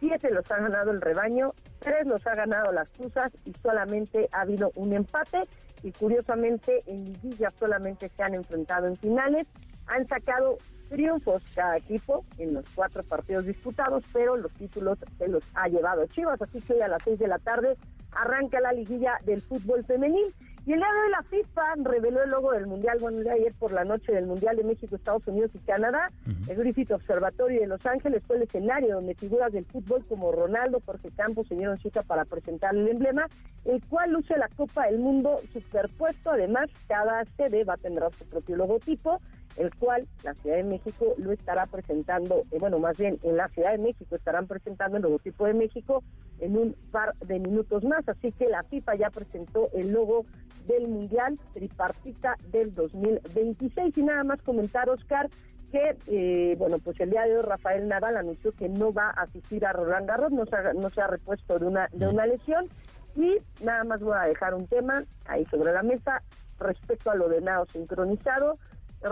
siete 0.00 0.30
los 0.30 0.50
ha 0.50 0.56
ganado 0.56 0.92
el 0.92 1.02
rebaño, 1.02 1.52
tres 1.78 2.06
los 2.06 2.26
ha 2.26 2.34
ganado 2.34 2.72
las 2.72 2.90
Tuzas 2.92 3.30
y 3.44 3.52
solamente 3.62 4.30
ha 4.32 4.40
habido 4.40 4.72
un 4.76 4.94
empate. 4.94 5.42
Y 5.82 5.92
curiosamente, 5.92 6.80
en 6.86 7.04
Liguilla 7.04 7.50
solamente 7.50 8.08
se 8.08 8.22
han 8.22 8.32
enfrentado 8.34 8.86
en 8.86 8.96
finales. 8.96 9.46
Han 9.88 10.08
sacado 10.08 10.56
triunfos 10.84 11.42
cada 11.54 11.76
equipo 11.76 12.24
en 12.38 12.54
los 12.54 12.64
cuatro 12.74 13.02
partidos 13.02 13.46
disputados, 13.46 14.04
pero 14.12 14.36
los 14.36 14.52
títulos 14.54 14.98
se 15.18 15.28
los 15.28 15.42
ha 15.54 15.68
llevado 15.68 16.06
Chivas, 16.06 16.40
así 16.40 16.60
que 16.60 16.74
hoy 16.74 16.80
a 16.80 16.88
las 16.88 17.02
seis 17.02 17.18
de 17.18 17.28
la 17.28 17.38
tarde 17.38 17.76
arranca 18.12 18.60
la 18.60 18.72
liguilla 18.72 19.18
del 19.24 19.42
fútbol 19.42 19.84
femenil. 19.84 20.34
Y 20.66 20.72
el 20.72 20.78
día 20.78 20.86
de 20.86 21.00
hoy 21.00 21.10
la 21.10 21.22
FIFA 21.24 21.74
reveló 21.82 22.22
el 22.22 22.30
logo 22.30 22.52
del 22.52 22.66
Mundial, 22.66 22.96
bueno, 22.98 23.18
el 23.18 23.24
de 23.24 23.30
ayer 23.32 23.52
por 23.58 23.70
la 23.70 23.84
noche 23.84 24.12
del 24.12 24.26
Mundial 24.26 24.56
de 24.56 24.64
México, 24.64 24.96
Estados 24.96 25.26
Unidos 25.26 25.50
y 25.52 25.58
Canadá. 25.58 26.10
El 26.48 26.56
Griffith 26.56 26.90
Observatorio 26.90 27.60
de 27.60 27.66
Los 27.66 27.84
Ángeles 27.84 28.22
fue 28.26 28.36
el 28.36 28.44
escenario 28.44 28.94
donde 28.94 29.14
figuras 29.14 29.52
del 29.52 29.66
fútbol 29.66 30.06
como 30.06 30.32
Ronaldo, 30.32 30.80
Jorge 30.86 31.10
Campos 31.14 31.48
se 31.48 31.56
dieron 31.56 31.78
cita 31.80 32.02
para 32.02 32.24
presentar 32.24 32.74
el 32.74 32.88
emblema, 32.88 33.26
el 33.66 33.84
cual 33.88 34.12
luce 34.12 34.38
la 34.38 34.48
Copa 34.56 34.86
del 34.86 35.00
Mundo 35.00 35.38
superpuesto. 35.52 36.30
Además, 36.30 36.70
cada 36.88 37.22
sede 37.36 37.64
va 37.64 37.74
a 37.74 37.78
tener 37.78 38.02
su 38.18 38.24
propio 38.24 38.56
logotipo 38.56 39.20
el 39.56 39.74
cual 39.74 40.06
la 40.22 40.34
Ciudad 40.34 40.56
de 40.56 40.64
México 40.64 41.14
lo 41.18 41.32
estará 41.32 41.66
presentando, 41.66 42.42
eh, 42.50 42.58
bueno, 42.58 42.78
más 42.78 42.96
bien 42.96 43.18
en 43.22 43.36
la 43.36 43.48
Ciudad 43.48 43.72
de 43.72 43.78
México 43.78 44.16
estarán 44.16 44.46
presentando 44.46 44.96
el 44.96 45.02
logotipo 45.02 45.46
de 45.46 45.54
México 45.54 46.02
en 46.40 46.56
un 46.56 46.76
par 46.90 47.14
de 47.18 47.38
minutos 47.38 47.84
más, 47.84 48.08
así 48.08 48.32
que 48.32 48.46
la 48.48 48.62
FIFA 48.64 48.96
ya 48.96 49.10
presentó 49.10 49.68
el 49.72 49.92
logo 49.92 50.26
del 50.66 50.88
Mundial 50.88 51.38
Tripartita 51.52 52.36
del 52.50 52.74
2026 52.74 53.96
y 53.96 54.02
nada 54.02 54.24
más 54.24 54.42
comentar, 54.42 54.88
Oscar, 54.88 55.28
que, 55.70 55.96
eh, 56.06 56.54
bueno, 56.56 56.78
pues 56.78 56.98
el 57.00 57.10
día 57.10 57.22
de 57.22 57.36
hoy 57.36 57.42
Rafael 57.42 57.88
Nadal 57.88 58.16
anunció 58.16 58.52
que 58.52 58.68
no 58.68 58.92
va 58.92 59.10
a 59.10 59.22
asistir 59.22 59.66
a 59.66 59.72
Roland 59.72 60.08
Garros, 60.08 60.32
no 60.32 60.46
se 60.46 60.56
ha, 60.56 60.72
no 60.72 60.88
se 60.90 61.00
ha 61.00 61.06
repuesto 61.06 61.58
de 61.58 61.66
una, 61.66 61.88
de 61.92 62.06
una 62.06 62.26
lesión. 62.26 62.68
Y 63.16 63.38
nada 63.64 63.84
más 63.84 64.00
voy 64.00 64.16
a 64.16 64.26
dejar 64.26 64.54
un 64.54 64.66
tema 64.66 65.02
ahí 65.26 65.44
sobre 65.46 65.72
la 65.72 65.82
mesa 65.82 66.22
respecto 66.58 67.10
a 67.10 67.16
lo 67.16 67.28
de 67.28 67.40
nado 67.40 67.66
sincronizado 67.66 68.58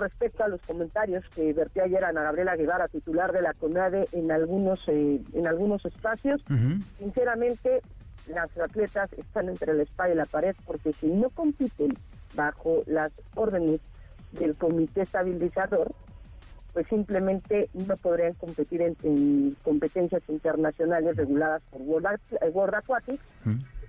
respecto 0.01 0.45
a 0.45 0.49
los 0.49 0.61
comentarios 0.63 1.25
que 1.35 1.53
vertió 1.53 1.85
ayer 1.85 2.05
Ana 2.05 2.23
Gabriela 2.23 2.57
Guevara, 2.57 2.89
titular 2.89 3.33
de 3.33 3.43
la 3.43 3.53
CONADE, 3.55 4.09
en 4.13 4.31
algunos, 4.33 4.81
eh, 4.89 5.21
en 5.33 5.47
algunos 5.47 5.85
espacios. 5.85 6.43
Sinceramente, 6.99 7.83
las 8.27 8.57
atletas 8.59 9.13
están 9.15 9.49
entre 9.49 9.75
la 9.75 9.83
espada 9.83 10.13
y 10.13 10.17
la 10.17 10.27
pared 10.27 10.55
porque 10.67 10.93
si 10.95 11.07
no 11.07 11.31
compiten 11.31 11.91
bajo 12.35 12.83
las 12.87 13.13
órdenes 13.35 13.81
del 14.33 14.57
comité 14.57 15.03
estabilizador, 15.03 15.93
pues 16.73 16.87
simplemente 16.87 17.69
no 17.75 17.97
podrían 17.97 18.33
competir 18.35 18.81
en, 18.83 19.57
competencias 19.63 20.23
internacionales 20.29 21.17
reguladas 21.17 21.63
por 21.71 21.83
World, 21.83 22.19
World 22.53 22.75
Aquatics. 22.75 23.23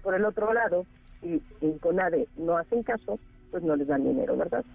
Por 0.01 0.15
el 0.15 0.25
otro 0.25 0.51
lado, 0.51 0.85
si 1.21 1.41
en 1.61 1.77
CONADE 1.79 2.27
no 2.35 2.57
hacen 2.57 2.83
caso, 2.83 3.19
pues 3.51 3.63
no 3.63 3.75
les 3.75 3.87
dan 3.87 4.03
dinero, 4.03 4.35
¿verdad? 4.35 4.65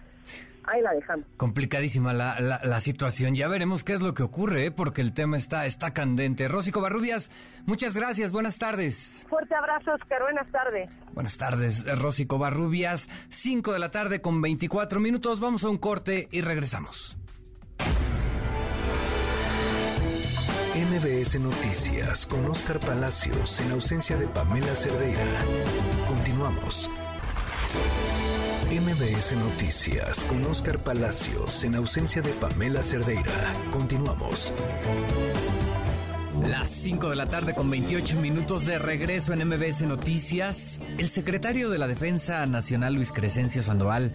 Ahí 0.70 0.82
la 0.82 0.92
dejamos. 0.92 1.26
Complicadísima 1.36 2.12
la, 2.12 2.38
la, 2.40 2.80
situación. 2.80 3.34
Ya 3.34 3.48
veremos 3.48 3.84
qué 3.84 3.94
es 3.94 4.00
lo 4.00 4.14
que 4.14 4.22
ocurre, 4.22 4.66
¿eh? 4.66 4.70
porque 4.70 5.00
el 5.00 5.12
tema 5.12 5.36
está, 5.36 5.66
está 5.66 5.92
candente. 5.92 6.48
Rosico 6.48 6.80
Barrubias, 6.80 7.30
muchas 7.66 7.96
gracias. 7.96 8.32
Buenas 8.32 8.58
tardes. 8.58 9.26
Fuerte 9.28 9.54
abrazo, 9.54 9.92
Oscar. 9.92 10.22
Buenas 10.22 10.50
tardes. 10.50 10.90
Buenas 11.12 11.36
tardes, 11.36 11.98
Rosico 11.98 12.38
Barrubias. 12.38 13.08
5 13.30 13.72
de 13.72 13.78
la 13.78 13.90
tarde 13.90 14.20
con 14.20 14.40
24 14.40 15.00
minutos. 15.00 15.40
Vamos 15.40 15.64
a 15.64 15.68
un 15.68 15.78
corte 15.78 16.28
y 16.30 16.40
regresamos. 16.40 17.18
MBS 20.78 21.40
Noticias 21.40 22.24
con 22.26 22.46
Oscar 22.46 22.78
Palacios 22.78 23.60
en 23.60 23.72
ausencia 23.72 24.16
de 24.16 24.28
Pamela 24.28 24.74
Cerdeira. 24.76 25.22
Continuamos. 26.06 26.88
MBS 28.70 29.32
Noticias 29.32 30.22
con 30.24 30.44
Oscar 30.44 30.84
Palacios 30.84 31.64
en 31.64 31.74
ausencia 31.74 32.20
de 32.20 32.28
Pamela 32.32 32.82
Cerdeira. 32.82 33.32
Continuamos. 33.70 34.52
Las 36.46 36.68
5 36.68 37.08
de 37.08 37.16
la 37.16 37.30
tarde 37.30 37.54
con 37.54 37.70
28 37.70 38.20
minutos 38.20 38.66
de 38.66 38.78
regreso 38.78 39.32
en 39.32 39.48
MBS 39.48 39.86
Noticias. 39.86 40.82
El 40.98 41.08
secretario 41.08 41.70
de 41.70 41.78
la 41.78 41.88
Defensa 41.88 42.44
Nacional 42.44 42.92
Luis 42.92 43.10
Crescencio 43.10 43.62
Sandoval 43.62 44.12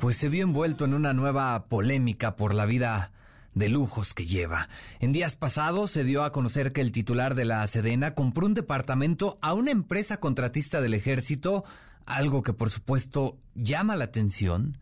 pues 0.00 0.16
se 0.16 0.30
vio 0.30 0.44
envuelto 0.44 0.86
en 0.86 0.94
una 0.94 1.12
nueva 1.12 1.66
polémica 1.66 2.36
por 2.36 2.54
la 2.54 2.64
vida 2.64 3.12
de 3.52 3.68
lujos 3.68 4.14
que 4.14 4.24
lleva. 4.24 4.70
En 4.98 5.12
días 5.12 5.36
pasados 5.36 5.90
se 5.90 6.04
dio 6.04 6.24
a 6.24 6.32
conocer 6.32 6.72
que 6.72 6.80
el 6.80 6.90
titular 6.90 7.34
de 7.34 7.44
la 7.44 7.66
Sedena 7.66 8.14
compró 8.14 8.46
un 8.46 8.54
departamento 8.54 9.38
a 9.42 9.52
una 9.52 9.72
empresa 9.72 10.20
contratista 10.20 10.80
del 10.80 10.94
ejército 10.94 11.64
algo 12.06 12.42
que 12.42 12.52
por 12.52 12.70
supuesto 12.70 13.38
llama 13.54 13.96
la 13.96 14.04
atención, 14.04 14.78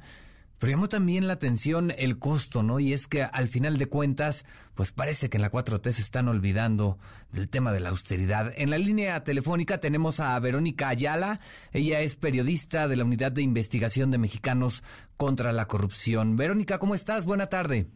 pero 0.59 0.71
llamó 0.71 0.89
también 0.89 1.27
la 1.27 1.33
atención 1.33 1.93
el 1.99 2.21
costo, 2.21 2.63
¿no? 2.63 2.79
Y 2.79 2.93
es 2.93 3.09
que 3.09 3.25
al 3.25 3.49
final 3.49 3.79
de 3.79 3.87
cuentas, 3.87 4.45
pues 4.75 4.93
parece 4.93 5.29
que 5.29 5.37
en 5.37 5.43
la 5.43 5.51
4T 5.51 5.91
se 5.91 6.03
están 6.03 6.29
olvidando 6.29 6.99
del 7.33 7.49
tema 7.49 7.73
de 7.73 7.81
la 7.81 7.89
austeridad. 7.89 8.53
En 8.57 8.71
la 8.71 8.79
línea 8.79 9.25
telefónica 9.25 9.79
tenemos 9.79 10.21
a 10.21 10.39
Verónica 10.39 10.89
Ayala, 10.89 11.41
ella 11.73 12.01
es 12.01 12.15
periodista 12.15 12.87
de 12.87 12.97
la 12.97 13.05
Unidad 13.05 13.33
de 13.33 13.43
Investigación 13.43 14.13
de 14.13 14.19
Mexicanos 14.19 14.85
contra 15.17 15.53
la 15.53 15.67
Corrupción. 15.67 16.37
Verónica, 16.37 16.79
¿cómo 16.79 16.95
estás? 16.95 17.27
Buena 17.27 17.49
tarde. 17.49 17.89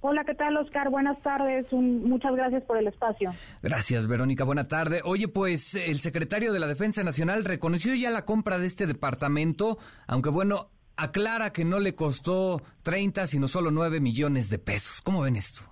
Hola, 0.00 0.24
¿qué 0.24 0.34
tal, 0.34 0.56
Oscar? 0.56 0.90
Buenas 0.90 1.20
tardes. 1.22 1.66
muchas 1.72 2.32
gracias 2.34 2.62
por 2.64 2.78
el 2.78 2.86
espacio. 2.86 3.32
Gracias, 3.62 4.06
Verónica. 4.06 4.44
Buena 4.44 4.68
tarde. 4.68 5.00
Oye, 5.04 5.26
pues 5.26 5.74
el 5.74 5.98
secretario 5.98 6.52
de 6.52 6.60
la 6.60 6.68
Defensa 6.68 7.02
Nacional 7.02 7.44
reconoció 7.44 7.94
ya 7.94 8.10
la 8.10 8.24
compra 8.24 8.58
de 8.58 8.66
este 8.66 8.86
departamento, 8.86 9.78
aunque 10.06 10.30
bueno, 10.30 10.68
aclara 10.96 11.52
que 11.52 11.64
no 11.64 11.80
le 11.80 11.96
costó 11.96 12.62
30, 12.82 13.26
sino 13.26 13.48
solo 13.48 13.72
9 13.72 14.00
millones 14.00 14.50
de 14.50 14.58
pesos. 14.58 15.00
¿Cómo 15.00 15.22
ven 15.22 15.34
esto? 15.34 15.62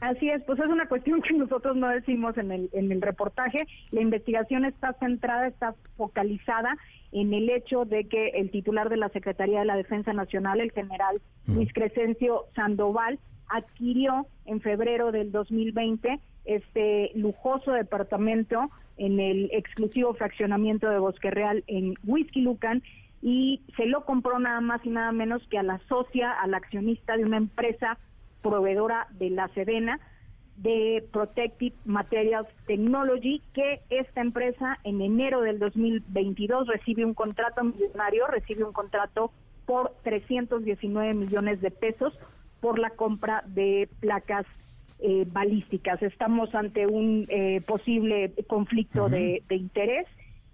Así 0.00 0.28
es, 0.28 0.42
pues 0.44 0.58
es 0.58 0.66
una 0.66 0.86
cuestión 0.86 1.22
que 1.22 1.32
nosotros 1.32 1.76
no 1.76 1.88
decimos 1.88 2.36
en 2.36 2.52
el, 2.52 2.70
en 2.72 2.90
el 2.90 3.00
reportaje. 3.00 3.66
La 3.90 4.02
investigación 4.02 4.64
está 4.64 4.94
centrada, 4.94 5.46
está 5.46 5.74
focalizada 5.96 6.76
en 7.12 7.32
el 7.32 7.48
hecho 7.48 7.84
de 7.84 8.06
que 8.08 8.28
el 8.34 8.50
titular 8.50 8.88
de 8.88 8.96
la 8.96 9.08
Secretaría 9.10 9.60
de 9.60 9.64
la 9.64 9.76
Defensa 9.76 10.12
Nacional, 10.12 10.60
el 10.60 10.72
general 10.72 11.22
Luis 11.46 11.72
Crescencio 11.72 12.46
Sandoval, 12.54 13.18
adquirió 13.48 14.26
en 14.46 14.60
febrero 14.60 15.12
del 15.12 15.32
2020 15.32 16.20
este 16.44 17.10
lujoso 17.14 17.72
departamento 17.72 18.70
en 18.96 19.18
el 19.20 19.50
exclusivo 19.52 20.14
fraccionamiento 20.14 20.88
de 20.88 20.98
Bosque 20.98 21.30
Real 21.30 21.64
en 21.66 21.94
Whisky 22.04 22.42
Lucan 22.42 22.82
y 23.22 23.62
se 23.76 23.86
lo 23.86 24.04
compró 24.04 24.38
nada 24.38 24.60
más 24.60 24.84
y 24.84 24.90
nada 24.90 25.10
menos 25.12 25.42
que 25.48 25.58
a 25.58 25.62
la 25.62 25.80
socia, 25.88 26.32
a 26.32 26.46
la 26.46 26.58
accionista 26.58 27.16
de 27.16 27.24
una 27.24 27.38
empresa 27.38 27.98
proveedora 28.42 29.08
de 29.12 29.30
la 29.30 29.48
Sedena 29.48 29.98
de 30.56 31.04
Protective 31.10 31.74
Materials 31.84 32.48
Technology, 32.66 33.42
que 33.54 33.80
esta 33.90 34.20
empresa 34.20 34.78
en 34.84 35.00
enero 35.00 35.40
del 35.40 35.58
2022 35.58 36.68
recibe 36.68 37.04
un 37.04 37.14
contrato 37.14 37.64
millonario, 37.64 38.26
recibe 38.28 38.64
un 38.64 38.72
contrato 38.72 39.32
por 39.66 39.94
319 40.04 41.14
millones 41.14 41.60
de 41.60 41.70
pesos 41.70 42.12
por 42.64 42.78
la 42.78 42.88
compra 42.88 43.44
de 43.46 43.90
placas 44.00 44.46
eh, 44.98 45.26
balísticas. 45.30 46.02
Estamos 46.02 46.54
ante 46.54 46.86
un 46.86 47.26
eh, 47.28 47.60
posible 47.66 48.32
conflicto 48.46 49.10
de, 49.10 49.42
interés 49.50 50.06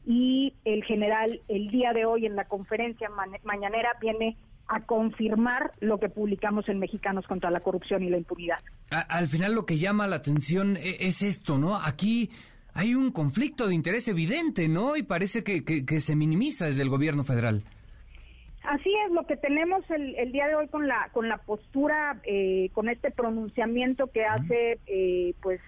y 0.04 0.52
el 0.64 0.82
general 0.82 1.40
el 1.46 1.70
día 1.70 1.92
de 1.92 2.06
hoy 2.06 2.26
en 2.26 2.34
la 2.34 2.46
conferencia 2.46 3.08
mañanera 3.44 3.90
viene 4.00 4.36
a 4.66 4.80
confirmar 4.80 5.70
lo 5.78 6.00
que 6.00 6.08
publicamos 6.08 6.68
en 6.68 6.80
Mexicanos 6.80 7.28
contra 7.28 7.48
la 7.52 7.60
corrupción 7.60 8.02
y 8.02 8.10
la 8.10 8.18
impunidad. 8.18 8.58
al 8.90 9.28
final 9.28 9.54
lo 9.54 9.64
que 9.64 9.78
llama 9.78 10.08
la 10.08 10.16
atención 10.16 10.76
e, 10.78 10.96
es 11.06 11.22
esto, 11.22 11.58
¿no? 11.58 11.76
Aquí 11.76 12.32
hay 12.74 12.96
un 12.96 13.12
conflicto 13.12 13.68
de 13.68 13.76
interés 13.76 14.08
evidente, 14.08 14.66
¿no? 14.66 14.96
Y 14.96 15.04
parece 15.04 15.44
que, 15.44 15.64
que 15.64 16.00
se 16.00 16.16
minimiza 16.16 16.66
desde 16.66 16.82
el 16.82 16.88
gobierno 16.88 17.22
federal. 17.22 17.62
Así 18.70 18.94
es 19.05 19.10
lo 19.10 19.26
que 19.26 19.36
tenemos 19.36 19.82
el, 19.90 20.30
día 20.30 20.47
de 20.47 20.55
hoy 20.55 20.68
con 20.68 20.86
la 20.86 21.09
con 21.12 21.28
la 21.28 21.38
postura, 21.38 22.20
eh, 22.22 22.70
con 22.72 22.88
este 22.88 23.10
pronunciamiento 23.10 24.06
que 24.06 24.24
hace, 24.24 24.78
eh, 24.86 25.34
pues 25.42 25.60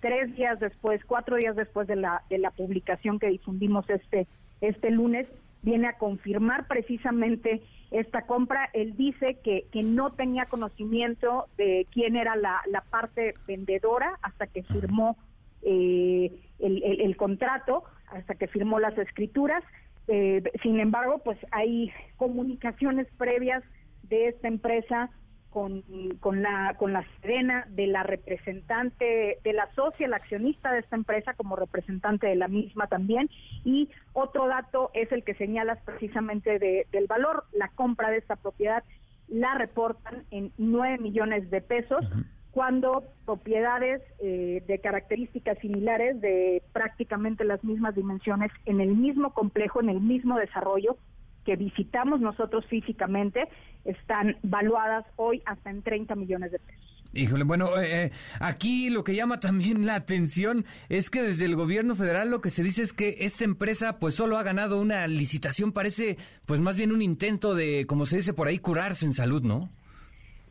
tres 0.00 0.36
días 0.36 0.60
después, 0.60 1.02
cuatro 1.06 1.36
días 1.36 1.56
después 1.56 1.88
de 1.88 1.96
la 1.96 2.22
de 2.28 2.36
la 2.36 2.50
publicación 2.50 3.18
que 3.18 3.28
difundimos 3.28 3.88
este 3.88 4.26
este 4.60 4.90
lunes, 4.90 5.26
viene 5.62 5.86
a 5.86 5.96
confirmar 5.96 6.68
precisamente 6.68 7.62
esta 7.90 8.26
compra. 8.26 8.68
Él 8.74 8.94
dice 8.94 9.38
que, 9.42 9.64
que 9.72 9.82
no 9.82 10.12
tenía 10.12 10.44
conocimiento 10.44 11.46
de 11.56 11.86
quién 11.90 12.14
era 12.14 12.36
la, 12.36 12.60
la 12.66 12.82
parte 12.82 13.36
vendedora 13.46 14.18
hasta 14.20 14.46
que 14.46 14.64
firmó 14.64 15.16
eh, 15.62 16.30
el, 16.58 16.82
el 16.82 17.16
contrato, 17.16 17.84
hasta 18.08 18.34
que 18.34 18.48
firmó 18.48 18.80
las 18.80 18.98
escrituras 18.98 19.64
eh, 20.12 20.42
sin 20.62 20.80
embargo, 20.80 21.18
pues 21.24 21.38
hay 21.52 21.92
comunicaciones 22.16 23.06
previas 23.16 23.62
de 24.02 24.26
esta 24.26 24.48
empresa 24.48 25.08
con, 25.50 25.84
con 26.18 26.42
la 26.42 26.74
con 26.78 26.92
la 26.92 27.04
Serena, 27.20 27.64
de 27.68 27.86
la 27.86 28.02
representante, 28.02 29.38
de 29.44 29.52
la 29.52 29.72
socia, 29.74 30.08
la 30.08 30.16
accionista 30.16 30.72
de 30.72 30.80
esta 30.80 30.96
empresa 30.96 31.34
como 31.34 31.54
representante 31.54 32.26
de 32.26 32.34
la 32.34 32.48
misma 32.48 32.88
también. 32.88 33.30
Y 33.64 33.88
otro 34.12 34.48
dato 34.48 34.90
es 34.94 35.12
el 35.12 35.22
que 35.22 35.34
señalas 35.34 35.78
precisamente 35.84 36.58
de, 36.58 36.88
del 36.90 37.06
valor, 37.06 37.44
la 37.52 37.68
compra 37.68 38.10
de 38.10 38.18
esta 38.18 38.34
propiedad 38.34 38.82
la 39.28 39.54
reportan 39.54 40.24
en 40.32 40.52
9 40.58 40.98
millones 40.98 41.50
de 41.50 41.60
pesos 41.60 42.04
cuando 42.50 43.04
propiedades 43.24 44.02
eh, 44.18 44.62
de 44.66 44.78
características 44.80 45.58
similares, 45.58 46.20
de 46.20 46.62
prácticamente 46.72 47.44
las 47.44 47.62
mismas 47.62 47.94
dimensiones, 47.94 48.50
en 48.66 48.80
el 48.80 48.94
mismo 48.94 49.32
complejo, 49.32 49.80
en 49.80 49.90
el 49.90 50.00
mismo 50.00 50.36
desarrollo 50.36 50.96
que 51.44 51.56
visitamos 51.56 52.20
nosotros 52.20 52.66
físicamente, 52.66 53.48
están 53.84 54.36
valuadas 54.42 55.06
hoy 55.16 55.42
hasta 55.46 55.70
en 55.70 55.82
30 55.82 56.14
millones 56.16 56.52
de 56.52 56.58
pesos. 56.58 56.90
Híjole, 57.12 57.42
bueno, 57.42 57.76
eh, 57.80 58.04
eh, 58.04 58.12
aquí 58.38 58.88
lo 58.88 59.02
que 59.02 59.16
llama 59.16 59.40
también 59.40 59.84
la 59.84 59.96
atención 59.96 60.64
es 60.88 61.10
que 61.10 61.22
desde 61.22 61.44
el 61.44 61.56
gobierno 61.56 61.96
federal 61.96 62.30
lo 62.30 62.40
que 62.40 62.50
se 62.50 62.62
dice 62.62 62.82
es 62.82 62.92
que 62.92 63.16
esta 63.20 63.44
empresa 63.44 63.98
pues 63.98 64.14
solo 64.14 64.38
ha 64.38 64.44
ganado 64.44 64.80
una 64.80 65.08
licitación, 65.08 65.72
parece 65.72 66.18
pues 66.46 66.60
más 66.60 66.76
bien 66.76 66.92
un 66.92 67.02
intento 67.02 67.54
de, 67.54 67.84
como 67.88 68.06
se 68.06 68.18
dice 68.18 68.32
por 68.32 68.46
ahí, 68.46 68.58
curarse 68.58 69.06
en 69.06 69.12
salud, 69.12 69.42
¿no? 69.42 69.70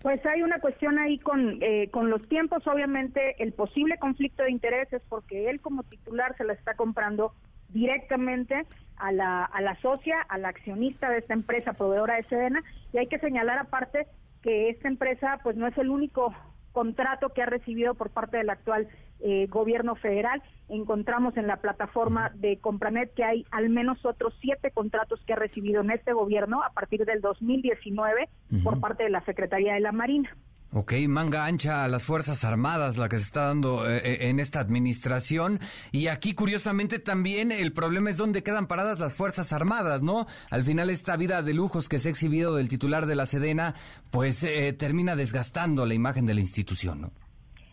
Pues 0.02 0.26
hay 0.26 0.44
una 0.44 0.60
cuestión 0.60 0.98
ahí 0.98 1.20
con, 1.20 1.58
eh, 1.62 1.90
con 1.92 2.10
los 2.10 2.26
tiempos, 2.30 2.66
obviamente 2.68 3.36
el 3.44 3.52
posible 3.52 3.98
conflicto 3.98 4.44
de 4.44 4.52
intereses 4.52 5.02
porque 5.10 5.50
él 5.50 5.60
como 5.60 5.84
titular 5.84 6.36
se 6.38 6.46
la 6.46 6.54
está 6.54 6.76
comprando 6.76 7.34
directamente 7.70 8.66
a 8.96 9.12
la, 9.12 9.44
a 9.44 9.62
la 9.62 9.76
socia, 9.82 10.22
a 10.30 10.38
la 10.38 10.50
accionista 10.50 11.10
de 11.10 11.20
esta 11.20 11.34
empresa 11.34 11.74
proveedora 11.74 12.16
de 12.16 12.24
Sedena. 12.24 12.64
Y 12.94 12.98
hay 12.98 13.08
que 13.08 13.20
señalar 13.20 13.58
aparte 13.58 14.08
que 14.42 14.70
esta 14.70 14.88
empresa 14.88 15.40
pues 15.44 15.58
no 15.58 15.68
es 15.68 15.78
el 15.78 15.90
único 15.90 16.34
contrato 16.72 17.30
que 17.30 17.42
ha 17.42 17.46
recibido 17.46 17.94
por 17.96 18.10
parte 18.10 18.38
del 18.38 18.50
actual 18.50 18.88
eh, 19.22 19.48
gobierno 19.48 19.96
federal. 19.96 20.42
Encontramos 20.70 21.36
en 21.38 21.48
la 21.48 21.58
plataforma 21.58 22.32
de 22.36 22.58
Compranet 22.58 23.14
que 23.14 23.24
hay 23.24 23.46
al 23.52 23.70
menos 23.70 24.06
otros 24.06 24.34
siete 24.40 24.72
contratos 24.72 25.20
que 25.26 25.34
ha 25.34 25.36
recibido 25.36 25.82
en 25.82 25.92
este 25.92 26.14
gobierno 26.14 26.64
a 26.64 26.72
partir 26.72 27.06
del 27.06 27.22
2019 27.22 28.30
por 28.64 28.80
parte 28.80 29.04
de 29.04 29.10
la 29.10 29.24
Secretaría 29.26 29.74
de 29.74 29.80
la 29.80 29.92
Marina. 29.92 30.36
Ok, 30.72 30.94
manga 31.08 31.46
ancha 31.46 31.84
a 31.84 31.88
las 31.88 32.06
Fuerzas 32.06 32.46
Armadas, 32.46 32.96
la 32.96 33.10
que 33.10 33.18
se 33.18 33.24
está 33.24 33.46
dando 33.46 33.90
eh, 33.90 34.02
eh, 34.04 34.30
en 34.30 34.40
esta 34.40 34.60
administración. 34.60 35.60
Y 35.92 36.08
aquí, 36.08 36.36
curiosamente, 36.36 37.00
también 37.00 37.52
el 37.52 37.74
problema 37.74 38.12
es 38.12 38.18
dónde 38.18 38.44
quedan 38.44 38.68
paradas 38.68 39.00
las 39.00 39.16
Fuerzas 39.16 39.52
Armadas, 39.52 40.04
¿no? 40.04 40.28
Al 40.52 40.64
final, 40.64 40.92
esta 40.92 41.18
vida 41.18 41.42
de 41.42 41.56
lujos 41.56 41.90
que 41.90 41.98
se 41.98 42.10
ha 42.10 42.12
exhibido 42.12 42.54
del 42.54 42.70
titular 42.70 43.08
de 43.08 43.16
la 43.16 43.26
Sedena, 43.26 43.74
pues 44.12 44.44
eh, 44.44 44.72
termina 44.74 45.16
desgastando 45.16 45.88
la 45.88 45.96
imagen 45.96 46.28
de 46.28 46.36
la 46.36 46.42
institución, 46.42 47.02
¿no? 47.02 47.12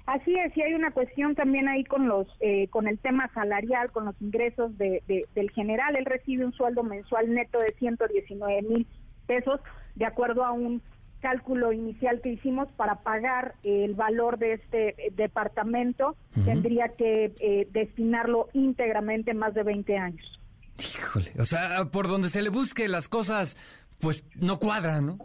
Así 0.07 0.33
es, 0.33 0.57
y 0.57 0.63
hay 0.63 0.73
una 0.73 0.93
cuestión 0.93 1.35
también 1.35 1.69
ahí 1.69 1.85
con 1.85 2.07
los, 2.07 2.29
con 2.71 2.87
el 2.87 2.97
tema 3.01 3.29
salarial, 3.35 3.91
con 3.91 4.05
los 4.05 4.15
ingresos 4.23 4.79
de, 4.79 5.03
del 5.35 5.51
general. 5.51 5.97
Él 5.99 6.05
recibe 6.05 6.45
un 6.47 6.53
sueldo 6.53 6.85
mensual 6.85 7.35
neto 7.35 7.59
de 7.59 7.75
119 7.77 8.63
mil 8.63 8.87
pesos, 9.27 9.61
de 9.97 10.07
acuerdo 10.07 10.45
a 10.45 10.53
un 10.53 10.81
cálculo 11.21 11.73
inicial 11.73 12.21
que 12.23 12.31
hicimos 12.31 12.69
para 12.73 12.97
pagar 12.97 13.55
el 13.65 13.95
valor 13.95 14.39
de 14.39 14.55
este 14.55 14.95
departamento, 15.15 16.17
tendría 16.45 16.89
que 16.89 17.33
eh, 17.41 17.69
destinarlo 17.73 18.49
íntegramente 18.53 19.35
más 19.35 19.55
de 19.55 19.63
20 19.63 19.97
años. 19.97 20.41
Híjole, 20.79 21.33
o 21.39 21.45
sea, 21.45 21.87
por 21.91 22.09
donde 22.09 22.29
se 22.29 22.43
le 22.43 22.51
busque 22.51 22.87
las 22.89 23.09
cosas, 23.09 23.57
pues 23.99 24.25
no 24.35 24.59
cuadran, 24.59 25.07
¿no? 25.07 25.19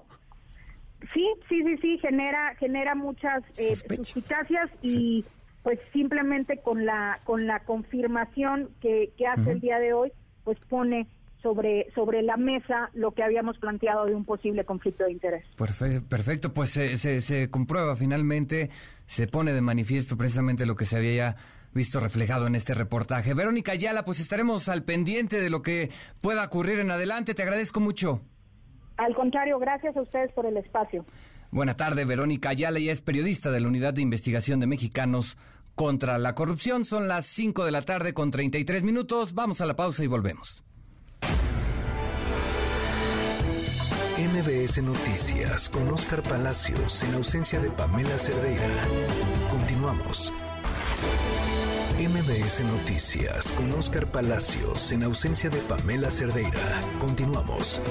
Sí, 1.13 1.27
sí, 1.49 1.63
sí, 1.63 1.77
sí, 1.81 1.97
genera 1.99 2.55
genera 2.55 2.95
muchas 2.95 3.39
eh, 3.57 3.75
suspicacias 3.75 4.69
y 4.81 5.25
pues 5.63 5.79
simplemente 5.91 6.61
con 6.61 6.85
la 6.85 7.19
con 7.23 7.47
la 7.47 7.61
confirmación 7.61 8.69
que, 8.81 9.11
que 9.17 9.25
hace 9.27 9.51
el 9.51 9.59
día 9.59 9.79
de 9.79 9.93
hoy, 9.93 10.11
pues 10.43 10.59
pone 10.69 11.07
sobre, 11.41 11.91
sobre 11.93 12.21
la 12.21 12.37
mesa 12.37 12.89
lo 12.93 13.11
que 13.11 13.23
habíamos 13.23 13.57
planteado 13.57 14.05
de 14.05 14.15
un 14.15 14.25
posible 14.25 14.63
conflicto 14.65 15.05
de 15.05 15.11
interés. 15.11 15.45
Perfecto, 15.55 16.53
pues 16.53 16.69
se, 16.69 16.97
se, 16.97 17.49
comprueba 17.49 17.95
finalmente, 17.95 18.69
se 19.05 19.27
pone 19.27 19.53
de 19.53 19.61
manifiesto 19.61 20.17
precisamente 20.17 20.65
lo 20.65 20.75
que 20.75 20.85
se 20.85 20.97
había 20.97 21.35
visto 21.73 21.99
reflejado 21.99 22.47
en 22.47 22.55
este 22.55 22.73
reportaje. 22.73 23.33
Verónica 23.33 23.71
Ayala, 23.71 24.03
pues 24.03 24.19
estaremos 24.19 24.67
al 24.69 24.83
pendiente 24.83 25.39
de 25.39 25.49
lo 25.49 25.61
que 25.61 25.89
pueda 26.21 26.45
ocurrir 26.45 26.79
en 26.79 26.91
adelante. 26.91 27.33
Te 27.33 27.43
agradezco 27.43 27.79
mucho. 27.79 28.21
Al 28.97 29.15
contrario, 29.15 29.57
gracias 29.57 29.95
a 29.95 30.01
ustedes 30.01 30.31
por 30.33 30.45
el 30.45 30.57
espacio. 30.57 31.05
Buena 31.49 31.75
tarde, 31.75 32.05
Verónica 32.05 32.49
Ayala, 32.49 32.79
y 32.79 32.89
es 32.89 33.01
periodista 33.01 33.51
de 33.51 33.59
la 33.59 33.67
Unidad 33.67 33.93
de 33.93 34.01
Investigación 34.01 34.59
de 34.59 34.67
Mexicanos 34.67 35.37
contra 35.75 36.17
la 36.17 36.35
Corrupción. 36.35 36.85
Son 36.85 37.07
las 37.07 37.25
5 37.25 37.65
de 37.65 37.71
la 37.71 37.81
tarde 37.81 38.13
con 38.13 38.31
33 38.31 38.83
minutos. 38.83 39.33
Vamos 39.33 39.59
a 39.61 39.65
la 39.65 39.75
pausa 39.75 40.03
y 40.03 40.07
volvemos. 40.07 40.63
MBS 44.31 44.81
Noticias 44.81 45.67
con 45.67 45.91
Oscar 45.91 46.23
Palacios 46.23 47.03
en 47.03 47.15
ausencia 47.15 47.59
de 47.59 47.69
Pamela 47.69 48.17
Cerdeira. 48.17 48.65
Continuamos. 49.49 50.31
MBS 51.99 52.61
Noticias 52.61 53.51
con 53.51 53.73
Oscar 53.73 54.09
Palacios 54.09 54.93
en 54.93 55.03
ausencia 55.03 55.49
de 55.49 55.57
Pamela 55.57 56.09
Cerdeira. 56.09 56.81
Continuamos. 56.97 57.81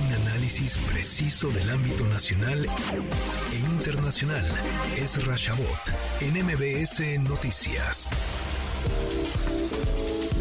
Un 0.00 0.12
análisis 0.26 0.76
preciso 0.90 1.48
del 1.50 1.70
ámbito 1.70 2.04
nacional 2.08 2.66
e 2.66 3.58
internacional. 3.58 4.44
Es 4.96 5.24
Rashabot 5.24 5.80
en 6.20 6.44
MBS 6.44 7.20
Noticias. 7.20 8.08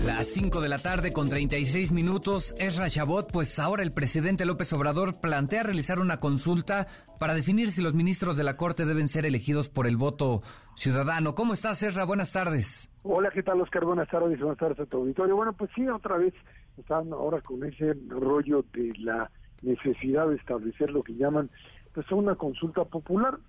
Las 0.06 0.28
5 0.28 0.62
de 0.62 0.70
la 0.70 0.78
tarde 0.78 1.12
con 1.12 1.30
36 1.30 1.92
minutos, 1.92 2.54
es 2.60 2.80
Chabot, 2.94 3.32
pues 3.32 3.58
ahora 3.58 3.82
el 3.82 3.92
presidente 3.92 4.46
López 4.46 4.72
Obrador 4.74 5.20
plantea 5.20 5.64
realizar 5.64 5.98
una 5.98 6.20
consulta 6.20 6.86
para 7.20 7.34
definir 7.34 7.72
si 7.72 7.82
los 7.82 7.96
ministros 7.96 8.38
de 8.38 8.44
la 8.44 8.56
Corte 8.56 8.86
deben 8.86 9.08
ser 9.08 9.26
elegidos 9.26 9.68
por 9.68 9.88
el 9.88 9.98
voto 9.98 10.44
ciudadano. 10.76 11.34
¿Cómo 11.34 11.56
estás, 11.56 11.82
Esra? 11.82 12.06
Buenas 12.06 12.32
tardes. 12.32 12.92
Hola, 13.02 13.32
¿qué 13.32 13.42
tal, 13.42 13.60
Oscar? 13.62 13.84
Buenas 13.84 14.08
tardes, 14.08 14.40
buenas 14.40 14.60
tardes 14.60 14.80
a 14.80 14.86
tu 14.86 14.98
auditorio. 14.98 15.36
Bueno, 15.36 15.54
pues 15.54 15.72
sí, 15.74 15.88
otra 15.88 16.18
vez 16.18 16.36
están 16.78 17.12
ahora 17.12 17.42
con 17.42 17.64
ese 17.64 17.96
rollo 18.08 18.64
de 18.74 18.94
la 19.00 19.32
necesidad 19.64 20.28
de 20.28 20.36
establecer 20.36 20.92
lo 20.92 21.02
que 21.02 21.16
llaman 21.16 21.50
pues 21.96 22.12
una 22.12 22.36
consulta 22.36 22.84
popular 22.84 23.40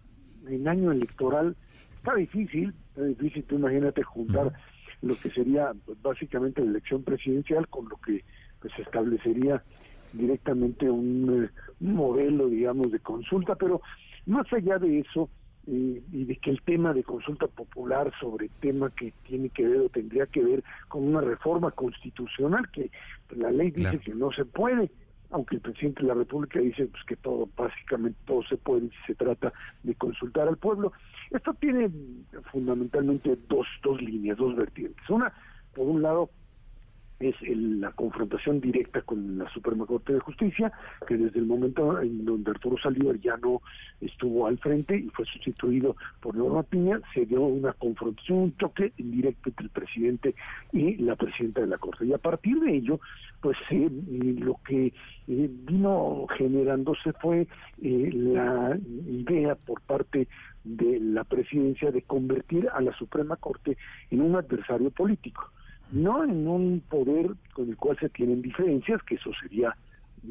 en 0.48 0.66
año 0.66 0.90
electoral. 0.90 1.54
Está 1.98 2.14
difícil, 2.14 2.72
está 2.88 3.02
difícil, 3.02 3.44
tú 3.44 3.56
imagínate 3.56 4.02
juntar 4.02 4.54
lo 5.02 5.16
que 5.16 5.30
sería 5.30 5.72
pues, 5.84 6.00
básicamente 6.00 6.62
la 6.62 6.70
elección 6.70 7.02
presidencial 7.02 7.68
con 7.68 7.88
lo 7.88 7.96
que 7.98 8.24
pues 8.60 8.72
establecería 8.78 9.62
directamente 10.12 10.88
un, 10.90 11.44
eh, 11.44 11.50
un 11.80 11.94
modelo 11.94 12.48
digamos 12.48 12.90
de 12.90 13.00
consulta. 13.00 13.54
Pero 13.54 13.82
más 14.26 14.50
allá 14.52 14.78
de 14.78 15.00
eso 15.00 15.30
y 15.68 16.24
de 16.24 16.36
que 16.36 16.50
el 16.50 16.62
tema 16.62 16.94
de 16.94 17.02
consulta 17.02 17.48
popular 17.48 18.12
sobre 18.20 18.50
tema 18.60 18.90
que 18.90 19.12
tiene 19.24 19.50
que 19.50 19.66
ver 19.66 19.80
o 19.80 19.88
tendría 19.88 20.26
que 20.26 20.42
ver 20.44 20.62
con 20.86 21.02
una 21.02 21.20
reforma 21.20 21.72
constitucional 21.72 22.70
que 22.70 22.90
la 23.30 23.50
ley 23.50 23.72
dice 23.72 23.98
que 23.98 24.14
no 24.14 24.30
se 24.30 24.44
puede 24.44 24.90
aunque 25.30 25.56
el 25.56 25.60
presidente 25.60 26.02
de 26.02 26.08
la 26.08 26.14
República 26.14 26.60
dice 26.60 26.86
pues, 26.86 27.02
que 27.04 27.16
todo, 27.16 27.48
básicamente 27.56 28.18
todo 28.26 28.42
se 28.44 28.56
puede 28.56 28.88
si 28.88 28.96
se 29.06 29.14
trata 29.14 29.52
de 29.82 29.94
consultar 29.94 30.48
al 30.48 30.56
pueblo. 30.56 30.92
Esto 31.30 31.54
tiene 31.54 31.90
fundamentalmente 32.52 33.36
dos, 33.48 33.66
dos 33.82 34.00
líneas, 34.00 34.38
dos 34.38 34.54
vertientes. 34.56 35.08
Una, 35.10 35.32
por 35.74 35.86
un 35.86 36.02
lado, 36.02 36.30
es 37.18 37.34
la 37.42 37.92
confrontación 37.92 38.60
directa 38.60 39.00
con 39.02 39.38
la 39.38 39.48
Suprema 39.50 39.86
Corte 39.86 40.12
de 40.12 40.20
Justicia, 40.20 40.72
que 41.06 41.16
desde 41.16 41.38
el 41.38 41.46
momento 41.46 42.00
en 42.00 42.24
donde 42.24 42.50
Arturo 42.50 42.76
Saldívar 42.78 43.18
ya 43.20 43.36
no 43.38 43.62
estuvo 44.00 44.46
al 44.46 44.58
frente 44.58 44.96
y 44.96 45.08
fue 45.10 45.24
sustituido 45.24 45.96
por 46.20 46.34
Norma 46.34 46.62
Piña, 46.62 47.00
se 47.14 47.24
dio 47.24 47.42
una 47.42 47.72
confrontación, 47.72 48.38
un 48.38 48.56
choque 48.56 48.92
indirecto 48.98 49.48
entre 49.48 49.64
el 49.64 49.70
presidente 49.70 50.34
y 50.72 50.96
la 50.96 51.16
presidenta 51.16 51.62
de 51.62 51.68
la 51.68 51.78
Corte. 51.78 52.04
Y 52.04 52.12
a 52.12 52.18
partir 52.18 52.60
de 52.60 52.76
ello, 52.76 53.00
pues 53.40 53.56
eh, 53.70 53.90
lo 54.38 54.60
que 54.66 54.86
eh, 54.86 55.50
vino 55.50 56.26
generándose 56.36 57.12
fue 57.14 57.46
eh, 57.82 58.10
la 58.12 58.78
idea 59.08 59.54
por 59.54 59.80
parte 59.80 60.28
de 60.64 61.00
la 61.00 61.24
presidencia 61.24 61.90
de 61.90 62.02
convertir 62.02 62.68
a 62.72 62.80
la 62.80 62.92
Suprema 62.96 63.36
Corte 63.36 63.76
en 64.10 64.20
un 64.20 64.36
adversario 64.36 64.90
político 64.90 65.50
no 65.92 66.24
en 66.24 66.48
un 66.48 66.82
poder 66.88 67.30
con 67.52 67.68
el 67.68 67.76
cual 67.76 67.98
se 67.98 68.08
tienen 68.08 68.42
diferencias, 68.42 69.02
que 69.02 69.16
eso 69.16 69.30
sería 69.40 69.76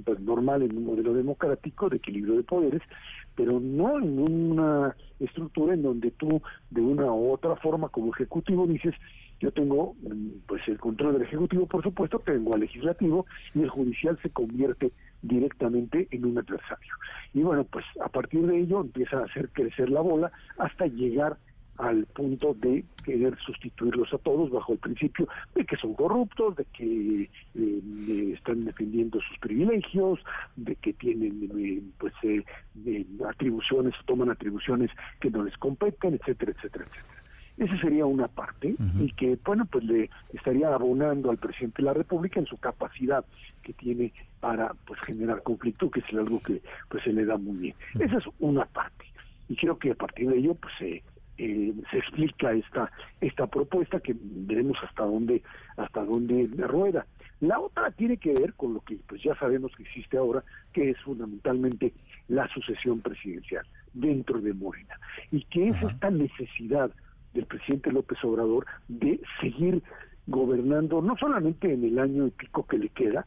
pues, 0.04 0.20
normal 0.20 0.64
en 0.64 0.78
un 0.78 0.86
modelo 0.86 1.14
democrático 1.14 1.90
de 1.90 1.98
equilibrio 1.98 2.36
de 2.36 2.44
poderes, 2.44 2.82
pero 3.36 3.60
no 3.60 4.00
en 4.00 4.20
una 4.20 4.96
estructura 5.20 5.74
en 5.74 5.84
donde 5.84 6.12
tú 6.12 6.42
de 6.70 6.82
una 6.82 7.06
u 7.12 7.32
otra 7.32 7.56
forma 7.58 7.90
como 7.90 8.14
ejecutivo 8.14 8.68
dices 8.68 8.94
yo 9.40 9.52
tengo 9.52 9.96
pues 10.48 10.62
el 10.68 10.80
control 10.80 11.14
del 11.14 11.24
ejecutivo 11.24 11.66
por 11.66 11.84
supuesto 11.84 12.20
tengo 12.20 12.54
al 12.54 12.62
legislativo 12.62 13.26
y 13.54 13.62
el 13.62 13.70
judicial 13.70 14.18
se 14.22 14.30
convierte 14.30 14.92
directamente 15.22 16.08
en 16.12 16.26
un 16.26 16.38
adversario 16.38 16.94
y 17.34 17.42
bueno 17.42 17.66
pues 17.66 17.86
a 18.02 18.10
partir 18.10 18.46
de 18.46 18.60
ello 18.60 18.82
empieza 18.82 19.18
a 19.18 19.26
hacer 19.26 19.50
crecer 19.50 19.90
la 19.90 20.02
bola 20.02 20.32
hasta 20.58 20.88
llegar 20.88 21.38
al 21.78 22.06
punto 22.08 22.54
de 22.54 22.86
querer 23.04 23.38
sustituirlos 23.46 24.14
a 24.14 24.18
todos 24.18 24.50
bajo 24.50 24.74
el 24.74 24.80
principio 24.80 25.28
de 25.54 25.66
que 25.66 25.76
son 25.78 25.94
corruptos, 25.94 26.56
de 26.56 26.66
que 26.66 27.30
eh, 27.56 28.34
están 28.34 28.66
defendiendo 28.66 29.20
sus 29.22 29.38
privilegios, 29.40 30.20
de 30.56 30.76
que 30.76 30.94
tienen 30.94 31.50
eh, 31.58 31.82
pues 31.98 32.14
eh, 32.24 32.44
atribuciones, 33.28 33.94
toman 34.06 34.30
atribuciones 34.30 34.90
que 35.20 35.30
no 35.30 35.44
les 35.44 35.58
competen, 35.58 36.16
etcétera, 36.16 36.54
etcétera, 36.54 36.86
etcétera. 36.86 37.16
Esa 37.58 37.80
sería 37.80 38.06
una 38.06 38.28
parte 38.28 38.76
y 39.00 39.12
que, 39.14 39.40
bueno, 39.46 39.66
pues 39.66 39.86
le 39.86 40.10
estaría 40.34 40.74
abonando 40.74 41.32
al 41.32 41.38
presidente 41.38 41.82
de 41.82 41.86
la 41.86 41.94
República 41.94 42.38
en 42.38 42.46
su 42.46 42.58
capacidad 42.58 43.24
que 43.64 43.72
tiene 43.72 44.12
para 44.42 44.74
pues 44.86 45.00
generar 45.06 45.42
conflicto, 45.42 45.90
que 45.90 46.02
es 46.02 46.06
algo 46.14 46.42
que 46.42 46.62
pues 46.90 47.04
se 47.06 47.14
le 47.14 47.24
da 47.24 47.38
muy 47.38 47.58
bien. 47.58 47.76
Esa 47.98 48.18
es 48.18 48.26
una 48.40 48.66
parte. 48.66 49.06
Y 49.48 49.56
creo 49.56 49.80
que 49.80 49.92
a 49.92 49.96
partir 49.96 50.30
de 50.30 50.38
ello 50.38 50.56
pues 50.56 50.74
se 50.78 51.02
eh, 51.38 51.74
se 51.92 51.98
explica 51.98 52.54
esta 52.54 52.92
esta 53.22 53.48
propuesta 53.48 54.00
que 54.00 54.16
veremos 54.20 54.78
hasta 54.84 55.04
dónde 55.04 55.42
hasta 55.78 56.04
dónde 56.04 56.48
rueda. 56.68 57.06
La 57.42 57.60
otra 57.60 57.92
tiene 57.92 58.18
que 58.18 58.34
ver 58.34 58.54
con 58.54 58.74
lo 58.74 58.82
que 58.82 58.98
pues 59.08 59.22
ya 59.22 59.34
sabemos 59.34 59.76
que 59.76 59.84
existe 59.84 60.18
ahora, 60.18 60.44
que 60.72 60.92
es 60.92 61.00
fundamentalmente 61.02 61.94
la 62.28 62.48
sucesión 62.48 63.02
presidencial 63.02 63.66
dentro 63.94 64.40
de 64.40 64.54
Morena 64.54 64.98
y 65.32 65.44
que 65.46 65.70
es 65.70 65.76
esta 65.84 66.10
necesidad 66.10 66.92
del 67.34 67.46
presidente 67.46 67.92
López 67.92 68.24
Obrador 68.24 68.66
de 68.88 69.20
seguir 69.42 69.84
gobernando 70.28 71.02
no 71.02 71.16
solamente 71.18 71.74
en 71.74 71.84
el 71.84 72.00
año 72.00 72.28
y 72.28 72.32
pico 72.32 72.66
que 72.66 72.78
le 72.78 72.90
queda, 72.90 73.26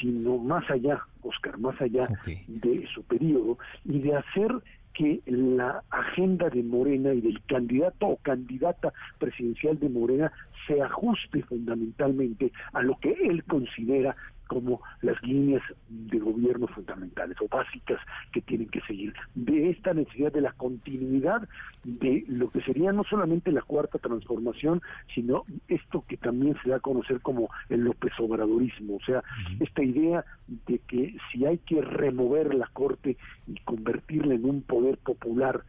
sino 0.00 0.38
más 0.38 0.68
allá, 0.70 1.02
Oscar, 1.22 1.58
más 1.58 1.80
allá 1.80 2.08
de 2.48 2.86
su 2.92 3.02
periodo 3.04 3.58
y 3.84 4.00
de 4.00 4.16
hacer 4.16 4.52
que 4.94 5.20
la 5.26 5.82
agenda 5.90 6.48
de 6.48 6.62
Morena 6.62 7.12
y 7.12 7.20
del 7.20 7.42
candidato 7.44 8.06
o 8.06 8.16
candidata 8.18 8.92
presidencial 9.18 9.78
de 9.78 9.88
Morena 9.88 10.32
se 10.66 10.80
ajuste 10.80 11.42
fundamentalmente 11.42 12.52
a 12.72 12.82
lo 12.82 12.98
que 12.98 13.12
él 13.12 13.44
considera 13.44 14.16
como 14.52 14.82
las 15.00 15.20
líneas 15.22 15.62
de 15.88 16.18
gobierno 16.18 16.66
fundamentales 16.66 17.38
o 17.40 17.48
básicas 17.48 17.98
que 18.32 18.42
tienen 18.42 18.68
que 18.68 18.82
seguir, 18.82 19.14
de 19.34 19.70
esta 19.70 19.94
necesidad 19.94 20.30
de 20.30 20.42
la 20.42 20.52
continuidad 20.52 21.48
de 21.84 22.24
lo 22.28 22.50
que 22.50 22.60
sería 22.60 22.92
no 22.92 23.02
solamente 23.04 23.50
la 23.50 23.62
cuarta 23.62 23.98
transformación, 23.98 24.82
sino 25.14 25.44
esto 25.68 26.04
que 26.06 26.18
también 26.18 26.54
se 26.62 26.68
da 26.68 26.76
a 26.76 26.80
conocer 26.80 27.20
como 27.20 27.48
el 27.70 27.80
López 27.80 28.12
Obradorismo, 28.18 28.96
o 28.96 29.04
sea, 29.06 29.24
esta 29.58 29.82
idea 29.82 30.22
de 30.66 30.80
que 30.80 31.16
si 31.30 31.46
hay 31.46 31.56
que 31.58 31.80
remover 31.80 32.54
la 32.54 32.66
Corte 32.66 33.16
y 33.46 33.54
convertirla 33.60 34.34
en 34.34 34.44
un 34.44 34.60
poder 34.60 34.98
popular, 34.98 35.64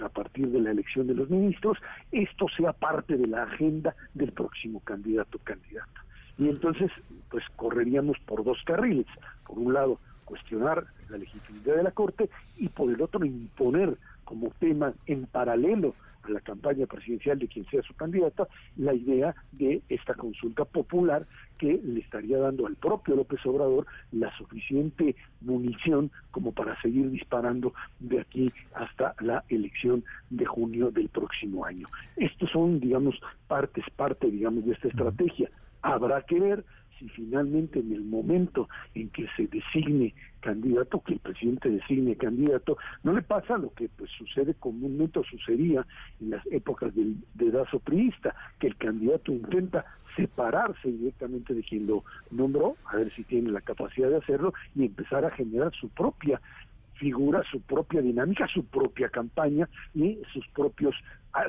a 0.00 0.08
partir 0.08 0.48
de 0.50 0.60
la 0.60 0.70
elección 0.70 1.06
de 1.06 1.14
los 1.14 1.30
ministros, 1.30 1.78
esto 2.12 2.46
sea 2.56 2.72
parte 2.72 3.16
de 3.16 3.26
la 3.26 3.44
agenda 3.44 3.96
del 4.14 4.32
próximo 4.32 4.80
candidato 4.80 5.38
o 5.38 5.40
candidata. 5.40 6.04
Y 6.38 6.48
entonces, 6.48 6.90
pues 7.30 7.44
correríamos 7.56 8.16
por 8.26 8.44
dos 8.44 8.58
carriles. 8.64 9.06
Por 9.46 9.58
un 9.58 9.74
lado, 9.74 9.98
cuestionar 10.24 10.86
la 11.08 11.18
legitimidad 11.18 11.76
de 11.76 11.82
la 11.82 11.90
Corte 11.90 12.30
y 12.56 12.68
por 12.68 12.90
el 12.90 13.00
otro, 13.02 13.24
imponer 13.24 13.96
como 14.24 14.50
tema 14.58 14.92
en 15.06 15.26
paralelo 15.26 15.94
a 16.22 16.30
la 16.30 16.40
campaña 16.40 16.86
presidencial 16.86 17.38
de 17.38 17.48
quien 17.48 17.64
sea 17.66 17.82
su 17.82 17.94
candidato, 17.94 18.48
la 18.76 18.92
idea 18.92 19.34
de 19.52 19.80
esta 19.88 20.14
consulta 20.14 20.64
popular 20.64 21.26
que 21.56 21.80
le 21.82 22.00
estaría 22.00 22.38
dando 22.38 22.66
al 22.66 22.76
propio 22.76 23.16
López 23.16 23.44
Obrador 23.46 23.86
la 24.12 24.30
suficiente 24.36 25.16
munición 25.40 26.10
como 26.30 26.52
para 26.52 26.80
seguir 26.82 27.10
disparando 27.10 27.72
de 27.98 28.20
aquí 28.20 28.52
hasta 28.74 29.14
la 29.20 29.44
elección 29.48 30.04
de 30.28 30.44
junio 30.44 30.90
del 30.90 31.08
próximo 31.08 31.64
año. 31.64 31.86
Estos 32.16 32.50
son, 32.50 32.80
digamos, 32.80 33.18
partes, 33.46 33.84
parte, 33.96 34.30
digamos, 34.30 34.66
de 34.66 34.72
esta 34.72 34.88
estrategia. 34.88 35.50
Habrá 35.82 36.22
que 36.22 36.40
ver 36.40 36.64
si 36.98 37.08
finalmente 37.10 37.78
en 37.78 37.92
el 37.92 38.02
momento 38.02 38.68
en 38.94 39.08
que 39.10 39.26
se 39.36 39.46
designe 39.46 40.14
candidato, 40.40 41.00
que 41.00 41.14
el 41.14 41.20
presidente 41.20 41.70
designe 41.70 42.16
candidato, 42.16 42.76
no 43.02 43.12
le 43.12 43.22
pasa 43.22 43.56
lo 43.56 43.72
que 43.74 43.88
pues 43.88 44.10
sucede 44.10 44.54
comúnmente 44.54 45.18
o 45.18 45.24
sucedía 45.24 45.86
en 46.20 46.30
las 46.30 46.44
épocas 46.46 46.94
del 46.94 47.16
dedazo 47.34 47.78
priista, 47.78 48.34
que 48.58 48.68
el 48.68 48.76
candidato 48.76 49.32
intenta 49.32 49.84
separarse 50.16 50.90
directamente 50.90 51.54
de 51.54 51.62
quien 51.62 51.86
lo 51.86 52.04
nombró, 52.30 52.76
a 52.86 52.96
ver 52.96 53.12
si 53.14 53.22
tiene 53.24 53.50
la 53.50 53.60
capacidad 53.60 54.08
de 54.08 54.16
hacerlo, 54.16 54.52
y 54.74 54.84
empezar 54.84 55.24
a 55.24 55.30
generar 55.30 55.72
su 55.74 55.88
propia 55.90 56.40
figura, 56.94 57.42
su 57.50 57.60
propia 57.60 58.02
dinámica, 58.02 58.48
su 58.48 58.64
propia 58.64 59.08
campaña 59.08 59.68
y 59.94 60.18
sus 60.32 60.46
propios 60.48 60.96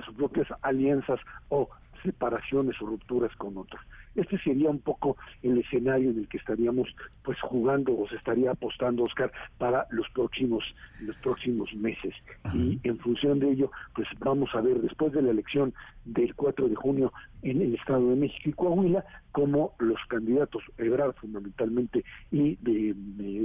sus 0.06 0.14
propias 0.14 0.48
alianzas 0.62 1.20
o 1.48 1.70
separaciones 2.04 2.80
o 2.82 2.86
rupturas 2.86 3.36
con 3.38 3.58
otros. 3.58 3.82
Este 4.20 4.38
sería 4.40 4.70
un 4.70 4.80
poco 4.80 5.18
el 5.42 5.58
escenario 5.58 6.10
en 6.12 6.20
el 6.20 6.28
que 6.28 6.38
estaríamos 6.38 6.88
pues 7.24 7.40
jugando 7.42 7.98
o 7.98 8.08
se 8.10 8.16
estaría 8.16 8.52
apostando 8.52 9.04
Oscar 9.04 9.32
para 9.58 9.88
los 9.92 10.10
próximos 10.10 10.64
los 11.02 11.16
próximos 11.18 11.74
meses. 11.74 12.14
Y 12.54 12.80
en 12.84 12.98
función 13.00 13.40
de 13.40 13.52
ello 13.52 13.72
pues 13.96 14.08
vamos 14.20 14.50
a 14.54 14.62
ver 14.62 14.82
después 14.82 15.14
de 15.14 15.22
la 15.22 15.32
elección 15.32 15.74
del 16.06 16.36
4 16.36 16.68
de 16.68 16.76
junio 16.76 17.14
en 17.42 17.62
el 17.62 17.76
Estado 17.76 18.10
de 18.10 18.16
México 18.16 18.50
y 18.50 18.54
Coahuila 18.54 19.06
como 19.32 19.74
los 19.80 20.00
candidatos 20.08 20.64
Ebrard 20.78 21.14
fundamentalmente 21.16 22.04
y 22.32 22.56
de, 22.58 22.96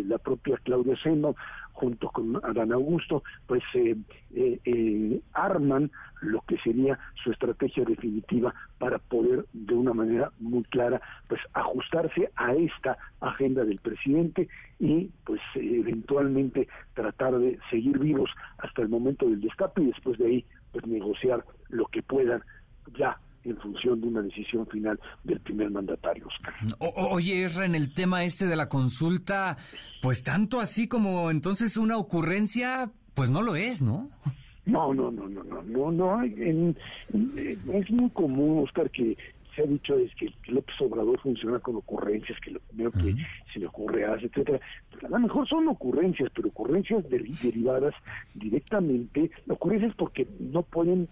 la 0.07 0.19
propia 0.19 0.57
Claudia 0.65 0.95
Sheinbaum 0.95 1.35
junto 1.73 2.09
con 2.09 2.37
Adán 2.45 2.73
Augusto 2.73 3.23
pues 3.47 3.63
eh, 3.75 3.97
eh, 4.35 4.61
eh, 4.65 5.21
arman 5.33 5.91
lo 6.23 6.41
que 6.43 6.57
sería 6.59 6.99
su 7.23 7.31
estrategia 7.31 7.85
definitiva 7.85 8.55
para 8.79 8.99
poder 8.99 9.45
de 9.53 9.75
una 9.75 9.93
manera 9.93 10.33
muy 10.39 10.64
clara 10.65 11.01
pues 11.29 11.41
ajustarse 11.53 12.31
a 12.37 12.55
esta 12.55 12.97
agenda 13.21 13.65
del 13.65 13.79
presidente 13.79 14.49
y 14.79 15.11
pues 15.25 15.41
eventualmente 15.55 16.69
tratar 16.95 17.39
de 17.39 17.59
seguir 17.71 17.99
vivos 17.99 18.31
hasta 18.59 18.83
el 18.83 18.89
momento 18.89 19.29
del 19.29 19.41
destape 19.41 19.83
y 19.83 19.87
después 19.87 20.19
de 20.19 20.27
ahí 20.27 20.45
pues 20.73 20.87
negociar 20.87 21.45
lo 21.69 21.87
que 21.87 22.03
puedan 22.03 22.43
ya 22.99 23.19
en 23.45 23.57
función 23.59 24.01
de 24.01 24.09
una 24.09 24.23
decisión 24.23 24.67
final 24.67 24.99
del 25.23 25.41
primer 25.41 25.71
mandatario. 25.71 26.27
Oscar. 26.27 26.55
oye, 26.79 27.43
Erra, 27.43 27.67
en 27.67 27.75
el 27.75 27.93
tema 27.93 28.25
este 28.25 28.47
de 28.47 28.57
la 28.57 28.69
consulta, 28.69 29.57
pues 30.01 30.23
tanto 30.23 30.61
así 30.61 30.89
como 30.89 31.31
entonces 31.31 31.77
una 31.77 31.99
ocurrencia, 31.99 32.91
pues 33.15 33.31
no 33.31 33.43
lo 33.43 33.57
es, 33.57 33.83
¿no? 33.83 34.11
No, 34.67 34.95
no, 34.95 35.11
no, 35.11 35.29
no, 35.29 35.45
no, 35.45 35.63
no, 35.63 35.93
no. 35.93 36.23
es 36.23 37.91
muy 37.91 38.11
común, 38.15 38.65
Oscar, 38.65 38.91
que 38.91 39.17
se 39.55 39.63
ha 39.63 39.67
dicho 39.67 39.95
es 39.97 40.15
que 40.15 40.33
López 40.47 40.75
Obrador 40.81 41.19
funciona 41.21 41.59
con 41.59 41.77
ocurrencias, 41.77 42.39
que 42.41 42.51
lo 42.51 42.61
primero 42.61 42.91
que 42.93 43.15
se 43.53 43.59
le 43.59 43.67
ocurre 43.67 44.05
hace, 44.05 44.27
etcétera. 44.27 44.61
Pues 44.91 45.05
a 45.05 45.09
lo 45.09 45.19
mejor 45.19 45.49
son 45.49 45.69
ocurrencias, 45.69 46.31
pero 46.35 46.49
ocurrencias 46.49 47.09
derivadas 47.09 47.95
directamente, 48.35 49.31
ocurrencias 49.49 49.95
porque 49.97 50.27
no 50.41 50.63
pueden 50.63 51.09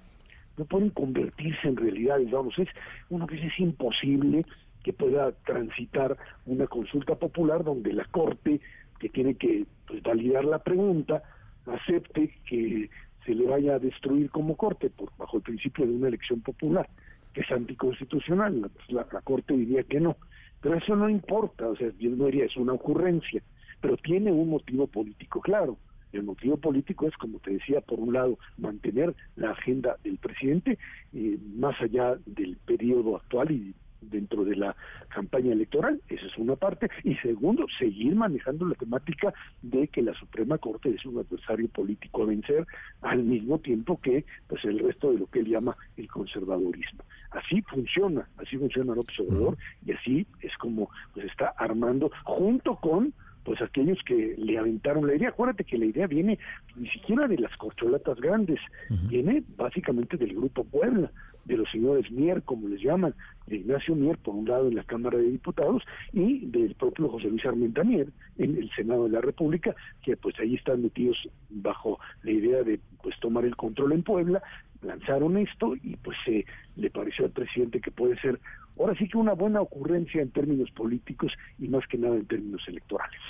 no 0.59 0.67
pueden 0.67 0.91
convertirse 0.91 1.67
en 1.67 1.77
realidades, 1.77 2.31
vamos, 2.31 2.59
es 2.59 2.69
uno 3.09 3.27
que 3.27 3.37
es 3.37 3.59
imposible 3.59 4.45
que 4.83 4.93
pueda 4.93 5.33
transitar 5.33 6.17
una 6.45 6.67
consulta 6.67 7.15
popular 7.15 7.65
donde 7.65 7.93
la 7.93 8.05
Corte, 8.05 8.61
que 8.99 9.09
tiene 9.09 9.35
que 9.35 9.65
pues, 9.87 10.03
validar 10.03 10.45
la 10.45 10.59
pregunta, 10.59 11.23
acepte 11.67 12.35
que 12.45 12.91
se 13.25 13.35
le 13.35 13.47
vaya 13.47 13.77
a 13.77 13.79
destruir 13.79 14.31
como 14.31 14.57
Corte 14.57 14.91
por 14.91 15.11
bajo 15.17 15.39
el 15.39 15.43
principio 15.43 15.87
de 15.87 15.93
una 15.93 16.09
elección 16.09 16.41
popular, 16.41 16.89
que 17.33 17.43
es 17.43 17.51
anticonstitucional. 17.51 18.71
La, 18.89 19.07
la, 19.13 19.21
Corte 19.23 19.57
diría 19.57 19.83
que 19.85 20.01
no. 20.01 20.17
Pero 20.61 20.77
eso 20.77 20.95
no 20.95 21.09
importa, 21.09 21.69
o 21.69 21.77
sea, 21.77 21.91
yo 21.99 22.11
no 22.11 22.27
diría, 22.27 22.45
es 22.45 22.57
una 22.57 22.73
ocurrencia, 22.73 23.43
pero 23.81 23.97
tiene 23.97 24.31
un 24.31 24.49
motivo 24.51 24.87
político 24.87 25.41
claro. 25.41 25.77
El 26.13 26.25
motivo 26.25 26.59
político 26.59 27.09
es, 27.09 27.17
como 27.17 27.39
te 27.39 27.53
decía, 27.53 27.81
por 27.81 27.99
un 27.99 28.13
lado, 28.13 28.39
mantener 28.59 29.15
la 29.35 29.53
agenda 29.53 29.97
del 30.05 30.19
presidente 30.19 30.79
eh, 31.15 31.39
más 31.57 31.81
allá 31.81 32.17
del 32.27 32.59
periodo 32.59 33.17
actual 33.17 33.51
y 33.51 33.75
dentro 34.03 34.45
de 34.45 34.57
la 34.57 34.77
campaña 35.09 35.53
electoral, 35.53 36.01
esa 36.09 36.27
es 36.27 36.37
una 36.39 36.57
parte, 36.57 36.89
y 37.05 37.15
segundo, 37.17 37.67
seguir 37.79 38.15
manejando 38.15 38.67
la 38.67 38.75
temática 38.75 39.33
de 39.63 39.89
que 39.89 40.03
la 40.03 40.15
Suprema 40.15 40.59
Corte 40.59 40.91
es 40.91 41.05
un 41.07 41.19
adversario 41.19 41.69
político 41.69 42.23
a 42.23 42.27
vencer 42.27 42.67
al 43.01 43.23
mismo 43.23 43.59
tiempo 43.59 44.01
que 44.01 44.25
pues 44.47 44.65
el 44.65 44.79
resto 44.79 45.13
de 45.13 45.19
lo 45.19 45.27
que 45.27 45.41
él 45.41 45.49
llama 45.49 45.77
el 45.97 46.09
conservadurismo. 46.09 47.05
Así 47.31 47.63
funciona, 47.63 48.29
así 48.37 48.57
funciona 48.57 48.95
López 48.95 49.19
Obrador 49.21 49.57
y 49.87 49.93
así 49.93 50.27
es 50.41 50.57
como 50.59 50.91
pues 51.15 51.27
está 51.27 51.55
armando 51.57 52.11
junto 52.25 52.77
con 52.77 53.15
pues 53.45 53.61
aquellos 53.61 53.99
que 54.07 54.35
le 54.39 54.59
aventaron 54.59 55.07
la 55.07 55.15
idea. 55.15 55.31
Acuérdate 55.31 55.65
que 55.65 55.79
la 55.79 55.87
idea 55.87 56.07
viene 56.07 56.39
ni 56.77 56.89
siquiera 56.91 57.27
de 57.27 57.39
las 57.39 57.57
corcholatas 57.57 58.21
grandes, 58.21 58.61
viene 59.09 59.43
básicamente 59.57 60.17
del 60.17 60.35
Grupo 60.35 60.65
Puebla, 60.65 61.11
de 61.45 61.57
los 61.57 61.71
señores 61.71 62.11
Mier, 62.11 62.43
como 62.43 62.69
les 62.69 62.81
llaman, 62.81 63.15
de 63.47 63.57
Ignacio 63.57 63.95
Mier, 63.95 64.19
por 64.19 64.35
un 64.35 64.49
lado 64.49 64.69
en 64.69 64.77
la 64.77 64.85
Cámara 64.85 65.19
de 65.19 65.31
Diputados, 65.31 65.83
y 66.13 66.47
del 66.47 66.75
propio 66.75 67.09
José 67.09 67.29
Luis 67.29 67.45
Armenta 67.45 67.85
Mier 67.85 68.09
en 68.39 68.57
el 68.57 68.71
Senado 68.75 69.05
de 69.05 69.11
la 69.11 69.21
República, 69.21 69.75
que 70.03 70.17
pues 70.17 70.39
ahí 70.41 70.55
están 70.55 70.83
metidos 70.83 71.17
bajo 71.51 71.99
la 72.23 72.31
idea 72.31 72.63
de 72.63 72.81
pues 73.03 73.19
tomar 73.21 73.45
el 73.45 73.57
control 73.57 73.93
en 73.93 74.03
Puebla, 74.03 74.43
lanzaron 74.83 75.37
esto 75.37 75.75
y 75.77 75.97
pues 75.97 76.17
se 76.25 76.45
le 76.77 76.91
pareció 76.91 77.25
al 77.25 77.31
presidente 77.31 77.81
que 77.81 77.91
puede 77.91 78.19
ser 78.21 78.41
ahora 78.79 78.95
sí 78.99 79.09
que 79.09 79.19
una 79.19 79.35
buena 79.35 79.61
ocurrencia 79.61 80.23
en 80.23 80.31
términos 80.31 80.71
políticos 80.71 81.33
y 81.59 81.69
más 81.69 81.87
que 81.87 81.99
nada 81.99 82.17
en 82.17 82.27
términos 82.27 82.63
electorales. 82.67 83.21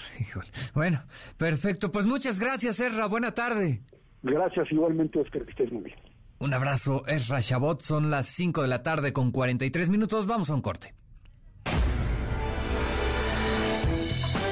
Bueno, 0.74 1.02
perfecto. 1.36 1.90
Pues 1.90 2.06
muchas 2.06 2.40
gracias, 2.40 2.80
Erra. 2.80 3.06
Buena 3.06 3.32
tarde. 3.32 3.80
Gracias 4.22 4.70
igualmente, 4.70 5.18
Oscar, 5.18 5.44
que 5.44 5.50
estés 5.50 5.72
muy 5.72 5.82
bien. 5.82 6.11
Un 6.42 6.52
abrazo, 6.54 7.04
Erra 7.06 7.40
Chabot. 7.40 7.80
Son 7.82 8.10
las 8.10 8.26
5 8.26 8.62
de 8.62 8.68
la 8.68 8.82
tarde 8.82 9.12
con 9.12 9.30
43 9.30 9.88
minutos. 9.88 10.26
Vamos 10.26 10.50
a 10.50 10.54
un 10.54 10.60
corte. 10.60 10.92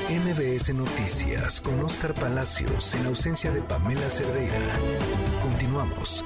MBS 0.08 0.72
Noticias 0.72 1.60
con 1.60 1.80
Oscar 1.80 2.14
Palacios 2.14 2.94
en 2.94 3.06
ausencia 3.06 3.50
de 3.50 3.60
Pamela 3.62 4.08
Cerdeira. 4.08 4.56
Continuamos. 5.42 6.24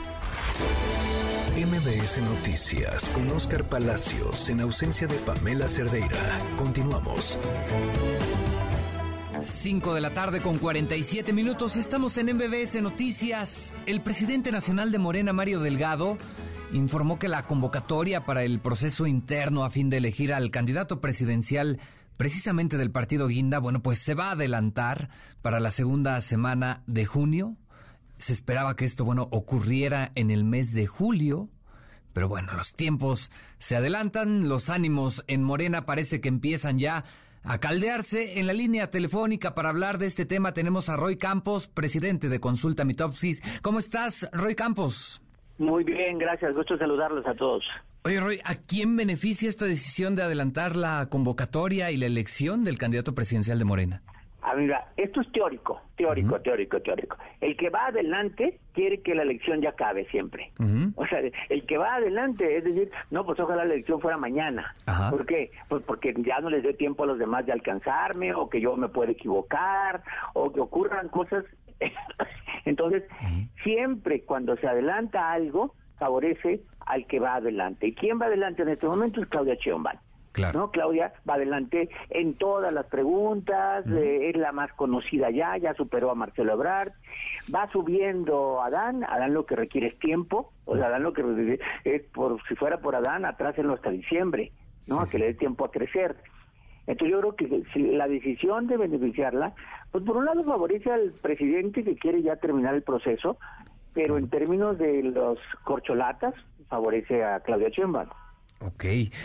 MBS 1.56 2.18
Noticias 2.18 3.08
con 3.08 3.30
Oscar 3.30 3.64
Palacios 3.64 4.50
en 4.50 4.60
ausencia 4.60 5.06
de 5.06 5.16
Pamela 5.16 5.66
Cerdeira. 5.66 6.38
Continuamos. 6.58 7.38
5 9.44 9.94
de 9.94 10.00
la 10.00 10.14
tarde 10.14 10.40
con 10.40 10.58
47 10.58 11.32
minutos. 11.32 11.76
Estamos 11.76 12.16
en 12.16 12.34
MBS 12.34 12.80
Noticias. 12.80 13.74
El 13.84 14.00
presidente 14.00 14.50
nacional 14.50 14.90
de 14.90 14.98
Morena, 14.98 15.34
Mario 15.34 15.60
Delgado, 15.60 16.16
informó 16.72 17.18
que 17.18 17.28
la 17.28 17.46
convocatoria 17.46 18.24
para 18.24 18.42
el 18.42 18.58
proceso 18.60 19.06
interno 19.06 19.64
a 19.64 19.70
fin 19.70 19.90
de 19.90 19.98
elegir 19.98 20.32
al 20.32 20.50
candidato 20.50 21.00
presidencial 21.00 21.78
precisamente 22.16 22.78
del 22.78 22.90
partido 22.90 23.28
Guinda, 23.28 23.58
bueno, 23.58 23.82
pues 23.82 23.98
se 23.98 24.14
va 24.14 24.28
a 24.28 24.32
adelantar 24.32 25.10
para 25.42 25.60
la 25.60 25.70
segunda 25.70 26.18
semana 26.22 26.82
de 26.86 27.04
junio. 27.04 27.56
Se 28.16 28.32
esperaba 28.32 28.76
que 28.76 28.86
esto, 28.86 29.04
bueno, 29.04 29.28
ocurriera 29.30 30.10
en 30.14 30.30
el 30.30 30.44
mes 30.44 30.72
de 30.72 30.86
julio. 30.86 31.50
Pero 32.14 32.28
bueno, 32.28 32.54
los 32.54 32.74
tiempos 32.74 33.30
se 33.58 33.76
adelantan, 33.76 34.48
los 34.48 34.70
ánimos 34.70 35.22
en 35.26 35.42
Morena 35.42 35.84
parece 35.84 36.20
que 36.20 36.28
empiezan 36.28 36.78
ya 36.78 37.04
a 37.44 37.58
caldearse. 37.58 38.40
En 38.40 38.46
la 38.46 38.52
línea 38.52 38.90
telefónica 38.90 39.54
para 39.54 39.68
hablar 39.68 39.98
de 39.98 40.06
este 40.06 40.26
tema 40.26 40.52
tenemos 40.52 40.88
a 40.88 40.96
Roy 40.96 41.16
Campos, 41.16 41.68
presidente 41.68 42.28
de 42.28 42.40
Consulta 42.40 42.84
Mitopsis. 42.84 43.42
¿Cómo 43.62 43.78
estás, 43.78 44.28
Roy 44.32 44.54
Campos? 44.54 45.22
Muy 45.58 45.84
bien, 45.84 46.18
gracias. 46.18 46.54
Gusto 46.54 46.76
saludarlos 46.76 47.26
a 47.26 47.34
todos. 47.34 47.64
Oye, 48.02 48.20
Roy, 48.20 48.40
¿a 48.44 48.54
quién 48.56 48.96
beneficia 48.96 49.48
esta 49.48 49.64
decisión 49.64 50.14
de 50.14 50.22
adelantar 50.22 50.76
la 50.76 51.08
convocatoria 51.08 51.90
y 51.90 51.96
la 51.96 52.06
elección 52.06 52.64
del 52.64 52.76
candidato 52.76 53.14
presidencial 53.14 53.58
de 53.58 53.64
Morena? 53.64 54.02
Ah, 54.46 54.54
mira, 54.54 54.88
esto 54.98 55.22
es 55.22 55.32
teórico, 55.32 55.80
teórico, 55.96 56.38
teórico, 56.38 56.78
teórico. 56.82 57.16
El 57.40 57.56
que 57.56 57.70
va 57.70 57.86
adelante 57.86 58.60
quiere 58.74 59.00
que 59.00 59.14
la 59.14 59.22
elección 59.22 59.62
ya 59.62 59.70
acabe 59.70 60.04
siempre. 60.10 60.52
O 60.96 61.06
sea, 61.06 61.20
el 61.48 61.64
que 61.64 61.78
va 61.78 61.94
adelante, 61.94 62.58
es 62.58 62.64
decir, 62.64 62.90
no, 63.10 63.24
pues 63.24 63.40
ojalá 63.40 63.64
la 63.64 63.72
elección 63.72 64.02
fuera 64.02 64.18
mañana. 64.18 64.74
¿Por 65.08 65.24
qué? 65.24 65.50
Pues 65.70 65.82
porque 65.84 66.12
ya 66.18 66.40
no 66.40 66.50
les 66.50 66.62
dé 66.62 66.74
tiempo 66.74 67.04
a 67.04 67.06
los 67.06 67.18
demás 67.18 67.46
de 67.46 67.52
alcanzarme, 67.52 68.34
o 68.34 68.50
que 68.50 68.60
yo 68.60 68.76
me 68.76 68.88
pueda 68.88 69.12
equivocar, 69.12 70.02
o 70.34 70.52
que 70.52 70.60
ocurran 70.60 71.08
cosas. 71.08 71.46
Entonces, 72.66 73.04
siempre 73.62 74.24
cuando 74.24 74.56
se 74.56 74.68
adelanta 74.68 75.32
algo, 75.32 75.74
favorece 75.98 76.60
al 76.84 77.06
que 77.06 77.18
va 77.18 77.36
adelante. 77.36 77.86
¿Y 77.86 77.94
quién 77.94 78.20
va 78.20 78.26
adelante 78.26 78.60
en 78.60 78.68
este 78.68 78.86
momento? 78.86 79.22
Es 79.22 79.28
Claudia 79.28 79.54
Sheinbaum. 79.54 79.96
¿No? 80.52 80.70
Claudia 80.70 81.12
va 81.28 81.34
adelante 81.34 81.88
en 82.10 82.34
todas 82.34 82.72
las 82.72 82.86
preguntas, 82.86 83.86
eh, 83.86 84.30
es 84.30 84.36
la 84.36 84.52
más 84.52 84.72
conocida 84.72 85.30
ya, 85.30 85.56
ya 85.56 85.74
superó 85.74 86.10
a 86.10 86.14
Marcelo 86.14 86.52
Ebrard, 86.54 86.92
va 87.54 87.70
subiendo 87.70 88.60
Adán, 88.62 89.04
Adán 89.04 89.34
lo 89.34 89.46
que 89.46 89.56
requiere 89.56 89.88
es 89.88 89.98
tiempo, 89.98 90.52
o 90.64 90.76
sea, 90.76 90.86
Adán 90.86 91.02
lo 91.02 91.12
que 91.12 91.58
es, 91.84 92.02
por 92.12 92.42
si 92.48 92.54
fuera 92.56 92.78
por 92.78 92.96
Adán, 92.96 93.24
atrásenlo 93.24 93.74
hasta 93.74 93.90
diciembre, 93.90 94.52
¿no? 94.88 95.00
a 95.00 95.08
que 95.08 95.18
le 95.18 95.26
dé 95.26 95.34
tiempo 95.34 95.64
a 95.64 95.70
crecer. 95.70 96.16
Entonces 96.86 97.12
yo 97.12 97.20
creo 97.20 97.36
que 97.36 97.62
si 97.72 97.80
la 97.80 98.08
decisión 98.08 98.66
de 98.66 98.76
beneficiarla, 98.76 99.54
pues 99.90 100.04
por 100.04 100.16
un 100.16 100.26
lado 100.26 100.44
favorece 100.44 100.92
al 100.92 101.12
presidente 101.22 101.82
que 101.82 101.96
quiere 101.96 102.22
ya 102.22 102.36
terminar 102.36 102.74
el 102.74 102.82
proceso, 102.82 103.38
pero 103.94 104.18
en 104.18 104.28
términos 104.28 104.76
de 104.76 105.02
los 105.02 105.38
corcholatas, 105.62 106.34
favorece 106.68 107.24
a 107.24 107.40
Claudia 107.40 107.68
Sheinbaum. 107.68 108.08
Ok. 108.66 108.84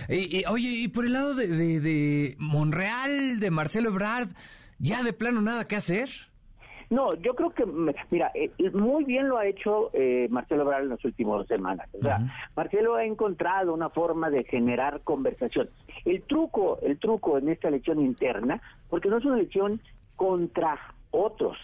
Y, 0.10 0.44
oye, 0.48 0.70
y 0.70 0.88
por 0.88 1.06
el 1.06 1.14
lado 1.14 1.34
de, 1.36 1.48
de, 1.48 2.36
Monreal, 2.40 3.40
de 3.40 3.52
Marcelo 3.52 3.90
Ebrard, 3.90 4.30
¿ya 4.80 5.04
de 5.04 5.14
plano 5.14 5.42
nada 5.42 5.68
que 5.68 5.76
hacer? 5.76 6.10
No, 6.90 7.14
yo 7.16 7.36
creo 7.36 7.52
que, 7.52 7.66
mira, 8.12 8.32
eh, 8.34 8.52
muy 8.74 9.04
bien 9.04 9.30
lo 9.30 9.38
ha 9.38 9.46
hecho 9.46 9.92
eh, 9.94 10.28
Marcelo 10.32 10.64
Ebrard 10.64 10.84
en 10.84 10.90
las 10.90 11.06
últimas 11.06 11.46
semanas. 11.48 11.88
O 11.94 12.04
sea, 12.04 12.20
Marcelo 12.56 12.96
ha 12.96 13.06
encontrado 13.06 13.74
una 13.74 13.90
forma 13.90 14.32
de 14.32 14.44
generar 14.44 15.02
conversación. 15.02 15.70
El 16.04 16.24
truco, 16.24 16.80
el 16.82 16.98
truco 16.98 17.38
en 17.38 17.50
esta 17.50 17.68
elección 17.68 18.02
interna, 18.02 18.60
porque 18.90 19.08
no 19.10 19.18
es 19.18 19.26
una 19.26 19.36
elección 19.36 19.80
contra 20.16 20.80
otros, 21.12 21.58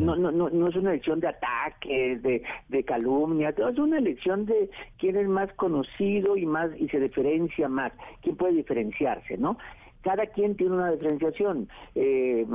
no, 0.00 0.16
no, 0.16 0.30
no, 0.30 0.50
no 0.50 0.68
es 0.68 0.76
una 0.76 0.90
elección 0.90 1.20
de 1.20 1.28
ataques, 1.28 2.22
de, 2.22 2.42
de 2.68 2.84
calumnias, 2.84 3.54
es 3.58 3.78
una 3.78 3.98
elección 3.98 4.46
de 4.46 4.70
quién 4.98 5.16
es 5.16 5.28
más 5.28 5.52
conocido 5.54 6.36
y 6.36 6.46
más 6.46 6.70
y 6.78 6.88
se 6.88 7.00
diferencia 7.00 7.68
más, 7.68 7.92
quién 8.22 8.36
puede 8.36 8.54
diferenciarse, 8.54 9.36
¿no? 9.36 9.58
Cada 10.02 10.26
quien 10.26 10.56
tiene 10.56 10.74
una 10.74 10.92
diferenciación. 10.92 11.68
Eh, 11.94 12.46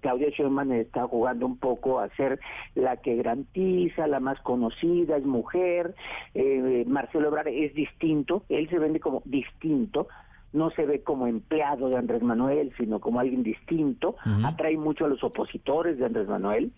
Claudia 0.00 0.28
Sheinbaum 0.30 0.72
está 0.72 1.06
jugando 1.08 1.44
un 1.44 1.58
poco 1.58 1.98
a 1.98 2.08
ser 2.10 2.38
la 2.76 2.98
que 2.98 3.16
garantiza, 3.16 4.06
la 4.06 4.20
más 4.20 4.40
conocida, 4.42 5.16
es 5.16 5.24
mujer. 5.24 5.94
Eh, 6.34 6.84
Marcelo 6.86 7.28
Ebrard 7.28 7.48
es 7.48 7.74
distinto, 7.74 8.44
él 8.48 8.68
se 8.70 8.78
vende 8.78 9.00
como 9.00 9.22
distinto, 9.24 10.06
no 10.54 10.70
se 10.70 10.86
ve 10.86 11.02
como 11.02 11.26
empleado 11.26 11.88
de 11.90 11.96
Andrés 11.96 12.22
Manuel, 12.22 12.72
sino 12.78 13.00
como 13.00 13.20
alguien 13.20 13.42
distinto, 13.42 14.16
atrae 14.44 14.78
mucho 14.78 15.04
a 15.04 15.08
los 15.08 15.22
opositores 15.22 15.98
de 15.98 16.06
Andrés 16.06 16.28
Manuel. 16.28 16.70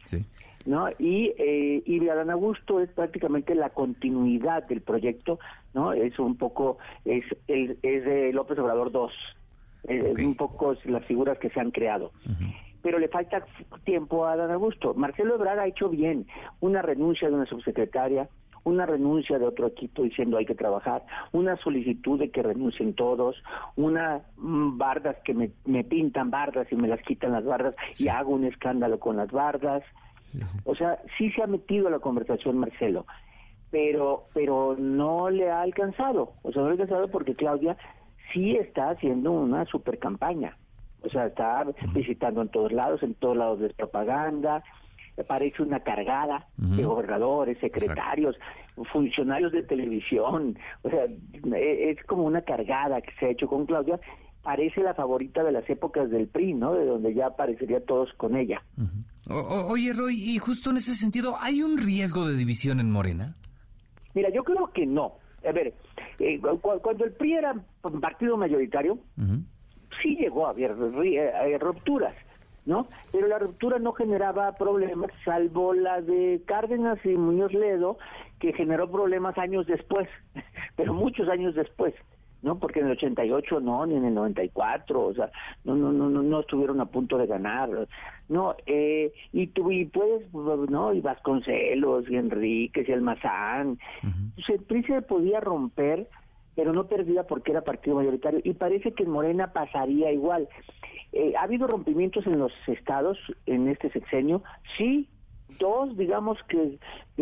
¿no? 0.65 0.89
Y, 0.99 1.33
eh, 1.39 1.83
y 1.87 2.09
Adán 2.09 2.31
Augusto 2.31 2.81
es 2.81 2.91
prácticamente 2.91 3.55
la 3.55 3.71
continuidad 3.71 4.67
del 4.67 4.81
proyecto, 4.81 5.39
¿no? 5.75 5.93
Es 5.93 6.19
un 6.19 6.37
poco, 6.37 6.79
es, 7.05 7.25
el, 7.47 7.79
es 7.83 8.05
de 8.05 8.33
López 8.33 8.59
Obrador 8.59 8.91
2, 8.91 9.13
es 9.85 10.19
un 10.19 10.35
poco 10.35 10.75
las 10.87 11.05
figuras 11.05 11.39
que 11.39 11.51
se 11.51 11.61
han 11.61 11.71
creado. 11.71 12.11
Pero 12.83 12.99
le 12.99 13.09
falta 13.09 13.45
tiempo 13.85 14.27
a 14.27 14.33
Adán 14.33 14.51
Augusto. 14.51 14.95
Marcelo 14.95 15.37
Ebrard 15.37 15.61
ha 15.61 15.67
hecho 15.67 15.89
bien 15.89 16.27
una 16.61 16.83
renuncia 16.83 17.29
de 17.29 17.35
una 17.35 17.47
subsecretaria, 17.47 18.29
una 18.67 18.85
renuncia 18.85 19.39
de 19.39 19.47
otro 19.47 19.69
equipo 19.69 20.03
diciendo 20.03 20.37
hay 20.37 20.45
que 20.45 20.57
trabajar, 20.57 21.05
una 21.33 21.57
solicitud 21.59 22.19
de 22.19 22.31
que 22.31 22.43
renuncien 22.43 22.95
todos, 22.95 23.37
una 23.77 24.23
mm, 24.37 24.77
bardas 24.77 25.17
que 25.25 25.35
me, 25.35 25.53
me 25.65 25.85
pintan 25.85 26.31
bardas 26.31 26.67
y 26.73 26.75
me 26.75 26.89
las 26.89 27.01
quitan 27.03 27.31
las 27.31 27.45
bardas 27.45 27.77
y 27.97 28.09
hago 28.09 28.33
un 28.33 28.45
escándalo 28.45 28.99
con 28.99 29.17
las 29.17 29.31
bardas. 29.31 29.85
O 30.65 30.75
sea, 30.75 30.99
sí 31.17 31.31
se 31.31 31.43
ha 31.43 31.47
metido 31.47 31.87
a 31.87 31.91
la 31.91 32.01
conversación 32.01 32.59
Marcelo, 32.59 33.07
pero 33.71 34.27
pero 34.35 34.77
no 34.77 35.31
le 35.31 35.49
ha 35.49 35.63
alcanzado. 35.63 36.33
O 36.43 36.53
sea, 36.53 36.63
no 36.63 36.69
le 36.69 36.73
ha 36.73 36.83
alcanzado 36.83 37.09
porque 37.09 37.37
Claudia 37.37 37.77
sí 38.33 38.57
está 38.57 38.91
haciendo 38.91 39.31
una 39.31 39.65
super 39.67 39.99
campaña. 39.99 40.59
O 41.03 41.09
sea, 41.09 41.27
está 41.27 41.65
visitando 41.95 42.43
en 42.43 42.49
todos 42.49 42.73
lados, 42.73 43.03
en 43.05 43.15
todos 43.15 43.37
lados 43.37 43.61
de 43.61 43.71
propaganda, 43.71 44.65
parece 45.25 45.63
una 45.63 45.81
cargada 45.81 46.47
de 46.57 46.85
gobernadores, 46.85 47.59
secretarios, 47.59 48.37
funcionarios 48.93 49.53
de 49.53 49.63
televisión, 49.63 50.59
o 50.83 50.91
sea, 50.91 51.05
e, 51.05 51.91
es 51.91 52.05
como 52.07 52.25
una 52.25 52.43
cargada 52.43 53.01
que 53.01 53.13
se 53.19 53.27
ha 53.27 53.31
hecho 53.31 53.49
con 53.49 53.67
Claudia, 53.67 53.99
parece 54.43 54.83
la 54.83 54.95
favorita 54.95 55.43
de 55.43 55.53
las 55.53 55.69
épocas 55.69 56.11
del 56.11 56.29
PRI, 56.29 56.55
¿no? 56.55 56.75
De 56.75 56.85
donde 56.85 57.15
ya 57.15 57.27
aparecería 57.27 57.85
todos 57.85 58.13
con 58.15 58.37
ella. 58.37 58.63
oye, 59.29 59.93
Roy, 59.93 60.15
y 60.15 60.39
justo 60.39 60.71
en 60.71 60.77
ese 60.77 60.95
sentido, 60.95 61.37
¿hay 61.41 61.63
un 61.63 61.79
riesgo 61.79 62.29
de 62.29 62.37
división 62.37 62.79
en 62.79 62.91
Morena? 62.91 63.35
Mira, 64.15 64.31
yo 64.31 64.45
creo 64.45 64.71
que 64.73 64.87
no. 64.87 65.15
A 65.47 65.53
ver, 65.53 65.75
eh, 66.19 66.41
cuando 66.41 67.05
el 67.05 67.13
PRI 67.13 67.35
era 67.35 67.55
partido 68.01 68.37
mayoritario, 68.37 68.99
sí 70.03 70.17
llegó 70.17 70.47
a 70.47 70.51
haber 70.51 70.77
eh, 71.05 71.59
rupturas. 71.59 72.15
¿No? 72.67 72.89
Pero 73.13 73.29
la 73.29 73.39
ruptura 73.39 73.79
no 73.79 73.93
generaba 73.93 74.53
problemas, 74.53 75.11
salvo 75.25 75.73
la 75.73 76.03
de 76.03 76.43
Cárdenas 76.47 76.99
y 77.05 77.11
Muñoz 77.11 77.53
Ledo, 77.53 77.99
que 78.41 78.53
generó 78.53 78.91
problemas 78.91 79.39
años 79.39 79.67
después, 79.67 80.09
pero 80.77 80.93
muchos 80.93 81.29
años 81.29 81.55
después. 81.55 81.95
¿no? 82.43 82.59
Porque 82.59 82.81
en 82.81 82.87
el 82.87 82.93
88 82.93 83.61
no, 83.61 83.87
ni 83.87 83.97
en 83.97 84.05
el 84.05 84.15
94, 84.15 85.03
o 85.03 85.15
sea, 85.15 85.31
no, 85.65 85.75
no, 85.75 85.91
no, 85.91 86.09
no, 86.09 86.41
estuvieron 86.41 86.81
a 86.81 86.85
punto 86.85 87.19
de 87.19 87.27
ganar, 87.27 87.89
no, 88.29 88.55
eh, 88.67 89.13
y 89.33 89.49
tú, 89.49 89.71
y 89.73 89.87
puedes, 89.87 90.33
¿no? 90.33 90.93
Y 90.93 91.01
Vasconcelos, 91.01 92.09
y 92.09 92.17
Enríquez, 92.17 92.89
y 92.89 92.93
Almazán, 92.93 93.79
uh 94.05 94.43
se 94.43 95.03
podía 95.03 95.41
romper, 95.41 96.07
pero 96.57 96.73
no 96.73 96.87
perdía 96.87 97.25
porque 97.25 97.53
era 97.53 97.61
partido 97.61 97.97
mayoritario, 97.97 98.41
y 98.43 98.55
parece 98.55 98.93
que 98.93 99.05
en 99.05 99.11
Morena 99.11 99.53
pasaría 99.53 100.11
igual. 100.11 100.49
Eh, 101.13 101.35
¿Ha 101.39 101.43
habido 101.45 101.67
rompimientos 101.67 102.27
en 102.27 102.39
los 102.39 102.53
estados 102.67 103.19
en 103.45 103.69
este 103.69 103.91
sexenio? 103.91 104.43
Sí, 104.77 105.09
dos, 105.59 105.97
digamos 105.97 106.39
que 106.49 106.79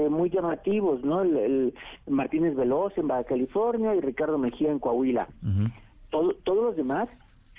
muy 0.09 0.31
llamativos, 0.31 1.05
¿no? 1.05 1.23
El, 1.23 1.75
Martínez 2.07 2.55
Veloz 2.57 2.97
en 2.97 3.09
Baja 3.09 3.25
California 3.25 3.95
y 3.95 4.01
Ricardo 4.01 4.39
Mejía 4.39 4.71
en 4.71 4.79
Coahuila. 4.79 5.29
todos 6.11 6.37
los 6.47 6.77
demás 6.77 7.09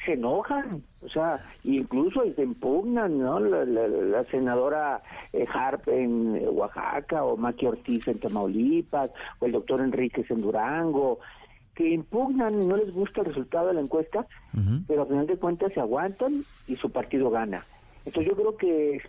se 0.06 0.14
enojan, 0.14 0.84
o 1.04 1.10
sea, 1.10 1.40
incluso 1.64 2.22
se 2.36 2.44
impugnan, 2.44 3.18
¿no? 3.18 3.40
La, 3.40 4.24
senadora 4.26 5.02
eh, 5.34 5.46
Harp 5.52 5.88
en 5.88 6.48
Oaxaca 6.50 7.24
o 7.24 7.38
Maqui 7.38 7.66
Ortiz 7.66 8.08
en 8.08 8.20
Tamaulipas 8.20 9.12
o 9.40 9.46
el 9.46 9.54
doctor 9.54 9.82
Enríquez 9.82 10.30
en 10.30 10.42
Durango 10.42 11.20
que 11.76 11.90
impugnan 11.90 12.62
y 12.62 12.66
no 12.66 12.78
les 12.78 12.92
gusta 12.92 13.22
el 13.22 13.28
resultado 13.28 13.68
de 13.68 13.74
la 13.76 13.82
encuesta, 13.82 14.26
pero 14.88 15.02
al 15.02 15.08
final 15.10 15.28
de 15.28 15.38
cuentas 15.38 15.74
se 15.74 15.82
aguantan 15.82 16.44
y 16.68 16.76
su 16.78 16.90
partido 16.90 17.30
gana. 17.30 17.66
Entonces 18.06 18.32
yo 18.32 18.36
creo 18.36 18.58
que 18.58 19.02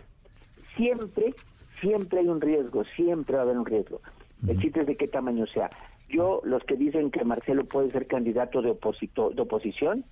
siempre, 0.75 1.33
siempre 1.79 2.19
hay 2.19 2.27
un 2.27 2.41
riesgo, 2.41 2.83
siempre 2.95 3.35
va 3.35 3.41
a 3.41 3.45
haber 3.45 3.57
un 3.57 3.65
riesgo. 3.65 4.01
El 4.45 4.59
chiste 4.59 4.81
es 4.81 4.85
de 4.85 4.97
qué 4.97 5.07
tamaño 5.07 5.47
sea. 5.47 5.69
Yo, 6.09 6.41
los 6.43 6.63
que 6.63 6.75
dicen 6.75 7.09
que 7.09 7.25
Marcelo 7.25 7.63
puede 7.63 7.89
ser 7.89 8.05
candidato 8.07 8.61
de, 8.61 8.71
oposito, 8.71 9.29
de 9.29 9.41
oposición, 9.41 10.03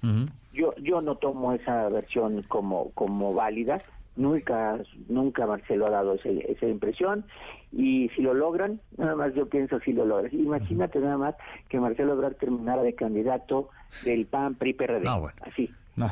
yo, 0.53 0.73
yo 0.77 1.01
no 1.01 1.15
tomo 1.15 1.53
esa 1.53 1.89
versión 1.89 2.41
como, 2.43 2.91
como 2.91 3.33
válida. 3.33 3.81
Nunca, 4.15 4.79
nunca 5.09 5.45
Marcelo 5.45 5.87
ha 5.87 5.91
dado 5.91 6.13
esa 6.13 6.65
impresión 6.67 7.25
y 7.71 8.09
si 8.09 8.21
lo 8.21 8.33
logran, 8.33 8.79
nada 8.97 9.15
más 9.15 9.33
yo 9.33 9.47
pienso 9.47 9.79
si 9.79 9.93
lo 9.93 10.05
logran. 10.05 10.33
Imagínate 10.33 10.99
nada 10.99 11.17
más 11.17 11.35
que 11.69 11.79
Marcelo 11.79 12.13
Ebrard 12.13 12.35
terminara 12.35 12.83
de 12.83 12.93
candidato 12.95 13.69
del 14.03 14.25
PAN 14.25 14.55
PRI 14.55 14.73
PRD. 14.73 15.07
Así. 15.41 15.69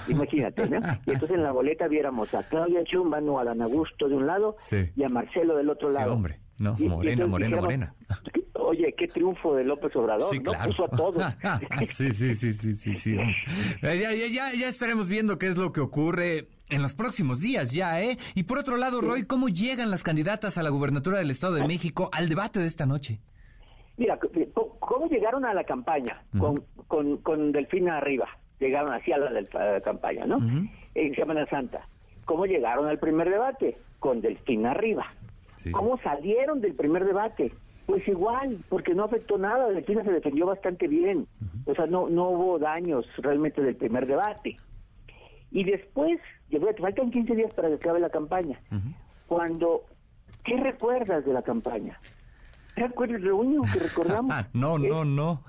Imagínate, 0.08 0.70
¿no? 0.70 0.80
Y 1.06 1.12
entonces 1.12 1.38
en 1.38 1.44
la 1.44 1.52
boleta 1.52 1.88
viéramos 1.88 2.34
a 2.34 2.44
Claudia 2.44 2.84
Chumban 2.86 3.28
o 3.28 3.40
a 3.40 3.44
Dan 3.44 3.62
Augusto 3.62 4.08
de 4.08 4.16
un 4.16 4.28
lado 4.28 4.56
y 4.96 5.04
a 5.04 5.10
Marcelo 5.10 5.58
del 5.58 5.70
otro 5.70 5.90
lado. 5.90 6.14
hombre. 6.14 6.40
No, 6.58 6.76
Morena, 6.80 7.26
Morena, 7.26 7.60
Morena. 7.60 7.96
Oye, 8.54 8.94
qué 8.98 9.08
triunfo 9.08 9.56
de 9.56 9.64
López 9.64 9.94
Obrador, 9.96 10.30
sí, 10.30 10.40
claro. 10.40 10.70
Puso 10.70 10.86
a 10.86 10.88
todos. 10.90 11.24
sí, 11.88 12.12
sí, 12.12 12.36
sí, 12.36 12.54
sí, 12.54 12.74
sí, 12.76 12.94
sí. 12.94 13.18
Ya, 13.82 13.94
ya, 13.94 14.14
ya, 14.14 14.54
ya 14.54 14.70
estaremos 14.70 15.10
viendo 15.10 15.38
qué 15.38 15.48
es 15.48 15.58
lo 15.58 15.74
que 15.74 15.82
ocurre 15.82 16.48
en 16.74 16.82
los 16.82 16.94
próximos 16.94 17.40
días 17.40 17.72
ya, 17.72 18.02
¿eh? 18.02 18.18
Y 18.36 18.44
por 18.44 18.58
otro 18.58 18.78
lado, 18.78 19.00
Roy, 19.02 19.24
¿cómo 19.26 19.48
llegan 19.48 19.92
las 19.92 20.04
candidatas 20.04 20.58
a 20.58 20.64
la 20.64 20.70
gubernatura 20.70 21.20
del 21.20 21.32
Estado 21.32 21.54
de 21.54 21.68
México 21.68 22.10
al 22.12 22.30
debate 22.30 22.60
de 22.60 22.68
esta 22.68 22.86
noche? 22.86 23.20
Mira, 23.98 24.20
¿cómo 24.80 25.08
llegaron 25.08 25.46
a 25.46 25.54
la 25.54 25.64
campaña? 25.64 26.24
con, 26.38 26.64
con, 26.88 27.18
con, 27.18 27.52
Delfina 27.52 27.98
arriba. 27.98 28.28
Llegaron 28.60 28.92
así 28.92 29.12
a 29.12 29.18
la, 29.18 29.82
campaña, 29.82 30.26
¿no? 30.26 30.40
En 30.96 31.16
Semana 31.16 31.46
Santa. 31.48 31.88
¿Cómo 32.26 32.46
llegaron 32.46 32.88
al 32.88 32.98
primer 32.98 33.30
debate? 33.30 33.78
Con 34.00 34.22
Delfina 34.22 34.72
arriba. 34.72 35.14
¿Cómo 35.72 35.98
salieron 36.00 36.60
del 36.62 36.74
primer 36.74 37.06
debate? 37.06 37.52
Pues 37.86 38.08
igual, 38.08 38.60
porque 38.70 38.96
no 38.96 39.04
afectó 39.04 39.38
nada. 39.38 39.70
Delfina 39.70 40.04
se 40.04 40.12
defendió 40.12 40.48
bastante 40.48 40.88
bien. 40.88 41.28
O 41.66 41.76
sea, 41.76 41.86
no, 41.86 42.10
no 42.10 42.30
hubo 42.30 42.60
daños 42.60 43.06
realmente 43.18 43.62
del 43.62 43.76
primer 43.76 44.08
debate. 44.08 44.58
Y 45.52 45.64
después, 45.66 46.20
te 46.60 46.82
faltan 46.82 47.12
15 47.12 47.36
días 47.36 47.54
para 47.54 47.70
que 47.70 47.76
acabe 47.76 48.00
la 48.00 48.10
campaña. 48.10 48.60
Cuando, 49.28 49.84
¿qué 50.44 50.58
recuerdas 50.58 51.26
de 51.26 51.34
la 51.34 51.42
campaña? 51.42 51.98
¿Recuerdas 52.76 53.22
lo 53.22 53.38
único 53.38 53.64
que 53.72 53.80
recordamos? 53.80 54.34
Ah, 54.36 54.48
no, 54.54 54.78
no, 54.78 55.06
no. 55.06 55.44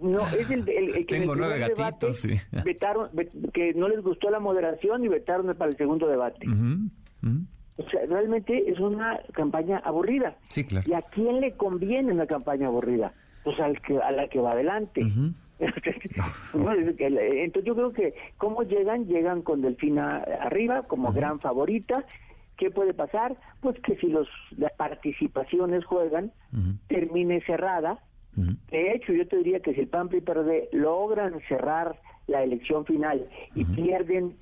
No, 0.00 0.26
es 0.28 0.48
el, 0.50 0.64
que 0.64 1.04
Tengo 1.04 1.34
nueve 1.34 1.58
gatitos, 1.58 2.18
sí. 2.18 2.30
Vetaron, 2.64 3.08
que 3.52 3.74
no 3.74 3.88
les 3.88 4.00
gustó 4.00 4.30
la 4.30 4.38
moderación 4.38 5.04
y 5.04 5.08
vetaron 5.08 5.54
para 5.56 5.70
el 5.70 5.76
segundo 5.76 6.06
debate. 6.06 6.46
O 7.78 7.90
sea, 7.90 8.00
realmente 8.08 8.70
es 8.70 8.78
una 8.78 9.18
campaña 9.32 9.78
aburrida. 9.78 10.36
Sí, 10.48 10.64
claro. 10.64 10.86
¿Y 10.88 10.94
a 10.94 11.02
quién 11.02 11.40
le 11.40 11.52
conviene 11.56 12.12
una 12.12 12.26
campaña 12.26 12.68
aburrida? 12.68 13.12
Pues 13.44 13.58
al 13.60 13.80
que, 13.82 13.98
a 13.98 14.10
la 14.12 14.28
que 14.28 14.40
va 14.40 14.50
adelante. 14.50 15.02
Entonces 16.98 17.64
yo 17.64 17.74
creo 17.74 17.92
que 17.92 18.14
cómo 18.36 18.62
llegan, 18.62 19.06
llegan 19.06 19.42
con 19.42 19.62
Delfina 19.62 20.24
arriba 20.40 20.82
como 20.82 21.12
gran 21.12 21.40
favorita. 21.40 22.04
¿Qué 22.56 22.70
puede 22.70 22.94
pasar? 22.94 23.36
Pues 23.60 23.78
que 23.80 23.96
si 23.96 24.06
los 24.08 24.28
las 24.56 24.72
participaciones 24.72 25.84
juegan, 25.84 26.32
termine 26.88 27.40
cerrada. 27.42 27.98
De 28.70 28.92
hecho, 28.92 29.12
yo 29.12 29.26
te 29.26 29.36
diría 29.38 29.60
que 29.60 29.72
si 29.74 29.80
el 29.80 29.88
PAN 29.88 30.10
y 30.12 30.20
PRD 30.20 30.68
logran 30.72 31.40
cerrar 31.48 32.00
la 32.26 32.42
elección 32.42 32.84
final 32.84 33.28
y 33.54 33.64
pierden, 33.64 34.36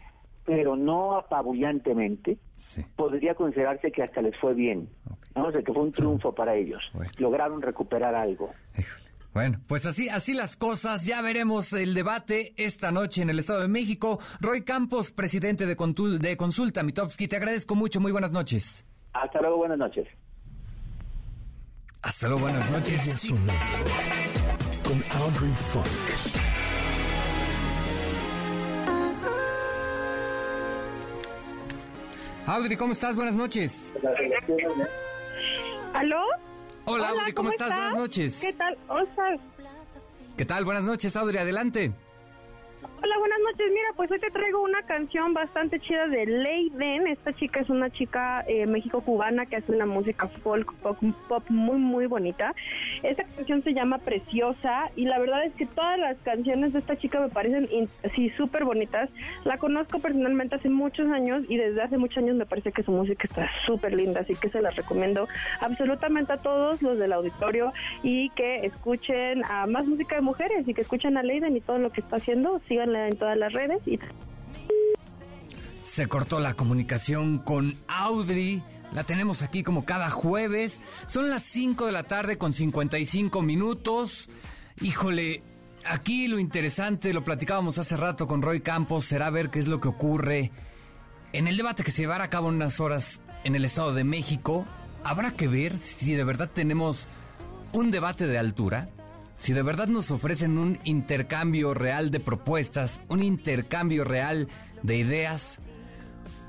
pero 0.45 0.77
no 0.77 1.17
apabullantemente, 1.17 2.39
podría 2.97 3.35
considerarse 3.35 3.93
que 3.93 4.03
hasta 4.03 4.21
les 4.21 4.37
fue 4.39 4.55
bien. 4.55 4.89
vamos 5.35 5.51
O 5.51 5.53
sea, 5.53 5.63
que 5.63 5.73
fue 5.73 5.83
un 5.83 5.93
triunfo 5.93 6.35
para 6.35 6.57
ellos. 6.57 6.83
Lograron 7.19 7.63
recuperar 7.63 8.15
algo. 8.15 8.51
Bueno, 9.35 9.59
pues 9.67 9.85
así, 9.85 10.09
así 10.09 10.33
las 10.33 10.57
cosas. 10.57 11.05
Ya 11.07 11.21
veremos 11.21 11.73
el 11.73 11.93
debate 11.93 12.55
esta 12.57 12.93
noche 12.93 13.21
en 13.21 13.31
el 13.31 13.41
Estado 13.41 13.63
de 13.63 13.69
México. 13.69 14.21
Roy 14.41 14.63
Campos, 14.63 15.11
presidente 15.11 15.67
de, 15.67 15.75
de 15.75 16.37
Consulta 16.37 16.85
Mitowski, 16.85 17.27
te 17.27 17.35
agradezco 17.35 17.75
mucho. 17.75 17.99
Muy 17.99 18.13
buenas 18.13 18.31
noches. 18.31 18.87
Hasta 19.13 19.41
luego, 19.41 19.57
buenas 19.57 19.79
noches. 19.79 20.07
Hasta 22.03 22.29
luego, 22.29 22.43
buenas 22.43 22.71
noches. 22.71 23.33
Con 24.85 25.03
Audrey 25.21 25.53
Funk. 25.57 25.87
Audrey, 32.47 32.77
¿cómo 32.77 32.93
estás? 32.93 33.17
Buenas 33.17 33.35
noches. 33.35 33.93
¿Aló? 35.93 36.23
Hola, 36.87 37.09
Audrey, 37.11 37.33
¿cómo, 37.33 37.51
estás? 37.51 37.69
Buenas 37.69 37.97
noches. 37.97 38.41
¿Qué 38.41 38.53
tal, 38.53 38.79
Oscar? 38.89 39.41
¿Qué 40.37 40.45
tal? 40.45 40.65
Buenas 40.65 40.85
noches, 40.85 41.17
Audrey, 41.17 41.41
adelante. 41.41 41.93
Hola, 42.85 43.19
buenas 43.19 43.39
noches. 43.41 43.67
Mira, 43.71 43.89
pues 43.97 44.11
hoy 44.11 44.19
te 44.19 44.31
traigo 44.31 44.63
una 44.63 44.83
canción 44.83 45.35
bastante 45.35 45.79
chida 45.79 46.07
de 46.07 46.27
Leiden. 46.27 47.07
Esta 47.07 47.33
chica 47.35 47.61
es 47.61 47.69
una 47.69 47.91
chica 47.91 48.45
eh, 48.47 48.67
México-cubana 48.67 49.47
que 49.47 49.57
hace 49.57 49.73
una 49.73 49.87
música 49.87 50.29
folk, 50.43 50.73
pop, 50.77 50.99
pop 51.29 51.45
muy, 51.49 51.79
muy 51.79 52.07
bonita. 52.07 52.55
Esta 53.03 53.25
canción 53.25 53.63
se 53.63 53.75
llama 53.75 53.99
Preciosa 53.99 54.91
y 54.97 55.05
la 55.05 55.19
verdad 55.19 55.45
es 55.45 55.53
que 55.55 55.67
todas 55.67 55.99
las 55.99 56.17
canciones 56.23 56.73
de 56.73 56.79
esta 56.79 56.97
chica 56.97 57.21
me 57.21 57.29
parecen 57.29 57.69
así 58.05 58.31
súper 58.31 58.65
bonitas. 58.65 59.11
La 59.45 59.59
conozco 59.59 59.99
personalmente 59.99 60.57
hace 60.57 60.69
muchos 60.69 61.11
años 61.11 61.45
y 61.49 61.57
desde 61.57 61.83
hace 61.83 61.99
muchos 61.99 62.19
años 62.19 62.37
me 62.37 62.47
parece 62.47 62.73
que 62.73 62.83
su 62.83 62.93
música 62.93 63.27
está 63.29 63.51
súper 63.67 63.95
linda, 63.95 64.21
así 64.21 64.35
que 64.35 64.49
se 64.49 64.63
la 64.63 64.71
recomiendo 64.71 65.29
absolutamente 65.61 66.33
a 66.33 66.37
todos 66.37 66.83
los 66.83 66.99
del 66.99 67.13
auditorio 67.13 67.73
y 68.03 68.31
que 68.31 68.67
escuchen 68.67 69.45
a 69.45 69.67
más 69.67 69.87
música 69.87 70.17
de 70.17 70.23
mujeres 70.23 70.67
y 70.67 70.75
que 70.75 70.83
escuchen 70.83 71.17
a 71.17 71.23
Leiden 71.23 71.57
y 71.57 71.61
todo 71.61 71.79
lo 71.79 71.91
que 71.91 72.01
está 72.01 72.17
haciendo. 72.17 72.61
Síganla 72.75 73.07
en 73.07 73.17
todas 73.17 73.39
las 73.39 73.53
redes. 73.53 73.81
Y... 73.87 74.01
Se 75.85 76.09
cortó 76.09 76.41
la 76.41 76.55
comunicación 76.55 77.39
con 77.39 77.79
Audrey. 77.87 78.65
La 78.93 79.05
tenemos 79.05 79.43
aquí 79.43 79.63
como 79.63 79.85
cada 79.85 80.11
jueves. 80.11 80.81
Son 81.07 81.31
las 81.31 81.45
5 81.45 81.87
de 81.87 81.93
la 81.93 82.03
tarde 82.03 82.37
con 82.37 82.53
55 82.53 83.43
minutos. 83.43 84.29
Híjole, 84.81 85.45
aquí 85.87 86.27
lo 86.27 86.41
interesante, 86.41 87.15
lo 87.15 87.23
platicábamos 87.23 87.79
hace 87.79 87.97
rato 87.97 88.27
con 88.27 88.43
Roy 88.43 88.61
Campos, 88.61 89.05
será 89.05 89.31
ver 89.31 89.51
qué 89.51 89.61
es 89.61 89.69
lo 89.69 89.79
que 89.79 89.87
ocurre 89.87 90.51
en 91.33 91.47
el 91.47 91.57
debate 91.57 91.85
que 91.85 91.93
se 91.93 92.03
llevará 92.03 92.25
a 92.25 92.31
cabo 92.31 92.49
en 92.49 92.57
unas 92.57 92.81
horas 92.81 93.21
en 93.45 93.55
el 93.55 93.65
Estado 93.65 93.95
de 93.95 94.03
México. 94.03 94.67
Habrá 95.05 95.31
que 95.31 95.47
ver 95.47 95.79
si 95.79 96.13
de 96.15 96.25
verdad 96.25 96.51
tenemos 96.53 97.07
un 97.73 97.93
debate 97.93 98.27
de 98.27 98.37
altura 98.37 98.89
si 99.39 99.53
de 99.53 99.63
verdad 99.63 99.89
nos 99.89 100.11
ofrecen 100.11 100.59
un 100.59 100.79
intercambio 100.85 101.75
real 101.75 102.11
de 102.11 102.21
propuestas, 102.21 103.01
un 103.09 103.23
intercambio 103.23 104.05
real 104.05 104.49
de 104.83 104.97
ideas, 104.97 105.59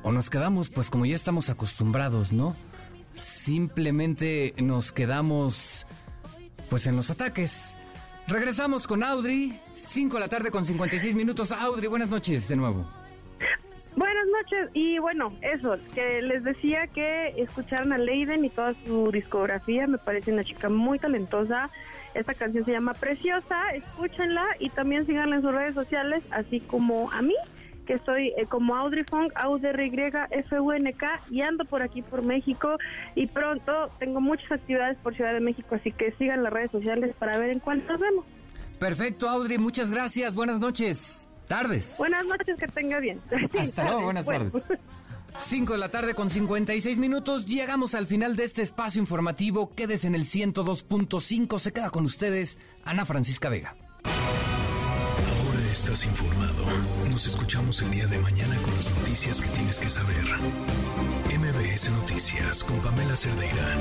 o 0.04 0.12
nos 0.12 0.30
quedamos 0.30 0.70
pues 0.70 0.90
como 0.90 1.06
ya 1.06 1.16
estamos 1.16 1.50
acostumbrados, 1.50 2.32
¿no? 2.32 2.56
Simplemente 3.16 4.54
nos 4.58 4.92
quedamos 4.92 5.86
pues 6.70 6.88
en 6.88 6.96
los 6.96 7.10
ataques. 7.10 7.76
Regresamos 8.28 8.88
con 8.88 9.04
Audrey, 9.04 9.60
5 9.76 10.16
de 10.16 10.20
la 10.20 10.28
tarde 10.28 10.52
con 10.52 10.66
56 10.66 11.16
minutos. 11.16 11.52
Audrey, 11.52 11.88
buenas 11.88 12.10
noches 12.10 12.48
de 12.48 12.56
nuevo. 12.56 12.86
Buenas 13.96 14.26
noches 14.28 14.70
y 14.74 15.00
bueno, 15.00 15.32
eso, 15.42 15.76
que 15.94 16.22
les 16.22 16.44
decía 16.44 16.88
que 16.88 17.34
escucharon 17.38 17.94
a 17.94 17.98
Leiden 17.98 18.44
y 18.44 18.50
toda 18.50 18.74
su 18.86 19.10
discografía, 19.10 19.88
me 19.88 19.98
parece 19.98 20.34
una 20.34 20.44
chica 20.44 20.68
muy 20.68 21.00
talentosa, 21.00 21.70
esta 22.16 22.34
canción 22.34 22.64
se 22.64 22.72
llama 22.72 22.94
Preciosa, 22.94 23.70
escúchenla 23.74 24.46
y 24.60 24.70
también 24.70 25.06
síganla 25.06 25.36
en 25.38 25.42
sus 25.42 25.54
redes 25.54 25.76
sociales, 25.76 26.24
así 26.32 26.62
como 26.62 27.12
a 27.12 27.22
mí, 27.22 27.36
que 27.86 27.94
estoy 27.94 28.30
eh, 28.38 28.46
como 28.48 28.76
Audrey 28.76 29.04
Funk, 29.04 29.34
K 29.34 31.20
y 31.30 31.42
ando 31.42 31.66
por 31.66 31.84
aquí 31.84 32.02
por 32.02 32.24
México 32.24 32.78
y 33.14 33.28
pronto 33.28 33.90
tengo 34.00 34.22
muchas 34.22 34.52
actividades 34.52 34.98
por 34.98 35.16
Ciudad 35.16 35.34
de 35.34 35.42
México, 35.42 35.76
así 35.76 35.92
que 35.92 36.12
sigan 36.14 36.44
las 36.44 36.52
redes 36.52 36.72
sociales 36.72 37.16
para 37.20 37.38
ver 37.38 37.52
en 37.52 37.60
cuál 37.60 37.86
nos 37.86 38.00
vemos. 38.00 38.26
Perfecto, 38.80 39.30
Audrey, 39.30 39.58
muchas 39.58 39.92
gracias, 39.92 40.36
buenas 40.36 40.60
noches, 40.60 41.28
tardes. 41.48 41.96
Buenas 41.98 42.26
noches, 42.26 42.58
que 42.58 42.68
tenga 42.68 43.00
bien. 43.00 43.22
Hasta 43.60 43.84
luego, 43.84 44.04
buenas 44.04 44.26
tardes. 44.26 44.54
5 45.40 45.74
de 45.74 45.80
la 45.80 45.90
tarde 45.90 46.14
con 46.14 46.30
56 46.30 46.98
minutos. 46.98 47.46
Llegamos 47.46 47.96
al 47.96 48.08
final 48.08 48.36
de 48.36 48.44
este 48.44 48.62
espacio 48.62 49.00
informativo. 49.00 49.74
Quédese 49.76 50.08
en 50.08 50.16
el 50.16 50.26
102.5. 50.26 51.60
Se 51.60 51.72
queda 51.72 51.90
con 51.90 52.06
ustedes 52.06 52.58
Ana 52.84 53.06
Francisca 53.06 53.50
Vega. 53.50 53.76
Ahora 54.04 55.72
estás 55.72 56.06
informado. 56.06 56.66
Nos 57.10 57.28
escuchamos 57.28 57.82
el 57.82 57.92
día 57.92 58.08
de 58.08 58.20
mañana 58.20 58.56
con 58.62 58.76
las 58.76 58.90
noticias 58.98 59.42
que 59.42 59.48
tienes 59.50 59.80
que 59.80 59.90
saber. 59.90 60.26
MBS 61.38 61.90
Noticias 61.92 62.64
con 62.64 62.80
Pamela 62.80 63.16
Cerdeira. 63.16 63.78